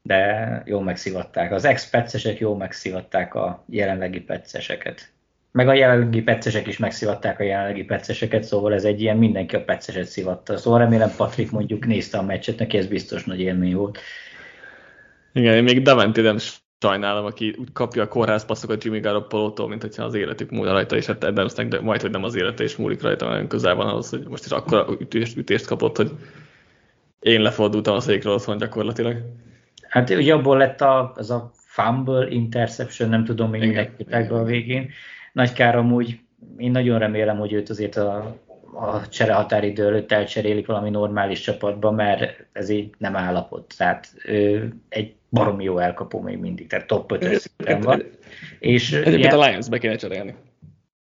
de 0.03 0.62
jól 0.66 0.82
megszivatták. 0.82 1.53
Az 1.53 1.64
ex-peccesek 1.64 2.38
jól 2.38 2.57
megszivatták 2.57 3.34
a 3.34 3.64
jelenlegi 3.68 4.20
pecceseket. 4.20 5.12
Meg 5.53 5.68
a 5.68 5.72
jelenlegi 5.72 6.22
peccesek 6.22 6.66
is 6.66 6.78
megszivatták 6.78 7.40
a 7.40 7.42
jelenlegi 7.42 7.84
pecceseket, 7.84 8.44
szóval 8.44 8.74
ez 8.74 8.84
egy 8.84 9.01
ilyen 9.01 9.16
mindenki 9.16 9.57
a 9.57 9.64
pecceset 9.64 10.07
szivatta. 10.07 10.57
Szóval 10.57 10.78
remélem 10.78 11.12
Patrik 11.16 11.51
mondjuk 11.51 11.86
nézte 11.86 12.18
a 12.18 12.22
meccset, 12.22 12.59
neki 12.59 12.78
ez 12.78 12.86
biztos 12.86 13.24
nagy 13.24 13.40
élmény 13.40 13.74
volt. 13.74 13.98
Igen, 15.32 15.55
én 15.55 15.62
még 15.62 15.82
Davante 15.82 16.20
Adams 16.20 16.61
sajnálom, 16.80 17.24
aki 17.24 17.55
úgy 17.59 17.72
kapja 17.72 18.03
a 18.03 18.09
kórházpasszokat 18.09 18.84
Jimmy 18.84 19.01
Garoppolo-tól, 19.01 19.68
mint 19.68 19.82
hogyha 19.82 20.05
az 20.05 20.14
életük 20.14 20.51
múlna 20.51 20.72
rajta, 20.72 20.96
és 20.96 21.07
hát 21.07 21.24
Adamsnek 21.24 21.68
de 21.68 21.80
majd, 21.80 22.01
hogy 22.01 22.11
nem 22.11 22.24
az 22.24 22.34
élete 22.34 22.64
is 22.64 22.76
múlik 22.76 23.03
rajta, 23.03 23.28
nagyon 23.28 23.48
közel 23.48 23.74
van 23.74 23.86
ahhoz, 23.86 24.11
hogy 24.11 24.26
most 24.28 24.44
is 24.44 24.51
akkor 24.51 24.96
ütést, 25.01 25.36
ütést 25.36 25.66
kapott, 25.66 25.96
hogy 25.96 26.11
én 27.20 27.40
lefordultam 27.40 27.94
a 27.94 28.01
székről 28.01 28.34
otthon 28.34 28.59
gyakorlatilag. 28.59 29.16
Hát 29.91 30.11
ugye 30.11 30.34
abból 30.34 30.57
lett 30.57 30.80
a, 30.80 31.12
az 31.16 31.30
a 31.30 31.51
fumble, 31.55 32.28
interception, 32.28 33.09
nem 33.09 33.24
tudom 33.24 33.51
még 33.51 33.61
minek 33.61 34.30
a 34.30 34.45
végén. 34.45 34.91
Nagy 35.32 35.53
kár 35.53 35.76
amúgy, 35.76 36.18
én 36.57 36.70
nagyon 36.70 36.99
remélem, 36.99 37.38
hogy 37.38 37.53
őt 37.53 37.68
azért 37.68 37.97
a, 37.97 38.36
a 38.74 39.09
csere 39.09 39.32
határidő 39.32 39.86
előtt 39.86 40.12
elcserélik 40.12 40.66
valami 40.66 40.91
normális 40.91 41.41
csapatba, 41.41 41.91
mert 41.91 42.47
ez 42.53 42.68
így 42.68 42.95
nem 42.99 43.16
állapot. 43.16 43.74
Tehát 43.76 44.12
ő 44.24 44.74
egy 44.88 45.14
baromi 45.30 45.64
jó 45.64 45.78
elkapó 45.78 46.20
még 46.20 46.38
mindig, 46.38 46.66
tehát 46.66 46.86
top 46.86 47.12
5 47.12 47.51
van. 47.80 48.03
És 48.59 48.93
Egyébként 48.93 49.32
a 49.32 49.47
Lions 49.47 49.68
be 49.68 49.78
kéne 49.78 49.97
cserélni. 49.97 50.34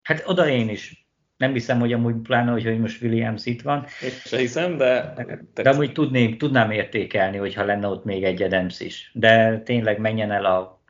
Hát 0.02 0.22
oda 0.26 0.48
én 0.48 0.68
is 0.68 0.99
nem 1.40 1.52
hiszem, 1.52 1.80
hogy 1.80 1.92
amúgy 1.92 2.14
pláne, 2.14 2.50
hogy, 2.50 2.64
hogy 2.64 2.80
most 2.80 3.02
Williams 3.02 3.46
itt 3.46 3.62
van. 3.62 3.86
Én 4.02 4.10
se 4.10 4.38
hiszem, 4.38 4.76
de... 4.76 5.14
De 5.54 5.70
amúgy 5.70 5.92
tudném, 5.92 6.38
tudnám 6.38 6.70
értékelni, 6.70 7.36
hogyha 7.36 7.64
lenne 7.64 7.86
ott 7.86 8.04
még 8.04 8.24
egy 8.24 8.42
Adams 8.42 8.80
is. 8.80 9.10
De 9.14 9.58
tényleg 9.58 9.98
menjen 9.98 10.30
el 10.30 10.44
a 10.44 10.80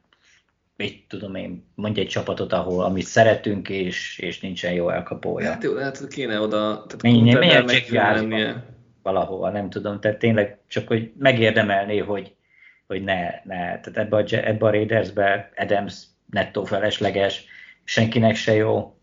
mit 0.76 1.04
tudom 1.08 1.34
én, 1.34 1.64
mondj 1.74 2.00
egy 2.00 2.08
csapatot, 2.08 2.52
ahol 2.52 2.84
amit 2.84 3.04
szeretünk, 3.04 3.68
és, 3.68 4.18
és 4.18 4.40
nincsen 4.40 4.72
jó 4.72 4.88
elkapója. 4.88 5.50
Hát 5.50 5.62
jó, 5.62 5.76
hát 5.76 6.08
kéne 6.08 6.40
oda... 6.40 6.58
Tehát 6.58 7.02
menjen, 7.02 7.38
menjen 7.38 7.64
menjen 7.64 8.64
valahova, 9.02 9.50
nem 9.50 9.70
tudom. 9.70 10.00
Tehát 10.00 10.18
tényleg 10.18 10.58
csak, 10.66 10.88
hogy 10.88 11.12
megérdemelné, 11.18 11.98
hogy, 11.98 12.34
hogy 12.86 13.02
ne, 13.02 13.22
ne. 13.44 13.56
Tehát 13.80 13.96
ebbe 13.96 14.16
a, 14.16 14.24
ebbe 14.30 14.66
a 14.66 14.70
Raidersbe 14.70 15.50
Adams 15.56 16.02
nettó 16.30 16.64
felesleges, 16.64 17.44
senkinek 17.84 18.34
se 18.34 18.54
jó, 18.54 18.99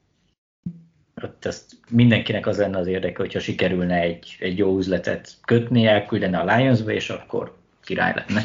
ott 1.24 1.45
ezt 1.45 1.72
mindenkinek 1.89 2.47
az 2.47 2.57
lenne 2.57 2.78
az 2.78 2.88
érdeke, 2.88 3.18
hogyha 3.18 3.39
sikerülne 3.39 3.99
egy, 3.99 4.36
egy 4.39 4.57
jó 4.57 4.78
üzletet 4.78 5.32
kötni, 5.45 5.86
elküldeni 5.86 6.36
a 6.36 6.55
Lionsbe, 6.55 6.93
és 6.93 7.09
akkor 7.09 7.55
király 7.84 8.13
lenne. 8.15 8.43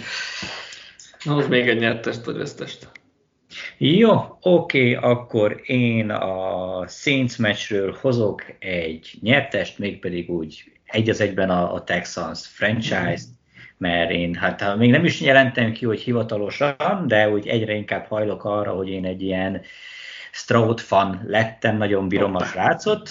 Az 1.24 1.48
még 1.48 1.68
egy 1.68 1.78
nyertest 1.78 2.24
vagy 2.24 2.36
vesztest. 2.36 2.88
Jó, 3.78 4.38
oké, 4.40 4.94
akkor 4.94 5.60
én 5.64 6.10
a 6.10 6.86
Saints 6.88 7.38
meccsről 7.38 7.96
hozok 8.00 8.44
egy 8.58 9.14
nyertest, 9.20 9.78
mégpedig 9.78 10.30
úgy 10.30 10.64
egy 10.84 11.10
az 11.10 11.20
egyben 11.20 11.50
a, 11.50 11.74
a 11.74 11.84
Texans 11.84 12.46
franchise 12.46 13.24
mert 13.76 14.10
én 14.10 14.34
hát 14.34 14.76
még 14.76 14.90
nem 14.90 15.04
is 15.04 15.20
jelentem 15.20 15.72
ki, 15.72 15.84
hogy 15.84 16.00
hivatalosan, 16.00 17.04
de 17.06 17.30
úgy 17.30 17.46
egyre 17.46 17.74
inkább 17.74 18.06
hajlok 18.06 18.44
arra, 18.44 18.72
hogy 18.72 18.88
én 18.88 19.04
egy 19.04 19.22
ilyen 19.22 19.62
Stroud 20.34 20.80
fan 20.80 21.22
lettem, 21.26 21.76
nagyon 21.76 22.08
bírom 22.08 22.34
a 22.34 22.44
srácot, 22.44 23.10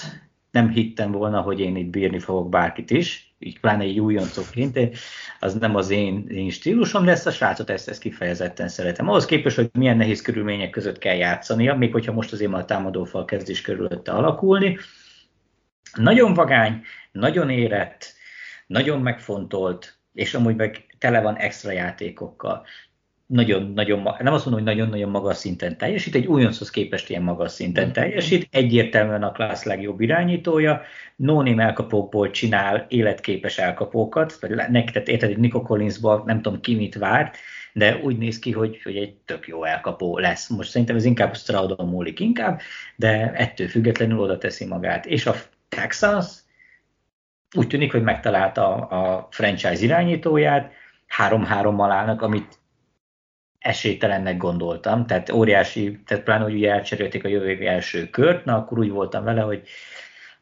nem 0.51 0.69
hittem 0.69 1.11
volna, 1.11 1.41
hogy 1.41 1.59
én 1.59 1.75
itt 1.75 1.89
bírni 1.89 2.19
fogok 2.19 2.49
bárkit 2.49 2.91
is, 2.91 3.33
így 3.39 3.59
pláne 3.59 3.83
egy 3.83 3.99
újoncokként, 3.99 4.79
az 5.39 5.53
nem 5.53 5.75
az 5.75 5.89
én, 5.89 6.25
én 6.27 6.49
stílusom, 6.49 7.05
de 7.05 7.11
ezt 7.11 7.27
a 7.27 7.31
srácot 7.31 7.69
ezt, 7.69 7.89
ezt 7.89 8.01
kifejezetten 8.01 8.67
szeretem. 8.67 9.09
Ahhoz 9.09 9.25
képest, 9.25 9.55
hogy 9.55 9.69
milyen 9.73 9.97
nehéz 9.97 10.21
körülmények 10.21 10.69
között 10.69 10.97
kell 10.97 11.15
játszania, 11.15 11.75
még 11.75 11.91
hogyha 11.91 12.11
most 12.11 12.31
azért 12.31 12.51
már 12.51 12.61
a 12.61 12.65
támadófal 12.65 13.25
kezd 13.25 13.49
is 13.49 13.61
körülötte 13.61 14.11
alakulni. 14.11 14.77
Nagyon 15.93 16.33
vagány, 16.33 16.81
nagyon 17.11 17.49
érett, 17.49 18.13
nagyon 18.67 19.01
megfontolt, 19.01 19.97
és 20.13 20.33
amúgy 20.33 20.55
meg 20.55 20.95
tele 20.97 21.21
van 21.21 21.37
extra 21.37 21.71
játékokkal 21.71 22.65
nagyon-nagyon, 23.31 24.01
nem 24.19 24.33
azt 24.33 24.45
mondom, 24.45 24.63
hogy 24.63 24.75
nagyon-nagyon 24.75 25.09
magas 25.09 25.37
szinten 25.37 25.77
teljesít, 25.77 26.15
egy 26.15 26.25
újonchoz 26.25 26.69
képest 26.69 27.09
ilyen 27.09 27.21
magas 27.21 27.51
szinten 27.51 27.87
mm. 27.87 27.91
teljesít, 27.91 28.47
egyértelműen 28.51 29.23
a 29.23 29.31
klassz 29.31 29.63
legjobb 29.63 30.01
irányítója, 30.01 30.81
no 31.15 31.43
elkapókból 31.43 32.31
csinál 32.31 32.85
életképes 32.89 33.57
elkapókat, 33.57 34.39
vagy 34.39 34.49
neki, 34.49 34.91
tehát 34.91 35.07
érted, 35.07 35.29
hogy 35.29 35.39
Nico 35.39 35.61
Collinsból 35.61 36.23
nem 36.25 36.41
tudom 36.41 36.61
ki 36.61 36.75
mit 36.75 36.95
vár, 36.95 37.31
de 37.73 37.99
úgy 38.03 38.17
néz 38.17 38.39
ki, 38.39 38.51
hogy, 38.51 38.81
hogy 38.83 38.95
egy 38.95 39.13
tök 39.13 39.47
jó 39.47 39.63
elkapó 39.63 40.17
lesz. 40.17 40.49
Most 40.49 40.69
szerintem 40.69 40.95
ez 40.95 41.05
inkább 41.05 41.35
Stroudon 41.35 41.87
múlik 41.87 42.19
inkább, 42.19 42.59
de 42.95 43.31
ettől 43.33 43.67
függetlenül 43.67 44.19
oda 44.19 44.37
teszi 44.37 44.65
magát. 44.65 45.05
És 45.05 45.25
a 45.25 45.35
Texans 45.69 46.27
úgy 47.57 47.67
tűnik, 47.67 47.91
hogy 47.91 48.03
megtalálta 48.03 48.75
a 48.75 49.27
franchise 49.31 49.83
irányítóját, 49.83 50.71
három-hárommal 51.07 51.91
állnak, 51.91 52.21
amit 52.21 52.59
esélytelennek 53.61 54.37
gondoltam, 54.37 55.05
tehát 55.05 55.29
óriási, 55.31 55.99
tehát 56.05 56.23
pláne, 56.23 56.43
hogy 56.43 56.53
ugye 56.53 56.71
elcserélték 56.71 57.23
a 57.23 57.27
jövő 57.27 57.49
évi 57.49 57.65
első 57.65 58.09
kört, 58.09 58.45
na 58.45 58.55
akkor 58.55 58.79
úgy 58.79 58.89
voltam 58.89 59.23
vele, 59.23 59.41
hogy, 59.41 59.61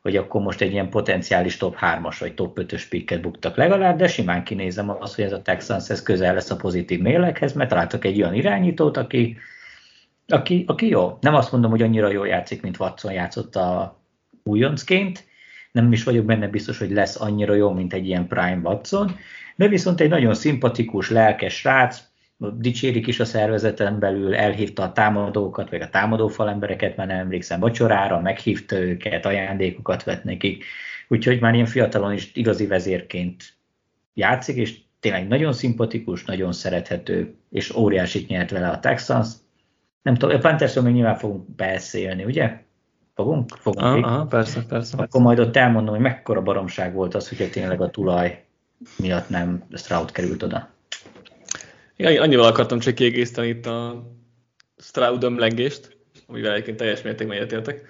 hogy 0.01 0.15
akkor 0.15 0.41
most 0.41 0.61
egy 0.61 0.71
ilyen 0.71 0.89
potenciális 0.89 1.57
top 1.57 1.77
3-as 1.81 2.15
vagy 2.19 2.33
top 2.33 2.59
5-ös 2.61 2.83
pikket 2.89 3.21
buktak 3.21 3.55
legalább, 3.55 3.97
de 3.97 4.07
simán 4.07 4.43
kinézem 4.43 4.89
azt, 4.89 5.15
hogy 5.15 5.23
ez 5.23 5.31
a 5.31 5.41
Texans 5.41 5.89
ez 5.89 6.03
közel 6.03 6.33
lesz 6.33 6.49
a 6.49 6.55
pozitív 6.55 6.99
mérleghez, 6.99 7.53
mert 7.53 7.69
találtak 7.69 8.05
egy 8.05 8.21
olyan 8.21 8.33
irányítót, 8.33 8.97
aki, 8.97 9.37
aki, 10.27 10.63
aki 10.67 10.87
jó. 10.87 11.17
Nem 11.21 11.35
azt 11.35 11.51
mondom, 11.51 11.71
hogy 11.71 11.81
annyira 11.81 12.11
jól 12.11 12.27
játszik, 12.27 12.61
mint 12.61 12.79
Watson 12.79 13.11
játszott 13.11 13.55
a 13.55 13.99
újoncként, 14.43 15.27
nem 15.71 15.91
is 15.91 16.03
vagyok 16.03 16.25
benne 16.25 16.47
biztos, 16.47 16.77
hogy 16.77 16.91
lesz 16.91 17.21
annyira 17.21 17.53
jó, 17.53 17.71
mint 17.71 17.93
egy 17.93 18.07
ilyen 18.07 18.27
Prime 18.27 18.59
Watson, 18.63 19.15
de 19.55 19.67
viszont 19.67 20.01
egy 20.01 20.09
nagyon 20.09 20.33
szimpatikus, 20.33 21.09
lelkes 21.09 21.53
srác, 21.53 22.08
dicsérik 22.39 23.07
is 23.07 23.19
a 23.19 23.25
szervezeten 23.25 23.99
belül, 23.99 24.35
elhívta 24.35 24.83
a 24.83 24.91
támadókat, 24.91 25.69
vagy 25.69 25.81
a 25.81 25.89
támadófal 25.89 26.49
embereket, 26.49 26.95
már 26.95 27.07
nem 27.07 27.17
emlékszem, 27.17 27.59
vacsorára, 27.59 28.21
meghívta 28.21 28.79
őket, 28.79 29.25
ajándékokat 29.25 30.03
vett 30.03 30.23
nekik, 30.23 30.63
úgyhogy 31.07 31.39
már 31.39 31.53
ilyen 31.53 31.65
fiatalon 31.65 32.13
is 32.13 32.31
igazi 32.33 32.67
vezérként 32.67 33.43
játszik, 34.13 34.55
és 34.55 34.77
tényleg 34.99 35.27
nagyon 35.27 35.53
szimpatikus, 35.53 36.25
nagyon 36.25 36.51
szerethető, 36.51 37.35
és 37.49 37.75
óriásit 37.75 38.27
nyert 38.27 38.51
vele 38.51 38.69
a 38.69 38.79
Texans. 38.79 39.29
Nem 40.01 40.15
tudom, 40.15 40.35
a 40.35 40.39
Panthersről 40.39 40.83
még 40.83 40.93
nyilván 40.93 41.17
fogunk 41.17 41.55
beszélni, 41.55 42.23
ugye? 42.23 42.61
Fogunk? 43.15 43.49
Fogunk 43.49 43.85
aha, 43.85 43.97
aha, 43.97 44.25
persze, 44.25 44.65
persze. 44.65 44.97
Akkor 44.97 45.21
majd 45.21 45.39
ott 45.39 45.55
elmondom, 45.55 45.93
hogy 45.93 46.03
mekkora 46.03 46.41
baromság 46.41 46.93
volt 46.93 47.15
az, 47.15 47.29
hogy 47.29 47.49
tényleg 47.51 47.81
a 47.81 47.89
tulaj 47.89 48.43
miatt 48.97 49.29
nem 49.29 49.63
Stroud 49.73 50.11
került 50.11 50.43
oda. 50.43 50.69
Ja, 52.01 52.21
annyival 52.21 52.45
akartam 52.45 52.79
csak 52.79 52.95
kiegészíteni 52.95 53.47
itt 53.47 53.65
a 53.65 54.03
Stroud 54.77 55.23
ömlengést, 55.23 55.97
amivel 56.27 56.51
egyébként 56.51 56.77
teljes 56.77 57.01
mértékben 57.01 57.37
egyetértek, 57.37 57.85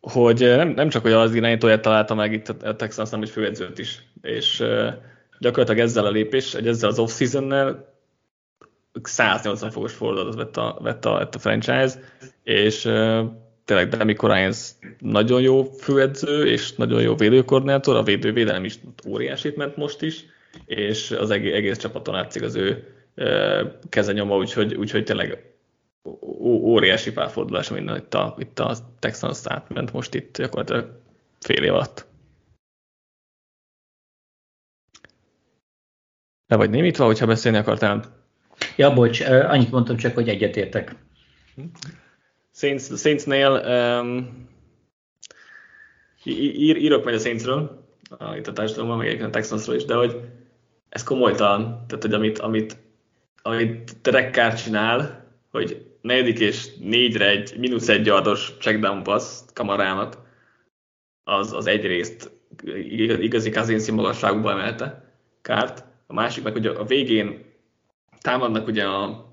hogy 0.00 0.40
nem, 0.40 0.68
nem 0.68 0.88
csak 0.88 1.02
hogy 1.02 1.12
az 1.12 1.34
irányítóját 1.34 1.80
találta 1.80 2.14
meg 2.14 2.32
itt 2.32 2.48
a 2.48 2.76
Texans, 2.76 3.10
hanem 3.10 3.24
hogy 3.24 3.34
főedzőt 3.34 3.78
is. 3.78 4.02
És 4.22 4.60
uh, 4.60 4.88
gyakorlatilag 5.38 5.80
ezzel 5.80 6.04
a 6.06 6.10
lépés, 6.10 6.54
egy 6.54 6.66
ezzel 6.66 6.88
az 6.88 6.98
off-seasonnel 6.98 7.94
180 9.02 9.70
fokos 9.70 9.92
fordulatot 9.92 10.34
vett 10.34 10.56
a, 10.56 10.78
vett 10.82 11.04
a, 11.04 11.18
vett 11.18 11.34
a 11.34 11.38
franchise, 11.38 12.00
és 12.42 12.84
uh, 12.84 13.20
tényleg 13.64 13.88
Demi 13.88 14.16
ez 14.20 14.78
nagyon 14.98 15.40
jó 15.40 15.62
főedző, 15.62 16.46
és 16.46 16.72
nagyon 16.72 17.02
jó 17.02 17.14
védőkoordinátor, 17.14 17.96
a 17.96 18.02
védővédelem 18.02 18.64
is 18.64 18.78
óriásit 19.08 19.56
ment 19.56 19.76
most 19.76 20.02
is, 20.02 20.24
és 20.66 21.10
az 21.10 21.30
egész, 21.30 21.54
egész 21.54 21.78
csapaton 21.78 22.14
látszik 22.14 22.42
az 22.42 22.54
ő 22.54 22.94
kezenyoma, 23.88 24.36
úgyhogy, 24.36 24.74
úgyhogy 24.74 25.04
tényleg 25.04 25.54
óriási 26.42 27.12
párfordulás 27.12 27.70
minden 27.70 27.96
itt 27.96 28.14
a, 28.14 28.34
itt 28.38 28.58
a 28.58 28.76
Texans 28.98 29.40
átment 29.44 29.92
most 29.92 30.14
itt 30.14 30.36
gyakorlatilag 30.36 31.00
fél 31.40 31.62
év 31.62 31.72
alatt. 31.72 32.06
Le 36.46 36.56
vagy 36.56 36.70
némítva, 36.70 37.04
hogyha 37.04 37.26
beszélni 37.26 37.58
akartál? 37.58 38.24
Ja, 38.76 38.92
bocs, 38.92 39.20
annyit 39.20 39.70
mondtam 39.70 39.96
csak, 39.96 40.14
hogy 40.14 40.28
egyetértek. 40.28 40.94
Saints, 42.52 42.82
Saintsnél 42.82 43.50
um, 43.50 44.48
ír, 46.24 46.76
írok 46.76 47.04
majd 47.04 47.16
a 47.16 47.18
Saintsről, 47.18 47.86
itt 48.36 48.46
a 48.46 48.52
társadalomban, 48.52 48.98
meg 48.98 49.06
egyébként 49.06 49.28
a 49.28 49.32
Texansról 49.32 49.76
is, 49.76 49.84
de 49.84 49.94
hogy 49.94 50.20
ez 50.88 51.02
komolytalan, 51.02 51.84
tehát 51.86 52.02
hogy 52.02 52.14
amit, 52.14 52.38
amit 52.38 52.76
amit 53.46 53.96
Trekkár 54.02 54.54
csinál, 54.54 55.24
hogy 55.50 55.86
negyedik 56.00 56.38
és 56.38 56.76
négyre 56.76 57.28
egy 57.28 57.58
mínusz 57.58 57.88
egy 57.88 58.06
yardos 58.06 58.52
checkdown 58.60 59.02
pass 59.02 59.40
kamarának, 59.52 60.16
az, 61.24 61.52
az 61.52 61.66
egyrészt 61.66 62.30
igazi 63.20 63.50
Kazinci 63.50 63.92
magasságúba 63.92 64.50
emelte 64.50 65.12
kárt, 65.42 65.84
a 66.06 66.12
másik 66.12 66.44
meg, 66.44 66.52
hogy 66.52 66.66
a 66.66 66.84
végén 66.84 67.44
támadnak 68.20 68.66
ugye 68.66 68.84
a, 68.84 69.26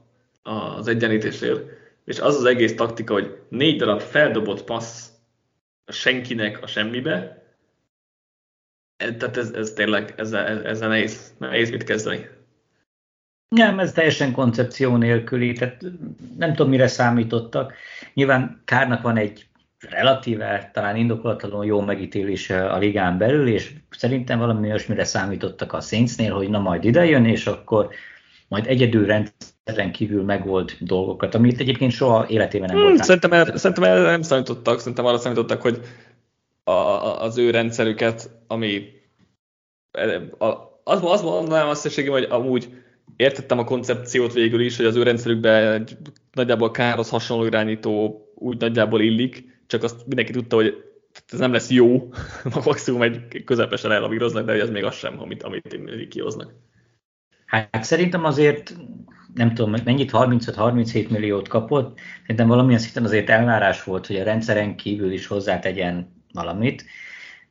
az 0.44 0.88
egyenlítésért, 0.88 1.70
és 2.06 2.20
az 2.20 2.36
az 2.36 2.46
egész 2.46 2.76
taktika, 2.76 3.14
hogy 3.14 3.38
négy 3.50 3.78
darab 3.78 4.02
feldobott 4.02 4.64
passz 4.64 5.10
a 5.86 5.92
senkinek 5.92 6.62
a 6.62 6.68
semmibe, 6.68 7.44
e, 8.98 9.16
tehát 9.16 9.38
ez, 9.38 9.52
ez 9.52 9.74
tényleg, 9.74 10.14
ezzel, 10.18 10.66
ezzel 10.66 10.90
nehéz, 10.90 11.34
nehéz 11.38 11.70
mit 11.70 11.84
kezdeni. 11.84 12.42
Nem, 13.56 13.80
ez 13.80 13.92
teljesen 13.92 14.32
koncepció 14.32 14.96
nélküli, 14.96 15.54
tehát 15.54 15.82
nem 16.38 16.54
tudom, 16.54 16.70
mire 16.70 16.88
számítottak. 16.88 17.74
Nyilván 18.14 18.62
Kárnak 18.66 19.02
van 19.02 19.18
egy 19.18 19.48
relatíve, 19.90 20.70
talán 20.74 20.96
indokolatlanul 20.96 21.66
jó 21.66 21.82
megítélése 21.82 22.70
a 22.70 22.78
ligán 22.78 23.18
belül, 23.18 23.48
és 23.48 23.74
szerintem 23.90 24.40
valami 24.40 24.68
olyasmire 24.68 25.04
számítottak 25.04 25.74
a 25.74 25.80
Saintsnél, 25.80 26.34
hogy 26.34 26.50
na 26.50 26.60
majd 26.60 26.84
idejön, 26.84 27.26
és 27.26 27.48
akkor 27.48 27.90
majd 28.48 28.68
egyedül 28.68 29.06
rendszeren 29.06 29.92
kívül 29.92 30.24
megold 30.24 30.72
dolgokat, 30.80 31.36
amit 31.36 31.60
egyébként 31.60 31.92
soha 31.92 32.26
életében 32.30 32.68
nem 32.68 32.78
hmm, 32.78 32.88
volt. 32.88 33.04
Szerintem, 33.04 33.34
el, 33.34 33.58
szerintem 33.58 33.84
el 33.84 34.02
nem 34.02 34.22
számítottak, 34.22 34.80
szerintem 34.80 35.06
arra 35.06 35.18
számítottak, 35.18 35.62
hogy 35.62 35.82
a, 36.64 36.72
az 37.22 37.38
ő 37.38 37.50
rendszerüket, 37.50 38.30
ami 38.48 38.84
a, 40.38 40.46
az, 40.84 41.00
az 41.04 41.22
mondanám 41.22 41.68
azt 41.68 42.08
hogy 42.08 42.28
amúgy 42.30 42.83
értettem 43.24 43.60
a 43.60 43.64
koncepciót 43.64 44.34
végül 44.34 44.62
is, 44.62 44.78
hogy 44.78 44.86
az 44.86 44.96
ő 44.96 45.04
rendszerükben 45.04 45.72
egy 45.72 45.98
nagyjából 46.32 46.72
kárhoz 46.72 47.10
hasonló 47.10 47.46
irányító 47.46 48.24
úgy 48.36 48.60
nagyjából 48.60 49.02
illik, 49.02 49.62
csak 49.68 49.84
azt 49.84 50.08
mindenki 50.08 50.32
tudta, 50.32 50.56
hogy 50.56 50.84
ez 51.32 51.40
nem 51.40 51.52
lesz 51.52 51.70
jó, 51.70 52.10
maximum 52.66 53.02
egy 53.02 53.44
közepesen 53.46 53.92
elavíroznak, 53.92 54.46
de 54.46 54.54
ez 54.54 54.70
még 54.70 54.84
az 54.84 54.96
sem, 54.96 55.22
amit, 55.22 55.44
amit 55.44 56.08
kihoznak. 56.10 56.54
Hát 57.46 57.84
szerintem 57.84 58.24
azért, 58.24 58.76
nem 59.34 59.54
tudom, 59.54 59.76
mennyit 59.86 60.12
35-37 60.14 61.10
milliót 61.10 61.48
kapott, 61.48 62.00
szerintem 62.22 62.48
valamilyen 62.48 62.80
szinten 62.80 63.04
azért 63.04 63.30
elvárás 63.30 63.84
volt, 63.84 64.08
hogy 64.08 64.16
a 64.16 64.24
rendszeren 64.24 64.76
kívül 64.76 65.12
is 65.12 65.28
hozzátegyen 65.28 66.24
valamit, 66.34 66.86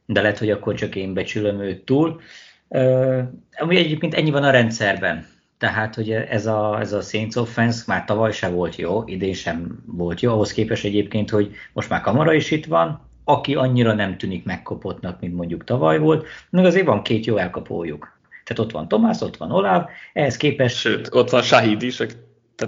de 0.07 0.21
lehet, 0.21 0.39
hogy 0.39 0.51
akkor 0.51 0.75
csak 0.75 0.95
én 0.95 1.15
becsülöm 1.15 1.61
őt 1.61 1.85
túl. 1.85 2.21
Uh, 2.69 3.23
ami 3.59 3.77
egyébként 3.77 4.15
ennyi 4.15 4.31
van 4.31 4.45
a 4.45 4.51
rendszerben. 4.51 5.27
Tehát, 5.63 5.95
hogy 5.95 6.11
ez 6.11 6.47
a, 6.47 6.81
ez 6.81 6.93
a 6.93 7.01
Saints 7.01 7.37
offense 7.37 7.83
már 7.87 8.05
tavaly 8.05 8.33
sem 8.33 8.55
volt 8.55 8.77
jó, 8.77 9.03
idén 9.07 9.35
sem 9.35 9.83
volt 9.87 10.21
jó, 10.21 10.33
ahhoz 10.33 10.53
képest 10.53 10.85
egyébként, 10.85 11.31
hogy 11.31 11.55
most 11.73 11.89
már 11.89 12.01
Kamara 12.01 12.33
is 12.33 12.51
itt 12.51 12.65
van, 12.65 13.01
aki 13.25 13.55
annyira 13.55 13.93
nem 13.93 14.17
tűnik 14.17 14.45
megkopottnak, 14.45 15.21
mint 15.21 15.35
mondjuk 15.35 15.65
tavaly 15.65 15.99
volt, 15.99 16.27
meg 16.51 16.65
azért 16.65 16.87
van 16.87 17.03
két 17.03 17.25
jó 17.25 17.37
elkapójuk. 17.37 18.19
Tehát 18.45 18.63
ott 18.65 18.73
van 18.73 18.89
Tomás, 18.89 19.21
ott 19.21 19.37
van 19.37 19.51
Olav, 19.53 19.85
ehhez 20.13 20.37
képest... 20.37 20.77
Sőt, 20.77 21.09
ott 21.15 21.31
van 21.31 21.43
Shahid 21.43 21.83
is, 21.83 22.01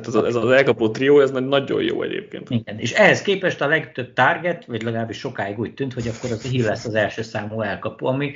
tehát 0.00 0.06
ez, 0.06 0.34
ez 0.34 0.42
az 0.42 0.50
elkapó 0.50 0.90
trió, 0.90 1.20
ez 1.20 1.30
nagyon 1.30 1.82
jó 1.82 2.02
egyébként. 2.02 2.50
Igen, 2.50 2.78
és 2.78 2.92
ehhez 2.92 3.22
képest 3.22 3.60
a 3.60 3.66
legtöbb 3.66 4.12
target, 4.12 4.64
vagy 4.64 4.82
legalábbis 4.82 5.18
sokáig 5.18 5.58
úgy 5.58 5.74
tűnt, 5.74 5.92
hogy 5.92 6.08
akkor 6.08 6.30
az 6.30 6.42
Hill 6.42 6.64
lesz 6.64 6.84
az 6.84 6.94
első 6.94 7.22
számú 7.22 7.60
elkapó, 7.60 8.06
ami, 8.06 8.34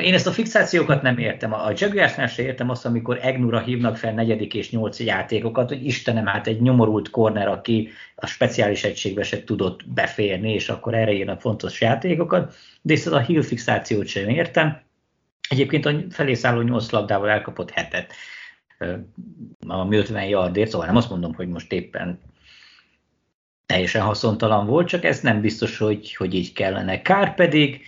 én 0.00 0.14
ezt 0.14 0.26
a 0.26 0.30
fixációkat 0.30 1.02
nem 1.02 1.18
értem. 1.18 1.52
A 1.52 1.72
Jaguarsnál 1.76 2.26
se 2.26 2.42
értem 2.42 2.70
azt, 2.70 2.86
amikor 2.86 3.18
Egnura 3.22 3.60
hívnak 3.60 3.96
fel 3.96 4.12
negyedik 4.12 4.54
és 4.54 4.70
nyolc 4.70 5.00
játékokat, 5.00 5.68
hogy 5.68 5.86
Istenem, 5.86 6.26
hát 6.26 6.46
egy 6.46 6.60
nyomorult 6.60 7.10
corner, 7.10 7.48
aki 7.48 7.88
a 8.14 8.26
speciális 8.26 8.84
egységbe 8.84 9.22
se 9.22 9.44
tudott 9.44 9.88
beférni, 9.88 10.52
és 10.52 10.68
akkor 10.68 10.94
erre 10.94 11.12
írnak 11.12 11.40
fontos 11.40 11.80
játékokat, 11.80 12.54
de 12.82 12.94
ezt 12.94 13.06
a 13.06 13.18
Hill 13.18 13.42
fixációt 13.42 14.06
sem 14.06 14.28
értem. 14.28 14.80
Egyébként 15.48 15.86
a 15.86 15.94
felé 16.10 16.34
szálló 16.34 16.60
nyolc 16.60 16.90
labdával 16.90 17.30
elkapott 17.30 17.70
hetet 17.70 18.12
ami 19.66 19.96
50 19.96 20.24
yardért, 20.24 20.70
szóval 20.70 20.86
nem 20.86 20.96
azt 20.96 21.10
mondom, 21.10 21.34
hogy 21.34 21.48
most 21.48 21.72
éppen 21.72 22.20
teljesen 23.66 24.02
haszontalan 24.02 24.66
volt, 24.66 24.88
csak 24.88 25.04
ez 25.04 25.20
nem 25.20 25.40
biztos, 25.40 25.78
hogy, 25.78 26.14
hogy 26.14 26.34
így 26.34 26.52
kellene. 26.52 27.02
Kár 27.02 27.34
pedig 27.34 27.80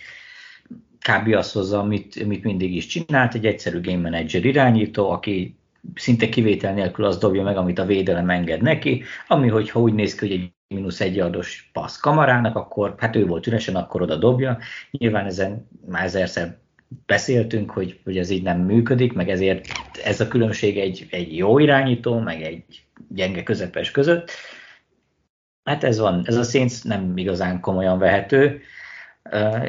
kb. 0.99 1.33
azt 1.33 1.53
hozza, 1.53 1.79
amit, 1.79 2.21
amit 2.23 2.43
mindig 2.43 2.75
is 2.75 2.85
csinált, 2.85 3.33
egy 3.33 3.45
egyszerű 3.45 3.81
game 3.81 4.09
manager 4.09 4.45
irányító, 4.45 5.09
aki 5.09 5.57
szinte 5.95 6.29
kivétel 6.29 6.73
nélkül 6.73 7.05
az 7.05 7.17
dobja 7.17 7.43
meg, 7.43 7.57
amit 7.57 7.79
a 7.79 7.85
védelem 7.85 8.29
enged 8.29 8.61
neki, 8.61 9.03
ami 9.27 9.47
hogyha 9.47 9.79
úgy 9.79 9.93
néz 9.93 10.15
ki, 10.15 10.27
hogy 10.27 10.35
egy 10.35 10.53
mínusz 10.67 11.01
egy 11.01 11.19
adós 11.19 11.69
passz 11.73 11.99
kamarának, 11.99 12.55
akkor 12.55 12.95
hát 12.97 13.15
ő 13.15 13.25
volt 13.25 13.47
üresen, 13.47 13.75
akkor 13.75 14.01
oda 14.01 14.15
dobja. 14.15 14.57
Nyilván 14.91 15.25
ezen 15.25 15.67
már 15.87 16.03
ezerszer 16.03 16.57
beszéltünk, 17.05 17.71
hogy, 17.71 17.99
hogy 18.03 18.17
ez 18.17 18.29
így 18.29 18.43
nem 18.43 18.59
működik, 18.59 19.13
meg 19.13 19.29
ezért 19.29 19.67
ez 20.03 20.19
a 20.19 20.27
különbség 20.27 20.77
egy, 20.77 21.07
egy 21.09 21.37
jó 21.37 21.59
irányító, 21.59 22.19
meg 22.19 22.41
egy 22.41 22.63
gyenge 23.07 23.43
közepes 23.43 23.91
között. 23.91 24.31
Hát 25.63 25.83
ez 25.83 25.99
van, 25.99 26.21
ez 26.25 26.35
a 26.35 26.43
Saints 26.43 26.83
nem 26.83 27.17
igazán 27.17 27.59
komolyan 27.59 27.99
vehető. 27.99 28.61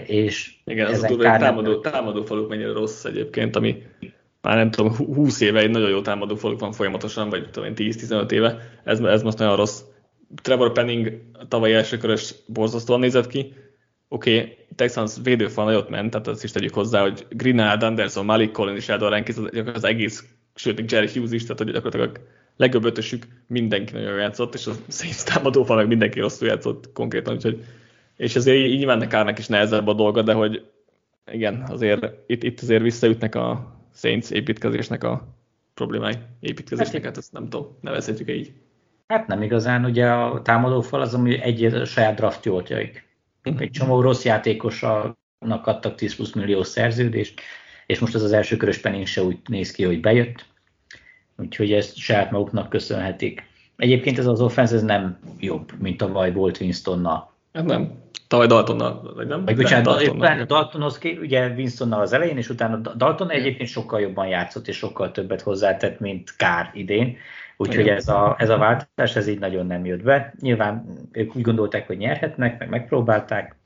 és 0.07 0.55
Igen, 0.65 0.87
az 0.87 1.03
a 1.03 1.17
támadó, 1.17 1.81
támadó 1.81 2.23
faluk 2.23 2.49
mennyire 2.49 2.73
rossz 2.73 3.05
egyébként, 3.05 3.57
ami 3.57 3.83
már 4.41 4.57
nem 4.57 4.71
tudom, 4.71 4.97
20 4.97 5.41
éve 5.41 5.61
egy 5.61 5.71
nagyon 5.71 5.91
jó 5.91 6.01
támadó 6.01 6.35
faluk 6.35 6.61
van 6.61 6.73
folyamatosan, 6.73 7.29
vagy 7.29 7.51
tudom 7.51 7.73
10-15 7.77 8.31
éve, 8.31 8.59
ez, 8.85 9.01
ez 9.01 9.23
most 9.23 9.39
nagyon 9.39 9.57
rossz. 9.57 9.81
Trevor 10.43 10.73
Penning 10.73 11.21
tavaly 11.49 11.75
első 11.75 11.97
körös 11.97 12.35
borzasztóan 12.47 13.01
nézett 13.01 13.27
ki, 13.27 13.55
oké, 14.13 14.41
okay, 14.41 14.57
Texans 14.77 15.17
védőfal 15.23 15.65
nagyot 15.65 15.89
ment, 15.89 16.11
tehát 16.11 16.27
azt 16.27 16.45
is 16.45 16.51
tegyük 16.51 16.75
hozzá, 16.75 17.01
hogy 17.01 17.27
Grinald, 17.29 17.83
Anderson, 17.83 18.25
Malik 18.25 18.51
Collins 18.51 18.79
és 18.79 18.89
Eldor 18.89 19.11
Rankis, 19.11 19.37
az, 19.37 19.49
az 19.75 19.85
egész, 19.85 20.25
sőt, 20.55 20.93
Jerry 20.93 21.09
Hughes 21.15 21.33
is, 21.33 21.43
tehát 21.43 21.59
hogy 21.59 21.73
gyakorlatilag 21.73 22.17
a 22.17 22.21
legjobb 22.57 22.85
ötösük 22.85 23.27
mindenki 23.47 23.93
nagyon 23.93 24.19
játszott, 24.19 24.55
és 24.55 24.67
a 24.67 24.73
Saints 24.89 25.23
támadófal 25.23 25.77
meg 25.77 25.87
mindenki 25.87 26.21
rosszul 26.21 26.49
játszott 26.49 26.93
konkrétan, 26.93 27.35
úgyhogy 27.35 27.65
és 28.17 28.37
azért 28.37 28.57
így 28.57 28.77
nyilván 28.77 29.09
Kárnak 29.09 29.39
is 29.39 29.47
nehezebb 29.47 29.87
a 29.87 29.93
dolga, 29.93 30.23
de 30.23 30.33
hogy 30.33 30.65
igen, 31.33 31.65
azért 31.69 32.07
itt, 32.27 32.43
itt 32.43 32.61
azért 32.61 32.83
visszaütnek 32.83 33.35
a 33.35 33.77
Saints 33.95 34.31
építkezésnek 34.31 35.05
a 35.05 35.27
problémái. 35.75 36.15
Építkezésnek, 36.41 37.05
hát 37.05 37.17
ezt 37.17 37.33
nem 37.33 37.49
tudom, 37.49 37.77
nevezhetjük 37.81 38.29
-e 38.29 38.33
így. 38.33 38.53
Hát 39.07 39.27
nem 39.27 39.43
igazán, 39.43 39.85
ugye 39.85 40.07
a 40.07 40.43
támadófal 40.43 41.01
az, 41.01 41.15
ami 41.15 41.41
egy 41.43 41.65
a 41.65 41.85
saját 41.85 42.15
draftjoltjaik. 42.15 43.10
Egy 43.43 43.71
csomó 43.71 44.01
rossz 44.01 44.25
játékosnak 44.25 45.17
adtak 45.67 45.95
10 45.95 46.15
plusz 46.17 46.33
millió 46.33 46.63
szerződést, 46.63 47.41
és 47.87 47.99
most 47.99 48.15
ez 48.15 48.23
az 48.23 48.33
első 48.33 48.57
körös 48.57 48.79
penning 48.79 49.07
se 49.07 49.23
úgy 49.23 49.39
néz 49.47 49.71
ki, 49.71 49.85
hogy 49.85 50.01
bejött, 50.01 50.47
úgyhogy 51.37 51.73
ezt 51.73 51.97
saját 51.97 52.31
maguknak 52.31 52.69
köszönhetik. 52.69 53.49
Egyébként 53.77 54.19
ez 54.19 54.27
az 54.27 54.41
offense 54.41 54.75
ez 54.75 54.83
nem 54.83 55.19
jobb, 55.39 55.73
mint 55.79 55.97
tavaly 55.97 56.33
volt 56.33 56.61
Winstonnal. 56.61 57.33
Hát 57.53 57.65
nem. 57.65 57.93
Tavaly 58.29 58.47
Daltonnal, 58.47 59.13
vagy 59.15 59.27
nem? 59.27 59.45
Vagy 59.45 59.57
bocsánat, 59.57 59.85
Daltonnal, 59.85 60.45
Daltonhoz, 60.45 61.01
ugye 61.21 61.49
Winstonnal 61.49 62.01
az 62.01 62.13
elején, 62.13 62.37
és 62.37 62.49
utána 62.49 62.77
Dalton 62.77 63.31
egyébként 63.31 63.69
sokkal 63.69 64.01
jobban 64.01 64.27
játszott, 64.27 64.69
és 64.69 64.77
sokkal 64.77 65.11
többet 65.11 65.41
hozzátett, 65.41 66.01
mint 66.01 66.37
Kár 66.37 66.71
idén. 66.75 67.17
Úgyhogy 67.61 67.89
ez 67.89 68.09
a, 68.09 68.37
ez 68.39 68.49
a 68.49 68.57
változás, 68.57 69.17
ez 69.17 69.27
így 69.27 69.39
nagyon 69.39 69.67
nem 69.67 69.85
jött 69.85 70.03
be. 70.03 70.35
Nyilván 70.41 70.99
ők 71.13 71.37
úgy 71.37 71.43
gondolták, 71.43 71.87
hogy 71.87 71.97
nyerhetnek, 71.97 72.59
meg 72.59 72.69
megpróbálták. 72.69 73.57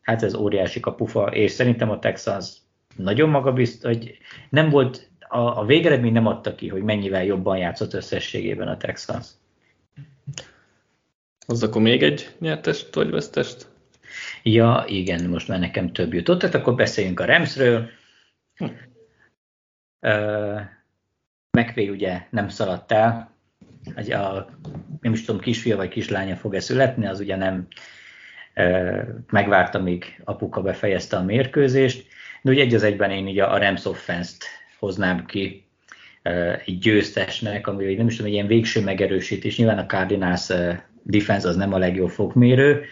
Hát 0.00 0.22
ez 0.22 0.34
óriási 0.34 0.80
kapufa, 0.80 1.26
és 1.26 1.50
szerintem 1.50 1.90
a 1.90 1.98
Texans 1.98 2.48
nagyon 2.96 3.28
magabiztos, 3.28 3.96
hogy 3.96 4.18
nem 4.48 4.68
volt, 4.68 5.10
a, 5.28 5.38
a 5.38 5.64
végeredmény 5.64 6.12
nem 6.12 6.26
adta 6.26 6.54
ki, 6.54 6.68
hogy 6.68 6.82
mennyivel 6.82 7.24
jobban 7.24 7.56
játszott 7.56 7.94
összességében 7.94 8.68
a 8.68 8.76
Texans. 8.76 9.26
Az 11.46 11.62
akkor 11.62 11.82
még 11.82 12.02
egy 12.02 12.34
nyertest 12.38 12.94
vagy 12.94 13.10
vesztest? 13.10 13.68
Ja, 14.42 14.84
igen, 14.86 15.28
most 15.28 15.48
már 15.48 15.58
nekem 15.58 15.92
több 15.92 16.14
jutott, 16.14 16.38
tehát 16.38 16.54
akkor 16.54 16.74
beszéljünk 16.74 17.20
a 17.20 17.24
Remsről. 17.24 17.88
Hm. 18.54 18.64
Uh, 20.00 20.60
McVay 21.50 21.88
ugye 21.88 22.26
nem 22.30 22.48
szaladt 22.48 22.92
el, 22.92 23.38
a, 24.10 24.46
nem 25.00 25.12
is 25.12 25.24
tudom, 25.24 25.40
kisfia 25.40 25.76
vagy 25.76 25.88
kislánya 25.88 26.36
fog-e 26.36 26.60
születni, 26.60 27.06
az 27.06 27.20
ugye 27.20 27.36
nem 27.36 27.66
uh, 28.56 29.02
megvárta, 29.30 29.80
míg 29.80 30.20
apuka 30.24 30.62
befejezte 30.62 31.16
a 31.16 31.22
mérkőzést, 31.22 32.06
de 32.42 32.50
ugye 32.50 32.62
egy 32.62 32.74
az 32.74 32.82
egyben 32.82 33.10
én 33.10 33.28
így 33.28 33.38
a, 33.38 33.52
a 33.52 33.58
Rams 33.58 33.84
offense-t 33.84 34.44
hoznám 34.78 35.26
ki 35.26 35.64
uh, 36.24 36.62
egy 36.64 36.78
győztesnek, 36.78 37.66
ami 37.66 37.94
nem 37.94 38.06
is 38.06 38.12
tudom, 38.16 38.30
egy 38.30 38.36
ilyen 38.36 38.46
végső 38.46 38.82
megerősítés, 38.82 39.56
nyilván 39.56 39.78
a 39.78 39.86
Cardinals 39.86 40.48
uh, 40.48 40.74
defense 41.02 41.48
az 41.48 41.56
nem 41.56 41.72
a 41.72 41.78
legjobb 41.78 42.10
fokmérő, 42.10 42.84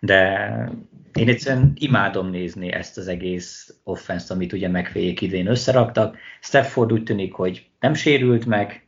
de 0.00 0.48
én 1.14 1.28
egyszerűen 1.28 1.72
imádom 1.74 2.30
nézni 2.30 2.72
ezt 2.72 2.98
az 2.98 3.08
egész 3.08 3.74
offense 3.84 4.34
amit 4.34 4.52
ugye 4.52 4.68
megfélyék 4.68 5.20
idén 5.20 5.46
összeraktak. 5.46 6.16
Stafford 6.40 6.92
úgy 6.92 7.02
tűnik, 7.02 7.32
hogy 7.32 7.66
nem 7.80 7.94
sérült 7.94 8.46
meg, 8.46 8.86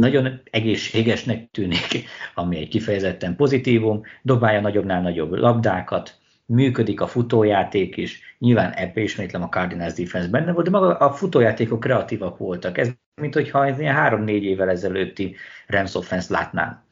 nagyon 0.00 0.40
egészségesnek 0.50 1.50
tűnik, 1.50 2.04
ami 2.34 2.56
egy 2.56 2.68
kifejezetten 2.68 3.36
pozitívum, 3.36 4.02
dobálja 4.22 4.60
nagyobbnál 4.60 5.02
nagyobb 5.02 5.32
labdákat, 5.32 6.18
működik 6.46 7.00
a 7.00 7.06
futójáték 7.06 7.96
is, 7.96 8.36
nyilván 8.38 8.72
ebbe 8.72 9.00
ismétlem 9.00 9.42
a 9.42 9.48
Cardinals 9.48 9.92
defense 9.92 10.28
benne 10.28 10.52
volt, 10.52 10.64
de 10.64 10.70
maga 10.70 10.96
a 10.96 11.12
futójátékok 11.12 11.80
kreatívak 11.80 12.38
voltak. 12.38 12.78
Ez 12.78 12.90
mint 13.20 13.34
hogyha 13.34 13.66
ez 13.66 13.78
ilyen 13.78 13.94
három-négy 13.94 14.44
évvel 14.44 14.70
ezelőtti 14.70 15.36
Rams 15.66 15.94
offense 15.94 16.32
látnám 16.32 16.84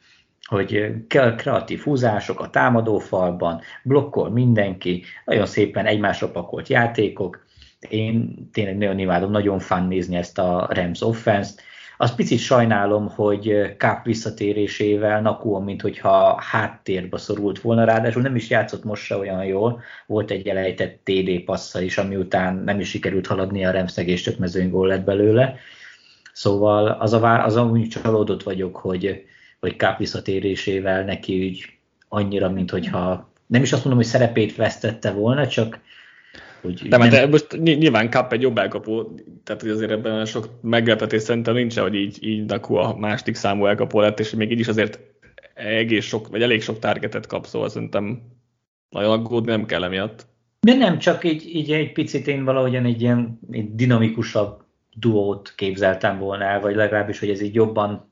hogy 0.45 0.93
kell 1.07 1.35
kreatív 1.35 1.81
húzások 1.81 2.39
a 2.39 2.49
támadófalban, 2.49 3.61
blokkol 3.83 4.29
mindenki, 4.29 5.03
nagyon 5.25 5.45
szépen 5.45 5.85
egymásra 5.85 6.31
pakolt 6.31 6.67
játékok. 6.67 7.45
Én 7.89 8.35
tényleg 8.51 8.77
nagyon 8.77 8.99
imádom, 8.99 9.31
nagyon 9.31 9.59
fan 9.59 9.87
nézni 9.87 10.15
ezt 10.15 10.39
a 10.39 10.67
Rams 10.69 11.01
offense-t. 11.01 11.61
Az 11.97 12.15
picit 12.15 12.39
sajnálom, 12.39 13.09
hogy 13.09 13.75
Káp 13.77 14.05
visszatérésével 14.05 15.21
Nakua, 15.21 15.59
mint 15.59 15.81
hogyha 15.81 16.41
háttérbe 16.41 17.17
szorult 17.17 17.61
volna, 17.61 17.83
ráadásul 17.83 18.21
nem 18.21 18.35
is 18.35 18.49
játszott 18.49 18.83
most 18.83 19.03
se 19.03 19.17
olyan 19.17 19.45
jól. 19.45 19.81
Volt 20.05 20.31
egy 20.31 20.47
elejtett 20.47 20.99
TD 21.03 21.43
passza 21.43 21.81
is, 21.81 21.97
ami 21.97 22.15
után 22.15 22.55
nem 22.55 22.79
is 22.79 22.89
sikerült 22.89 23.27
haladni 23.27 23.65
a 23.65 23.71
Ramsnek, 23.71 24.07
és 24.07 24.21
csak 24.21 24.37
mezőnygól 24.37 24.87
lett 24.87 25.03
belőle. 25.03 25.55
Szóval 26.33 26.87
az 26.87 27.13
a 27.13 27.19
vár, 27.19 27.45
az 27.45 27.55
amúgy 27.55 27.87
csalódott 27.87 28.43
vagyok, 28.43 28.75
hogy, 28.75 29.25
hogy 29.59 29.75
Káp 29.75 29.97
visszatérésével 29.97 31.03
neki 31.03 31.47
úgy 31.47 31.65
annyira, 32.09 32.49
mint 32.49 32.71
hogyha 32.71 33.29
nem 33.47 33.61
is 33.61 33.73
azt 33.73 33.83
mondom, 33.83 34.01
hogy 34.01 34.11
szerepét 34.11 34.55
vesztette 34.55 35.11
volna, 35.11 35.47
csak 35.47 35.79
hogy 36.65 36.87
de, 36.87 36.97
nem... 36.97 37.09
de 37.09 37.27
most 37.27 37.61
nyilván 37.61 38.09
Kap 38.09 38.33
egy 38.33 38.41
jobb 38.41 38.57
elkapó, 38.57 39.15
tehát 39.43 39.61
hogy 39.61 39.69
azért 39.69 39.91
ebben 39.91 40.25
sok 40.25 40.49
meglepetés 40.61 41.21
szerintem 41.21 41.53
nincs, 41.53 41.77
hogy 41.77 41.95
így, 41.95 42.17
így 42.21 42.45
Naku 42.45 42.75
a 42.75 42.95
második 42.97 43.35
számú 43.35 43.65
elkapó 43.65 43.99
lett, 43.99 44.19
és 44.19 44.31
még 44.31 44.51
így 44.51 44.59
is 44.59 44.67
azért 44.67 44.99
egész 45.53 46.05
sok, 46.05 46.27
vagy 46.27 46.41
elég 46.41 46.61
sok 46.61 46.79
targetet 46.79 47.27
kap, 47.27 47.45
szóval 47.45 47.69
szerintem 47.69 48.21
nagyon 48.89 49.11
aggódni 49.11 49.51
nem 49.51 49.65
kell 49.65 49.83
emiatt. 49.83 50.25
De 50.59 50.73
nem, 50.73 50.97
csak 50.97 51.23
így, 51.23 51.55
így 51.55 51.71
egy 51.71 51.91
picit 51.91 52.27
én 52.27 52.43
valahogyan 52.43 52.85
egy 52.85 53.01
ilyen 53.01 53.39
egy 53.51 53.75
dinamikusabb 53.75 54.63
duót 54.93 55.53
képzeltem 55.55 56.19
volna 56.19 56.43
el, 56.43 56.59
vagy 56.59 56.75
legalábbis, 56.75 57.19
hogy 57.19 57.29
ez 57.29 57.41
így 57.41 57.55
jobban 57.55 58.09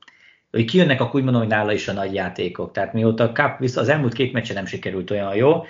hogy 0.54 0.64
kijönnek, 0.64 1.00
akkor 1.00 1.14
úgy 1.14 1.22
mondom, 1.22 1.42
hogy 1.42 1.50
nála 1.50 1.72
is 1.72 1.88
a 1.88 1.92
nagy 1.92 2.14
játékok. 2.14 2.72
Tehát 2.72 2.92
mióta 2.92 3.24
a 3.24 3.32
Cup 3.32 3.60
az 3.60 3.88
elmúlt 3.88 4.12
két 4.12 4.32
meccse 4.32 4.54
nem 4.54 4.66
sikerült 4.66 5.10
olyan 5.10 5.34
jó, 5.34 5.64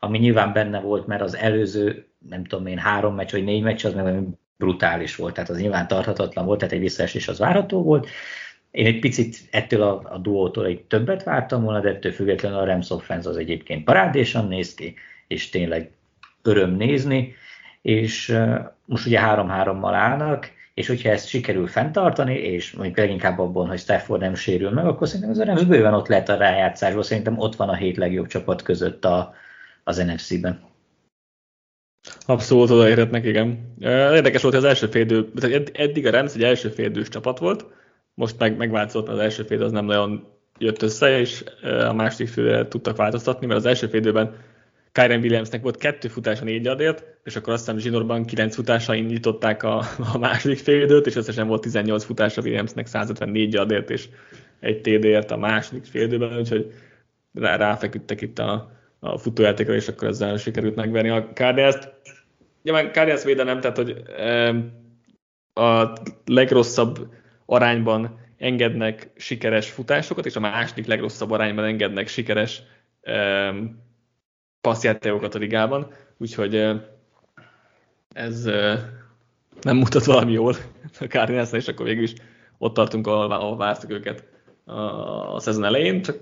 ami 0.00 0.18
nyilván 0.18 0.52
benne 0.52 0.80
volt, 0.80 1.06
mert 1.06 1.22
az 1.22 1.36
előző, 1.36 2.07
nem 2.28 2.44
tudom 2.44 2.66
én, 2.66 2.78
három 2.78 3.14
meccs 3.14 3.30
vagy 3.30 3.44
négy 3.44 3.62
meccs, 3.62 3.84
az 3.84 3.94
meg 3.94 4.22
brutális 4.56 5.16
volt, 5.16 5.34
tehát 5.34 5.50
az 5.50 5.60
nyilván 5.60 5.88
tarthatatlan 5.88 6.44
volt, 6.46 6.58
tehát 6.58 6.74
egy 6.74 6.80
visszaesés 6.80 7.28
az 7.28 7.38
várható 7.38 7.82
volt. 7.82 8.08
Én 8.70 8.86
egy 8.86 8.98
picit 8.98 9.36
ettől 9.50 9.82
a, 9.82 10.02
a 10.04 10.18
duótól 10.18 10.66
egy 10.66 10.82
többet 10.82 11.22
vártam 11.22 11.62
volna, 11.62 11.80
de 11.80 11.88
ettől 11.88 12.12
függetlenül 12.12 12.58
a 12.58 12.64
Rams 12.64 12.90
offense 12.90 13.28
az 13.28 13.36
egyébként 13.36 13.84
parádésan 13.84 14.48
néz 14.48 14.74
ki, 14.74 14.94
és 15.26 15.50
tényleg 15.50 15.90
öröm 16.42 16.76
nézni, 16.76 17.34
és 17.82 18.28
uh, 18.28 18.58
most 18.84 19.06
ugye 19.06 19.20
3-3-mal 19.22 19.92
állnak, 19.92 20.50
és 20.74 20.86
hogyha 20.86 21.10
ezt 21.10 21.28
sikerül 21.28 21.66
fenntartani, 21.66 22.34
és 22.34 22.72
mondjuk 22.72 22.96
leginkább 22.96 23.38
abban, 23.38 23.68
hogy 23.68 23.78
Stafford 23.78 24.20
nem 24.20 24.34
sérül 24.34 24.70
meg, 24.70 24.86
akkor 24.86 25.06
szerintem 25.06 25.30
az 25.30 25.42
Rams 25.42 25.64
bőven 25.64 25.94
ott 25.94 26.08
lehet 26.08 26.28
a 26.28 26.36
rájátszásból, 26.36 27.02
szerintem 27.02 27.38
ott 27.38 27.56
van 27.56 27.68
a 27.68 27.74
hét 27.74 27.96
legjobb 27.96 28.26
csapat 28.26 28.62
között 28.62 29.04
a, 29.04 29.34
az 29.84 29.96
NFC-ben. 29.96 30.67
Abszolút 32.26 32.70
odaérhetnek, 32.70 33.24
igen. 33.24 33.74
Érdekes 33.80 34.42
volt, 34.42 34.54
hogy 34.54 34.64
az 34.64 34.70
első 34.70 34.86
félidő, 34.86 35.28
eddig 35.72 36.06
a 36.06 36.10
Rams 36.10 36.34
egy 36.34 36.42
első 36.42 36.68
félidős 36.68 37.08
csapat 37.08 37.38
volt, 37.38 37.66
most 38.14 38.38
meg, 38.38 38.56
megváltozott, 38.56 39.08
az 39.08 39.18
első 39.18 39.42
fél 39.42 39.62
az 39.62 39.72
nem 39.72 39.84
nagyon 39.84 40.26
jött 40.58 40.82
össze, 40.82 41.18
és 41.18 41.44
a 41.88 41.92
második 41.92 42.28
félre 42.28 42.68
tudtak 42.68 42.96
változtatni, 42.96 43.46
mert 43.46 43.58
az 43.58 43.66
első 43.66 43.86
félidőben 43.86 44.34
Kyren 44.92 45.20
Williamsnek 45.20 45.62
volt 45.62 45.76
kettő 45.76 46.08
futása 46.08 46.44
négy 46.44 46.66
adért, 46.66 47.04
és 47.24 47.36
akkor 47.36 47.52
azt 47.52 47.64
hiszem 47.64 47.80
Zsinorban 47.80 48.24
kilenc 48.24 48.54
futása 48.54 48.94
indították 48.94 49.62
a, 49.62 49.78
a 50.12 50.18
második 50.18 50.58
félidőt, 50.58 51.06
és 51.06 51.16
összesen 51.16 51.46
volt 51.46 51.60
18 51.60 52.04
futása 52.04 52.42
Williamsnek 52.42 52.86
154 52.86 53.56
adért, 53.56 53.90
és 53.90 54.08
egy 54.60 54.80
TD-ért 54.80 55.30
a 55.30 55.36
második 55.36 55.84
félidőben, 55.84 56.38
úgyhogy 56.38 56.72
rá, 57.34 57.56
ráfeküdtek 57.56 58.20
itt 58.20 58.38
a, 58.38 58.77
a 59.00 59.18
futójátékra, 59.18 59.74
és 59.74 59.88
akkor 59.88 60.08
ezzel 60.08 60.36
sikerült 60.36 60.74
megverni 60.74 61.08
a 61.08 61.28
Cardinals-t. 61.34 61.92
Nyilván 62.62 62.92
Cardinals 62.92 63.24
védelem, 63.24 63.60
tehát 63.60 63.76
hogy 63.76 64.02
a 65.54 65.92
legrosszabb 66.24 67.14
arányban 67.46 68.18
engednek 68.38 69.10
sikeres 69.16 69.70
futásokat, 69.70 70.26
és 70.26 70.36
a 70.36 70.40
második 70.40 70.86
legrosszabb 70.86 71.30
arányban 71.30 71.64
engednek 71.64 72.08
sikeres 72.08 72.62
passzjátékokat 74.60 75.34
a 75.34 75.38
ligában, 75.38 75.92
úgyhogy 76.16 76.54
ez 78.12 78.44
nem 79.60 79.76
mutat 79.76 80.04
valami 80.04 80.32
jól 80.32 80.54
a 81.00 81.04
cardinals 81.04 81.52
és 81.52 81.68
akkor 81.68 81.86
végül 81.86 82.02
is 82.02 82.12
ott 82.58 82.74
tartunk, 82.74 83.06
ahol, 83.06 83.32
ahol 83.32 83.56
vártuk 83.56 83.90
őket 83.90 84.37
a, 84.68 85.40
szezon 85.40 85.64
elején, 85.64 86.02
csak, 86.02 86.18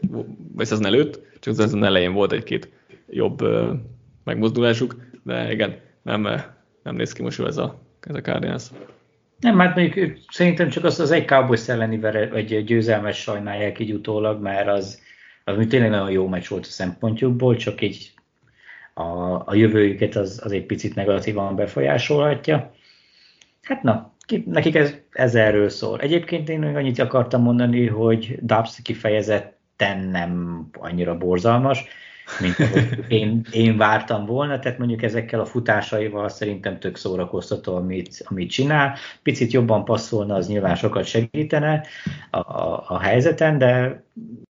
vagy 0.54 0.66
szezon 0.66 0.86
előtt, 0.86 1.20
csak 1.40 1.52
a 1.52 1.56
szezon 1.56 1.84
elején 1.84 2.12
volt 2.12 2.32
egy-két 2.32 2.70
jobb 3.08 3.42
megmozdulásuk, 4.24 4.96
de 5.22 5.52
igen, 5.52 5.80
nem, 6.02 6.22
nem 6.82 6.94
néz 6.94 7.12
ki 7.12 7.22
most 7.22 7.40
ez 7.40 7.56
a, 7.56 7.80
ez 8.00 8.14
a 8.14 8.20
Cardinals. 8.20 8.70
Nem, 9.40 9.58
hát 9.58 9.76
mondjuk 9.76 10.18
szerintem 10.28 10.68
csak 10.68 10.84
az, 10.84 11.00
az 11.00 11.10
egy 11.10 11.26
Cowboys 11.26 11.68
elleni 11.68 11.98
vere, 11.98 12.28
vagy 12.28 12.64
győzelmes 12.64 13.16
sajnálják 13.16 13.78
így 13.78 13.92
utólag, 13.92 14.42
mert 14.42 14.68
az, 14.68 15.00
az 15.44 15.66
tényleg 15.68 15.90
nagyon 15.90 16.10
jó 16.10 16.28
meccs 16.28 16.48
volt 16.48 16.66
a 16.66 16.70
szempontjukból, 16.70 17.56
csak 17.56 17.80
így 17.80 18.12
a, 18.94 19.02
a 19.44 19.54
jövőjüket 19.54 20.16
az, 20.16 20.40
az 20.44 20.52
egy 20.52 20.66
picit 20.66 20.94
negatívan 20.94 21.56
befolyásolhatja. 21.56 22.74
Hát 23.62 23.82
na, 23.82 24.15
ki, 24.26 24.44
nekik 24.46 24.74
ez, 24.74 24.94
ez 25.10 25.34
erről 25.34 25.68
szól. 25.68 26.00
Egyébként 26.00 26.48
én 26.48 26.58
még 26.58 26.76
annyit 26.76 26.98
akartam 26.98 27.42
mondani, 27.42 27.86
hogy 27.86 28.38
Dubs 28.40 28.82
kifejezetten 28.82 29.98
nem 29.98 30.64
annyira 30.72 31.18
borzalmas, 31.18 31.84
mint 32.40 32.56
én, 33.08 33.46
én 33.50 33.76
vártam 33.76 34.26
volna, 34.26 34.58
tehát 34.58 34.78
mondjuk 34.78 35.02
ezekkel 35.02 35.40
a 35.40 35.44
futásaival 35.44 36.28
szerintem 36.28 36.78
tök 36.78 36.96
szórakoztató, 36.96 37.76
amit, 37.76 38.24
amit 38.24 38.50
csinál. 38.50 38.94
Picit 39.22 39.52
jobban 39.52 39.84
passzolna, 39.84 40.34
az 40.34 40.48
nyilván 40.48 40.74
sokat 40.74 41.04
segítene 41.04 41.86
a, 42.30 42.38
a, 42.38 42.84
a 42.88 42.98
helyzeten, 42.98 43.58
de 43.58 44.02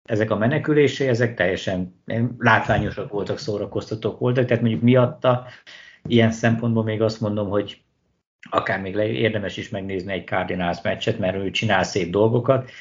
ezek 0.06 0.32
a 0.32 0.38
menekülésé, 0.38 1.08
ezek 1.08 1.36
teljesen 1.36 1.96
látványosak 2.38 3.12
voltak, 3.12 3.38
szórakoztatók 3.38 4.20
voltak, 4.20 4.46
tehát 4.46 4.62
mondjuk 4.62 4.84
miatta 4.84 5.46
ilyen 6.08 6.32
szempontból 6.32 6.84
még 6.84 7.02
azt 7.02 7.22
mondom, 7.22 7.50
hogy 7.50 7.85
akár 8.50 8.82
még 8.82 8.96
érdemes 8.96 9.58
is 9.58 9.70
megnézni 9.70 10.14
egy 10.14 10.26
Cardinals 10.26 10.82
meccset, 10.82 11.20
mert 11.20 11.36
ő 11.36 11.52
csinál 11.52 11.84
szép 11.84 12.10
dolgokat, 12.10 12.72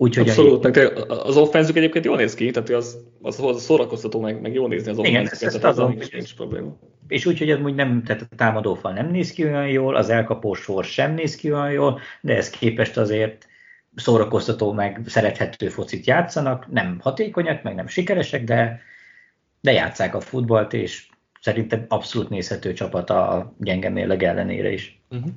Úgyhogy 0.00 0.28
Abszolút, 0.28 0.62
meg 0.62 0.92
az 1.08 1.36
offenzük 1.36 1.76
egyébként 1.76 2.04
jól 2.04 2.16
néz 2.16 2.34
ki, 2.34 2.50
tehát 2.50 2.68
az, 2.68 2.98
az, 3.22 3.40
az 3.40 3.62
szórakoztató, 3.62 4.20
meg, 4.20 4.40
meg 4.40 4.54
jól 4.54 4.68
nézni 4.68 4.90
az 4.90 4.98
offenzüket, 4.98 5.38
tehát 5.38 5.64
az, 5.64 5.78
az, 5.78 5.94
az 5.98 6.08
nincs 6.12 6.34
probléma. 6.34 6.76
És 7.08 7.26
úgy, 7.26 7.38
hogy 7.38 7.50
ez 7.50 7.60
úgy 7.60 7.74
nem, 7.74 8.02
tehát 8.02 8.22
a 8.22 8.34
támadófal 8.36 8.92
nem 8.92 9.10
néz 9.10 9.32
ki 9.32 9.44
olyan 9.44 9.68
jól, 9.68 9.96
az 9.96 10.08
elkapó 10.08 10.54
sor 10.54 10.84
sem 10.84 11.14
néz 11.14 11.34
ki 11.36 11.52
olyan 11.52 11.70
jól, 11.70 12.00
de 12.20 12.36
ez 12.36 12.50
képest 12.50 12.96
azért 12.96 13.46
szórakoztató, 13.94 14.72
meg 14.72 15.00
szerethető 15.06 15.68
focit 15.68 16.06
játszanak, 16.06 16.66
nem 16.70 16.98
hatékonyak, 17.02 17.62
meg 17.62 17.74
nem 17.74 17.86
sikeresek, 17.86 18.44
de, 18.44 18.80
de 19.60 19.72
játszák 19.72 20.14
a 20.14 20.20
futballt, 20.20 20.72
és 20.72 21.06
szerintem 21.48 21.84
abszolút 21.88 22.28
nézhető 22.28 22.72
csapat 22.72 23.10
a 23.10 23.54
gyenge 23.58 23.88
mérleg 23.88 24.22
ellenére 24.22 24.72
is. 24.72 25.00
Uh-huh. 25.10 25.30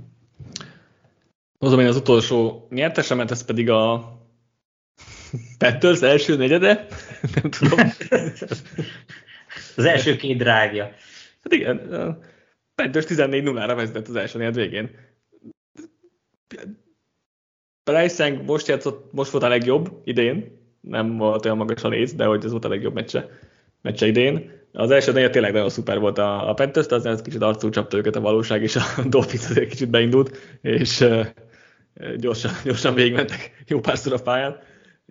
Hozom 1.60 1.80
én 1.80 1.88
az 1.88 1.96
utolsó 1.96 2.68
nyertesemet, 2.70 3.32
ez 3.32 3.46
pedig 3.46 3.70
a 3.70 4.14
Panthers 5.58 6.02
első 6.02 6.36
negyede? 6.36 6.88
Nem 7.36 7.52
tudom. 7.52 7.80
az 9.76 9.86
első 9.86 10.16
két 10.16 10.38
drágja. 10.38 10.84
Hát 11.44 11.54
igen, 11.54 11.78
Panthers 12.76 13.06
14-0-ra 13.08 13.74
vezetett 13.76 14.08
az 14.08 14.16
első 14.16 14.38
negyed 14.38 14.56
végén. 14.56 14.90
Bryce 17.84 18.42
most 18.46 18.68
játszott, 18.68 19.14
most 19.14 19.32
volt 19.32 19.44
a 19.44 19.48
legjobb 19.48 20.02
idén, 20.04 20.60
nem 20.82 21.18
volt 21.18 21.46
olyan 21.46 21.58
magas 21.58 21.84
a 21.84 21.88
léc, 21.88 22.14
de 22.14 22.26
hogy 22.26 22.46
ez 22.46 22.52
volt 22.52 22.66
a 22.66 22.70
legjobb 22.70 22.94
meccse, 22.94 23.30
meccse 23.82 24.08
idén. 24.08 24.60
Az 24.74 24.92
első 24.92 25.12
negyed 25.12 25.32
tényleg 25.32 25.54
nagyon 25.54 25.70
szuper 25.70 26.00
volt 26.00 26.18
a, 26.18 26.50
a 26.50 26.54
Panthers, 26.54 26.88
de 26.88 26.96
aztán 26.96 27.24
kicsit 27.24 27.42
arcul 27.42 27.70
csapta 27.70 27.98
őket 27.98 28.16
a 28.16 28.22
valóság, 28.22 28.64
és 28.64 28.76
a 28.76 28.82
Dolphins 29.10 29.50
azért 29.50 29.70
kicsit 29.70 29.90
beindult, 29.90 30.38
és 30.62 31.00
uh, 31.00 31.26
gyorsan, 32.18 32.52
gyorsan 32.64 32.94
végigmentek 32.94 33.64
jó 33.68 33.80
párszor 33.80 34.14
a 34.14 34.22
pályán. 34.22 34.60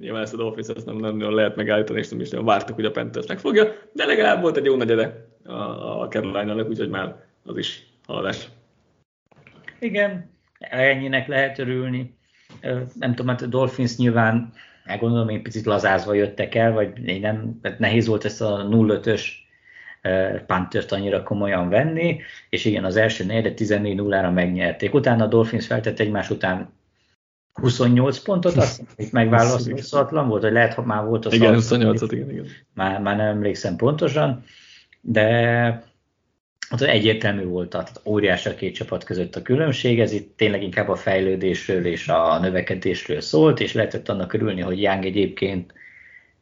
Nyilván 0.01 0.23
ezt 0.23 0.35
a 0.35 0.37
Dolphins 0.37 0.69
ezt 0.69 0.87
nem, 0.87 0.97
nem 0.97 1.17
nagyon 1.17 1.35
lehet 1.35 1.57
megállítani, 1.57 1.99
és 1.99 2.09
nem 2.09 2.21
is 2.21 2.31
nagyon 2.31 2.47
vártuk, 2.47 2.75
hogy 2.75 2.85
a 2.85 2.91
Panthers 2.91 3.27
megfogja, 3.27 3.73
de 3.93 4.05
legalább 4.07 4.43
volt 4.43 4.57
egy 4.57 4.65
jó 4.65 4.77
negyede 4.77 5.27
a, 5.45 5.53
a 6.01 6.09
Carolina-nak, 6.09 6.69
úgyhogy 6.69 6.89
már 6.89 7.17
az 7.45 7.57
is 7.57 7.87
haladás. 8.07 8.49
Igen, 9.79 10.31
ennyinek 10.59 11.27
lehet 11.27 11.59
örülni. 11.59 12.19
Nem 12.95 13.15
tudom, 13.15 13.29
hát 13.29 13.43
a 13.43 13.47
Dolphins 13.47 13.97
nyilván, 13.97 14.53
elgondolom, 14.85 15.29
én 15.29 15.43
picit 15.43 15.65
lazázva 15.65 16.15
jöttek 16.15 16.55
el, 16.55 16.73
vagy 16.73 17.21
nem, 17.21 17.61
nehéz 17.79 18.07
volt 18.07 18.25
ezt 18.25 18.41
a 18.41 18.69
0-5-ös 18.71 19.23
Panthers 20.47 20.87
annyira 20.87 21.23
komolyan 21.23 21.69
venni, 21.69 22.21
és 22.49 22.65
igen, 22.65 22.85
az 22.85 22.97
első 22.97 23.25
negyedet 23.25 23.61
14-0-ra 23.61 24.35
megnyerték. 24.35 24.95
Utána 24.95 25.25
a 25.25 25.29
Dolphins 25.29 25.67
feltett 25.67 25.99
egymás 25.99 26.31
után 26.31 26.73
28 27.53 28.19
pontot, 28.19 28.57
azt 28.57 28.83
itt 28.97 29.13
megválaszthatatlan 29.13 30.29
volt, 30.29 30.43
hogy 30.43 30.53
lehet, 30.53 30.75
hogy 30.75 30.85
már 30.85 31.05
volt 31.05 31.27
az. 31.27 31.33
Igen, 31.33 31.55
28 31.55 32.03
igen, 32.03 32.31
igen. 32.31 32.47
Már, 32.75 33.01
már 33.01 33.17
nem 33.17 33.27
emlékszem 33.27 33.77
pontosan, 33.77 34.45
de 35.01 35.90
hát 36.71 36.83
egyértelmű 36.83 37.45
volt, 37.45 37.69
tehát 37.69 38.01
óriás 38.05 38.47
a 38.47 38.55
két 38.55 38.75
csapat 38.75 39.05
között 39.05 39.37
a 39.37 39.43
különbség, 39.43 40.01
ez 40.01 40.13
itt 40.13 40.37
tényleg 40.37 40.63
inkább 40.63 40.89
a 40.89 40.97
fejlődésről 40.97 41.87
és 41.87 42.09
a 42.09 42.39
növekedésről 42.39 43.21
szólt, 43.21 43.61
és 43.61 43.73
lehetett 43.73 44.09
annak 44.09 44.33
örülni, 44.33 44.61
hogy 44.61 44.83
Young 44.83 45.05
egyébként 45.05 45.73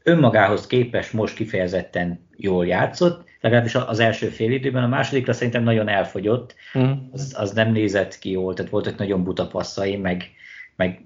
önmagához 0.02 0.66
képes 0.66 1.10
most 1.10 1.34
kifejezetten 1.34 2.26
jól 2.36 2.66
játszott, 2.66 3.28
legalábbis 3.40 3.74
az 3.74 3.98
első 3.98 4.26
fél 4.26 4.52
időben, 4.52 4.82
a 4.82 4.88
másodikra 4.88 5.32
szerintem 5.32 5.62
nagyon 5.62 5.88
elfogyott, 5.88 6.54
mm. 6.78 6.92
az, 7.12 7.34
az 7.38 7.52
nem 7.52 7.72
nézett 7.72 8.18
ki 8.18 8.30
jól, 8.30 8.54
tehát 8.54 8.70
voltak 8.70 8.98
nagyon 8.98 9.24
buta 9.24 9.46
passzai, 9.46 9.96
meg 9.96 10.30
meg 10.76 11.04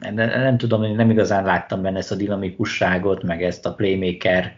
nem, 0.00 0.14
nem 0.14 0.58
tudom, 0.58 0.94
nem 0.94 1.10
igazán 1.10 1.44
láttam 1.44 1.82
benne 1.82 1.98
ezt 1.98 2.12
a 2.12 2.16
dinamikusságot, 2.16 3.22
meg 3.22 3.42
ezt 3.42 3.66
a 3.66 3.74
playmaker 3.74 4.56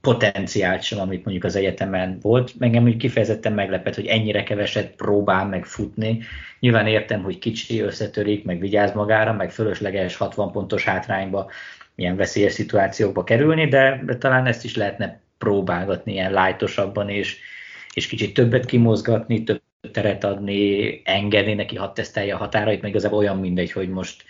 potenciált 0.00 0.82
sem, 0.82 1.00
amit 1.00 1.24
mondjuk 1.24 1.44
az 1.44 1.56
egyetemen 1.56 2.18
volt. 2.20 2.52
Engem 2.58 2.84
úgy 2.84 2.96
kifejezetten 2.96 3.52
meglepett, 3.52 3.94
hogy 3.94 4.06
ennyire 4.06 4.42
keveset 4.42 4.94
próbál 4.96 5.46
meg 5.46 5.64
futni. 5.64 6.20
Nyilván 6.60 6.86
értem, 6.86 7.22
hogy 7.22 7.38
kicsi 7.38 7.80
összetörik, 7.80 8.44
meg 8.44 8.60
vigyáz 8.60 8.92
magára, 8.92 9.32
meg 9.32 9.50
fölösleges 9.50 10.16
60 10.16 10.52
pontos 10.52 10.84
hátrányba, 10.84 11.50
ilyen 11.94 12.16
veszélyes 12.16 12.52
szituációkba 12.52 13.24
kerülni, 13.24 13.68
de, 13.68 14.04
talán 14.18 14.46
ezt 14.46 14.64
is 14.64 14.76
lehetne 14.76 15.20
próbálgatni 15.38 16.12
ilyen 16.12 16.32
lájtosabban, 16.32 17.08
és, 17.08 17.38
és 17.94 18.06
kicsit 18.06 18.34
többet 18.34 18.64
kimozgatni, 18.64 19.42
több 19.42 19.62
teret 19.92 20.24
adni, 20.24 21.00
engedni 21.04 21.54
neki, 21.54 21.76
hadd 21.76 21.94
tesztelje 21.94 22.34
a 22.34 22.38
határait, 22.38 22.80
meg 22.80 22.90
igazából 22.90 23.18
olyan 23.18 23.38
mindegy, 23.38 23.72
hogy 23.72 23.88
most 23.88 24.24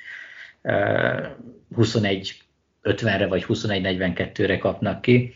uh, 0.62 1.26
21 1.74 2.42
50-re 2.82 3.26
vagy 3.26 3.44
21-42-re 3.48 4.58
kapnak 4.58 5.02
ki. 5.02 5.32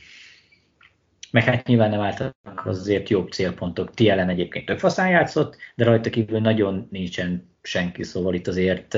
Meg 1.30 1.44
hát 1.44 1.66
nyilván 1.66 1.90
nem 1.90 2.00
álltak 2.00 2.34
azért 2.64 3.08
jobb 3.08 3.30
célpontok. 3.30 3.94
Ti 3.94 4.08
ellen 4.08 4.28
egyébként 4.28 4.66
több 4.66 4.78
faszán 4.78 5.08
játszott, 5.08 5.56
de 5.74 5.84
rajta 5.84 6.10
kívül 6.10 6.40
nagyon 6.40 6.88
nincsen 6.90 7.48
senki, 7.62 8.02
szóval 8.02 8.34
itt 8.34 8.46
azért 8.46 8.94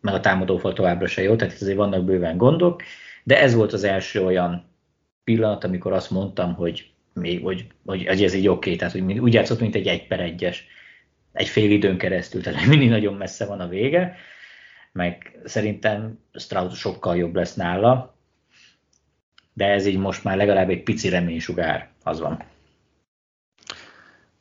meg 0.00 0.14
a 0.14 0.20
támadófal 0.20 0.72
továbbra 0.72 1.06
se 1.06 1.22
jó, 1.22 1.36
tehát 1.36 1.54
azért 1.60 1.76
vannak 1.76 2.04
bőven 2.04 2.36
gondok, 2.36 2.82
de 3.24 3.40
ez 3.40 3.54
volt 3.54 3.72
az 3.72 3.84
első 3.84 4.24
olyan 4.24 4.64
pillanat, 5.24 5.64
amikor 5.64 5.92
azt 5.92 6.10
mondtam, 6.10 6.54
hogy 6.54 6.90
még, 7.12 7.42
hogy, 7.42 7.66
hogy 7.86 8.06
ez 8.06 8.34
így 8.34 8.48
oké, 8.48 8.56
okay, 8.56 8.76
tehát 8.76 8.92
hogy 8.92 9.18
úgy 9.18 9.32
játszott, 9.32 9.60
mint 9.60 9.74
egy 9.74 9.86
egy 9.86 10.06
per 10.06 10.20
egyes, 10.20 10.66
egy 11.32 11.48
fél 11.48 11.70
időn 11.70 11.98
keresztül, 11.98 12.42
tehát 12.42 12.66
mindig 12.72 12.88
nagyon 12.88 13.14
messze 13.14 13.46
van 13.46 13.60
a 13.60 13.68
vége, 13.68 14.16
meg 14.92 15.38
szerintem 15.44 16.18
Stroud 16.32 16.72
sokkal 16.72 17.16
jobb 17.16 17.34
lesz 17.34 17.54
nála, 17.54 18.16
de 19.52 19.66
ez 19.66 19.86
így 19.86 19.98
most 19.98 20.24
már 20.24 20.36
legalább 20.36 20.68
egy 20.68 20.82
pici 20.82 21.08
reménysugár, 21.08 21.88
az 22.02 22.20
van. 22.20 22.44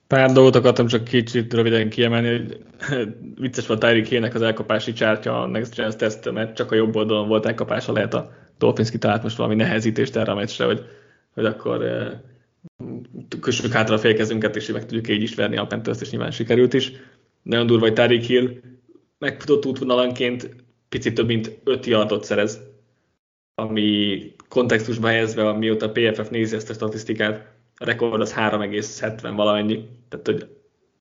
Pár 0.07 0.31
dolgot 0.31 0.55
akartam 0.55 0.87
csak 0.87 1.03
kicsit 1.03 1.53
röviden 1.53 1.89
kiemelni, 1.89 2.29
hogy 2.29 2.65
vicces 3.41 3.67
volt 3.67 3.79
Tyreek 3.79 4.05
Hill-nek 4.05 4.33
az 4.33 4.41
elkapási 4.41 4.93
csártya 4.93 5.41
a 5.41 5.47
Next 5.47 5.75
Gen 5.75 5.97
test, 5.97 6.31
mert 6.31 6.55
csak 6.55 6.71
a 6.71 6.75
jobb 6.75 6.95
oldalon 6.95 7.27
volt 7.27 7.45
elkapása, 7.45 7.91
lehet 7.91 8.13
a 8.13 8.31
Dolphins 8.57 8.89
kitalált 8.89 9.23
most 9.23 9.37
valami 9.37 9.55
nehezítést 9.55 10.15
erre 10.15 10.31
a 10.31 10.35
meccsre, 10.35 10.65
hogy, 10.65 10.85
hogy 11.33 11.45
akkor 11.45 11.85
eh, 11.85 12.11
kössük 13.39 13.71
hátra 13.71 13.95
a 13.95 13.99
félkezünket, 13.99 14.55
és 14.55 14.67
meg 14.67 14.85
tudjuk 14.85 15.09
így 15.09 15.21
is 15.21 15.35
verni 15.35 15.57
a 15.57 15.65
Panthers, 15.65 16.01
és 16.01 16.09
nyilván 16.09 16.31
sikerült 16.31 16.73
is. 16.73 16.91
Nagyon 17.41 17.67
durva, 17.67 17.85
hogy 17.85 17.93
Tariq 17.93 18.25
Hill 18.25 18.49
megfutott 19.17 19.65
útvonalanként 19.65 20.55
picit 20.89 21.13
több 21.13 21.27
mint 21.27 21.59
5 21.63 21.85
yardot 21.85 22.23
szerez, 22.23 22.61
ami 23.55 24.21
kontextusba 24.47 25.07
helyezve, 25.07 25.51
mióta 25.51 25.85
a 25.85 25.91
PFF 25.91 26.29
nézi 26.29 26.55
ezt 26.55 26.69
a 26.69 26.73
statisztikát, 26.73 27.55
a 27.75 27.85
rekord 27.85 28.21
az 28.21 28.33
3,70 28.33 29.33
valamennyi, 29.35 29.87
tehát 30.09 30.25
hogy 30.25 30.47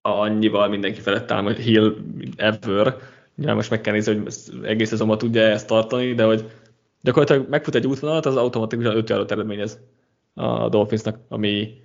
annyival 0.02 0.68
mindenki 0.68 1.00
felett 1.00 1.30
áll, 1.30 1.42
hogy 1.42 1.58
Hill 1.58 1.96
ever. 2.36 2.96
Nyilván 3.36 3.56
most 3.56 3.70
meg 3.70 3.80
kell 3.80 3.92
nézni, 3.92 4.14
hogy 4.14 4.34
egész 4.62 4.88
szezonban 4.88 5.18
tudja 5.18 5.42
ezt 5.42 5.66
tartani, 5.66 6.14
de 6.14 6.24
hogy 6.24 6.44
gyakorlatilag 7.00 7.48
megfut 7.48 7.74
egy 7.74 7.86
útvonalat, 7.86 8.26
az 8.26 8.36
automatikusan 8.36 8.96
5 8.96 9.08
yardot 9.08 9.30
eredményez 9.30 9.78
a 10.34 10.68
Dolphinsnak, 10.68 11.18
ami 11.28 11.82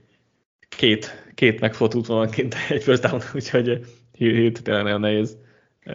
két, 0.78 1.32
két 1.36 1.60
megfogott 1.60 1.95
útvonalként 1.95 2.56
egy 2.70 2.84
first 2.84 3.02
down, 3.02 3.22
úgyhogy 3.34 3.80
hírt 4.12 4.64
tényleg 4.64 4.84
nagyon 4.84 4.99
nehéz 4.99 5.38
eh, 5.38 5.49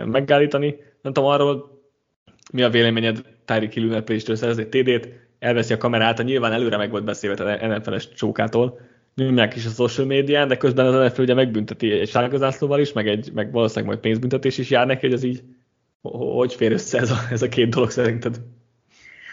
megállítani. 0.04 0.76
Nem 1.02 1.12
tudom 1.12 1.30
arról, 1.30 1.80
mi 2.52 2.62
a 2.62 2.70
véleményed 2.70 3.22
Tyreek 3.44 3.72
Hill 3.72 3.84
ünneplésről 3.84 4.36
szerezni 4.36 4.68
TD-t, 4.68 5.08
elveszi 5.38 5.72
a 5.72 5.76
kamerát, 5.76 6.24
nyilván 6.24 6.52
előre 6.52 6.76
meg 6.76 6.90
volt 6.90 7.04
beszélve 7.04 7.52
a 7.52 7.66
NFL-es 7.66 8.08
csókától, 8.08 8.80
nyomják 9.14 9.56
is 9.56 9.66
a 9.66 9.70
social 9.70 10.06
médián, 10.06 10.48
de 10.48 10.56
közben 10.56 10.86
az 10.86 11.10
NFL 11.10 11.20
ugye 11.20 11.34
megbünteti 11.34 11.92
egy 11.92 12.08
sárgazászlóval 12.08 12.80
is, 12.80 12.92
meg, 12.92 13.08
egy, 13.08 13.30
meg 13.34 13.52
valószínűleg 13.52 13.88
majd 13.88 14.00
pénzbüntetés 14.00 14.58
is 14.58 14.70
jár 14.70 14.86
neki, 14.86 15.06
hogy 15.06 15.14
az 15.14 15.22
így 15.22 15.42
hogy 16.12 16.54
fér 16.54 16.72
össze 16.72 16.98
ez 16.98 17.10
a, 17.10 17.16
ez 17.30 17.42
a 17.42 17.48
két 17.48 17.68
dolog 17.68 17.90
szerinted? 17.90 18.40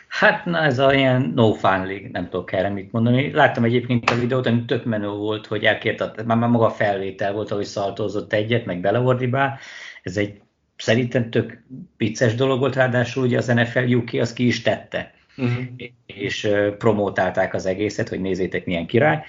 Hát 0.08 0.46
na, 0.46 0.58
ez 0.58 0.80
a 0.80 0.94
ilyen 0.94 1.32
no 1.36 1.54
fun 1.54 1.86
league, 1.86 2.10
nem 2.12 2.30
tudok 2.30 2.52
erre 2.52 2.70
mit 2.70 2.92
mondani. 2.92 3.32
Láttam 3.32 3.64
egyébként 3.64 4.10
a 4.10 4.16
videót, 4.16 4.46
ami 4.46 4.66
tök 4.66 4.86
menő 4.86 5.08
volt, 5.08 5.48
hogy 5.48 5.64
elkért, 5.64 6.26
már, 6.26 6.38
már 6.38 6.50
maga 6.50 6.66
a 6.66 6.70
felvétel 6.70 7.34
volt, 7.34 7.52
ahogy 7.52 7.66
szaltózott 7.66 8.34
egyet, 8.34 8.66
meg 8.66 8.82
beleordibál. 8.82 9.60
Ez 10.04 10.18
egy 10.18 10.42
szerintem 10.84 11.30
tök 11.30 11.64
vicces 11.98 12.36
dolog 12.36 12.60
volt, 12.60 12.76
ráadásul 12.76 13.24
ugye 13.24 13.38
az 13.38 13.48
NFL 13.48 13.94
UK 13.94 14.14
az 14.14 14.34
ki 14.34 14.46
is 14.48 14.62
tette 14.62 15.14
uh-huh. 15.38 15.64
és 16.06 16.50
promótálták 16.78 17.54
az 17.54 17.66
egészet, 17.66 18.10
hogy 18.10 18.22
nézzétek 18.22 18.66
milyen 18.66 18.86
király. 18.86 19.24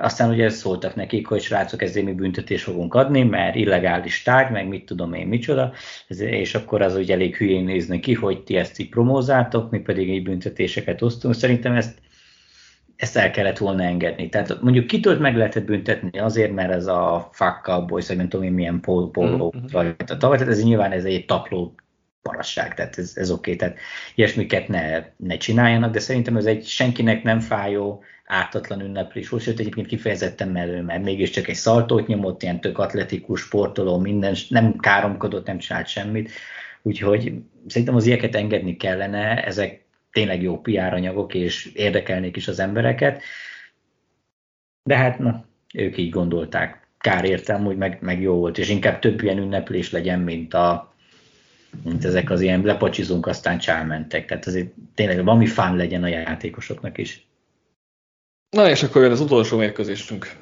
Aztán 0.00 0.30
ugye 0.30 0.48
szóltak 0.48 0.94
nekik, 0.94 1.26
hogy 1.26 1.42
srácok, 1.42 1.82
ezért 1.82 2.06
mi 2.06 2.12
büntetést 2.12 2.64
fogunk 2.64 2.94
adni, 2.94 3.22
mert 3.22 3.54
illegális 3.54 4.22
tárgy, 4.22 4.50
meg 4.50 4.68
mit 4.68 4.84
tudom 4.84 5.12
én 5.14 5.26
micsoda, 5.26 5.72
és 6.18 6.54
akkor 6.54 6.82
az 6.82 6.96
ugye 6.96 7.14
elég 7.14 7.36
hülyén 7.36 7.64
nézni 7.64 8.00
ki, 8.00 8.14
hogy 8.14 8.42
ti 8.42 8.56
ezt 8.56 8.78
így 8.78 8.88
promózátok, 8.88 9.70
mi 9.70 9.78
pedig 9.78 10.08
így 10.08 10.22
büntetéseket 10.22 11.02
osztunk. 11.02 11.34
Szerintem 11.34 11.72
ezt 11.72 11.98
ezt 12.96 13.16
el 13.16 13.30
kellett 13.30 13.58
volna 13.58 13.82
engedni. 13.82 14.28
Tehát 14.28 14.62
mondjuk 14.62 14.86
kitől 14.86 15.18
meg 15.18 15.36
lehetett 15.36 15.64
büntetni 15.64 16.18
azért, 16.18 16.52
mert 16.52 16.72
ez 16.72 16.86
a 16.86 17.28
fuck 17.32 17.68
up 17.68 17.88
boys, 17.88 18.08
vagy 18.08 18.16
nem 18.16 18.28
tudom 18.28 18.46
én 18.46 18.52
milyen 18.52 18.80
polo 18.80 19.10
mm-hmm. 19.20 19.66
rajta. 19.72 20.16
Tehát 20.16 20.40
ez 20.40 20.62
nyilván 20.62 20.92
ez 20.92 21.04
egy 21.04 21.24
tapló 21.24 21.74
parasság, 22.22 22.74
tehát 22.74 22.98
ez, 22.98 23.12
ez 23.14 23.30
oké, 23.30 23.38
okay. 23.40 23.56
tehát 23.56 23.78
ilyesmiket 24.14 24.68
ne, 24.68 25.04
ne 25.16 25.36
csináljanak, 25.36 25.92
de 25.92 25.98
szerintem 25.98 26.36
ez 26.36 26.46
egy 26.46 26.66
senkinek 26.66 27.22
nem 27.22 27.40
fájó, 27.40 28.02
ártatlan 28.26 28.80
ünneplés 28.80 29.28
volt, 29.28 29.42
sőt 29.42 29.58
egyébként 29.58 29.86
kifejezetten 29.86 30.48
mellő, 30.48 30.82
mert 30.82 31.02
mégiscsak 31.02 31.48
egy 31.48 31.54
szaltót 31.54 32.06
nyomott, 32.06 32.42
ilyen 32.42 32.60
tök 32.60 32.78
atletikus, 32.78 33.40
sportoló, 33.40 33.98
minden, 33.98 34.34
nem 34.48 34.76
káromkodott, 34.76 35.46
nem 35.46 35.58
csinált 35.58 35.86
semmit, 35.86 36.30
úgyhogy 36.82 37.32
szerintem 37.66 37.96
az 37.96 38.06
ilyeket 38.06 38.34
engedni 38.34 38.76
kellene, 38.76 39.44
ezek 39.44 39.85
tényleg 40.16 40.42
jó 40.42 40.60
PR 40.60 40.92
anyagok, 40.92 41.34
és 41.34 41.70
érdekelnék 41.74 42.36
is 42.36 42.48
az 42.48 42.58
embereket, 42.58 43.22
de 44.82 44.96
hát 44.96 45.18
na, 45.18 45.44
ők 45.74 45.96
így 45.96 46.10
gondolták. 46.10 46.86
Kár 46.98 47.24
értem, 47.24 47.64
hogy 47.64 47.76
meg, 47.76 47.98
meg 48.00 48.20
jó 48.20 48.34
volt, 48.34 48.58
és 48.58 48.68
inkább 48.68 48.98
több 48.98 49.22
ilyen 49.22 49.38
ünneplés 49.38 49.90
legyen, 49.90 50.20
mint 50.20 50.54
a, 50.54 50.94
mint 51.84 52.04
ezek 52.04 52.30
az 52.30 52.40
ilyen 52.40 52.62
lepacsizunk, 52.62 53.26
aztán 53.26 53.58
csalmentek. 53.58 54.26
Tehát 54.26 54.46
azért 54.46 54.68
tényleg 54.94 55.24
valami 55.24 55.46
fán 55.46 55.76
legyen 55.76 56.02
a 56.02 56.08
játékosoknak 56.08 56.98
is. 56.98 57.26
Na 58.50 58.70
és 58.70 58.82
akkor 58.82 59.02
jön 59.02 59.10
az 59.10 59.20
utolsó 59.20 59.56
mérkőzésünk. 59.56 60.36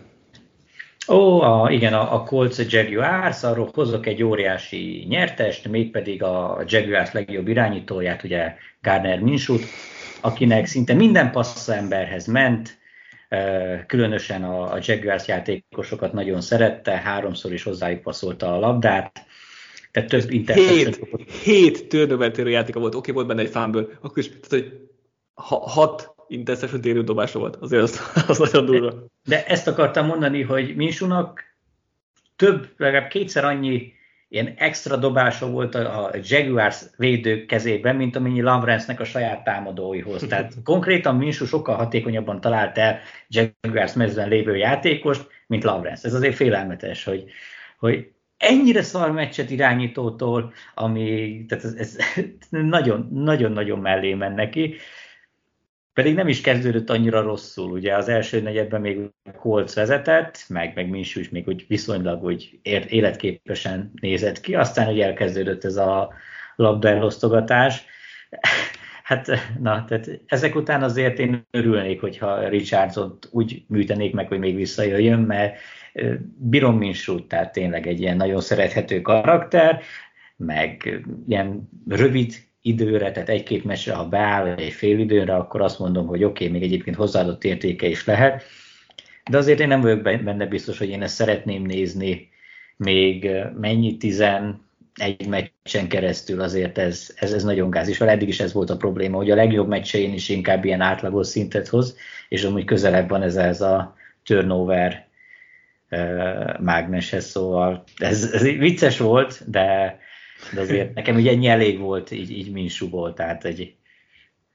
Ó, 1.09 1.41
a, 1.41 1.71
igen, 1.71 1.95
a, 1.95 2.15
a 2.15 2.23
Colts 2.23 2.59
Jaguars, 2.69 3.43
arról 3.43 3.71
hozok 3.75 4.07
egy 4.07 4.23
óriási 4.23 5.05
nyertest, 5.09 5.69
mégpedig 5.69 6.23
a 6.23 6.63
Jaguars 6.67 7.13
legjobb 7.13 7.49
irányítóját, 7.49 8.23
ugye 8.23 8.55
Gardner 8.83 9.21
Minshew, 9.21 9.57
akinek 10.21 10.67
szinte 10.67 10.95
minden 10.95 11.31
passza 11.31 11.75
emberhez 11.75 12.27
ment, 12.27 12.79
különösen 13.87 14.45
a, 14.45 14.73
a 14.73 14.79
Jaguars 14.81 15.29
játékosokat 15.29 16.13
nagyon 16.13 16.41
szerette, 16.41 16.93
háromszor 16.93 17.53
is 17.53 17.63
hozzájuk 17.63 18.01
passzolta 18.01 18.55
a 18.55 18.59
labdát, 18.59 19.27
tehát 19.91 20.09
több 20.09 20.31
hét, 20.31 21.01
hét 21.43 21.89
turnover 21.89 22.47
játéka 22.47 22.81
volt, 22.81 22.95
oké, 22.95 23.13
volt 23.13 23.27
benne 23.27 23.41
egy 23.41 23.51
fámből, 23.51 23.91
akkor 24.01 24.19
is, 24.19 24.29
tehát, 24.29 24.49
hogy 24.49 24.89
ha, 25.35 25.57
hat 25.57 26.15
interception 26.29 26.81
térő 26.81 27.03
dobása 27.03 27.39
volt, 27.39 27.57
azért 27.57 27.83
az, 27.83 28.01
az 28.29 28.39
nagyon 28.39 28.67
durva. 28.67 29.13
De, 29.25 29.45
ezt 29.47 29.69
akartam 29.69 30.07
mondani, 30.07 30.43
hogy 30.43 30.77
Minsunak 30.77 31.43
több, 32.37 32.69
legalább 32.77 33.09
kétszer 33.09 33.45
annyi 33.45 33.93
ilyen 34.29 34.55
extra 34.57 34.97
dobása 34.97 35.51
volt 35.51 35.75
a, 35.75 36.11
Jaguars 36.23 36.83
védők 36.97 37.47
kezében, 37.47 37.97
mint 37.97 38.17
amennyi 38.17 38.41
Lambrensnek 38.41 39.01
a 39.01 39.05
saját 39.05 39.45
támadóihoz. 39.45 40.23
Tehát 40.29 40.53
konkrétan 40.65 41.17
Minsu 41.17 41.45
sokkal 41.45 41.77
hatékonyabban 41.77 42.41
talált 42.41 42.79
el 42.79 42.99
Jaguars 43.29 43.93
mezben 43.93 44.29
lévő 44.29 44.57
játékost, 44.57 45.27
mint 45.47 45.65
Lambrens. 45.65 46.03
Ez 46.03 46.15
azért 46.15 46.35
félelmetes, 46.35 47.05
hogy, 47.05 47.25
hogy 47.79 48.11
ennyire 48.37 48.83
szar 48.83 49.11
meccset 49.11 49.51
irányítótól, 49.51 50.53
ami 50.75 51.45
tehát 51.49 51.65
ez, 51.65 51.75
ez 51.75 51.97
nagyon, 52.51 53.09
nagyon-nagyon 53.13 53.79
mellé 53.79 54.15
men 54.15 54.33
neki. 54.33 54.75
Pedig 55.95 56.15
nem 56.15 56.29
is 56.29 56.41
kezdődött 56.41 56.91
annyira 56.91 57.21
rosszul, 57.21 57.71
ugye 57.71 57.97
az 57.97 58.09
első 58.09 58.41
negyedben 58.41 58.81
még 58.81 58.99
Colts 59.37 59.73
vezetett, 59.73 60.45
meg, 60.49 60.73
meg 60.75 60.89
Minsú 60.89 61.21
is 61.21 61.29
még 61.29 61.49
úgy 61.49 61.65
viszonylag 61.69 62.25
úgy 62.25 62.59
életképesen 62.89 63.91
nézett 64.01 64.41
ki, 64.41 64.55
aztán 64.55 64.87
hogy 64.87 65.01
elkezdődött 65.01 65.65
ez 65.65 65.77
a 65.77 66.13
labda 66.57 66.89
elosztogatás. 66.89 67.85
Hát, 69.05 69.31
na, 69.61 69.85
tehát 69.85 70.11
ezek 70.27 70.55
után 70.55 70.83
azért 70.83 71.19
én 71.19 71.47
örülnék, 71.51 72.01
hogyha 72.01 72.49
richardson 72.49 73.19
úgy 73.31 73.65
műtenék 73.69 74.15
meg, 74.15 74.29
hogy 74.29 74.39
még 74.39 74.55
visszajöjjön, 74.55 75.21
mert 75.21 75.59
bírom 76.37 76.77
Minsút, 76.77 77.29
tehát 77.29 77.53
tényleg 77.53 77.87
egy 77.87 78.01
ilyen 78.01 78.17
nagyon 78.17 78.41
szerethető 78.41 79.01
karakter, 79.01 79.83
meg 80.37 81.01
ilyen 81.29 81.69
rövid 81.89 82.35
időre, 82.67 83.13
tehát 83.13 83.29
egy-két 83.29 83.65
mesre, 83.65 83.95
ha 83.95 84.09
beáll 84.09 84.55
egy 84.55 84.73
fél 84.73 84.99
időre, 84.99 85.35
akkor 85.35 85.61
azt 85.61 85.79
mondom, 85.79 86.07
hogy 86.07 86.25
oké, 86.25 86.45
okay, 86.45 86.59
még 86.59 86.63
egyébként 86.63 86.97
hozzáadott 86.97 87.45
értéke 87.45 87.87
is 87.87 88.05
lehet, 88.05 88.43
de 89.31 89.37
azért 89.37 89.61
én 89.61 89.69
nem 89.69 89.81
vagyok 89.81 90.03
benne 90.03 90.47
biztos, 90.47 90.79
hogy 90.79 90.89
én 90.89 91.03
ezt 91.03 91.15
szeretném 91.15 91.63
nézni 91.63 92.29
még 92.77 93.31
mennyi, 93.61 93.97
tizen 93.97 94.63
egy 94.95 95.27
meccsen 95.29 95.89
keresztül 95.89 96.41
azért 96.41 96.79
ez, 96.79 97.15
ez, 97.17 97.33
ez 97.33 97.45
nagyon 97.45 97.71
gáz, 97.71 97.89
és 97.89 98.01
eddig 98.01 98.29
is 98.29 98.41
ez 98.41 98.53
volt 98.53 98.71
a 98.71 98.77
probléma, 98.77 99.17
hogy 99.17 99.31
a 99.31 99.35
legjobb 99.35 99.69
meccsein 99.69 100.13
is 100.13 100.29
inkább 100.29 100.65
ilyen 100.65 100.81
átlagos 100.81 101.27
szintet 101.27 101.69
hoz, 101.69 101.97
és 102.29 102.45
amúgy 102.45 102.65
közelebb 102.65 103.09
van 103.09 103.23
ez, 103.23 103.37
ez 103.37 103.61
a 103.61 103.97
turnover 104.23 105.07
mágneshez, 106.61 107.25
szóval 107.25 107.85
ez, 107.97 108.31
ez 108.33 108.43
vicces 108.43 108.99
volt, 108.99 109.51
de, 109.51 109.99
de 110.53 110.61
azért 110.61 110.95
nekem 110.95 111.17
ugye 111.17 111.31
ennyi 111.31 111.47
elég 111.47 111.79
volt, 111.79 112.11
így, 112.11 112.31
így 112.31 112.53
Minsúból, 112.53 113.15
tehát 113.15 113.45
egy, 113.45 113.75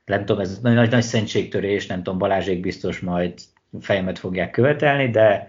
nem 0.05 0.25
tudom, 0.25 0.41
ez 0.41 0.59
nagy, 0.59 0.73
nagy, 0.73 0.91
nagy 0.91 1.03
szentségtörés, 1.03 1.85
nem 1.85 2.03
tudom, 2.03 2.19
Balázsék 2.19 2.59
biztos 2.59 2.99
majd 2.99 3.33
fejemet 3.79 4.19
fogják 4.19 4.51
követelni, 4.51 5.09
de, 5.09 5.47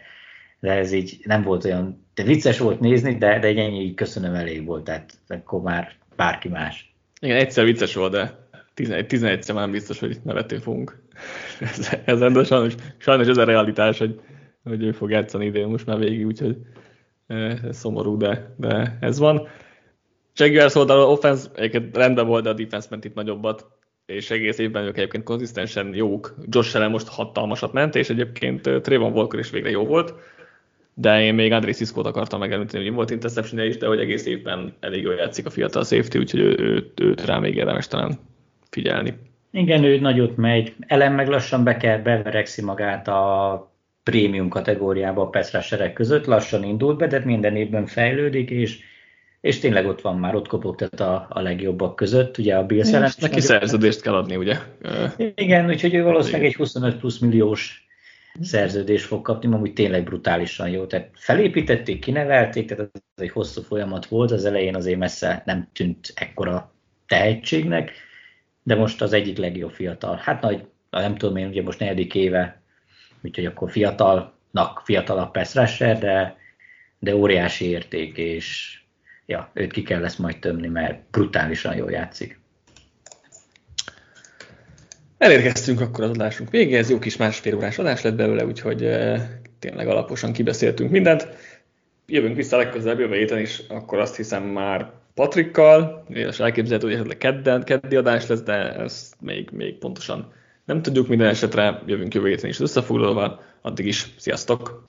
de 0.61 0.73
ez 0.73 0.93
így 0.93 1.19
nem 1.25 1.43
volt 1.43 1.65
olyan, 1.65 2.07
de 2.15 2.23
vicces 2.23 2.59
volt 2.59 2.81
nézni, 2.81 3.15
de, 3.15 3.39
de 3.39 3.47
egy 3.47 3.59
ennyi 3.59 3.81
így 3.81 3.95
köszönöm 3.95 4.35
elég 4.35 4.67
volt, 4.67 4.85
tehát 4.85 5.13
akkor 5.29 5.61
már 5.63 5.93
bárki 6.17 6.49
más. 6.49 6.95
Igen, 7.21 7.37
egyszer 7.37 7.65
vicces 7.65 7.95
volt, 7.95 8.13
de 8.13 8.49
11, 8.75 9.07
11 9.07 9.51
már 9.55 9.71
biztos, 9.71 9.99
hogy 9.99 10.19
nevetni 10.23 10.59
fogunk. 10.59 11.03
Ez, 11.61 11.99
ezen, 12.05 12.33
de 12.33 12.45
sajnos, 12.45 12.75
sajnos 12.99 13.27
ez 13.27 13.37
a 13.37 13.45
realitás, 13.45 13.99
hogy 13.99 14.21
hogy 14.65 14.83
ő 14.83 14.93
fog 14.93 15.11
játszani 15.11 15.47
idén 15.47 15.69
most 15.69 15.87
már 15.87 15.99
végig, 15.99 16.27
úgyhogy 16.27 16.57
ez 17.27 17.77
szomorú, 17.77 18.17
de, 18.17 18.55
de 18.57 18.97
ez 19.01 19.19
van. 19.19 19.49
Jaguars 20.37 20.75
oldalon 20.75 21.11
offense 21.11 21.49
egyébként 21.55 21.97
rendben 21.97 22.27
volt, 22.27 22.43
de 22.43 22.51
a 22.51 22.53
defense 22.53 22.87
ment 22.91 23.05
itt 23.05 23.15
nagyobbat, 23.15 23.67
és 24.07 24.31
egész 24.31 24.59
évben 24.59 24.85
ők 24.85 24.97
egyébként 24.97 25.25
konzisztensen 25.25 25.95
jók. 25.95 26.35
Josh 26.49 26.77
Allen 26.77 26.91
most 26.91 27.09
hatalmasat 27.09 27.73
ment, 27.73 27.95
és 27.95 28.11
egyébként 28.11 28.61
Trayvon 28.83 29.13
Walker 29.13 29.39
is 29.39 29.51
végre 29.51 29.71
jó 29.71 29.85
volt, 29.87 30.15
de 30.95 31.23
én 31.23 31.35
még 31.35 31.53
André 31.53 31.73
Siskót 31.73 32.07
akartam 32.07 32.41
megemlíteni, 32.41 32.85
hogy 32.85 32.95
volt 32.95 33.11
interception 33.11 33.67
is, 33.67 33.77
de 33.77 33.87
hogy 33.87 34.01
egész 34.01 34.27
évben 34.27 34.75
elég 34.81 35.03
jól 35.03 35.15
játszik 35.15 35.47
a 35.47 35.51
fiatal 35.51 35.85
safety, 35.85 36.19
úgyhogy 36.19 36.41
ő, 36.41 36.59
őt, 36.59 37.01
őt 37.01 37.25
rá 37.25 37.39
még 37.39 37.57
érdemes 37.57 37.89
talán 37.89 38.19
figyelni. 38.71 39.15
Igen, 39.51 39.85
ő 39.85 40.01
nagyot 40.01 40.37
megy. 40.37 40.75
Ellen 40.87 41.13
meg 41.13 41.29
lassan 41.29 41.65
be 41.65 41.77
kell 41.77 41.99
beverekszi 41.99 42.63
magát 42.63 43.09
a 43.09 43.73
prémium 44.03 44.49
kategóriába 44.49 45.23
a 45.23 45.29
Petra 45.29 45.93
között, 45.93 46.27
lassan 46.27 46.65
indult 46.65 46.99
be, 46.99 47.07
de 47.07 47.23
minden 47.25 47.57
évben 47.57 47.87
fejlődik, 47.87 48.51
és, 48.51 48.79
és 49.41 49.59
tényleg 49.59 49.87
ott 49.87 50.01
van 50.01 50.19
már, 50.19 50.35
ott 50.35 50.49
kopogtat 50.49 51.01
a, 51.01 51.27
a 51.31 51.41
legjobbak 51.41 51.97
között. 51.97 52.39
Ugye 52.39 52.57
a 52.57 52.67
Bills 52.67 52.93
ellen 52.93 53.11
Neki 53.21 53.41
szerződést 53.41 54.01
kell 54.01 54.15
adni, 54.15 54.37
ugye? 54.37 54.59
Igen, 55.35 55.69
úgyhogy 55.69 55.95
ő 55.95 56.03
valószínűleg 56.03 56.47
egy 56.47 56.55
25 56.55 56.97
plusz 56.97 57.19
milliós 57.19 57.89
szerződést 58.41 59.05
fog 59.05 59.23
kapni, 59.23 59.55
amúgy 59.55 59.73
tényleg 59.73 60.05
brutálisan 60.05 60.69
jó. 60.69 60.87
Tehát 60.87 61.11
felépítették, 61.15 61.99
kinevelték, 61.99 62.69
tehát 62.69 62.91
ez 62.93 63.23
egy 63.23 63.31
hosszú 63.31 63.63
folyamat 63.63 64.07
volt, 64.07 64.31
az 64.31 64.45
elején 64.45 64.75
azért 64.75 64.99
messze 64.99 65.43
nem 65.47 65.69
tűnt 65.73 66.13
ekkora 66.15 66.73
tehetségnek, 67.07 67.93
de 68.63 68.75
most 68.75 69.03
az 69.03 69.13
egyik 69.13 69.39
legjobb 69.39 69.71
fiatal. 69.71 70.17
Hát 70.23 70.43
nagy, 70.43 70.65
nem 70.91 71.15
tudom 71.15 71.37
én, 71.37 71.49
ugye 71.49 71.63
most 71.63 71.79
negyedik 71.79 72.15
éve 72.15 72.61
úgyhogy 73.23 73.47
akkor 73.47 73.71
fiatalnak 73.71 74.81
fiatalabb 74.85 75.31
pass 75.31 75.55
rusher, 75.55 75.99
de, 75.99 76.37
de 76.99 77.17
óriási 77.17 77.65
érték, 77.65 78.17
és 78.17 78.80
ja, 79.31 79.51
őt 79.53 79.73
ki 79.73 79.83
kell 79.83 80.01
lesz 80.01 80.17
majd 80.17 80.39
tömni, 80.39 80.69
mert 80.69 81.01
brutálisan 81.11 81.77
jól 81.77 81.91
játszik. 81.91 82.39
Elérkeztünk 85.19 85.81
akkor 85.81 86.05
az 86.05 86.11
adásunk 86.11 86.51
végéhez, 86.51 86.91
jó 86.91 86.99
kis 86.99 87.17
másfél 87.17 87.57
órás 87.57 87.79
adás 87.79 88.03
lett 88.03 88.15
belőle, 88.15 88.47
úgyhogy 88.47 88.79
tényleg 89.59 89.89
alaposan 89.89 90.33
kibeszéltünk 90.33 90.91
mindent. 90.91 91.29
Jövünk 92.07 92.37
vissza 92.37 92.57
legközelebb 92.57 92.99
jövő 92.99 93.17
héten 93.17 93.39
is, 93.39 93.63
akkor 93.69 93.99
azt 93.99 94.17
hiszem 94.17 94.43
már 94.43 94.91
Patrikkal, 95.15 96.05
és 96.09 96.41
elképzelhető, 96.41 96.87
hogy 96.87 96.95
esetleg 96.95 97.19
kedden, 97.19 97.65
keddi 97.65 97.97
adás 97.97 98.27
lesz, 98.27 98.43
de 98.43 98.75
ezt 98.75 99.15
még, 99.21 99.51
még 99.53 99.79
pontosan 99.79 100.33
nem 100.65 100.83
tudjuk 100.83 101.09
minden 101.09 101.29
esetre, 101.29 101.83
jövünk 101.87 102.15
jövő 102.15 102.29
héten 102.29 102.51
is 102.51 102.61
összefoglalva, 102.61 103.41
addig 103.61 103.87
is, 103.87 104.07
sziasztok! 104.17 104.89